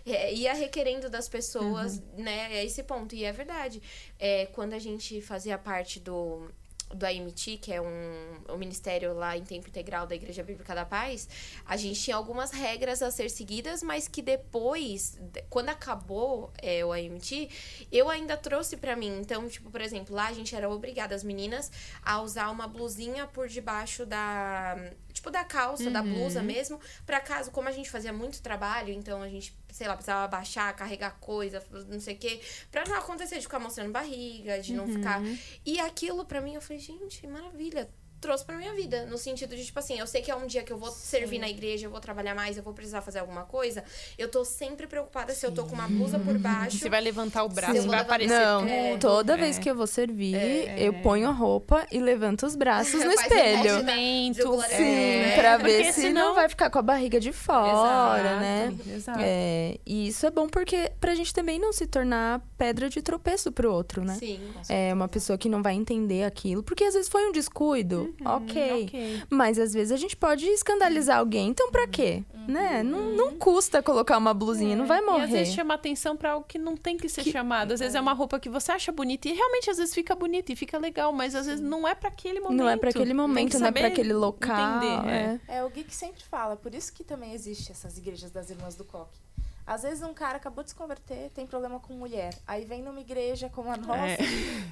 é, 0.06 0.32
ia 0.32 0.54
requerendo 0.54 1.08
das 1.08 1.28
pessoas, 1.28 1.98
uhum. 1.98 2.24
né, 2.24 2.46
a 2.46 2.64
esse 2.64 2.82
ponto. 2.82 3.14
E 3.14 3.24
é 3.24 3.32
verdade. 3.32 3.82
É, 4.18 4.46
quando 4.46 4.74
a 4.74 4.78
gente 4.78 5.20
fazia 5.20 5.58
parte 5.58 6.00
do 6.00 6.48
do 6.94 7.04
AMT, 7.04 7.58
que 7.58 7.72
é 7.72 7.80
um, 7.80 8.42
o 8.48 8.56
ministério 8.56 9.12
lá 9.14 9.36
em 9.36 9.44
tempo 9.44 9.68
integral 9.68 10.06
da 10.06 10.14
Igreja 10.14 10.42
Bíblica 10.42 10.74
da 10.74 10.84
Paz, 10.84 11.28
a 11.66 11.76
gente 11.76 12.00
tinha 12.00 12.16
algumas 12.16 12.50
regras 12.50 13.02
a 13.02 13.10
ser 13.10 13.30
seguidas, 13.30 13.82
mas 13.82 14.08
que 14.08 14.22
depois, 14.22 15.18
quando 15.50 15.68
acabou 15.68 16.52
é, 16.62 16.84
o 16.84 16.92
AMT, 16.92 17.48
eu 17.92 18.08
ainda 18.08 18.36
trouxe 18.36 18.76
para 18.76 18.96
mim. 18.96 19.18
Então, 19.20 19.48
tipo, 19.48 19.70
por 19.70 19.80
exemplo, 19.80 20.14
lá 20.14 20.28
a 20.28 20.32
gente 20.32 20.54
era 20.54 20.68
obrigada, 20.68 21.14
as 21.14 21.24
meninas, 21.24 21.70
a 22.02 22.22
usar 22.22 22.50
uma 22.50 22.66
blusinha 22.66 23.26
por 23.26 23.48
debaixo 23.48 24.06
da. 24.06 24.76
Tipo, 25.12 25.30
da 25.30 25.42
calça, 25.42 25.84
uhum. 25.84 25.92
da 25.92 26.00
blusa 26.00 26.42
mesmo, 26.42 26.80
para 27.04 27.18
caso, 27.18 27.50
como 27.50 27.68
a 27.68 27.72
gente 27.72 27.90
fazia 27.90 28.12
muito 28.12 28.40
trabalho, 28.40 28.92
então 28.92 29.20
a 29.20 29.28
gente 29.28 29.57
sei 29.70 29.86
lá, 29.86 29.94
precisava 29.94 30.26
baixar, 30.28 30.74
carregar 30.74 31.18
coisa, 31.20 31.62
não 31.88 32.00
sei 32.00 32.14
o 32.14 32.18
quê, 32.18 32.40
pra 32.70 32.84
não 32.86 32.96
acontecer 32.96 33.36
de 33.36 33.42
ficar 33.42 33.58
mostrando 33.58 33.92
barriga, 33.92 34.60
de 34.60 34.72
não 34.72 34.84
uhum. 34.84 34.94
ficar. 34.94 35.20
E 35.64 35.78
aquilo 35.80 36.24
pra 36.24 36.40
mim, 36.40 36.54
eu 36.54 36.60
falei, 36.60 36.80
gente, 36.80 37.26
maravilha 37.26 37.88
trouxe 38.20 38.44
pra 38.44 38.56
minha 38.56 38.74
vida. 38.74 39.06
No 39.06 39.18
sentido 39.18 39.54
de, 39.56 39.64
tipo 39.64 39.78
assim, 39.78 39.98
eu 39.98 40.06
sei 40.06 40.22
que 40.22 40.30
é 40.30 40.36
um 40.36 40.46
dia 40.46 40.62
que 40.62 40.72
eu 40.72 40.78
vou 40.78 40.90
Sim. 40.90 40.98
servir 40.98 41.38
na 41.38 41.48
igreja, 41.48 41.86
eu 41.86 41.90
vou 41.90 42.00
trabalhar 42.00 42.34
mais, 42.34 42.56
eu 42.56 42.62
vou 42.62 42.72
precisar 42.72 43.00
fazer 43.00 43.20
alguma 43.20 43.44
coisa. 43.44 43.84
Eu 44.16 44.28
tô 44.28 44.44
sempre 44.44 44.86
preocupada 44.86 45.32
Sim. 45.32 45.40
se 45.40 45.46
eu 45.46 45.52
tô 45.52 45.64
com 45.64 45.74
uma 45.74 45.88
blusa 45.88 46.18
por 46.18 46.36
baixo. 46.38 46.78
Você 46.78 46.90
vai 46.90 47.00
levantar 47.00 47.44
o 47.44 47.48
braço, 47.48 47.86
vai 47.88 48.00
aparecer. 48.00 48.38
Não, 48.38 48.66
é. 48.66 48.96
toda 48.98 49.34
é. 49.34 49.36
vez 49.36 49.58
que 49.58 49.70
eu 49.70 49.74
vou 49.74 49.86
servir, 49.86 50.34
é. 50.34 50.76
eu 50.78 50.94
ponho 50.94 51.28
a 51.28 51.32
roupa 51.32 51.86
e 51.90 51.98
levanto 51.98 52.46
os 52.46 52.56
braços 52.56 53.02
no 53.04 53.10
espelho. 53.12 53.78
Sim, 53.78 53.82
né? 53.82 55.36
pra 55.36 55.56
ver 55.56 55.76
porque 55.78 55.92
se 55.92 56.00
senão... 56.02 56.28
não 56.28 56.34
vai 56.34 56.48
ficar 56.48 56.70
com 56.70 56.78
a 56.78 56.82
barriga 56.82 57.20
de 57.20 57.32
fora, 57.32 58.20
Exato. 58.20 58.40
né? 58.40 58.76
Exato. 58.94 59.18
É, 59.22 59.78
e 59.86 60.08
isso 60.08 60.26
é 60.26 60.30
bom 60.30 60.48
porque 60.48 60.92
pra 61.00 61.14
gente 61.14 61.32
também 61.32 61.58
não 61.58 61.72
se 61.72 61.86
tornar 61.86 62.40
pedra 62.56 62.88
de 62.88 63.00
tropeço 63.02 63.52
pro 63.52 63.72
outro, 63.72 64.04
né? 64.04 64.14
Sim. 64.14 64.40
É 64.68 64.92
uma 64.92 65.08
pessoa 65.08 65.38
que 65.38 65.48
não 65.48 65.62
vai 65.62 65.74
entender 65.74 66.24
aquilo, 66.24 66.62
porque 66.62 66.84
às 66.84 66.94
vezes 66.94 67.08
foi 67.08 67.26
um 67.28 67.32
descuido. 67.32 68.07
Uhum, 68.20 68.36
okay. 68.36 68.84
ok. 68.84 69.22
Mas 69.30 69.58
às 69.58 69.72
vezes 69.72 69.92
a 69.92 69.96
gente 69.96 70.16
pode 70.16 70.46
escandalizar 70.46 71.18
alguém. 71.18 71.48
Então, 71.48 71.70
pra 71.70 71.86
quê? 71.86 72.24
Uhum. 72.32 72.46
Né? 72.48 72.82
Não, 72.82 73.10
não 73.14 73.36
custa 73.36 73.82
colocar 73.82 74.16
uma 74.16 74.32
blusinha, 74.32 74.74
é. 74.74 74.76
não 74.76 74.86
vai 74.86 75.00
morrer. 75.00 75.20
E 75.20 75.24
às 75.24 75.30
vezes 75.30 75.54
chama 75.54 75.74
atenção 75.74 76.16
pra 76.16 76.32
algo 76.32 76.46
que 76.46 76.58
não 76.58 76.76
tem 76.76 76.96
que 76.96 77.08
ser 77.08 77.22
que... 77.22 77.30
chamado. 77.30 77.72
Às 77.72 77.80
vezes 77.80 77.94
é 77.94 78.00
uma 78.00 78.12
roupa 78.12 78.40
que 78.40 78.48
você 78.48 78.72
acha 78.72 78.90
bonita 78.90 79.28
e 79.28 79.32
realmente 79.32 79.70
às 79.70 79.76
vezes 79.78 79.94
fica 79.94 80.14
bonita 80.14 80.52
e 80.52 80.56
fica 80.56 80.78
legal, 80.78 81.12
mas 81.12 81.34
às 81.34 81.46
vezes 81.46 81.60
não 81.60 81.86
é 81.86 81.94
para 81.94 82.08
aquele 82.08 82.40
momento. 82.40 82.58
Não 82.58 82.68
é 82.68 82.76
para 82.76 82.90
aquele 82.90 83.14
momento, 83.14 83.58
não 83.58 83.66
é 83.66 83.72
para 83.72 83.86
aquele 83.88 84.12
local. 84.12 84.76
Entender, 84.78 85.08
é. 85.08 85.40
é. 85.48 85.58
é 85.58 85.64
o 85.64 85.70
Gui 85.70 85.84
que 85.84 85.94
sempre 85.94 86.22
fala, 86.22 86.56
por 86.56 86.74
isso 86.74 86.92
que 86.92 87.04
também 87.04 87.34
existe 87.34 87.70
essas 87.70 87.98
igrejas 87.98 88.30
das 88.30 88.50
irmãs 88.50 88.74
do 88.74 88.84
coque 88.84 89.18
às 89.68 89.82
vezes 89.82 90.02
um 90.02 90.14
cara 90.14 90.38
acabou 90.38 90.64
de 90.64 90.70
se 90.70 90.74
converter, 90.74 91.30
tem 91.34 91.46
problema 91.46 91.78
com 91.78 91.92
mulher. 91.92 92.34
Aí 92.46 92.64
vem 92.64 92.82
numa 92.82 93.00
igreja 93.00 93.50
como 93.50 93.70
a 93.70 93.76
nossa, 93.76 94.00
é. 94.00 94.18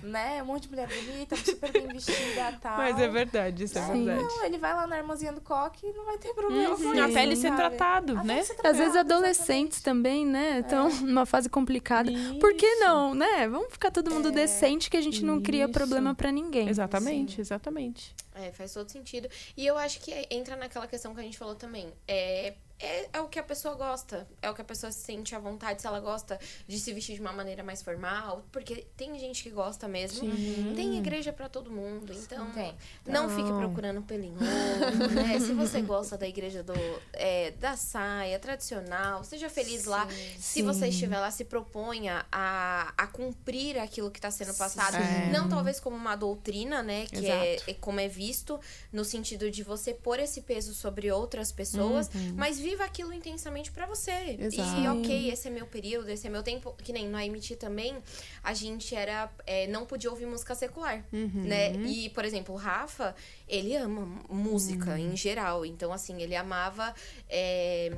né? 0.03 0.42
Um 0.42 0.47
monte 0.47 0.62
de 0.62 0.70
mulher 0.70 0.88
bonita, 0.88 1.36
super 1.36 1.70
bem 1.70 1.86
vestida 1.88 2.57
tal. 2.62 2.78
Mas 2.78 2.99
é 2.99 3.07
verdade, 3.07 3.64
isso 3.64 3.78
é 3.78 3.82
Sim. 3.82 4.07
verdade. 4.07 4.22
Não, 4.22 4.44
ele 4.47 4.57
vai 4.57 4.74
lá 4.74 4.86
na 4.86 4.97
irmãzinha 4.97 5.34
do 5.34 5.42
coque 5.42 5.86
e 5.86 5.92
não 5.92 6.07
vai 6.07 6.16
ter 6.16 6.32
problema 6.32 6.70
uhum. 6.70 6.76
com 6.76 6.94
isso. 6.94 7.03
A 7.03 7.09
pele 7.11 7.36
ser 7.36 7.55
tratado, 7.55 8.16
a 8.16 8.24
né? 8.24 8.42
Ser 8.42 8.55
tratado, 8.55 8.72
Às 8.72 8.78
vezes 8.78 8.97
adolescentes 8.97 9.78
exatamente. 9.78 9.82
também, 9.82 10.24
né? 10.24 10.61
Estão 10.61 10.88
é. 10.88 10.92
numa 11.03 11.26
fase 11.26 11.51
complicada. 11.51 12.11
Isso. 12.11 12.38
Por 12.38 12.55
que 12.55 12.76
não, 12.76 13.14
né? 13.14 13.47
Vamos 13.51 13.70
ficar 13.72 13.90
todo 13.90 14.11
mundo 14.11 14.28
é. 14.28 14.32
decente 14.32 14.88
que 14.88 14.97
a 14.97 15.03
gente 15.03 15.22
não 15.22 15.42
cria 15.42 15.68
problema 15.68 16.14
para 16.14 16.32
ninguém. 16.32 16.70
Exatamente, 16.70 17.34
Sim. 17.34 17.42
exatamente. 17.42 18.14
É, 18.34 18.51
faz 18.51 18.72
todo 18.72 18.90
sentido. 18.90 19.28
E 19.55 19.66
eu 19.66 19.76
acho 19.76 20.01
que 20.01 20.26
entra 20.30 20.57
naquela 20.57 20.86
questão 20.86 21.14
que 21.14 21.20
a 21.20 21.22
gente 21.22 21.36
falou 21.36 21.55
também. 21.55 21.92
É 22.09 22.55
é, 22.79 23.09
é 23.14 23.20
o 23.20 23.29
que 23.29 23.39
a 23.39 23.43
pessoa 23.43 23.74
gosta. 23.74 24.29
É 24.43 24.51
o 24.51 24.55
que 24.55 24.61
a 24.61 24.64
pessoa 24.64 24.93
se 24.93 25.01
sente 25.01 25.35
à 25.35 25.39
vontade, 25.39 25.81
se 25.81 25.87
ela 25.87 26.01
gosta 26.01 26.39
de 26.66 26.79
se 26.79 26.93
vestir 26.93 27.14
de 27.14 27.20
uma 27.20 27.33
maneira 27.33 27.62
mais 27.62 27.83
formal. 27.83 28.45
Porque 28.53 28.87
tem 28.97 29.18
gente 29.18 29.43
que 29.43 29.51
gosta 29.51 29.89
mesmo. 29.89 30.31
Sim. 30.31 30.72
Tem 30.74 30.99
igreja 30.99 31.33
para 31.33 31.49
todo 31.49 31.70
mundo. 31.70 32.12
Então, 32.12 32.53
Sim, 32.53 32.74
não 33.07 33.29
fique 33.29 33.49
procurando 33.49 34.03
pelo 34.03 34.16
né? 34.33 35.39
Se 35.41 35.53
você 35.53 35.81
gosta 35.83 36.18
da 36.18 36.27
igreja 36.27 36.62
do, 36.62 36.74
é, 37.12 37.53
da 37.53 37.77
saia 37.77 38.39
tradicional, 38.39 39.24
seja 39.24 39.49
feliz 39.49 39.83
Sim. 39.83 39.91
lá. 39.91 40.09
Se 40.39 40.62
você 40.62 40.89
estiver 40.89 41.18
lá, 41.18 41.31
se 41.31 41.45
proponha 41.45 42.27
a, 42.31 42.93
a 42.97 43.07
cumprir 43.07 43.79
aquilo 43.79 44.11
que 44.11 44.18
está 44.18 44.31
sendo 44.31 44.55
passado. 44.55 44.97
Não 45.33 45.49
talvez 45.49 45.81
como 45.81 45.97
uma 45.97 46.16
doutrina, 46.16 46.83
né? 46.83 47.07
Que 47.07 47.31
é, 47.31 47.57
é, 47.66 47.74
como 47.74 48.01
é 48.01 48.09
visto, 48.09 48.59
no 48.93 49.05
sentido 49.05 49.51
de 49.51 49.62
você 49.62 49.95
pôr 49.95 50.18
esse 50.18 50.43
peso 50.43 50.74
sobre 50.74 51.11
outras 51.11 51.53
pessoas, 51.53 52.11
uhum. 52.14 52.35
mas 52.37 52.59
viva 52.67 52.85
aquilo 52.85 53.12
intensamente 53.12 53.71
para 53.71 53.87
você. 53.87 54.37
Exato. 54.41 54.81
E 54.81 54.89
ok, 54.89 55.31
esse 55.31 55.47
é 55.47 55.51
meu 55.51 55.67
período, 55.67 56.11
esse 56.11 56.27
é 56.27 56.31
meu 56.31 56.43
tempo. 56.43 56.75
Que 56.83 56.93
nem 56.93 57.09
no 57.09 57.17
AMT 57.17 57.57
também, 57.57 57.97
a 58.43 58.53
gente 58.53 58.95
era. 58.95 59.31
É, 59.47 59.69
não 59.69 59.87
podia 59.87 60.11
ouvir 60.11 60.27
música 60.27 60.55
secular. 60.55 61.05
Uhum. 61.12 61.45
né? 61.45 61.73
E, 61.73 62.11
por 62.11 62.25
exemplo, 62.25 62.55
o 62.55 62.59
Rafa, 62.59 63.14
ele 63.49 63.77
ama 63.77 64.05
música 64.29 64.91
uhum. 64.91 65.12
em 65.12 65.17
geral. 65.17 65.64
Então, 65.64 65.93
assim, 65.93 66.21
ele 66.21 66.35
amava. 66.35 66.93
É, 67.29 67.97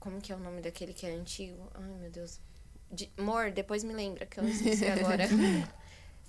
como 0.00 0.20
que 0.20 0.32
é 0.32 0.34
o 0.34 0.38
nome 0.38 0.60
daquele 0.60 0.92
que 0.92 1.06
é 1.06 1.10
antigo? 1.10 1.70
Ai, 1.74 1.92
meu 2.00 2.10
Deus. 2.10 2.40
De, 2.90 3.08
Mor, 3.16 3.52
depois 3.52 3.84
me 3.84 3.94
lembra, 3.94 4.26
que 4.26 4.40
eu 4.40 4.42
não 4.42 4.50
esqueci 4.50 4.86
agora. 4.86 5.28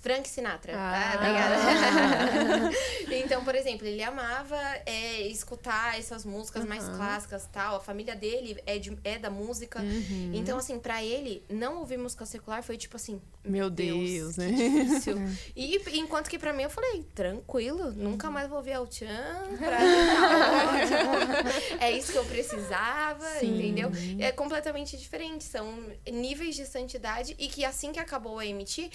Frank 0.02 0.28
Sinatra. 0.28 0.74
Ah, 0.76 1.12
ah 1.12 1.14
obrigada. 1.14 1.56
então, 3.24 3.44
por 3.44 3.54
exemplo, 3.54 3.86
ele 3.86 4.02
amava 4.02 4.58
é, 4.84 5.22
escutar 5.28 5.96
essas 5.96 6.24
músicas 6.24 6.64
uhum. 6.64 6.68
mais 6.68 6.88
clássicas 6.88 7.48
tal. 7.52 7.76
A 7.76 7.80
família 7.80 8.16
dele 8.16 8.60
é, 8.66 8.80
de, 8.80 8.98
é 9.04 9.16
da 9.16 9.30
música. 9.30 9.80
Uhum. 9.80 10.32
Então, 10.34 10.58
assim, 10.58 10.80
para 10.80 11.04
ele, 11.04 11.44
não 11.48 11.78
ouvir 11.78 11.98
música 11.98 12.26
secular 12.26 12.64
foi 12.64 12.76
tipo 12.76 12.96
assim. 12.96 13.22
Meu 13.44 13.70
Deus, 13.70 14.34
Deus 14.34 14.36
né? 14.38 14.50
difícil. 14.50 15.18
e 15.54 15.80
enquanto 15.98 16.28
que 16.28 16.38
para 16.38 16.52
mim 16.52 16.64
eu 16.64 16.70
falei, 16.70 17.04
tranquilo, 17.14 17.92
nunca 17.92 18.28
mais 18.28 18.48
vou 18.48 18.58
ouvir 18.58 18.72
Al-Chan. 18.72 19.06
é 21.78 21.92
isso 21.92 22.10
que 22.10 22.18
eu 22.18 22.24
precisava, 22.24 23.24
Sim. 23.38 23.56
entendeu? 23.56 23.92
É 24.18 24.32
completamente 24.32 24.96
diferente. 24.96 25.44
São 25.44 25.78
níveis 26.10 26.56
de 26.56 26.66
santidade 26.66 27.36
e 27.38 27.46
que 27.46 27.64
assim 27.64 27.92
que 27.92 28.00
acabou 28.00 28.40
a 28.40 28.44
MT, 28.44 28.90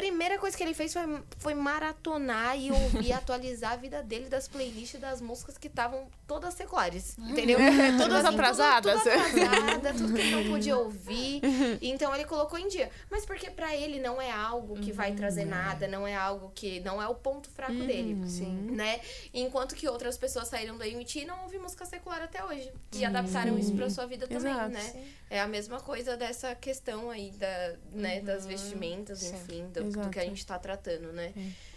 primeira 0.00 0.38
coisa 0.38 0.56
que 0.56 0.62
ele 0.62 0.72
fez 0.72 0.94
foi, 0.94 1.02
foi 1.38 1.54
maratonar 1.54 2.58
e 2.58 2.72
ouvir, 2.72 3.12
atualizar 3.12 3.72
a 3.72 3.76
vida 3.76 4.02
dele 4.02 4.30
das 4.30 4.48
playlists 4.48 4.98
das 4.98 5.20
músicas 5.20 5.58
que 5.58 5.66
estavam 5.66 6.08
todas 6.26 6.54
seculares, 6.54 7.18
entendeu? 7.18 7.58
todas 8.00 8.24
assim, 8.24 8.34
atrasadas. 8.34 9.02
Tudo, 9.02 9.12
tudo 9.12 9.44
atrasada, 9.44 9.92
tudo 9.98 10.14
que 10.14 10.20
ele 10.20 10.36
não 10.36 10.52
podia 10.52 10.76
ouvir. 10.76 11.42
Então 11.82 12.14
ele 12.14 12.24
colocou 12.24 12.58
em 12.58 12.68
dia. 12.68 12.90
Mas 13.10 13.26
porque 13.26 13.50
para 13.50 13.76
ele 13.76 14.00
não 14.00 14.20
é 14.20 14.30
algo 14.30 14.76
que 14.76 14.90
vai 14.90 15.12
trazer 15.12 15.42
uhum. 15.42 15.50
nada, 15.50 15.86
não 15.86 16.06
é 16.06 16.14
algo 16.14 16.50
que 16.54 16.80
não 16.80 17.02
é 17.02 17.06
o 17.06 17.14
ponto 17.14 17.50
fraco 17.50 17.72
uhum. 17.72 17.86
dele, 17.86 18.28
Sim. 18.28 18.70
né? 18.70 19.00
Enquanto 19.34 19.74
que 19.74 19.86
outras 19.86 20.16
pessoas 20.16 20.48
saíram 20.48 20.78
do 20.78 20.82
AMT 20.82 21.16
e 21.16 21.24
não 21.26 21.42
ouvem 21.42 21.60
música 21.60 21.84
secular 21.84 22.22
até 22.22 22.42
hoje 22.42 22.72
e 22.94 23.04
adaptaram 23.04 23.58
isso 23.58 23.74
para 23.74 23.90
sua 23.90 24.06
vida 24.06 24.26
também, 24.26 24.52
Exato. 24.52 24.70
né? 24.70 24.80
Sim. 24.80 25.04
É 25.28 25.40
a 25.40 25.46
mesma 25.46 25.78
coisa 25.80 26.16
dessa 26.16 26.54
questão 26.54 27.10
aí 27.10 27.30
da, 27.32 27.74
né, 27.92 28.20
das 28.20 28.42
uhum. 28.42 28.48
vestimentas, 28.48 29.22
enfim, 29.22 29.68
do, 29.68 29.89
do 29.90 30.10
que 30.10 30.18
a 30.18 30.24
gente 30.24 30.38
está 30.38 30.58
tratando, 30.58 31.12
né? 31.12 31.32
É. 31.36 31.70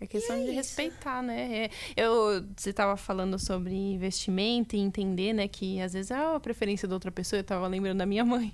É 0.00 0.06
questão 0.06 0.36
é 0.36 0.44
de 0.44 0.50
respeitar, 0.50 1.22
né? 1.22 1.64
É, 1.64 1.70
eu, 1.96 2.44
você 2.56 2.70
estava 2.70 2.96
falando 2.96 3.38
sobre 3.38 3.74
investimento 3.74 4.74
e 4.76 4.78
entender, 4.78 5.32
né? 5.32 5.46
Que 5.46 5.80
às 5.80 5.92
vezes 5.92 6.10
é 6.10 6.16
a 6.16 6.38
preferência 6.40 6.86
da 6.88 6.94
outra 6.94 7.10
pessoa. 7.10 7.38
Eu 7.38 7.42
estava 7.42 7.66
lembrando 7.66 7.98
da 7.98 8.06
minha 8.06 8.24
mãe. 8.24 8.52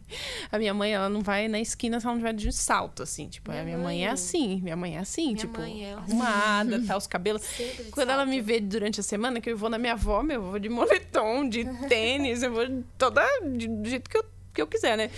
A 0.53 0.59
minha 0.59 0.75
mãe, 0.75 0.93
ela 0.93 1.09
não 1.09 1.23
vai 1.23 1.49
na 1.49 1.59
esquina 1.59 1.99
se 1.99 2.07
ela 2.07 2.15
não 2.15 2.21
tiver 2.21 2.35
de 2.35 2.53
salto, 2.53 3.03
assim. 3.03 3.29
Tipo, 3.29 3.51
minha 3.51 3.63
a 3.63 3.65
minha 3.65 3.79
mãe. 3.79 3.87
mãe 3.87 4.07
é 4.07 4.11
assim. 4.11 4.61
Minha 4.61 4.77
mãe 4.77 4.97
é 4.97 5.01
assim, 5.01 5.27
minha 5.33 5.37
tipo, 5.37 5.61
é 5.61 5.95
arrumada, 5.95 6.77
assim. 6.77 6.87
tá, 6.87 6.97
os 6.97 7.07
cabelos. 7.07 7.43
Quando 7.91 8.11
ela 8.11 8.27
me 8.27 8.41
vê 8.41 8.61
durante 8.61 9.01
a 9.01 9.03
semana, 9.03 9.41
que 9.41 9.51
eu 9.51 9.57
vou 9.57 9.71
na 9.71 9.79
minha 9.79 9.95
avó, 9.95 10.23
meu, 10.23 10.43
eu 10.43 10.51
vou 10.51 10.59
de 10.59 10.69
moletom, 10.69 11.49
de 11.49 11.65
tênis, 11.89 12.43
eu 12.43 12.53
vou 12.53 12.65
toda 12.99 13.23
do 13.41 13.89
jeito 13.89 14.09
que 14.09 14.19
eu, 14.19 14.25
que 14.55 14.63
eu 14.63 14.67
quiser, 14.67 14.97
né? 14.97 15.11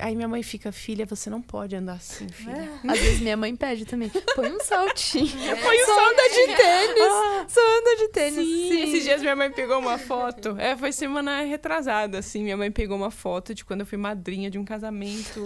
Aí 0.00 0.14
minha 0.14 0.28
mãe 0.28 0.42
fica, 0.42 0.72
filha, 0.72 1.04
você 1.06 1.28
não 1.28 1.40
pode 1.40 1.74
andar 1.76 1.94
assim, 1.94 2.28
filha. 2.28 2.70
É. 2.84 2.90
Às 2.90 2.98
vezes 2.98 3.20
minha 3.20 3.36
mãe 3.36 3.54
pede 3.54 3.84
também, 3.84 4.10
põe 4.34 4.52
um 4.52 4.60
saltinho. 4.60 5.28
É. 5.48 5.54
Põe 5.54 5.82
um 5.82 5.86
só 5.86 6.10
anda 6.10 6.22
de 6.28 6.56
tênis. 6.56 7.12
Ah, 7.12 7.46
só 7.48 7.60
anda 7.60 7.96
de 7.96 8.08
tênis. 8.08 8.34
Sim. 8.34 8.68
sim. 8.68 8.82
Esses 8.82 9.04
dias 9.04 9.20
minha 9.20 9.36
mãe 9.36 9.50
pegou 9.50 9.78
uma 9.78 9.98
foto. 9.98 10.56
É, 10.58 10.76
foi 10.76 10.92
semana 10.92 11.42
retrasada, 11.42 12.18
assim. 12.18 12.42
Minha 12.42 12.56
mãe 12.56 12.70
pegou 12.70 12.96
uma 12.96 13.10
foto 13.10 13.54
de 13.54 13.64
quando 13.64 13.80
eu 13.80 13.86
fui 13.86 13.96
madrinha 13.98 14.50
de 14.50 14.58
um 14.58 14.64
casamento. 14.64 15.40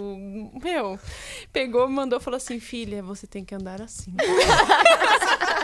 Meu, 0.61 0.99
pegou, 1.51 1.87
mandou, 1.87 2.19
falou 2.19 2.37
assim, 2.37 2.59
filha, 2.59 3.01
você 3.01 3.25
tem 3.25 3.45
que 3.45 3.55
andar 3.55 3.81
assim. 3.81 4.13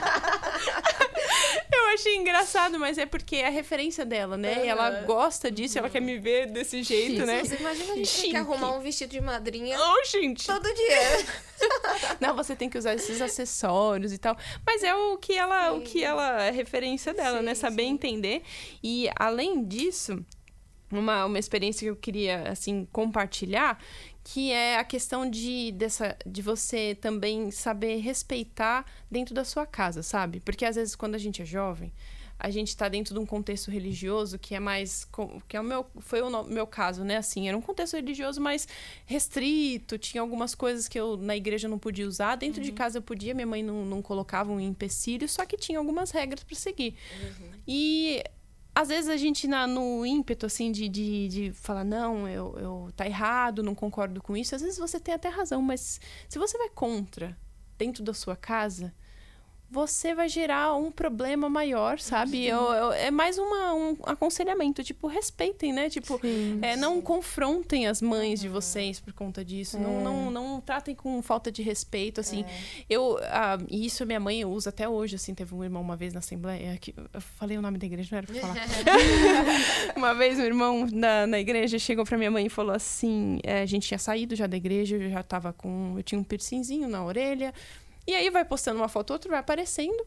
Eu 2.00 2.02
achei 2.02 2.16
engraçado, 2.16 2.80
mas 2.80 2.98
é 2.98 3.06
porque 3.06 3.36
é 3.36 3.48
a 3.48 3.50
referência 3.50 4.06
dela, 4.06 4.38
né? 4.38 4.66
E 4.66 4.70
ela 4.70 5.02
gosta 5.02 5.52
disso, 5.52 5.78
ela 5.78 5.90
quer 5.90 6.00
me 6.00 6.18
ver 6.18 6.50
desse 6.50 6.82
jeito, 6.82 7.26
né? 7.26 7.44
Você 7.44 7.58
imagina 7.58 7.92
a 7.92 7.96
gente 7.98 8.22
ter 8.22 8.30
que 8.30 8.36
arrumar 8.38 8.72
um 8.72 8.80
vestido 8.80 9.10
de 9.10 9.20
madrinha 9.20 9.78
oh, 9.78 10.06
gente. 10.06 10.46
todo 10.46 10.64
dia. 10.64 11.26
Não, 12.22 12.34
você 12.34 12.56
tem 12.56 12.70
que 12.70 12.78
usar 12.78 12.94
esses 12.94 13.22
acessórios 13.22 14.14
e 14.14 14.18
tal. 14.18 14.38
Mas 14.66 14.82
é 14.82 14.96
o 14.96 15.18
que 15.18 15.34
ela, 15.34 15.72
sim. 15.72 15.78
o 15.78 15.82
que 15.82 16.02
ela 16.02 16.44
é 16.44 16.52
referência 16.52 17.14
dela, 17.14 17.42
né? 17.42 17.54
sim, 17.54 17.62
né? 17.64 17.70
Saber 17.70 17.84
sim. 17.84 17.90
entender. 17.90 18.44
E 18.82 19.10
além 19.18 19.66
disso, 19.66 20.26
uma, 20.92 21.26
uma 21.26 21.38
experiência 21.38 21.86
que 21.86 21.90
eu 21.90 21.96
queria, 21.96 22.50
assim, 22.50 22.88
compartilhar, 22.92 23.78
que 24.24 24.52
é 24.52 24.78
a 24.78 24.84
questão 24.84 25.30
de, 25.30 25.72
dessa, 25.72 26.16
de 26.26 26.42
você 26.42 26.96
também 27.00 27.52
saber 27.52 27.98
respeitar 27.98 28.86
dentro 29.10 29.34
da 29.34 29.44
sua 29.44 29.66
casa, 29.66 30.04
sabe? 30.04 30.40
Porque 30.40 30.66
às 30.66 30.76
vezes 30.76 30.96
quando 30.96 31.16
a 31.16 31.18
gente 31.18 31.42
é 31.42 31.46
jovem, 31.46 31.92
a 32.40 32.50
gente 32.50 32.70
está 32.70 32.88
dentro 32.88 33.14
de 33.14 33.20
um 33.20 33.26
contexto 33.26 33.70
religioso 33.70 34.40
que 34.40 34.56
é 34.56 34.60
mais 34.60 35.06
que 35.48 35.58
é 35.58 35.60
o 35.60 35.64
meu 35.64 35.86
foi 36.00 36.22
o 36.22 36.44
meu 36.46 36.66
caso 36.66 37.04
né 37.04 37.18
assim 37.18 37.50
era 37.50 37.58
um 37.58 37.62
contexto 37.62 37.96
religioso 37.96 38.40
mais 38.40 38.66
restrito 39.06 39.98
tinha 39.98 40.22
algumas 40.22 40.56
coisas 40.56 40.88
que 40.88 40.98
eu 40.98 41.18
na 41.18 41.36
igreja 41.36 41.68
não 41.68 41.78
podia 41.78 42.08
usar 42.08 42.38
dentro 42.38 42.62
uhum. 42.62 42.66
de 42.66 42.72
casa 42.72 42.98
eu 42.98 43.02
podia 43.02 43.34
minha 43.34 43.46
mãe 43.46 43.62
não, 43.62 43.86
não 43.86 44.02
colocava 44.02 44.54
um 44.54 44.60
empecilho 44.60 45.28
só 45.28 45.46
que 45.46 45.58
tinha 45.58 45.78
algumas 45.78 46.12
regras 46.12 46.42
para 46.42 46.56
seguir 46.56 46.96
uhum. 47.22 47.52
e 47.68 48.24
às 48.80 48.88
vezes 48.88 49.10
a 49.10 49.18
gente 49.18 49.46
na, 49.46 49.68
no 49.68 50.06
ímpeto 50.06 50.46
assim 50.46 50.72
de, 50.72 50.88
de, 50.88 51.28
de 51.28 51.52
falar 51.52 51.84
não 51.84 52.26
eu, 52.28 52.58
eu 52.58 52.90
tá 52.96 53.06
errado 53.06 53.62
não 53.62 53.76
concordo 53.76 54.22
com 54.22 54.38
isso 54.38 54.56
às 54.56 54.62
vezes 54.62 54.80
você 54.80 54.98
tem 54.98 55.14
até 55.14 55.28
razão 55.28 55.62
mas 55.62 56.00
se 56.30 56.40
você 56.40 56.58
vai 56.58 56.70
contra 56.70 57.38
dentro 57.78 58.02
da 58.02 58.14
sua 58.14 58.38
casa 58.38 58.94
você 59.72 60.16
vai 60.16 60.28
gerar 60.28 60.76
um 60.76 60.92
problema 60.92 61.48
maior, 61.48 62.00
sabe? 62.00 62.46
Eu, 62.46 62.72
eu, 62.72 62.92
é 62.92 63.12
mais 63.12 63.38
uma, 63.38 63.74
um 63.74 63.98
aconselhamento, 64.04 64.84
tipo, 64.84 65.08
respeitem, 65.08 65.72
né? 65.72 65.90
Tipo, 65.90 66.20
sim, 66.20 66.60
é, 66.62 66.74
sim. 66.74 66.80
não 66.80 67.00
confrontem 67.00 67.86
as 67.86 68.02
mães 68.02 68.40
de 68.40 68.48
uhum. 68.48 68.54
vocês 68.54 69.00
por 69.00 69.14
conta 69.14 69.46
disso. 69.46 69.78
É. 69.78 69.80
Não, 69.80 70.02
não, 70.02 70.32
não 70.32 70.62
tratem 70.62 70.96
com 70.96 71.22
falta 71.22 71.52
de 71.52 71.62
respeito, 71.62 72.20
assim. 72.20 72.44
É. 72.44 72.86
Eu, 72.90 73.20
ah, 73.26 73.58
e 73.70 73.86
isso 73.86 74.06
minha 74.06 74.20
mãe 74.20 74.44
usa 74.44 74.70
até 74.70 74.90
hoje, 74.90 75.16
assim. 75.16 75.36
Teve 75.36 75.54
um 75.54 75.64
irmão 75.64 75.82
uma 75.82 75.96
vez 75.96 76.14
na 76.14 76.20
Assembleia, 76.20 76.76
que, 76.78 76.94
eu 77.14 77.22
falei 77.22 77.58
o 77.58 77.62
nome 77.62 77.78
da 77.78 77.86
igreja, 77.86 78.10
não 78.12 78.18
era 78.18 78.28
pra 78.28 78.36
falar. 78.36 78.56
uma 79.96 80.16
vez 80.16 80.40
um 80.40 80.44
irmão 80.44 80.88
na, 80.92 81.28
na 81.28 81.40
igreja 81.40 81.78
chegou 81.78 82.06
pra 82.06 82.18
minha 82.18 82.32
mãe 82.32 82.48
e 82.48 82.50
falou 82.50 82.74
assim, 82.74 83.40
é, 83.44 83.62
a 83.62 83.66
gente 83.68 83.88
tinha 83.88 84.00
saído 84.00 84.36
já 84.36 84.48
da 84.48 84.58
igreja, 84.58 84.96
eu 84.96 85.12
já 85.12 85.22
tava 85.22 85.54
com, 85.54 85.94
eu 85.96 86.04
tinha 86.04 86.20
um 86.20 86.24
piercingzinho 86.24 86.88
na 86.88 87.04
orelha, 87.04 87.54
e 88.08 88.14
aí 88.14 88.30
vai 88.30 88.46
postando 88.46 88.80
uma 88.80 88.90
foto, 88.90 89.12
outro 89.12 89.30
vai 89.30 89.40
aparecendo. 89.40 90.06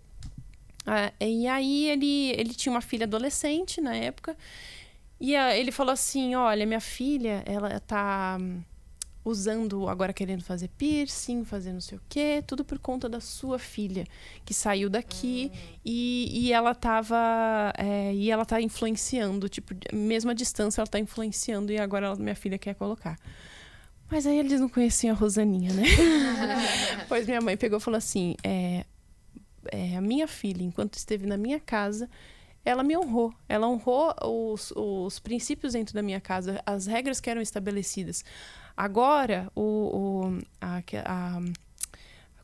Ah, 0.87 1.13
e 1.21 1.47
aí 1.47 1.89
ele, 1.89 2.31
ele 2.31 2.55
tinha 2.55 2.73
uma 2.73 2.81
filha 2.81 3.05
adolescente 3.05 3.81
na 3.81 3.95
época. 3.95 4.37
E 5.21 5.37
a, 5.37 5.57
ele 5.57 5.71
falou 5.71 5.93
assim: 5.93 6.35
Olha, 6.35 6.67
minha 6.67 6.81
filha, 6.81 7.43
ela 7.47 7.79
tá 7.81 8.39
usando, 9.25 9.89
agora 9.89 10.13
querendo 10.13 10.43
fazer 10.43 10.69
piercing, 10.77 11.45
fazer 11.45 11.73
não 11.73 11.81
sei 11.81 11.97
o 11.97 12.01
quê, 12.09 12.43
tudo 12.45 12.65
por 12.65 12.79
conta 12.79 13.09
da 13.09 13.21
sua 13.21 13.59
filha, 13.59 14.05
que 14.45 14.53
saiu 14.53 14.91
daqui 14.91 15.51
uhum. 15.53 15.79
e, 15.85 16.47
e 16.47 16.53
ela 16.53 16.75
tava. 16.75 17.73
É, 17.79 18.13
e 18.13 18.31
ela 18.31 18.45
tá 18.45 18.61
influenciando, 18.61 19.49
tipo, 19.49 19.75
mesmo 19.93 20.31
a 20.31 20.35
distância 20.35 20.81
ela 20.81 20.89
tá 20.89 20.99
influenciando 20.99 21.73
e 21.73 21.79
agora 21.79 22.07
ela, 22.07 22.17
minha 22.17 22.35
filha 22.35 22.59
quer 22.59 22.75
colocar. 22.75 23.17
Mas 24.13 24.27
aí 24.27 24.39
eles 24.39 24.61
não 24.61 24.69
conheciam 24.69 25.17
a 25.17 25.19
Rosaninha, 25.19 25.73
né? 25.73 25.85
pois 27.09 27.27
minha 27.27 27.41
mãe 27.41 27.57
pegou 27.57 27.79
e 27.79 27.81
falou 27.81 27.97
assim: 27.97 28.37
é, 28.45 28.85
é, 29.73 29.97
a 29.97 30.03
minha 30.03 30.29
filha, 30.29 30.63
enquanto 30.63 30.99
esteve 30.99 31.27
na 31.27 31.39
minha 31.39 31.59
casa, 31.59 32.11
ela 32.63 32.83
me 32.83 32.95
honrou. 32.95 33.33
Ela 33.49 33.67
honrou 33.67 34.15
os, 34.23 34.71
os 34.77 35.19
princípios 35.19 35.73
dentro 35.73 35.95
da 35.95 36.03
minha 36.03 36.21
casa, 36.21 36.63
as 36.67 36.85
regras 36.85 37.23
que 37.23 37.31
eram 37.31 37.41
estabelecidas. 37.41 38.23
Agora, 38.77 39.51
o, 39.55 39.63
o 39.63 40.39
a, 40.61 40.83
a 41.07 41.41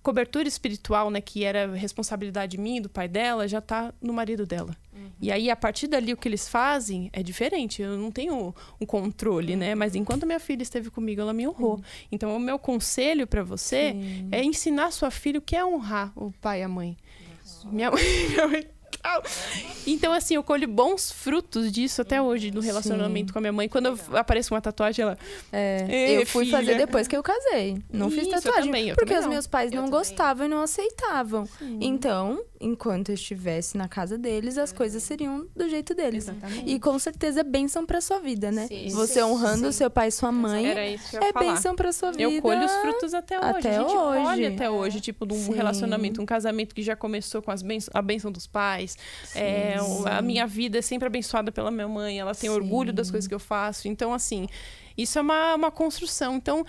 cobertura 0.09 0.49
espiritual, 0.49 1.11
né, 1.11 1.21
que 1.21 1.45
era 1.45 1.71
responsabilidade 1.75 2.57
minha 2.57 2.79
e 2.79 2.81
do 2.81 2.89
pai 2.89 3.07
dela, 3.07 3.47
já 3.47 3.61
tá 3.61 3.93
no 4.01 4.11
marido 4.11 4.47
dela. 4.47 4.75
Uhum. 4.91 5.11
E 5.21 5.31
aí, 5.31 5.51
a 5.51 5.55
partir 5.55 5.87
dali, 5.87 6.15
o 6.15 6.17
que 6.17 6.27
eles 6.27 6.49
fazem 6.49 7.11
é 7.13 7.23
diferente. 7.23 7.83
Eu 7.83 7.99
não 7.99 8.11
tenho 8.11 8.55
um 8.81 8.87
controle, 8.87 9.55
né? 9.55 9.75
Mas 9.75 9.95
enquanto 9.95 10.25
minha 10.25 10.41
filha 10.41 10.63
esteve 10.63 10.91
comigo, 10.91 11.21
ela 11.21 11.35
me 11.35 11.47
honrou. 11.47 11.75
Uhum. 11.75 11.83
Então, 12.11 12.35
o 12.35 12.41
meu 12.41 12.59
conselho 12.59 13.27
para 13.27 13.43
você 13.43 13.93
Sim. 13.93 14.29
é 14.33 14.43
ensinar 14.43 14.93
sua 14.93 15.11
filha 15.11 15.41
o 15.41 15.43
que 15.43 15.55
é 15.55 15.63
honrar 15.63 16.11
o 16.17 16.33
pai 16.41 16.61
e 16.61 16.63
a 16.63 16.69
mãe. 16.69 16.97
Minha 17.67 17.91
mãe, 17.91 18.03
minha 18.33 18.49
mãe 18.49 18.67
então, 19.87 20.13
assim, 20.13 20.35
eu 20.35 20.43
colho 20.43 20.69
bons 20.69 21.11
frutos 21.11 21.73
disso 21.73 22.03
até 22.03 22.21
hoje 22.21 22.51
no 22.51 22.61
relacionamento 22.61 23.29
Sim. 23.29 23.33
com 23.33 23.39
a 23.39 23.43
minha 23.43 23.53
mãe. 23.53 23.69
Quando 23.69 23.99
aparece 24.13 24.51
uma 24.51 24.61
tatuagem, 24.61 25.03
ela. 25.03 25.19
É, 25.53 26.13
eu 26.21 26.27
fui 26.27 26.45
filha. 26.45 26.59
fazer 26.59 26.77
depois 26.77 27.09
que 27.09 27.17
eu 27.17 27.23
casei. 27.23 27.79
Não 27.93 28.09
Isso, 28.09 28.19
fiz 28.19 28.29
tatuagem. 28.29 28.61
Eu 28.61 28.67
também, 28.67 28.89
eu 28.91 28.97
porque 28.97 29.15
os 29.15 29.27
meus 29.27 29.47
pais 29.47 29.71
não 29.71 29.89
gostavam 29.89 30.47
e 30.47 30.49
não 30.49 30.63
aceitavam. 30.63 31.47
Sim. 31.47 31.79
Então, 31.81 32.43
enquanto 32.61 33.11
eu 33.11 33.15
estivesse 33.15 33.77
na 33.77 33.89
casa 33.89 34.19
deles, 34.19 34.59
as 34.59 34.73
coisas 34.73 35.03
seriam 35.03 35.47
do 35.55 35.69
jeito 35.69 35.95
deles. 35.95 36.29
Exatamente. 36.29 36.71
E 36.71 36.81
com 36.81 36.99
certeza 36.99 37.41
é 37.41 37.45
bênção 37.45 37.87
pra 37.87 38.01
sua 38.01 38.19
vida, 38.19 38.51
né? 38.51 38.67
Sim. 38.67 38.89
Você 38.91 39.23
honrando 39.23 39.73
seu 39.73 39.91
pai 39.91 40.09
e 40.09 40.13
sua 40.13 40.33
mãe 40.33 40.67
é 40.67 40.99
falar. 41.33 41.47
bênção 41.47 41.75
pra 41.75 41.93
sua 41.93 42.11
vida. 42.11 42.23
Eu 42.23 42.43
colho 42.43 42.65
os 42.65 42.73
frutos 42.73 43.15
até 43.15 43.39
hoje. 43.39 43.49
Até 43.49 43.77
a 43.77 43.81
gente 43.81 43.97
hoje. 43.97 44.23
colhe 44.23 44.47
até 44.47 44.71
hoje, 44.71 45.01
tipo, 45.01 45.27
de 45.27 45.35
um 45.35 45.51
relacionamento, 45.51 46.21
um 46.21 46.27
casamento 46.27 46.75
que 46.75 46.83
já 46.83 46.97
começou 46.97 47.43
com 47.43 47.51
as 47.51 47.63
bênçãos, 47.63 47.95
a 47.95 48.03
bênção 48.03 48.31
dos 48.31 48.47
pais. 48.47 48.88
É, 49.35 49.77
a 50.07 50.23
minha 50.23 50.47
vida 50.47 50.79
é 50.79 50.83
sempre 50.83 51.07
abençoada 51.07 51.51
pela 51.51 51.71
minha 51.71 51.89
mãe, 51.89 52.19
ela 52.19 52.35
tem 52.35 52.51
sim. 52.51 52.57
orgulho 52.57 52.93
das 52.93 53.11
coisas 53.11 53.27
que 53.27 53.35
eu 53.35 53.41
faço. 53.41 53.89
Então, 53.89 54.13
assim, 54.13 54.47
isso 54.97 55.19
é 55.19 55.23
uma, 55.23 55.55
uma 55.55 55.71
construção. 55.71 56.37
Então, 56.37 56.65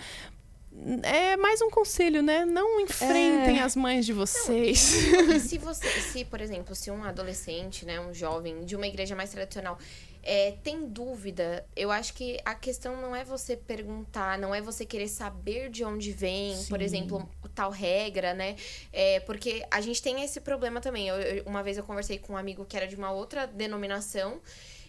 é 1.02 1.36
mais 1.36 1.60
um 1.60 1.68
conselho, 1.68 2.22
né? 2.22 2.44
Não 2.44 2.80
enfrentem 2.80 3.58
é. 3.58 3.62
as 3.62 3.74
mães 3.74 4.06
de 4.06 4.12
vocês. 4.12 5.10
Não, 5.12 5.32
e 5.34 5.40
se 5.40 5.58
você, 5.58 5.88
se, 6.00 6.24
por 6.24 6.40
exemplo, 6.40 6.74
se 6.74 6.90
um 6.90 7.02
adolescente, 7.04 7.84
né, 7.84 8.00
um 8.00 8.14
jovem 8.14 8.64
de 8.64 8.76
uma 8.76 8.86
igreja 8.86 9.16
mais 9.16 9.30
tradicional 9.30 9.78
é, 10.22 10.52
tem 10.62 10.86
dúvida, 10.86 11.66
eu 11.74 11.90
acho 11.90 12.14
que 12.14 12.38
a 12.44 12.54
questão 12.54 13.00
não 13.00 13.14
é 13.14 13.24
você 13.24 13.56
perguntar, 13.56 14.38
não 14.38 14.54
é 14.54 14.60
você 14.60 14.84
querer 14.84 15.08
saber 15.08 15.70
de 15.70 15.84
onde 15.84 16.12
vem, 16.12 16.56
Sim. 16.56 16.68
por 16.68 16.82
exemplo, 16.82 17.28
tal 17.54 17.70
regra, 17.70 18.34
né? 18.34 18.56
É, 18.92 19.20
porque 19.20 19.64
a 19.70 19.80
gente 19.80 20.02
tem 20.02 20.22
esse 20.22 20.40
problema 20.40 20.80
também. 20.80 21.08
Eu, 21.08 21.16
eu, 21.16 21.44
uma 21.44 21.62
vez 21.62 21.76
eu 21.76 21.84
conversei 21.84 22.18
com 22.18 22.34
um 22.34 22.36
amigo 22.36 22.64
que 22.64 22.76
era 22.76 22.86
de 22.86 22.96
uma 22.96 23.10
outra 23.10 23.46
denominação 23.46 24.40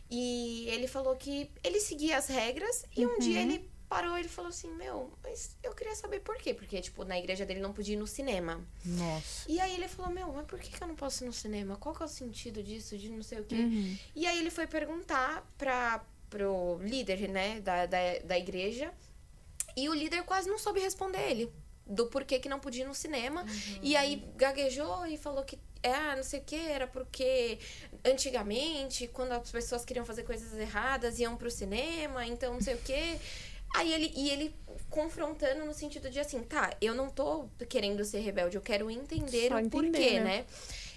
e 0.09 0.67
ele 0.67 0.87
falou 0.87 1.15
que 1.15 1.49
ele 1.63 1.79
seguia 1.79 2.17
as 2.17 2.27
regras 2.27 2.85
e 2.95 3.05
um 3.05 3.17
dia 3.17 3.39
uhum. 3.39 3.49
ele 3.49 3.70
parou 3.91 4.17
e 4.17 4.23
falou 4.23 4.47
assim: 4.47 4.73
Meu, 4.75 5.11
mas 5.21 5.57
eu 5.61 5.73
queria 5.73 5.93
saber 5.95 6.21
por 6.21 6.37
quê. 6.37 6.53
Porque, 6.53 6.79
tipo, 6.79 7.03
na 7.03 7.19
igreja 7.19 7.45
dele 7.45 7.59
não 7.59 7.73
podia 7.73 7.95
ir 7.95 7.97
no 7.97 8.07
cinema. 8.07 8.65
Nossa. 8.85 9.51
E 9.51 9.59
aí 9.59 9.73
ele 9.73 9.89
falou: 9.89 10.09
Meu, 10.09 10.31
mas 10.31 10.45
por 10.45 10.57
que, 10.57 10.71
que 10.71 10.81
eu 10.81 10.87
não 10.87 10.95
posso 10.95 11.25
ir 11.25 11.27
no 11.27 11.33
cinema? 11.33 11.75
Qual 11.75 11.93
que 11.93 12.01
é 12.01 12.05
o 12.05 12.09
sentido 12.09 12.63
disso? 12.63 12.97
De 12.97 13.09
não 13.09 13.21
sei 13.21 13.41
o 13.41 13.43
quê. 13.43 13.55
Uhum. 13.55 13.97
E 14.15 14.25
aí 14.25 14.39
ele 14.39 14.49
foi 14.49 14.65
perguntar 14.65 15.45
pra, 15.57 16.01
pro 16.29 16.79
líder, 16.81 17.27
né, 17.27 17.59
da, 17.59 17.85
da, 17.85 17.97
da 18.23 18.39
igreja. 18.39 18.93
E 19.75 19.89
o 19.89 19.93
líder 19.93 20.23
quase 20.23 20.49
não 20.49 20.57
soube 20.57 20.79
responder 20.79 21.29
ele. 21.29 21.51
Do 21.85 22.05
porquê 22.05 22.39
que 22.39 22.47
não 22.47 22.61
podia 22.61 22.85
ir 22.85 22.87
no 22.87 22.95
cinema. 22.95 23.41
Uhum. 23.41 23.79
E 23.81 23.97
aí 23.97 24.23
gaguejou 24.37 25.05
e 25.05 25.17
falou 25.17 25.43
que 25.43 25.59
é, 25.83 25.93
ah, 25.93 26.15
não 26.15 26.23
sei 26.23 26.39
o 26.39 26.43
que, 26.43 26.55
era 26.55 26.85
porque 26.85 27.57
antigamente, 28.05 29.07
quando 29.07 29.31
as 29.31 29.49
pessoas 29.49 29.83
queriam 29.83 30.05
fazer 30.05 30.23
coisas 30.23 30.53
erradas, 30.53 31.19
iam 31.19 31.35
pro 31.35 31.49
cinema, 31.49 32.25
então 32.25 32.53
não 32.53 32.61
sei 32.61 32.75
o 32.75 32.77
que. 32.77 33.19
Aí 33.73 33.93
ele, 33.93 34.11
e 34.15 34.29
ele 34.29 34.55
confrontando 34.89 35.65
no 35.65 35.73
sentido 35.73 36.09
de 36.09 36.19
assim, 36.19 36.43
tá, 36.43 36.75
eu 36.81 36.93
não 36.93 37.09
tô 37.09 37.45
querendo 37.69 38.03
ser 38.03 38.19
rebelde, 38.19 38.57
eu 38.57 38.61
quero 38.61 38.91
entender 38.91 39.49
Só 39.49 39.55
o 39.55 39.59
entender, 39.59 39.91
porquê, 39.91 40.19
né? 40.19 40.23
né? 40.23 40.45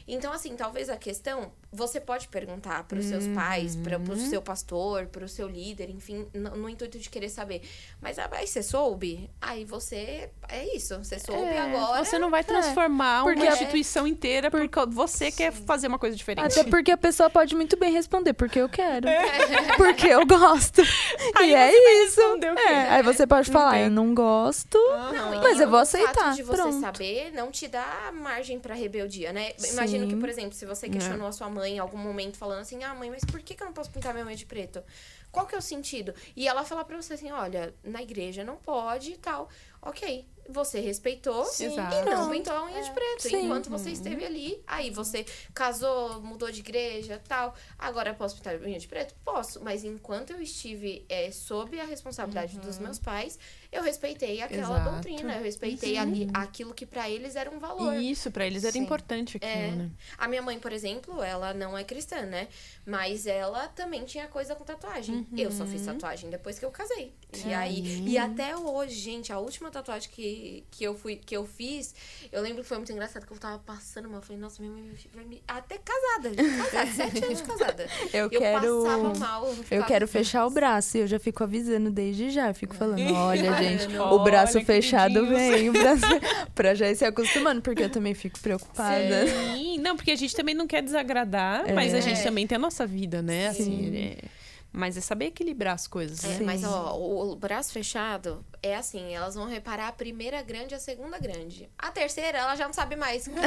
Então, 0.06 0.32
assim, 0.32 0.54
talvez 0.54 0.90
a 0.90 0.96
questão, 0.96 1.50
você 1.72 1.98
pode 1.98 2.28
perguntar 2.28 2.84
para 2.84 2.98
os 2.98 3.06
seus 3.06 3.24
uhum. 3.24 3.34
pais, 3.34 3.74
para 3.74 3.98
o 3.98 4.16
seu 4.16 4.42
pastor, 4.42 5.06
para 5.06 5.24
o 5.24 5.28
seu 5.28 5.48
líder, 5.48 5.88
enfim, 5.88 6.26
no, 6.34 6.56
no, 6.56 6.68
intuito 6.68 6.98
de 6.98 7.08
querer 7.08 7.30
saber. 7.30 7.62
Mas 8.02 8.18
ah, 8.18 8.28
aí 8.32 8.46
você 8.46 8.62
soube, 8.62 9.30
aí 9.40 9.64
você. 9.64 10.30
É 10.48 10.76
isso, 10.76 10.98
você 10.98 11.18
soube 11.18 11.42
é, 11.42 11.58
agora. 11.58 12.04
Você 12.04 12.18
não 12.18 12.30
vai 12.30 12.40
é. 12.40 12.44
transformar 12.44 13.20
é, 13.20 13.22
uma 13.22 13.46
instituição 13.46 14.06
inteira 14.06 14.50
porque 14.50 14.68
você 14.88 15.30
Sim. 15.30 15.36
quer 15.38 15.52
fazer 15.52 15.88
uma 15.88 15.98
coisa 15.98 16.14
diferente. 16.14 16.60
Até 16.60 16.68
porque 16.68 16.90
a 16.90 16.98
pessoa 16.98 17.30
pode 17.30 17.56
muito 17.56 17.76
bem 17.78 17.92
responder, 17.92 18.34
porque 18.34 18.58
eu 18.58 18.68
quero. 18.68 19.08
É. 19.08 19.24
Porque 19.76 20.06
eu 20.06 20.24
gosto. 20.26 20.82
Aí 21.34 21.50
e 21.50 21.54
é 21.54 22.04
isso. 22.04 22.20
É. 22.20 22.90
Aí 22.90 23.02
você 23.02 23.26
pode 23.26 23.50
falar, 23.50 23.80
eu 23.80 23.90
não 23.90 24.14
gosto, 24.14 24.78
não, 25.12 25.42
mas 25.42 25.60
eu 25.60 25.68
vou 25.68 25.78
aceitar. 25.78 26.10
O 26.10 26.14
fato 26.14 26.36
de 26.36 26.42
você 26.42 26.62
Pronto. 26.62 26.80
saber 26.80 27.32
não 27.32 27.50
te 27.50 27.66
dá 27.68 28.12
margem 28.12 28.58
para 28.58 28.74
rebeldia, 28.74 29.32
né? 29.32 29.52
Imagina 29.72 29.93
imagino 29.96 30.08
que, 30.08 30.20
por 30.20 30.28
exemplo, 30.28 30.52
se 30.52 30.66
você 30.66 30.88
questionou 30.88 31.26
é. 31.26 31.28
a 31.28 31.32
sua 31.32 31.48
mãe 31.48 31.76
em 31.76 31.78
algum 31.78 31.98
momento 31.98 32.36
falando 32.36 32.60
assim, 32.60 32.82
ah, 32.82 32.94
mãe, 32.94 33.10
mas 33.10 33.24
por 33.24 33.40
que, 33.40 33.54
que 33.54 33.62
eu 33.62 33.66
não 33.66 33.72
posso 33.72 33.90
pintar 33.90 34.12
minha 34.12 34.26
unha 34.26 34.36
de 34.36 34.46
preto? 34.46 34.82
Qual 35.30 35.46
que 35.46 35.54
é 35.54 35.58
o 35.58 35.62
sentido? 35.62 36.14
E 36.36 36.46
ela 36.46 36.64
falar 36.64 36.84
pra 36.84 36.96
você 37.00 37.14
assim, 37.14 37.30
olha, 37.32 37.74
na 37.82 38.02
igreja 38.02 38.44
não 38.44 38.56
pode 38.56 39.12
e 39.12 39.16
tal. 39.16 39.48
Ok, 39.86 40.26
você 40.48 40.80
respeitou 40.80 41.44
Sim. 41.44 41.74
e 41.74 42.10
não 42.10 42.30
pintou 42.30 42.54
a 42.54 42.66
unha 42.66 42.78
é. 42.78 42.82
de 42.82 42.90
preto. 42.90 43.22
Sim. 43.22 43.44
Enquanto 43.44 43.70
você 43.70 43.88
uhum. 43.88 43.94
esteve 43.94 44.24
ali, 44.24 44.62
aí 44.66 44.90
você 44.90 45.24
casou, 45.54 46.20
mudou 46.20 46.50
de 46.50 46.60
igreja 46.60 47.20
tal. 47.26 47.54
Agora 47.78 48.10
eu 48.10 48.14
posso 48.14 48.36
pintar 48.36 48.54
a 48.54 48.58
unha 48.58 48.78
de 48.78 48.86
preto? 48.86 49.14
Posso. 49.24 49.62
Mas 49.62 49.84
enquanto 49.84 50.30
eu 50.30 50.40
estive 50.40 51.04
é, 51.08 51.30
sob 51.30 51.78
a 51.80 51.84
responsabilidade 51.84 52.56
uhum. 52.56 52.62
dos 52.62 52.78
meus 52.78 52.98
pais, 52.98 53.38
eu 53.72 53.82
respeitei 53.82 54.42
aquela 54.42 54.76
Exato. 54.76 54.90
doutrina. 54.90 55.36
Eu 55.36 55.42
respeitei 55.42 55.96
ali, 55.96 56.28
aquilo 56.34 56.74
que 56.74 56.86
para 56.86 57.08
eles 57.08 57.36
era 57.36 57.50
um 57.50 57.58
valor. 57.58 57.94
Isso, 57.94 58.30
para 58.30 58.46
eles 58.46 58.64
era 58.64 58.72
Sim. 58.72 58.80
importante 58.80 59.36
aquilo, 59.36 59.52
é, 59.52 59.70
né? 59.70 59.90
A 60.18 60.28
minha 60.28 60.42
mãe, 60.42 60.58
por 60.58 60.72
exemplo, 60.72 61.22
ela 61.22 61.54
não 61.54 61.76
é 61.76 61.84
cristã, 61.84 62.22
né? 62.22 62.48
Mas 62.84 63.26
ela 63.26 63.68
também 63.68 64.04
tinha 64.04 64.28
coisa 64.28 64.54
com 64.54 64.64
tatuagem. 64.64 65.16
Uhum. 65.16 65.38
Eu 65.38 65.50
só 65.50 65.66
fiz 65.66 65.84
tatuagem 65.84 66.30
depois 66.30 66.58
que 66.58 66.64
eu 66.64 66.70
casei. 66.70 67.14
E 67.44 67.52
aí, 67.52 68.04
e 68.06 68.18
até 68.18 68.56
hoje, 68.56 68.94
gente, 68.94 69.32
a 69.32 69.38
última 69.38 69.70
tatuagem 69.74 70.10
que, 70.10 70.64
que 70.70 70.84
eu 70.84 70.94
fui, 70.94 71.16
que 71.16 71.36
eu 71.36 71.44
fiz, 71.44 71.94
eu 72.32 72.40
lembro 72.42 72.62
que 72.62 72.68
foi 72.68 72.78
muito 72.78 72.92
engraçado 72.92 73.26
que 73.26 73.32
eu 73.32 73.38
tava 73.38 73.58
passando 73.58 74.08
mal. 74.08 74.18
Eu 74.18 74.22
falei, 74.22 74.40
nossa, 74.40 74.62
minha 74.62 74.74
mãe 74.74 74.90
vai 75.14 75.24
me. 75.24 75.42
Até 75.46 75.78
casada, 75.78 76.34
casada, 76.34 76.90
sete 76.92 77.24
anos 77.24 77.38
de 77.38 77.44
casada. 77.44 77.86
Eu, 78.12 78.24
eu 78.24 78.30
quero. 78.30 78.82
passava 78.82 79.14
mal. 79.18 79.46
Eu 79.46 79.54
ficava 79.54 79.86
quero 79.86 80.04
assim, 80.04 80.12
fechar 80.12 80.46
o 80.46 80.50
braço 80.50 80.96
e 80.96 81.00
eu 81.00 81.06
já 81.06 81.18
fico 81.18 81.42
avisando 81.44 81.90
desde 81.90 82.30
já. 82.30 82.48
Eu 82.48 82.54
fico 82.54 82.74
falando, 82.74 83.00
olha, 83.14 83.52
Olha, 83.52 83.54
gente, 83.56 83.96
olha, 83.96 84.14
o 84.14 84.24
braço 84.24 84.60
fechado 84.64 85.14
queridinhos. 85.14 85.38
vem, 85.38 85.70
o 85.70 85.72
braço... 85.72 86.06
pra 86.54 86.74
já 86.74 86.90
ir 86.90 86.96
se 86.96 87.04
acostumando, 87.04 87.60
porque 87.60 87.82
eu 87.82 87.90
também 87.90 88.14
fico 88.14 88.38
preocupada. 88.40 89.26
Sim, 89.26 89.78
não, 89.78 89.96
porque 89.96 90.10
a 90.12 90.16
gente 90.16 90.34
também 90.34 90.54
não 90.54 90.66
quer 90.66 90.82
desagradar, 90.82 91.64
mas 91.74 91.94
a 91.94 92.00
gente 92.00 92.22
também 92.22 92.46
tem 92.46 92.56
a 92.56 92.58
nossa 92.58 92.86
vida, 92.86 93.20
né? 93.20 93.48
Assim, 93.48 93.96
é... 93.96 94.43
Mas 94.76 94.96
é 94.96 95.00
saber 95.00 95.26
equilibrar 95.26 95.72
as 95.74 95.86
coisas, 95.86 96.20
né? 96.24 96.38
É, 96.40 96.42
mas 96.42 96.64
ó, 96.64 96.96
o, 96.96 97.30
o 97.30 97.36
braço 97.36 97.72
fechado 97.72 98.44
é 98.60 98.74
assim, 98.74 99.14
elas 99.14 99.36
vão 99.36 99.46
reparar 99.46 99.86
a 99.86 99.92
primeira 99.92 100.42
grande 100.42 100.74
e 100.74 100.76
a 100.76 100.80
segunda 100.80 101.16
grande. 101.16 101.70
A 101.78 101.92
terceira, 101.92 102.38
ela 102.38 102.56
já 102.56 102.66
não 102.66 102.72
sabe 102.74 102.96
mais. 102.96 103.28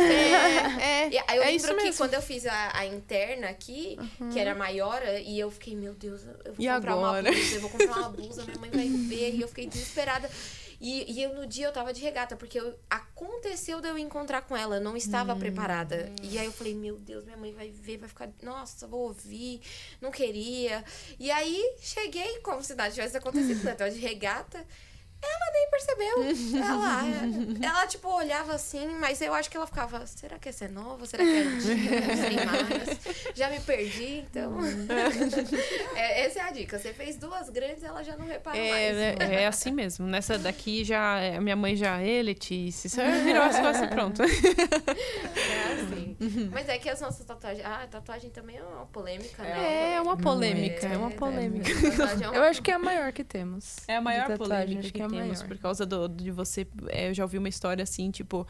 É, 0.81 1.09
E 1.09 1.17
aí 1.27 1.37
eu 1.37 1.43
é 1.43 1.51
isso 1.51 1.65
lembro 1.67 1.81
que 1.81 1.87
mesmo. 1.87 1.97
quando 1.97 2.13
eu 2.13 2.21
fiz 2.21 2.45
a, 2.45 2.77
a 2.77 2.85
interna 2.85 3.49
aqui, 3.49 3.97
que 4.31 4.39
era 4.39 4.55
maior, 4.55 5.01
e 5.25 5.37
eu 5.37 5.51
fiquei, 5.51 5.75
meu 5.75 5.93
Deus, 5.93 6.21
eu 6.45 6.53
vou 6.53 6.65
E 6.65 6.67
comprar 6.69 6.93
agora? 6.93 7.29
uma 7.29 7.35
blusa, 7.35 7.55
eu 7.55 7.61
vou 7.61 7.69
comprar 7.71 7.97
uma 7.97 8.09
blusa, 8.09 8.43
minha 8.45 8.57
mãe 8.59 8.69
vai 8.71 8.87
ver, 8.87 9.35
e 9.35 9.41
eu 9.41 9.47
fiquei 9.49 9.67
desesperada. 9.67 10.29
E, 10.79 11.11
e 11.11 11.23
eu, 11.23 11.33
no 11.33 11.47
dia 11.47 11.65
eu 11.67 11.71
tava 11.73 11.91
de 11.91 12.01
regata, 12.01 12.35
porque 12.35 12.59
eu- 12.59 12.77
aconteceu 12.89 13.81
de 13.81 13.87
eu 13.87 13.97
encontrar 13.97 14.43
com 14.43 14.55
ela, 14.55 14.75
eu 14.75 14.81
não 14.81 14.95
estava 14.95 15.33
Hum. 15.33 15.39
preparada. 15.39 16.11
E 16.21 16.37
aí 16.37 16.45
eu 16.45 16.51
falei, 16.51 16.75
meu 16.75 16.97
Deus, 16.97 17.25
minha 17.25 17.37
mãe 17.37 17.51
vai 17.53 17.69
ver, 17.71 17.97
vai 17.97 18.07
ficar, 18.07 18.29
nossa, 18.43 18.85
vou 18.87 19.01
ouvir, 19.07 19.59
não 19.99 20.11
queria. 20.11 20.83
E 21.19 21.31
aí 21.31 21.75
cheguei 21.79 22.39
como 22.41 22.63
se 22.63 22.75
nada 22.75 22.91
tivesse 22.91 23.17
acontecido, 23.17 23.63
né? 23.63 23.73
Tava 23.73 23.89
de 23.89 23.99
regata. 23.99 24.63
Ela 25.21 25.51
nem 25.53 25.69
percebeu. 25.69 26.61
Ela, 26.63 27.03
ela, 27.67 27.87
tipo, 27.87 28.07
olhava 28.09 28.53
assim, 28.53 28.87
mas 28.99 29.19
eu 29.21 29.33
acho 29.33 29.49
que 29.49 29.57
ela 29.57 29.65
ficava, 29.65 30.05
será 30.05 30.37
que 30.37 30.49
essa 30.49 30.65
é 30.65 30.67
nova? 30.67 31.05
Será 31.05 31.23
que 31.23 31.29
é 31.29 31.59
sei 31.59 32.45
mais. 32.45 33.33
Já 33.33 33.49
me 33.49 33.59
perdi, 33.59 34.25
então. 34.29 34.57
É, 35.95 36.25
essa 36.25 36.39
é 36.39 36.41
a 36.43 36.51
dica. 36.51 36.77
Você 36.77 36.93
fez 36.93 37.17
duas 37.17 37.49
grandes, 37.49 37.83
ela 37.83 38.03
já 38.03 38.15
não 38.15 38.25
repara 38.25 38.55
mais. 38.55 38.71
É, 38.71 39.15
é, 39.19 39.41
é 39.41 39.47
assim 39.47 39.71
mesmo. 39.71 40.05
Nessa 40.05 40.37
daqui 40.37 40.83
já. 40.83 41.35
A 41.35 41.41
minha 41.41 41.55
mãe 41.55 41.75
já. 41.75 42.01
Ê, 42.01 42.21
Letícia. 42.21 42.89
Você 42.89 43.03
virou 43.23 43.41
as 43.41 43.59
costas 43.59 43.87
e 43.87 43.87
pronto. 43.87 44.21
É 44.21 45.73
assim. 45.73 46.17
Mas 46.51 46.69
é 46.69 46.77
que 46.77 46.89
as 46.89 47.01
nossas 47.01 47.25
tatuagens. 47.25 47.65
Ah, 47.65 47.83
a 47.83 47.87
tatuagem 47.87 48.29
também 48.29 48.57
é 48.57 48.63
uma 48.63 48.85
polêmica, 48.85 49.41
né? 49.43 49.93
É 49.95 50.01
uma 50.01 50.17
polêmica, 50.17 50.87
é 50.87 50.97
uma 50.97 51.11
polêmica. 51.11 51.69
Tatuagem 51.73 52.23
é 52.23 52.29
uma 52.29 52.35
Eu 52.37 52.43
acho 52.43 52.61
que 52.61 52.71
é 52.71 52.73
a 52.75 52.79
maior 52.79 53.11
que 53.11 53.23
temos. 53.23 53.77
É 53.87 53.95
a 53.95 54.01
maior 54.01 54.37
polêmica 54.37 54.79
acho 54.79 54.93
que, 54.93 54.99
que 54.99 55.06
é 55.07 55.21
temos, 55.21 55.39
maior. 55.39 55.47
por 55.47 55.57
causa 55.57 55.85
do, 55.85 56.07
de 56.07 56.31
você. 56.31 56.67
é, 56.89 57.09
eu 57.09 57.13
já 57.13 57.23
ouvi 57.23 57.37
uma 57.37 57.49
história 57.49 57.83
assim, 57.83 58.11
tipo, 58.11 58.47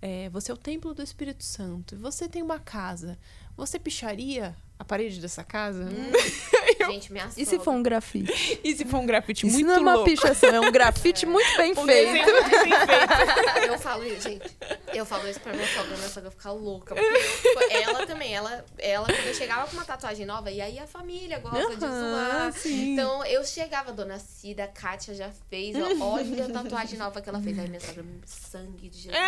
é, 0.00 0.28
você 0.30 0.50
é 0.50 0.54
o 0.54 0.56
templo 0.56 0.94
do 0.94 1.02
Espírito 1.02 1.44
Santo, 1.44 1.94
e 1.94 1.98
você 1.98 2.28
tem 2.28 2.42
uma 2.42 2.58
casa. 2.58 3.18
Você 3.56 3.78
picharia 3.78 4.56
a 4.78 4.84
parede 4.84 5.20
dessa 5.20 5.44
casa? 5.44 5.88
Gente, 6.86 7.12
minha 7.12 7.28
E 7.36 7.44
se 7.46 7.58
for 7.58 7.72
um 7.72 7.82
grafite? 7.82 8.60
E 8.64 8.74
se 8.74 8.84
for 8.84 8.98
um 8.98 9.06
grafite 9.06 9.46
Isso 9.46 9.56
muito 9.56 9.66
não 9.68 9.74
é 9.74 9.78
uma 9.80 9.94
louco? 9.94 10.10
pichação, 10.10 10.50
é 10.50 10.60
um 10.60 10.70
grafite 10.72 11.24
muito 11.26 11.56
bem 11.56 11.72
Um 11.72 11.84
feito. 11.86 12.10
muito 12.10 12.32
bem 12.32 12.50
feito. 12.50 13.66
Eu 13.70 13.78
falo 13.78 14.04
isso, 14.06 14.28
gente. 14.28 14.50
Eu 14.92 15.06
falo 15.06 15.28
isso 15.28 15.40
pra 15.40 15.52
minha 15.52 15.66
sogra, 15.68 15.96
minha 15.96 16.08
sogra 16.08 16.30
fica 16.30 16.50
louca. 16.52 16.94
Porque 16.94 17.74
ela 17.74 18.06
também, 18.06 18.34
ela, 18.34 18.64
ela 18.78 19.06
quando 19.06 19.26
eu 19.26 19.34
chegava 19.34 19.66
com 19.68 19.74
uma 19.76 19.84
tatuagem 19.84 20.26
nova, 20.26 20.50
e 20.50 20.60
aí 20.60 20.78
a 20.78 20.86
família 20.86 21.38
gosta 21.38 21.76
de 21.76 21.84
Aham, 21.84 22.10
zoar. 22.50 22.52
sim. 22.52 22.92
Então 22.92 23.24
eu 23.24 23.44
chegava, 23.44 23.92
dona 23.92 24.18
Cida, 24.18 24.64
a 24.64 24.68
Kátia 24.68 25.14
já 25.14 25.30
fez, 25.48 25.76
ó, 25.76 26.04
olha 26.04 26.46
a 26.46 26.48
tatuagem 26.50 26.98
nova 26.98 27.20
que 27.20 27.28
ela 27.28 27.40
fez. 27.40 27.58
Aí 27.58 27.68
minha 27.68 27.80
sogra, 27.80 28.04
sangue 28.26 28.88
de 28.88 28.98
Jesus. 29.02 29.18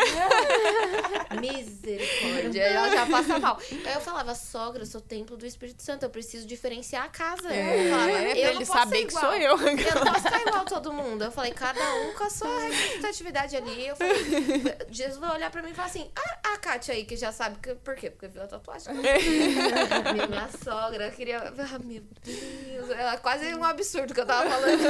Misericórdia. 1.40 2.62
Ela 2.62 2.90
já 2.90 3.06
passa 3.06 3.38
mal. 3.38 3.58
Aí 3.84 3.94
eu 3.94 4.00
falava, 4.00 4.34
sogra, 4.34 4.82
eu 4.82 4.86
sou 4.86 5.00
templo 5.00 5.36
do 5.36 5.46
Espírito 5.46 5.82
Santo, 5.82 6.04
eu 6.04 6.10
preciso 6.10 6.46
diferenciar 6.46 7.04
a 7.04 7.08
casa. 7.08 7.31
Eu 7.34 7.90
falava, 7.90 8.10
É, 8.10 8.30
pra 8.30 8.38
eu 8.38 8.44
não 8.44 8.50
ele 8.50 8.66
posso 8.66 8.72
saber 8.78 9.04
que 9.06 9.12
sou 9.12 9.34
eu. 9.34 9.56
Eu 9.58 9.94
não 9.94 10.12
posso 10.12 10.22
ficar 10.24 10.40
igual 10.40 10.64
todo 10.64 10.92
mundo. 10.94 11.24
Eu 11.24 11.32
falei, 11.32 11.52
cada 11.52 11.94
um 11.94 12.12
com 12.14 12.24
a 12.24 12.30
sua 12.30 12.58
representatividade 12.60 13.56
ali. 13.56 13.86
Eu 13.86 13.96
falei, 13.96 14.14
Jesus 14.90 15.18
vai 15.18 15.30
olhar 15.34 15.50
pra 15.50 15.62
mim 15.62 15.70
e 15.70 15.74
falar 15.74 15.88
assim: 15.88 16.10
ah, 16.16 16.52
a 16.54 16.58
Kátia 16.58 16.94
aí 16.94 17.04
que 17.04 17.16
já 17.16 17.32
sabe 17.32 17.58
que, 17.60 17.74
por 17.76 17.94
quê? 17.94 18.10
Porque 18.10 18.28
viu 18.28 18.42
a 18.42 18.46
tatuagem. 18.46 18.92
minha, 18.94 20.48
sogra 20.62 21.10
queria. 21.10 21.38
Ah, 21.38 21.78
meu 21.78 22.02
Deus. 22.24 22.90
Era 22.90 23.16
quase 23.18 23.54
um 23.54 23.64
absurdo 23.64 24.14
que 24.14 24.20
eu 24.20 24.26
tava 24.26 24.48
falando. 24.50 24.82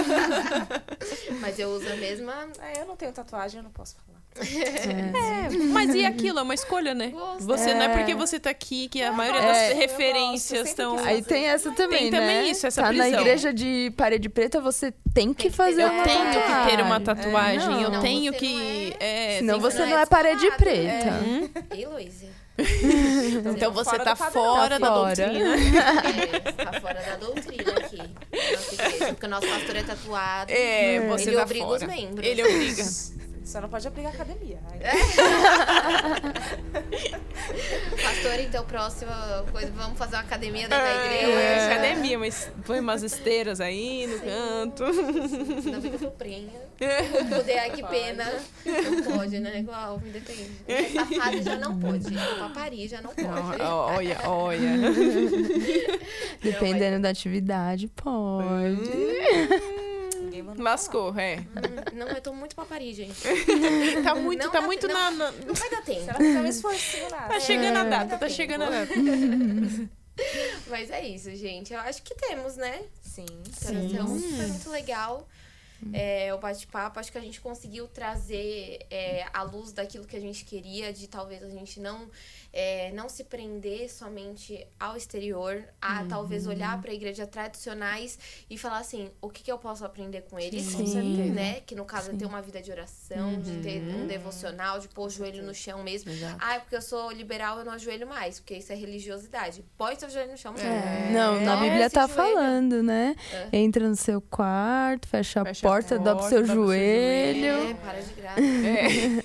Mas 1.41 1.59
eu 1.59 1.71
uso 1.71 1.91
a 1.93 1.97
mesma. 1.97 2.49
Ah, 2.61 2.73
eu 2.79 2.87
não 2.87 2.97
tenho 2.97 3.13
tatuagem, 3.13 3.59
eu 3.59 3.65
não 3.65 3.71
posso 3.71 3.97
falar. 4.07 4.22
É, 4.35 5.51
mas 5.73 5.95
e 5.95 6.05
aquilo? 6.07 6.39
É 6.39 6.43
uma 6.43 6.55
escolha, 6.55 6.95
né? 6.95 7.09
Gosto. 7.09 7.45
Você 7.45 7.75
não 7.75 7.83
é 7.83 7.85
É. 7.87 7.89
porque 7.97 8.15
você 8.15 8.41
tá 8.41 8.51
aqui 8.51 8.89
que 8.89 9.03
a 9.03 9.13
maioria 9.13 9.41
É. 9.41 9.47
das 9.47 9.57
Eu 9.57 9.63
gosto, 9.63 9.73
eu 9.75 9.79
referências 9.81 10.69
estão. 10.69 10.99
Aí 10.99 11.23
tem 11.23 11.47
essa 11.47 11.71
também, 11.73 12.11
Tem 12.11 12.11
né? 12.13 12.19
também 12.21 12.51
isso, 12.51 12.67
essa 12.67 12.83
tá 12.83 12.93
na 12.93 13.03
prisão. 13.05 13.21
igreja 13.21 13.53
de 13.53 13.93
parede 13.97 14.29
preta, 14.29 14.61
você 14.61 14.93
tem 15.13 15.35
que 15.35 15.43
Tem 15.43 15.51
que 15.51 15.57
fazer 15.57 15.83
Eu 15.83 15.89
uma 15.91 16.03
tenho 16.05 16.25
que 16.31 16.71
ter 16.77 16.83
uma 16.83 16.97
É, 16.97 17.01
tatuagem, 17.01 17.69
não. 17.69 17.81
eu 17.83 17.91
Não, 17.91 18.01
tenho 18.01 18.33
que. 18.33 18.91
não 18.91 18.97
é, 19.07 19.37
Senão 19.39 19.61
você 19.61 19.79
não 19.81 19.87
não 19.91 19.99
é 19.99 20.03
é 20.03 20.07
parede 20.07 20.41
descolado, 20.41 20.63
preta. 20.65 21.11
Hum? 21.25 21.51
Ei, 21.77 21.87
Luísa. 21.87 22.27
Então 23.55 23.73
você 23.73 23.91
Fora 23.91 24.05
tá 24.05 24.15
fora 24.17 24.79
da 24.79 24.87
Fora. 24.89 25.15
doutrina. 25.27 25.55
É, 25.57 26.53
tá 26.65 26.81
fora 26.81 27.01
da 27.03 27.17
doutrina 27.17 27.73
aqui. 27.73 27.97
da 27.97 28.05
Nossa 28.53 28.75
igreja, 28.75 29.07
porque 29.09 29.27
o 29.27 29.29
nosso 29.29 29.47
pastor 29.49 29.77
é 29.77 29.83
tatuado. 29.83 30.53
É, 30.53 31.07
você 31.09 31.29
Ele 31.31 31.37
tá 31.37 31.43
obriga 31.43 31.67
fora. 31.67 31.77
os 31.77 31.83
membros. 31.83 32.27
Ele 32.27 32.43
obriga. 32.43 32.83
Só 33.45 33.61
não 33.61 33.69
pode 33.69 33.87
aplicar 33.89 34.11
academia. 34.11 34.61
Aí- 34.71 34.81
Pastor, 38.03 38.39
então, 38.41 38.65
próxima 38.65 39.45
coisa, 39.51 39.71
vamos 39.73 39.99
fazer 39.99 40.15
uma 40.17 40.23
academia 40.23 40.69
dentro 40.69 40.79
da 40.79 40.89
É, 40.89 41.25
igreja. 41.25 41.73
academia, 41.75 42.19
mas 42.19 42.51
põe 42.65 42.81
umas 42.81 43.03
esteiras 43.03 43.61
aí 43.61 44.07
no 44.07 44.19
canto. 44.21 44.85
Ainda 44.85 45.81
bem 45.81 45.93
que 45.93 46.05
eu 46.05 46.11
prenha. 46.13 46.63
Poder, 47.37 47.59
ai, 47.59 47.71
que 47.71 47.83
pena. 47.85 48.25
Não 48.65 49.03
pode, 49.17 49.39
né? 49.41 49.59
Igual, 49.61 50.01
me 50.01 50.11
depende. 50.11 50.51
Essa 50.67 51.07
fase 51.07 51.43
já 51.43 51.57
não 51.57 51.79
pode. 51.79 52.11
Pra 52.13 52.49
Paris 52.49 52.91
já 52.91 53.01
não 53.03 53.11
pode. 53.11 53.63
Olha, 53.63 54.19
olha. 54.25 54.71
Dependendo 56.43 57.01
da 57.03 57.11
atividade, 57.11 57.89
pode. 57.89 58.81
Ninguém 58.81 59.82
mandou 60.53 60.65
Lascou, 60.65 61.19
é. 61.19 61.37
Hum, 61.41 61.45
Não, 61.99 62.09
eu 62.09 62.21
tô 62.21 62.33
muito 62.33 62.55
pra 62.55 62.65
Paris, 62.65 62.97
gente. 62.97 63.15
Tá 64.05 64.15
muito, 64.15 64.45
Não 64.45 64.51
tá 64.53 64.61
dá- 64.61 64.67
muito 64.67 64.87
não. 64.89 64.95
na. 64.95 65.11
na- 65.11 65.33
Não 65.33 65.55
vai 65.55 65.71
dar 65.71 65.83
tempo. 65.85 66.01
Será 66.05 66.15
que 66.19 66.33
tá 66.35 66.41
um 66.41 66.47
esforcinho 66.47 67.11
nada? 67.11 67.29
Tá 67.29 67.41
chegando 67.41 67.77
a 67.79 67.85
data, 67.85 68.11
tá 68.11 68.19
tempo. 68.19 68.33
chegando 68.33 68.63
a 68.65 68.71
data. 68.71 68.93
Mas 70.69 70.91
é 70.91 71.07
isso, 71.07 71.35
gente. 71.35 71.73
Eu 71.73 71.81
acho 71.81 72.03
que 72.03 72.15
temos, 72.15 72.57
né? 72.57 72.83
Sim. 73.03 73.27
Então, 73.71 74.07
foi 74.19 74.47
muito 74.47 74.71
legal. 74.71 75.27
É, 75.93 76.33
o 76.33 76.39
bate-papo, 76.39 77.01
acho 77.01 77.11
que 77.11 77.19
a 77.19 77.21
gente 77.21 77.41
conseguiu 77.41 77.89
trazer 77.89 78.87
é, 78.89 79.27
a 79.35 79.43
luz 79.43 79.73
daquilo 79.73 80.07
que 80.07 80.15
a 80.17 80.21
gente 80.21 80.45
queria, 80.45 80.93
de 80.93 81.09
talvez 81.09 81.43
a 81.43 81.49
gente 81.49 81.81
não, 81.81 82.09
é, 82.53 82.93
não 82.93 83.09
se 83.09 83.25
prender 83.25 83.91
somente 83.91 84.67
ao 84.79 84.97
exterior, 84.97 85.65
a 85.81 86.05
talvez 86.05 86.47
olhar 86.47 86.81
para 86.81 86.91
a 86.91 86.95
igreja 86.95 87.27
tradicionais 87.27 88.19
e 88.51 88.59
falar 88.59 88.79
assim, 88.79 89.11
o 89.21 89.31
que, 89.31 89.43
que 89.43 89.51
eu 89.51 89.59
posso 89.59 89.85
aprender 89.85 90.23
com 90.23 90.39
eles, 90.39 90.63
Sim. 90.65 90.87
Sim. 90.87 91.31
né? 91.31 91.61
Que 91.65 91.75
no 91.75 91.85
caso 91.85 92.11
é 92.11 92.15
ter 92.15 92.27
uma 92.27 92.43
vida 92.43 92.61
de 92.61 92.71
oração, 92.71 93.41
de 93.41 93.63
ter 93.63 93.81
um 93.81 94.07
devocional, 94.07 94.79
de 94.79 94.89
pôr 94.89 95.07
o 95.07 95.11
joelho 95.11 95.43
no 95.43 95.55
chão 95.55 95.83
mesmo. 95.83 96.11
Exato. 96.11 96.37
Ah, 96.41 96.57
é 96.57 96.59
porque 96.59 96.77
eu 96.77 96.83
sou 96.83 97.11
liberal, 97.11 97.59
eu 97.59 97.65
não 97.65 97.73
ajoelho 97.73 98.07
mais, 98.07 98.39
porque 98.39 98.55
isso 98.55 98.73
é 98.73 98.77
religiosidade. 98.77 99.65
Põe 99.79 99.97
seu 99.97 100.11
joelho 100.11 100.33
no 100.33 100.39
chão. 100.39 100.55
É. 100.59 101.11
Não, 101.11 101.41
na 101.41 101.57
Bíblia 101.57 101.89
tá 101.89 102.07
joelho. 102.07 102.15
falando, 102.15 102.83
né? 102.83 103.17
É. 103.33 103.57
Entra 103.57 103.89
no 103.89 103.97
seu 103.97 104.21
quarto, 104.21 105.09
fecha 105.09 105.41
a 105.41 105.45
Fecha 105.45 105.67
a 105.67 105.71
porta, 105.71 105.99
dobra 105.99 106.13
o 106.13 106.17
porta, 106.17 106.29
seu 106.29 106.47
dobra 106.47 106.53
o 106.53 106.57
seu 106.57 106.67
joelho. 106.67 107.71
É, 107.71 107.75
para 107.75 108.01
de 108.01 108.13
graça. 108.15 108.41
Né? 108.41 109.23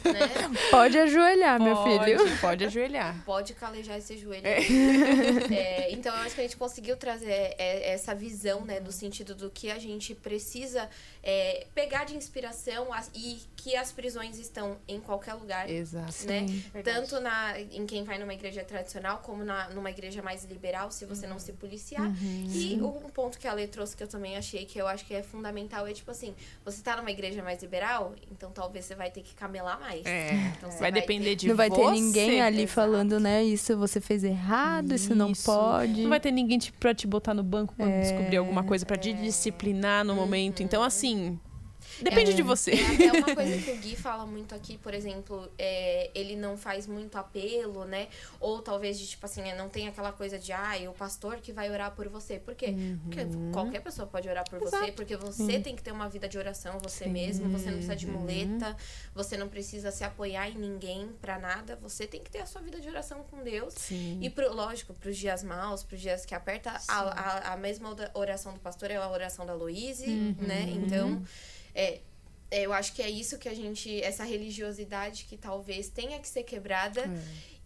Pode 0.72 0.98
ajoelhar, 0.98 1.62
meu 1.62 1.84
filho. 1.84 2.18
Pode, 2.18 2.38
pode 2.40 2.66
ajoelhar. 2.66 3.17
Pode 3.26 3.54
calejar 3.54 3.98
esse 3.98 4.18
joelho. 4.18 4.48
É, 4.48 5.92
então, 5.92 6.14
eu 6.16 6.22
acho 6.22 6.36
que 6.36 6.42
a 6.42 6.44
gente 6.44 6.58
conseguiu 6.58 6.98
trazer 6.98 7.32
é, 7.58 7.92
essa 7.92 8.14
visão, 8.14 8.66
né, 8.66 8.80
do 8.80 8.92
sentido 8.92 9.34
do 9.34 9.50
que 9.50 9.72
a 9.72 9.80
gente 9.80 10.14
precisa 10.14 10.90
é, 11.24 11.66
pegar 11.74 12.06
de 12.06 12.16
inspiração 12.16 12.88
e 13.14 13.40
que 13.56 13.76
as 13.76 13.92
prisões 13.92 14.38
estão 14.38 14.78
em 14.88 15.00
qualquer 15.00 15.34
lugar. 15.34 15.70
Exato. 15.70 16.26
Né? 16.26 16.46
Tanto 16.84 17.20
na, 17.20 17.60
em 17.60 17.86
quem 17.86 18.04
vai 18.04 18.18
numa 18.18 18.34
igreja 18.34 18.64
tradicional, 18.64 19.20
como 19.20 19.44
na, 19.44 19.70
numa 19.70 19.90
igreja 19.90 20.22
mais 20.22 20.44
liberal, 20.46 20.92
se 20.92 21.06
você 21.06 21.28
não 21.28 21.40
se 21.40 21.54
policiar. 21.54 22.10
E 22.22 22.80
um 22.82 23.10
ponto 23.10 23.38
que 23.38 23.48
a 23.48 23.54
Lê 23.54 23.68
trouxe 23.68 23.96
que 23.96 24.04
eu 24.04 24.08
também 24.08 24.38
achei 24.38 24.66
que 24.66 24.80
eu 24.80 24.88
acho 24.88 25.06
que 25.06 25.14
é 25.14 25.24
fundamental 25.24 25.88
é 25.88 25.94
tipo 25.94 26.12
assim: 26.12 26.34
você 26.64 26.82
tá 26.82 26.96
numa 26.98 27.12
igreja 27.12 27.42
mais 27.44 27.62
liberal, 27.62 28.14
então 28.32 28.52
talvez 28.52 28.86
você 28.86 28.96
vai 28.96 29.12
ter 29.12 29.22
que 29.22 29.34
camelar 29.36 29.80
mais. 29.80 30.06
É. 30.06 30.34
Então, 30.58 30.72
você 30.72 30.80
Vai 30.80 30.92
depender 30.92 31.36
de 31.36 31.48
Não 31.48 31.56
vai 31.56 31.70
ter 31.70 31.92
ninguém 31.92 32.42
ali 32.42 32.64
Exato. 32.64 32.74
Né? 33.20 33.44
Isso 33.44 33.78
você 33.78 34.00
fez 34.02 34.24
errado, 34.24 34.94
isso, 34.94 35.16
não 35.16 35.32
Isso. 35.32 35.46
pode. 35.46 36.02
Não 36.04 36.10
vai 36.10 36.20
ter 36.20 36.32
ninguém 36.32 36.58
te, 36.58 36.72
pra 36.72 36.94
te 36.94 37.08
botar 37.08 37.34
no 37.34 37.44
banco 37.44 37.74
quando 37.78 37.90
É. 37.90 38.02
descobrir 38.02 38.38
alguma 38.38 38.64
coisa 38.64 38.86
pra 38.86 38.98
te 38.98 39.14
disciplinar 39.14 40.04
no 40.06 40.14
momento. 40.16 40.62
Então, 40.62 40.84
assim, 40.84 41.40
depende 42.02 42.34
de 42.34 42.42
você. 42.42 42.72
É 42.72 42.86
até 43.08 43.12
uma 43.20 43.36
coisa 43.36 43.58
que 43.64 43.72
o 43.72 43.78
Gui 43.78 43.96
fala 43.96 44.26
muito 44.26 44.54
aqui, 44.56 44.78
por 44.78 44.94
exemplo, 44.94 45.50
é, 45.58 46.10
ele 46.14 46.36
não 46.36 46.58
faz 46.58 46.88
muito 46.88 47.18
apelo, 47.18 47.86
né? 47.86 48.08
Ou 48.40 48.62
talvez 48.62 49.00
de 49.00 49.08
tipo 49.08 49.26
assim, 49.26 49.42
é, 49.42 49.56
não 49.56 49.70
tem 49.70 49.88
aquela 49.88 50.12
coisa 50.12 50.38
de, 50.38 50.52
ah, 50.52 50.78
é 50.82 50.88
o 50.90 50.94
pastor 50.94 51.38
que 51.38 51.52
vai 51.52 51.70
orar 51.70 51.92
por 51.92 52.08
você. 52.10 52.40
Por 52.40 52.56
quê? 52.56 52.74
Porque 53.04 53.22
qualquer 53.52 53.82
pessoa 53.82 54.08
pode 54.08 54.28
orar 54.30 54.48
por 54.50 54.60
você, 54.60 54.92
porque 54.92 55.16
você 55.16 55.60
tem 55.60 55.76
que 55.76 55.82
ter 55.84 55.92
uma 55.92 56.08
vida 56.10 56.28
de 56.28 56.38
oração 56.38 56.78
você 56.82 57.08
mesmo, 57.08 57.50
você 57.50 57.66
não 57.66 57.74
precisa 57.78 57.96
de 57.96 58.08
muleta, 58.08 58.76
você 59.14 59.38
não 59.38 59.48
precisa 59.48 59.92
se 59.92 60.04
apoiar 60.04 60.50
em 60.50 60.56
ninguém 60.58 61.10
pra 61.22 61.40
nada, 61.40 61.76
você 61.82 62.06
tem 62.08 62.22
que 62.22 62.30
ter 62.30 62.40
a 62.40 62.46
sua 62.46 62.62
vida 62.62 62.80
de 62.80 62.88
oração 62.88 63.24
com 63.30 63.44
Deus. 63.44 63.74
Sim. 63.76 64.20
E 64.22 64.30
pro, 64.30 64.54
lógico, 64.54 64.94
pros 64.94 65.18
dias 65.18 65.44
maus, 65.44 65.84
pros 65.84 66.00
dias 66.02 66.26
que 66.26 66.36
aperta, 66.36 66.80
a, 66.88 67.00
a, 67.00 67.54
a 67.54 67.58
mesma 67.58 67.90
ora- 67.92 68.12
oração 68.14 68.54
do 68.54 68.60
pastor 68.60 68.92
é 68.92 68.96
a 68.96 69.10
oração 69.10 69.46
da 69.46 69.54
Louise, 69.54 70.06
né? 70.40 70.66
Então, 70.70 71.22
é, 71.82 72.02
é, 72.50 72.62
eu 72.66 72.72
acho 72.74 72.94
que 72.94 73.02
é 73.02 73.10
isso 73.10 73.38
que 73.38 73.50
a 73.50 73.54
gente. 73.54 74.02
Essa 74.02 74.24
religiosidade 74.24 75.26
que 75.26 75.38
talvez 75.38 75.90
tenha 75.90 76.18
que 76.20 76.28
ser 76.28 76.44
quebrada. 76.44 77.04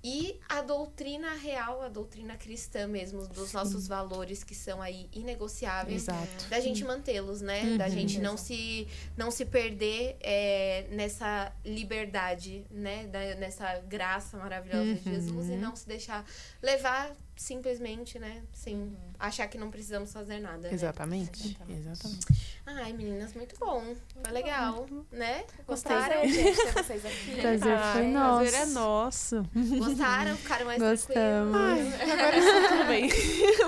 E 0.04 0.40
a 0.50 0.64
doutrina 0.64 1.36
real, 1.36 1.84
a 1.84 1.88
doutrina 1.88 2.36
cristã 2.36 2.88
mesmo, 2.88 3.28
dos 3.28 3.54
nossos 3.54 3.88
valores 3.88 4.44
que 4.44 4.56
são 4.56 4.82
aí 4.82 5.08
inegociáveis. 5.14 6.02
Exato. 6.08 6.50
Da 6.50 6.60
gente 6.60 6.84
mantê-los, 6.84 7.40
né? 7.42 7.78
Da 7.78 7.88
gente 7.88 8.20
não 8.20 8.36
se, 8.36 8.88
não 9.16 9.30
se 9.30 9.46
perder 9.46 10.18
é, 10.22 10.88
nessa 10.90 11.54
liberdade, 11.64 12.66
né? 12.72 13.06
Da- 13.06 13.36
nessa 13.36 13.78
graça 13.82 14.38
maravilhosa 14.38 14.96
de 14.96 15.04
Jesus 15.04 15.50
e 15.50 15.56
não 15.56 15.76
se 15.76 15.88
deixar 15.88 16.26
levar 16.64 17.16
simplesmente, 17.42 18.20
né? 18.20 18.42
Sem 18.54 18.96
achar 19.20 19.48
que 19.48 19.58
não 19.58 19.70
precisamos 19.72 20.14
fazer 20.14 20.40
nada. 20.40 20.60
né? 20.68 20.70
Exatamente. 20.74 21.58
Exatamente. 21.70 22.28
Ai, 22.66 22.94
meninas, 22.94 23.34
muito 23.34 23.56
bom. 23.60 23.84
Foi 24.24 24.32
legal, 24.32 24.86
né? 25.12 25.44
Gostaram, 25.68 26.22
Gostaram? 26.22 26.30
gente, 26.30 26.56
ter 26.58 26.84
vocês 26.84 27.06
aqui. 27.06 27.42
Prazer 27.42 27.78
foi 27.80 28.02
Ai, 28.02 28.08
nosso. 28.12 28.50
prazer 28.52 28.60
é 28.62 28.66
nosso. 28.68 29.50
Gostaram? 29.78 30.38
Ficaram 30.38 30.66
mais 30.68 30.80
Gostamos. 30.82 31.52
tranquilos? 31.58 32.12
Agora 32.12 32.38
isso 32.38 32.70
tudo 32.70 32.88
bem. 32.88 33.10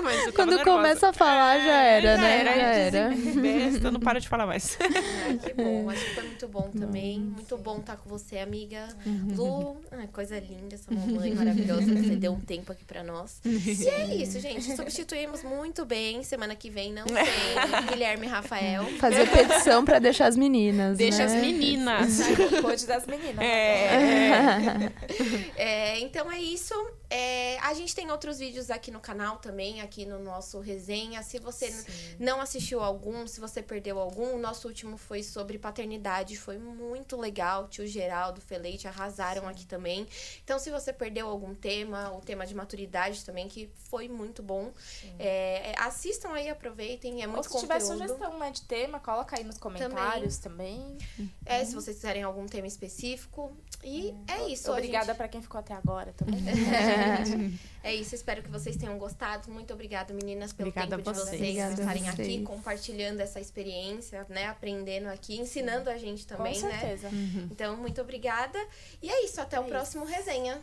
Mas 0.02 0.30
Quando 0.34 0.56
nervosa. 0.56 0.76
começa 0.76 1.08
a 1.08 1.12
falar, 1.12 1.58
já 1.60 1.82
era, 1.82 2.08
É, 2.10 2.16
já 2.16 2.22
né? 2.22 2.40
Era, 2.40 2.54
Já 2.54 2.62
era. 3.08 3.14
Besta, 3.40 3.90
não 3.90 4.00
para 4.00 4.20
de 4.20 4.28
falar 4.28 4.46
mais. 4.46 4.78
Ai, 5.26 5.38
que 5.38 5.52
bom. 5.54 5.90
Acho 5.90 6.04
que 6.04 6.14
foi 6.14 6.24
muito 6.24 6.48
bom 6.48 6.70
também. 6.70 7.20
Muito 7.20 7.56
bom 7.58 7.78
estar 7.78 7.96
com 7.96 8.08
você, 8.08 8.38
amiga. 8.38 8.88
Lu, 9.36 9.76
ai, 9.90 10.06
coisa 10.08 10.38
linda, 10.38 10.74
essa 10.76 10.92
mamãe 10.92 11.34
maravilhosa 11.34 11.82
você 11.82 12.16
deu 12.16 12.32
um 12.32 12.40
tempo 12.40 12.70
aqui 12.72 12.84
pra 12.84 13.02
nós. 13.02 13.40
E 13.66 13.88
é 13.88 14.14
isso, 14.16 14.38
gente. 14.40 14.74
Substituímos 14.76 15.42
muito 15.42 15.84
bem. 15.84 16.22
Semana 16.22 16.54
que 16.54 16.70
vem 16.70 16.92
não 16.92 17.04
tem 17.06 17.14
Guilherme 17.90 18.26
e 18.26 18.28
Rafael. 18.28 18.84
Fazer 18.98 19.28
petição 19.30 19.84
pra 19.84 19.98
deixar 19.98 20.26
as 20.26 20.36
meninas. 20.36 20.96
Deixa 20.98 21.18
né? 21.18 21.24
as 21.24 21.32
meninas. 21.34 22.18
Pode 22.60 22.86
das 22.86 23.06
meninas. 23.06 23.44
É. 23.44 24.92
É, 25.56 25.98
então 26.00 26.30
é 26.30 26.40
isso. 26.40 26.74
É, 27.08 27.58
a 27.60 27.72
gente 27.74 27.94
tem 27.94 28.10
outros 28.10 28.38
vídeos 28.38 28.70
aqui 28.70 28.90
no 28.90 28.98
canal 28.98 29.36
também, 29.36 29.80
aqui 29.80 30.04
no 30.04 30.18
nosso 30.18 30.58
resenha. 30.60 31.22
Se 31.22 31.38
você 31.38 31.66
n- 31.68 31.84
não 32.18 32.40
assistiu 32.40 32.80
algum, 32.80 33.26
se 33.26 33.40
você 33.40 33.62
perdeu 33.62 33.98
algum, 33.98 34.34
o 34.34 34.38
nosso 34.38 34.66
último 34.66 34.96
foi 34.96 35.22
sobre 35.22 35.58
paternidade. 35.58 36.36
Foi 36.36 36.58
muito 36.58 37.16
legal. 37.16 37.68
Tio 37.68 37.86
Geraldo, 37.86 38.40
Feleite 38.40 38.88
arrasaram 38.88 39.46
aqui 39.48 39.64
também. 39.66 40.06
Então, 40.42 40.58
se 40.58 40.70
você 40.70 40.92
perdeu 40.92 41.28
algum 41.28 41.54
tema, 41.54 42.10
o 42.12 42.20
tema 42.20 42.46
de 42.46 42.54
maturidade 42.54 43.24
também, 43.24 43.43
que 43.48 43.70
foi 43.90 44.08
muito 44.08 44.42
bom, 44.42 44.72
é, 45.18 45.70
é, 45.72 45.74
assistam 45.78 46.30
aí, 46.32 46.48
aproveitem. 46.48 47.22
É 47.22 47.26
Ou 47.26 47.32
muito 47.34 47.50
se 47.50 47.58
tiver 47.60 47.80
conteúdo. 47.80 47.98
sugestão 48.02 48.38
né, 48.38 48.50
de 48.50 48.62
tema, 48.62 48.98
coloca 49.00 49.36
aí 49.36 49.44
nos 49.44 49.58
comentários 49.58 50.38
também. 50.38 50.96
É, 51.44 51.64
se 51.64 51.74
vocês 51.74 51.96
quiserem 51.96 52.22
algum 52.22 52.46
tema 52.46 52.66
específico. 52.66 53.56
E 53.82 54.14
é 54.26 54.48
isso. 54.48 54.70
a 54.70 54.74
Obrigada 54.74 55.06
gente- 55.06 55.16
pra 55.16 55.28
quem 55.28 55.42
ficou 55.42 55.58
até 55.60 55.74
agora 55.74 56.12
também. 56.14 56.40
É 57.84 57.94
isso, 57.94 58.14
espero 58.14 58.42
que 58.42 58.48
vocês 58.50 58.76
tenham 58.76 58.96
gostado. 58.96 59.50
Muito 59.52 59.74
obrigada, 59.74 60.14
meninas, 60.14 60.54
pelo 60.54 60.70
Obrigada 60.70 60.96
tempo 60.96 61.12
de 61.12 61.18
vocês. 61.18 61.34
Obrigada 61.38 61.74
estarem 61.82 62.08
aqui, 62.08 62.22
vocês. 62.24 62.46
compartilhando 62.46 63.20
essa 63.20 63.38
experiência, 63.40 64.24
né? 64.30 64.46
Aprendendo 64.46 65.08
aqui, 65.08 65.38
ensinando 65.38 65.90
a 65.90 65.98
gente 65.98 66.26
também, 66.26 66.58
Com 66.58 66.66
né? 66.66 66.78
certeza. 66.80 67.10
Então, 67.50 67.76
muito 67.76 68.00
obrigada. 68.00 68.58
E 69.02 69.10
é 69.10 69.24
isso, 69.26 69.38
até 69.38 69.60
o 69.60 69.64
É 69.64 69.68
próximo 69.68 70.06
resenha. 70.06 70.62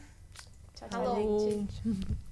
Tchau, 0.76 0.90
tchau, 0.90 1.04
Falou. 1.06 1.52
gente. 1.52 2.31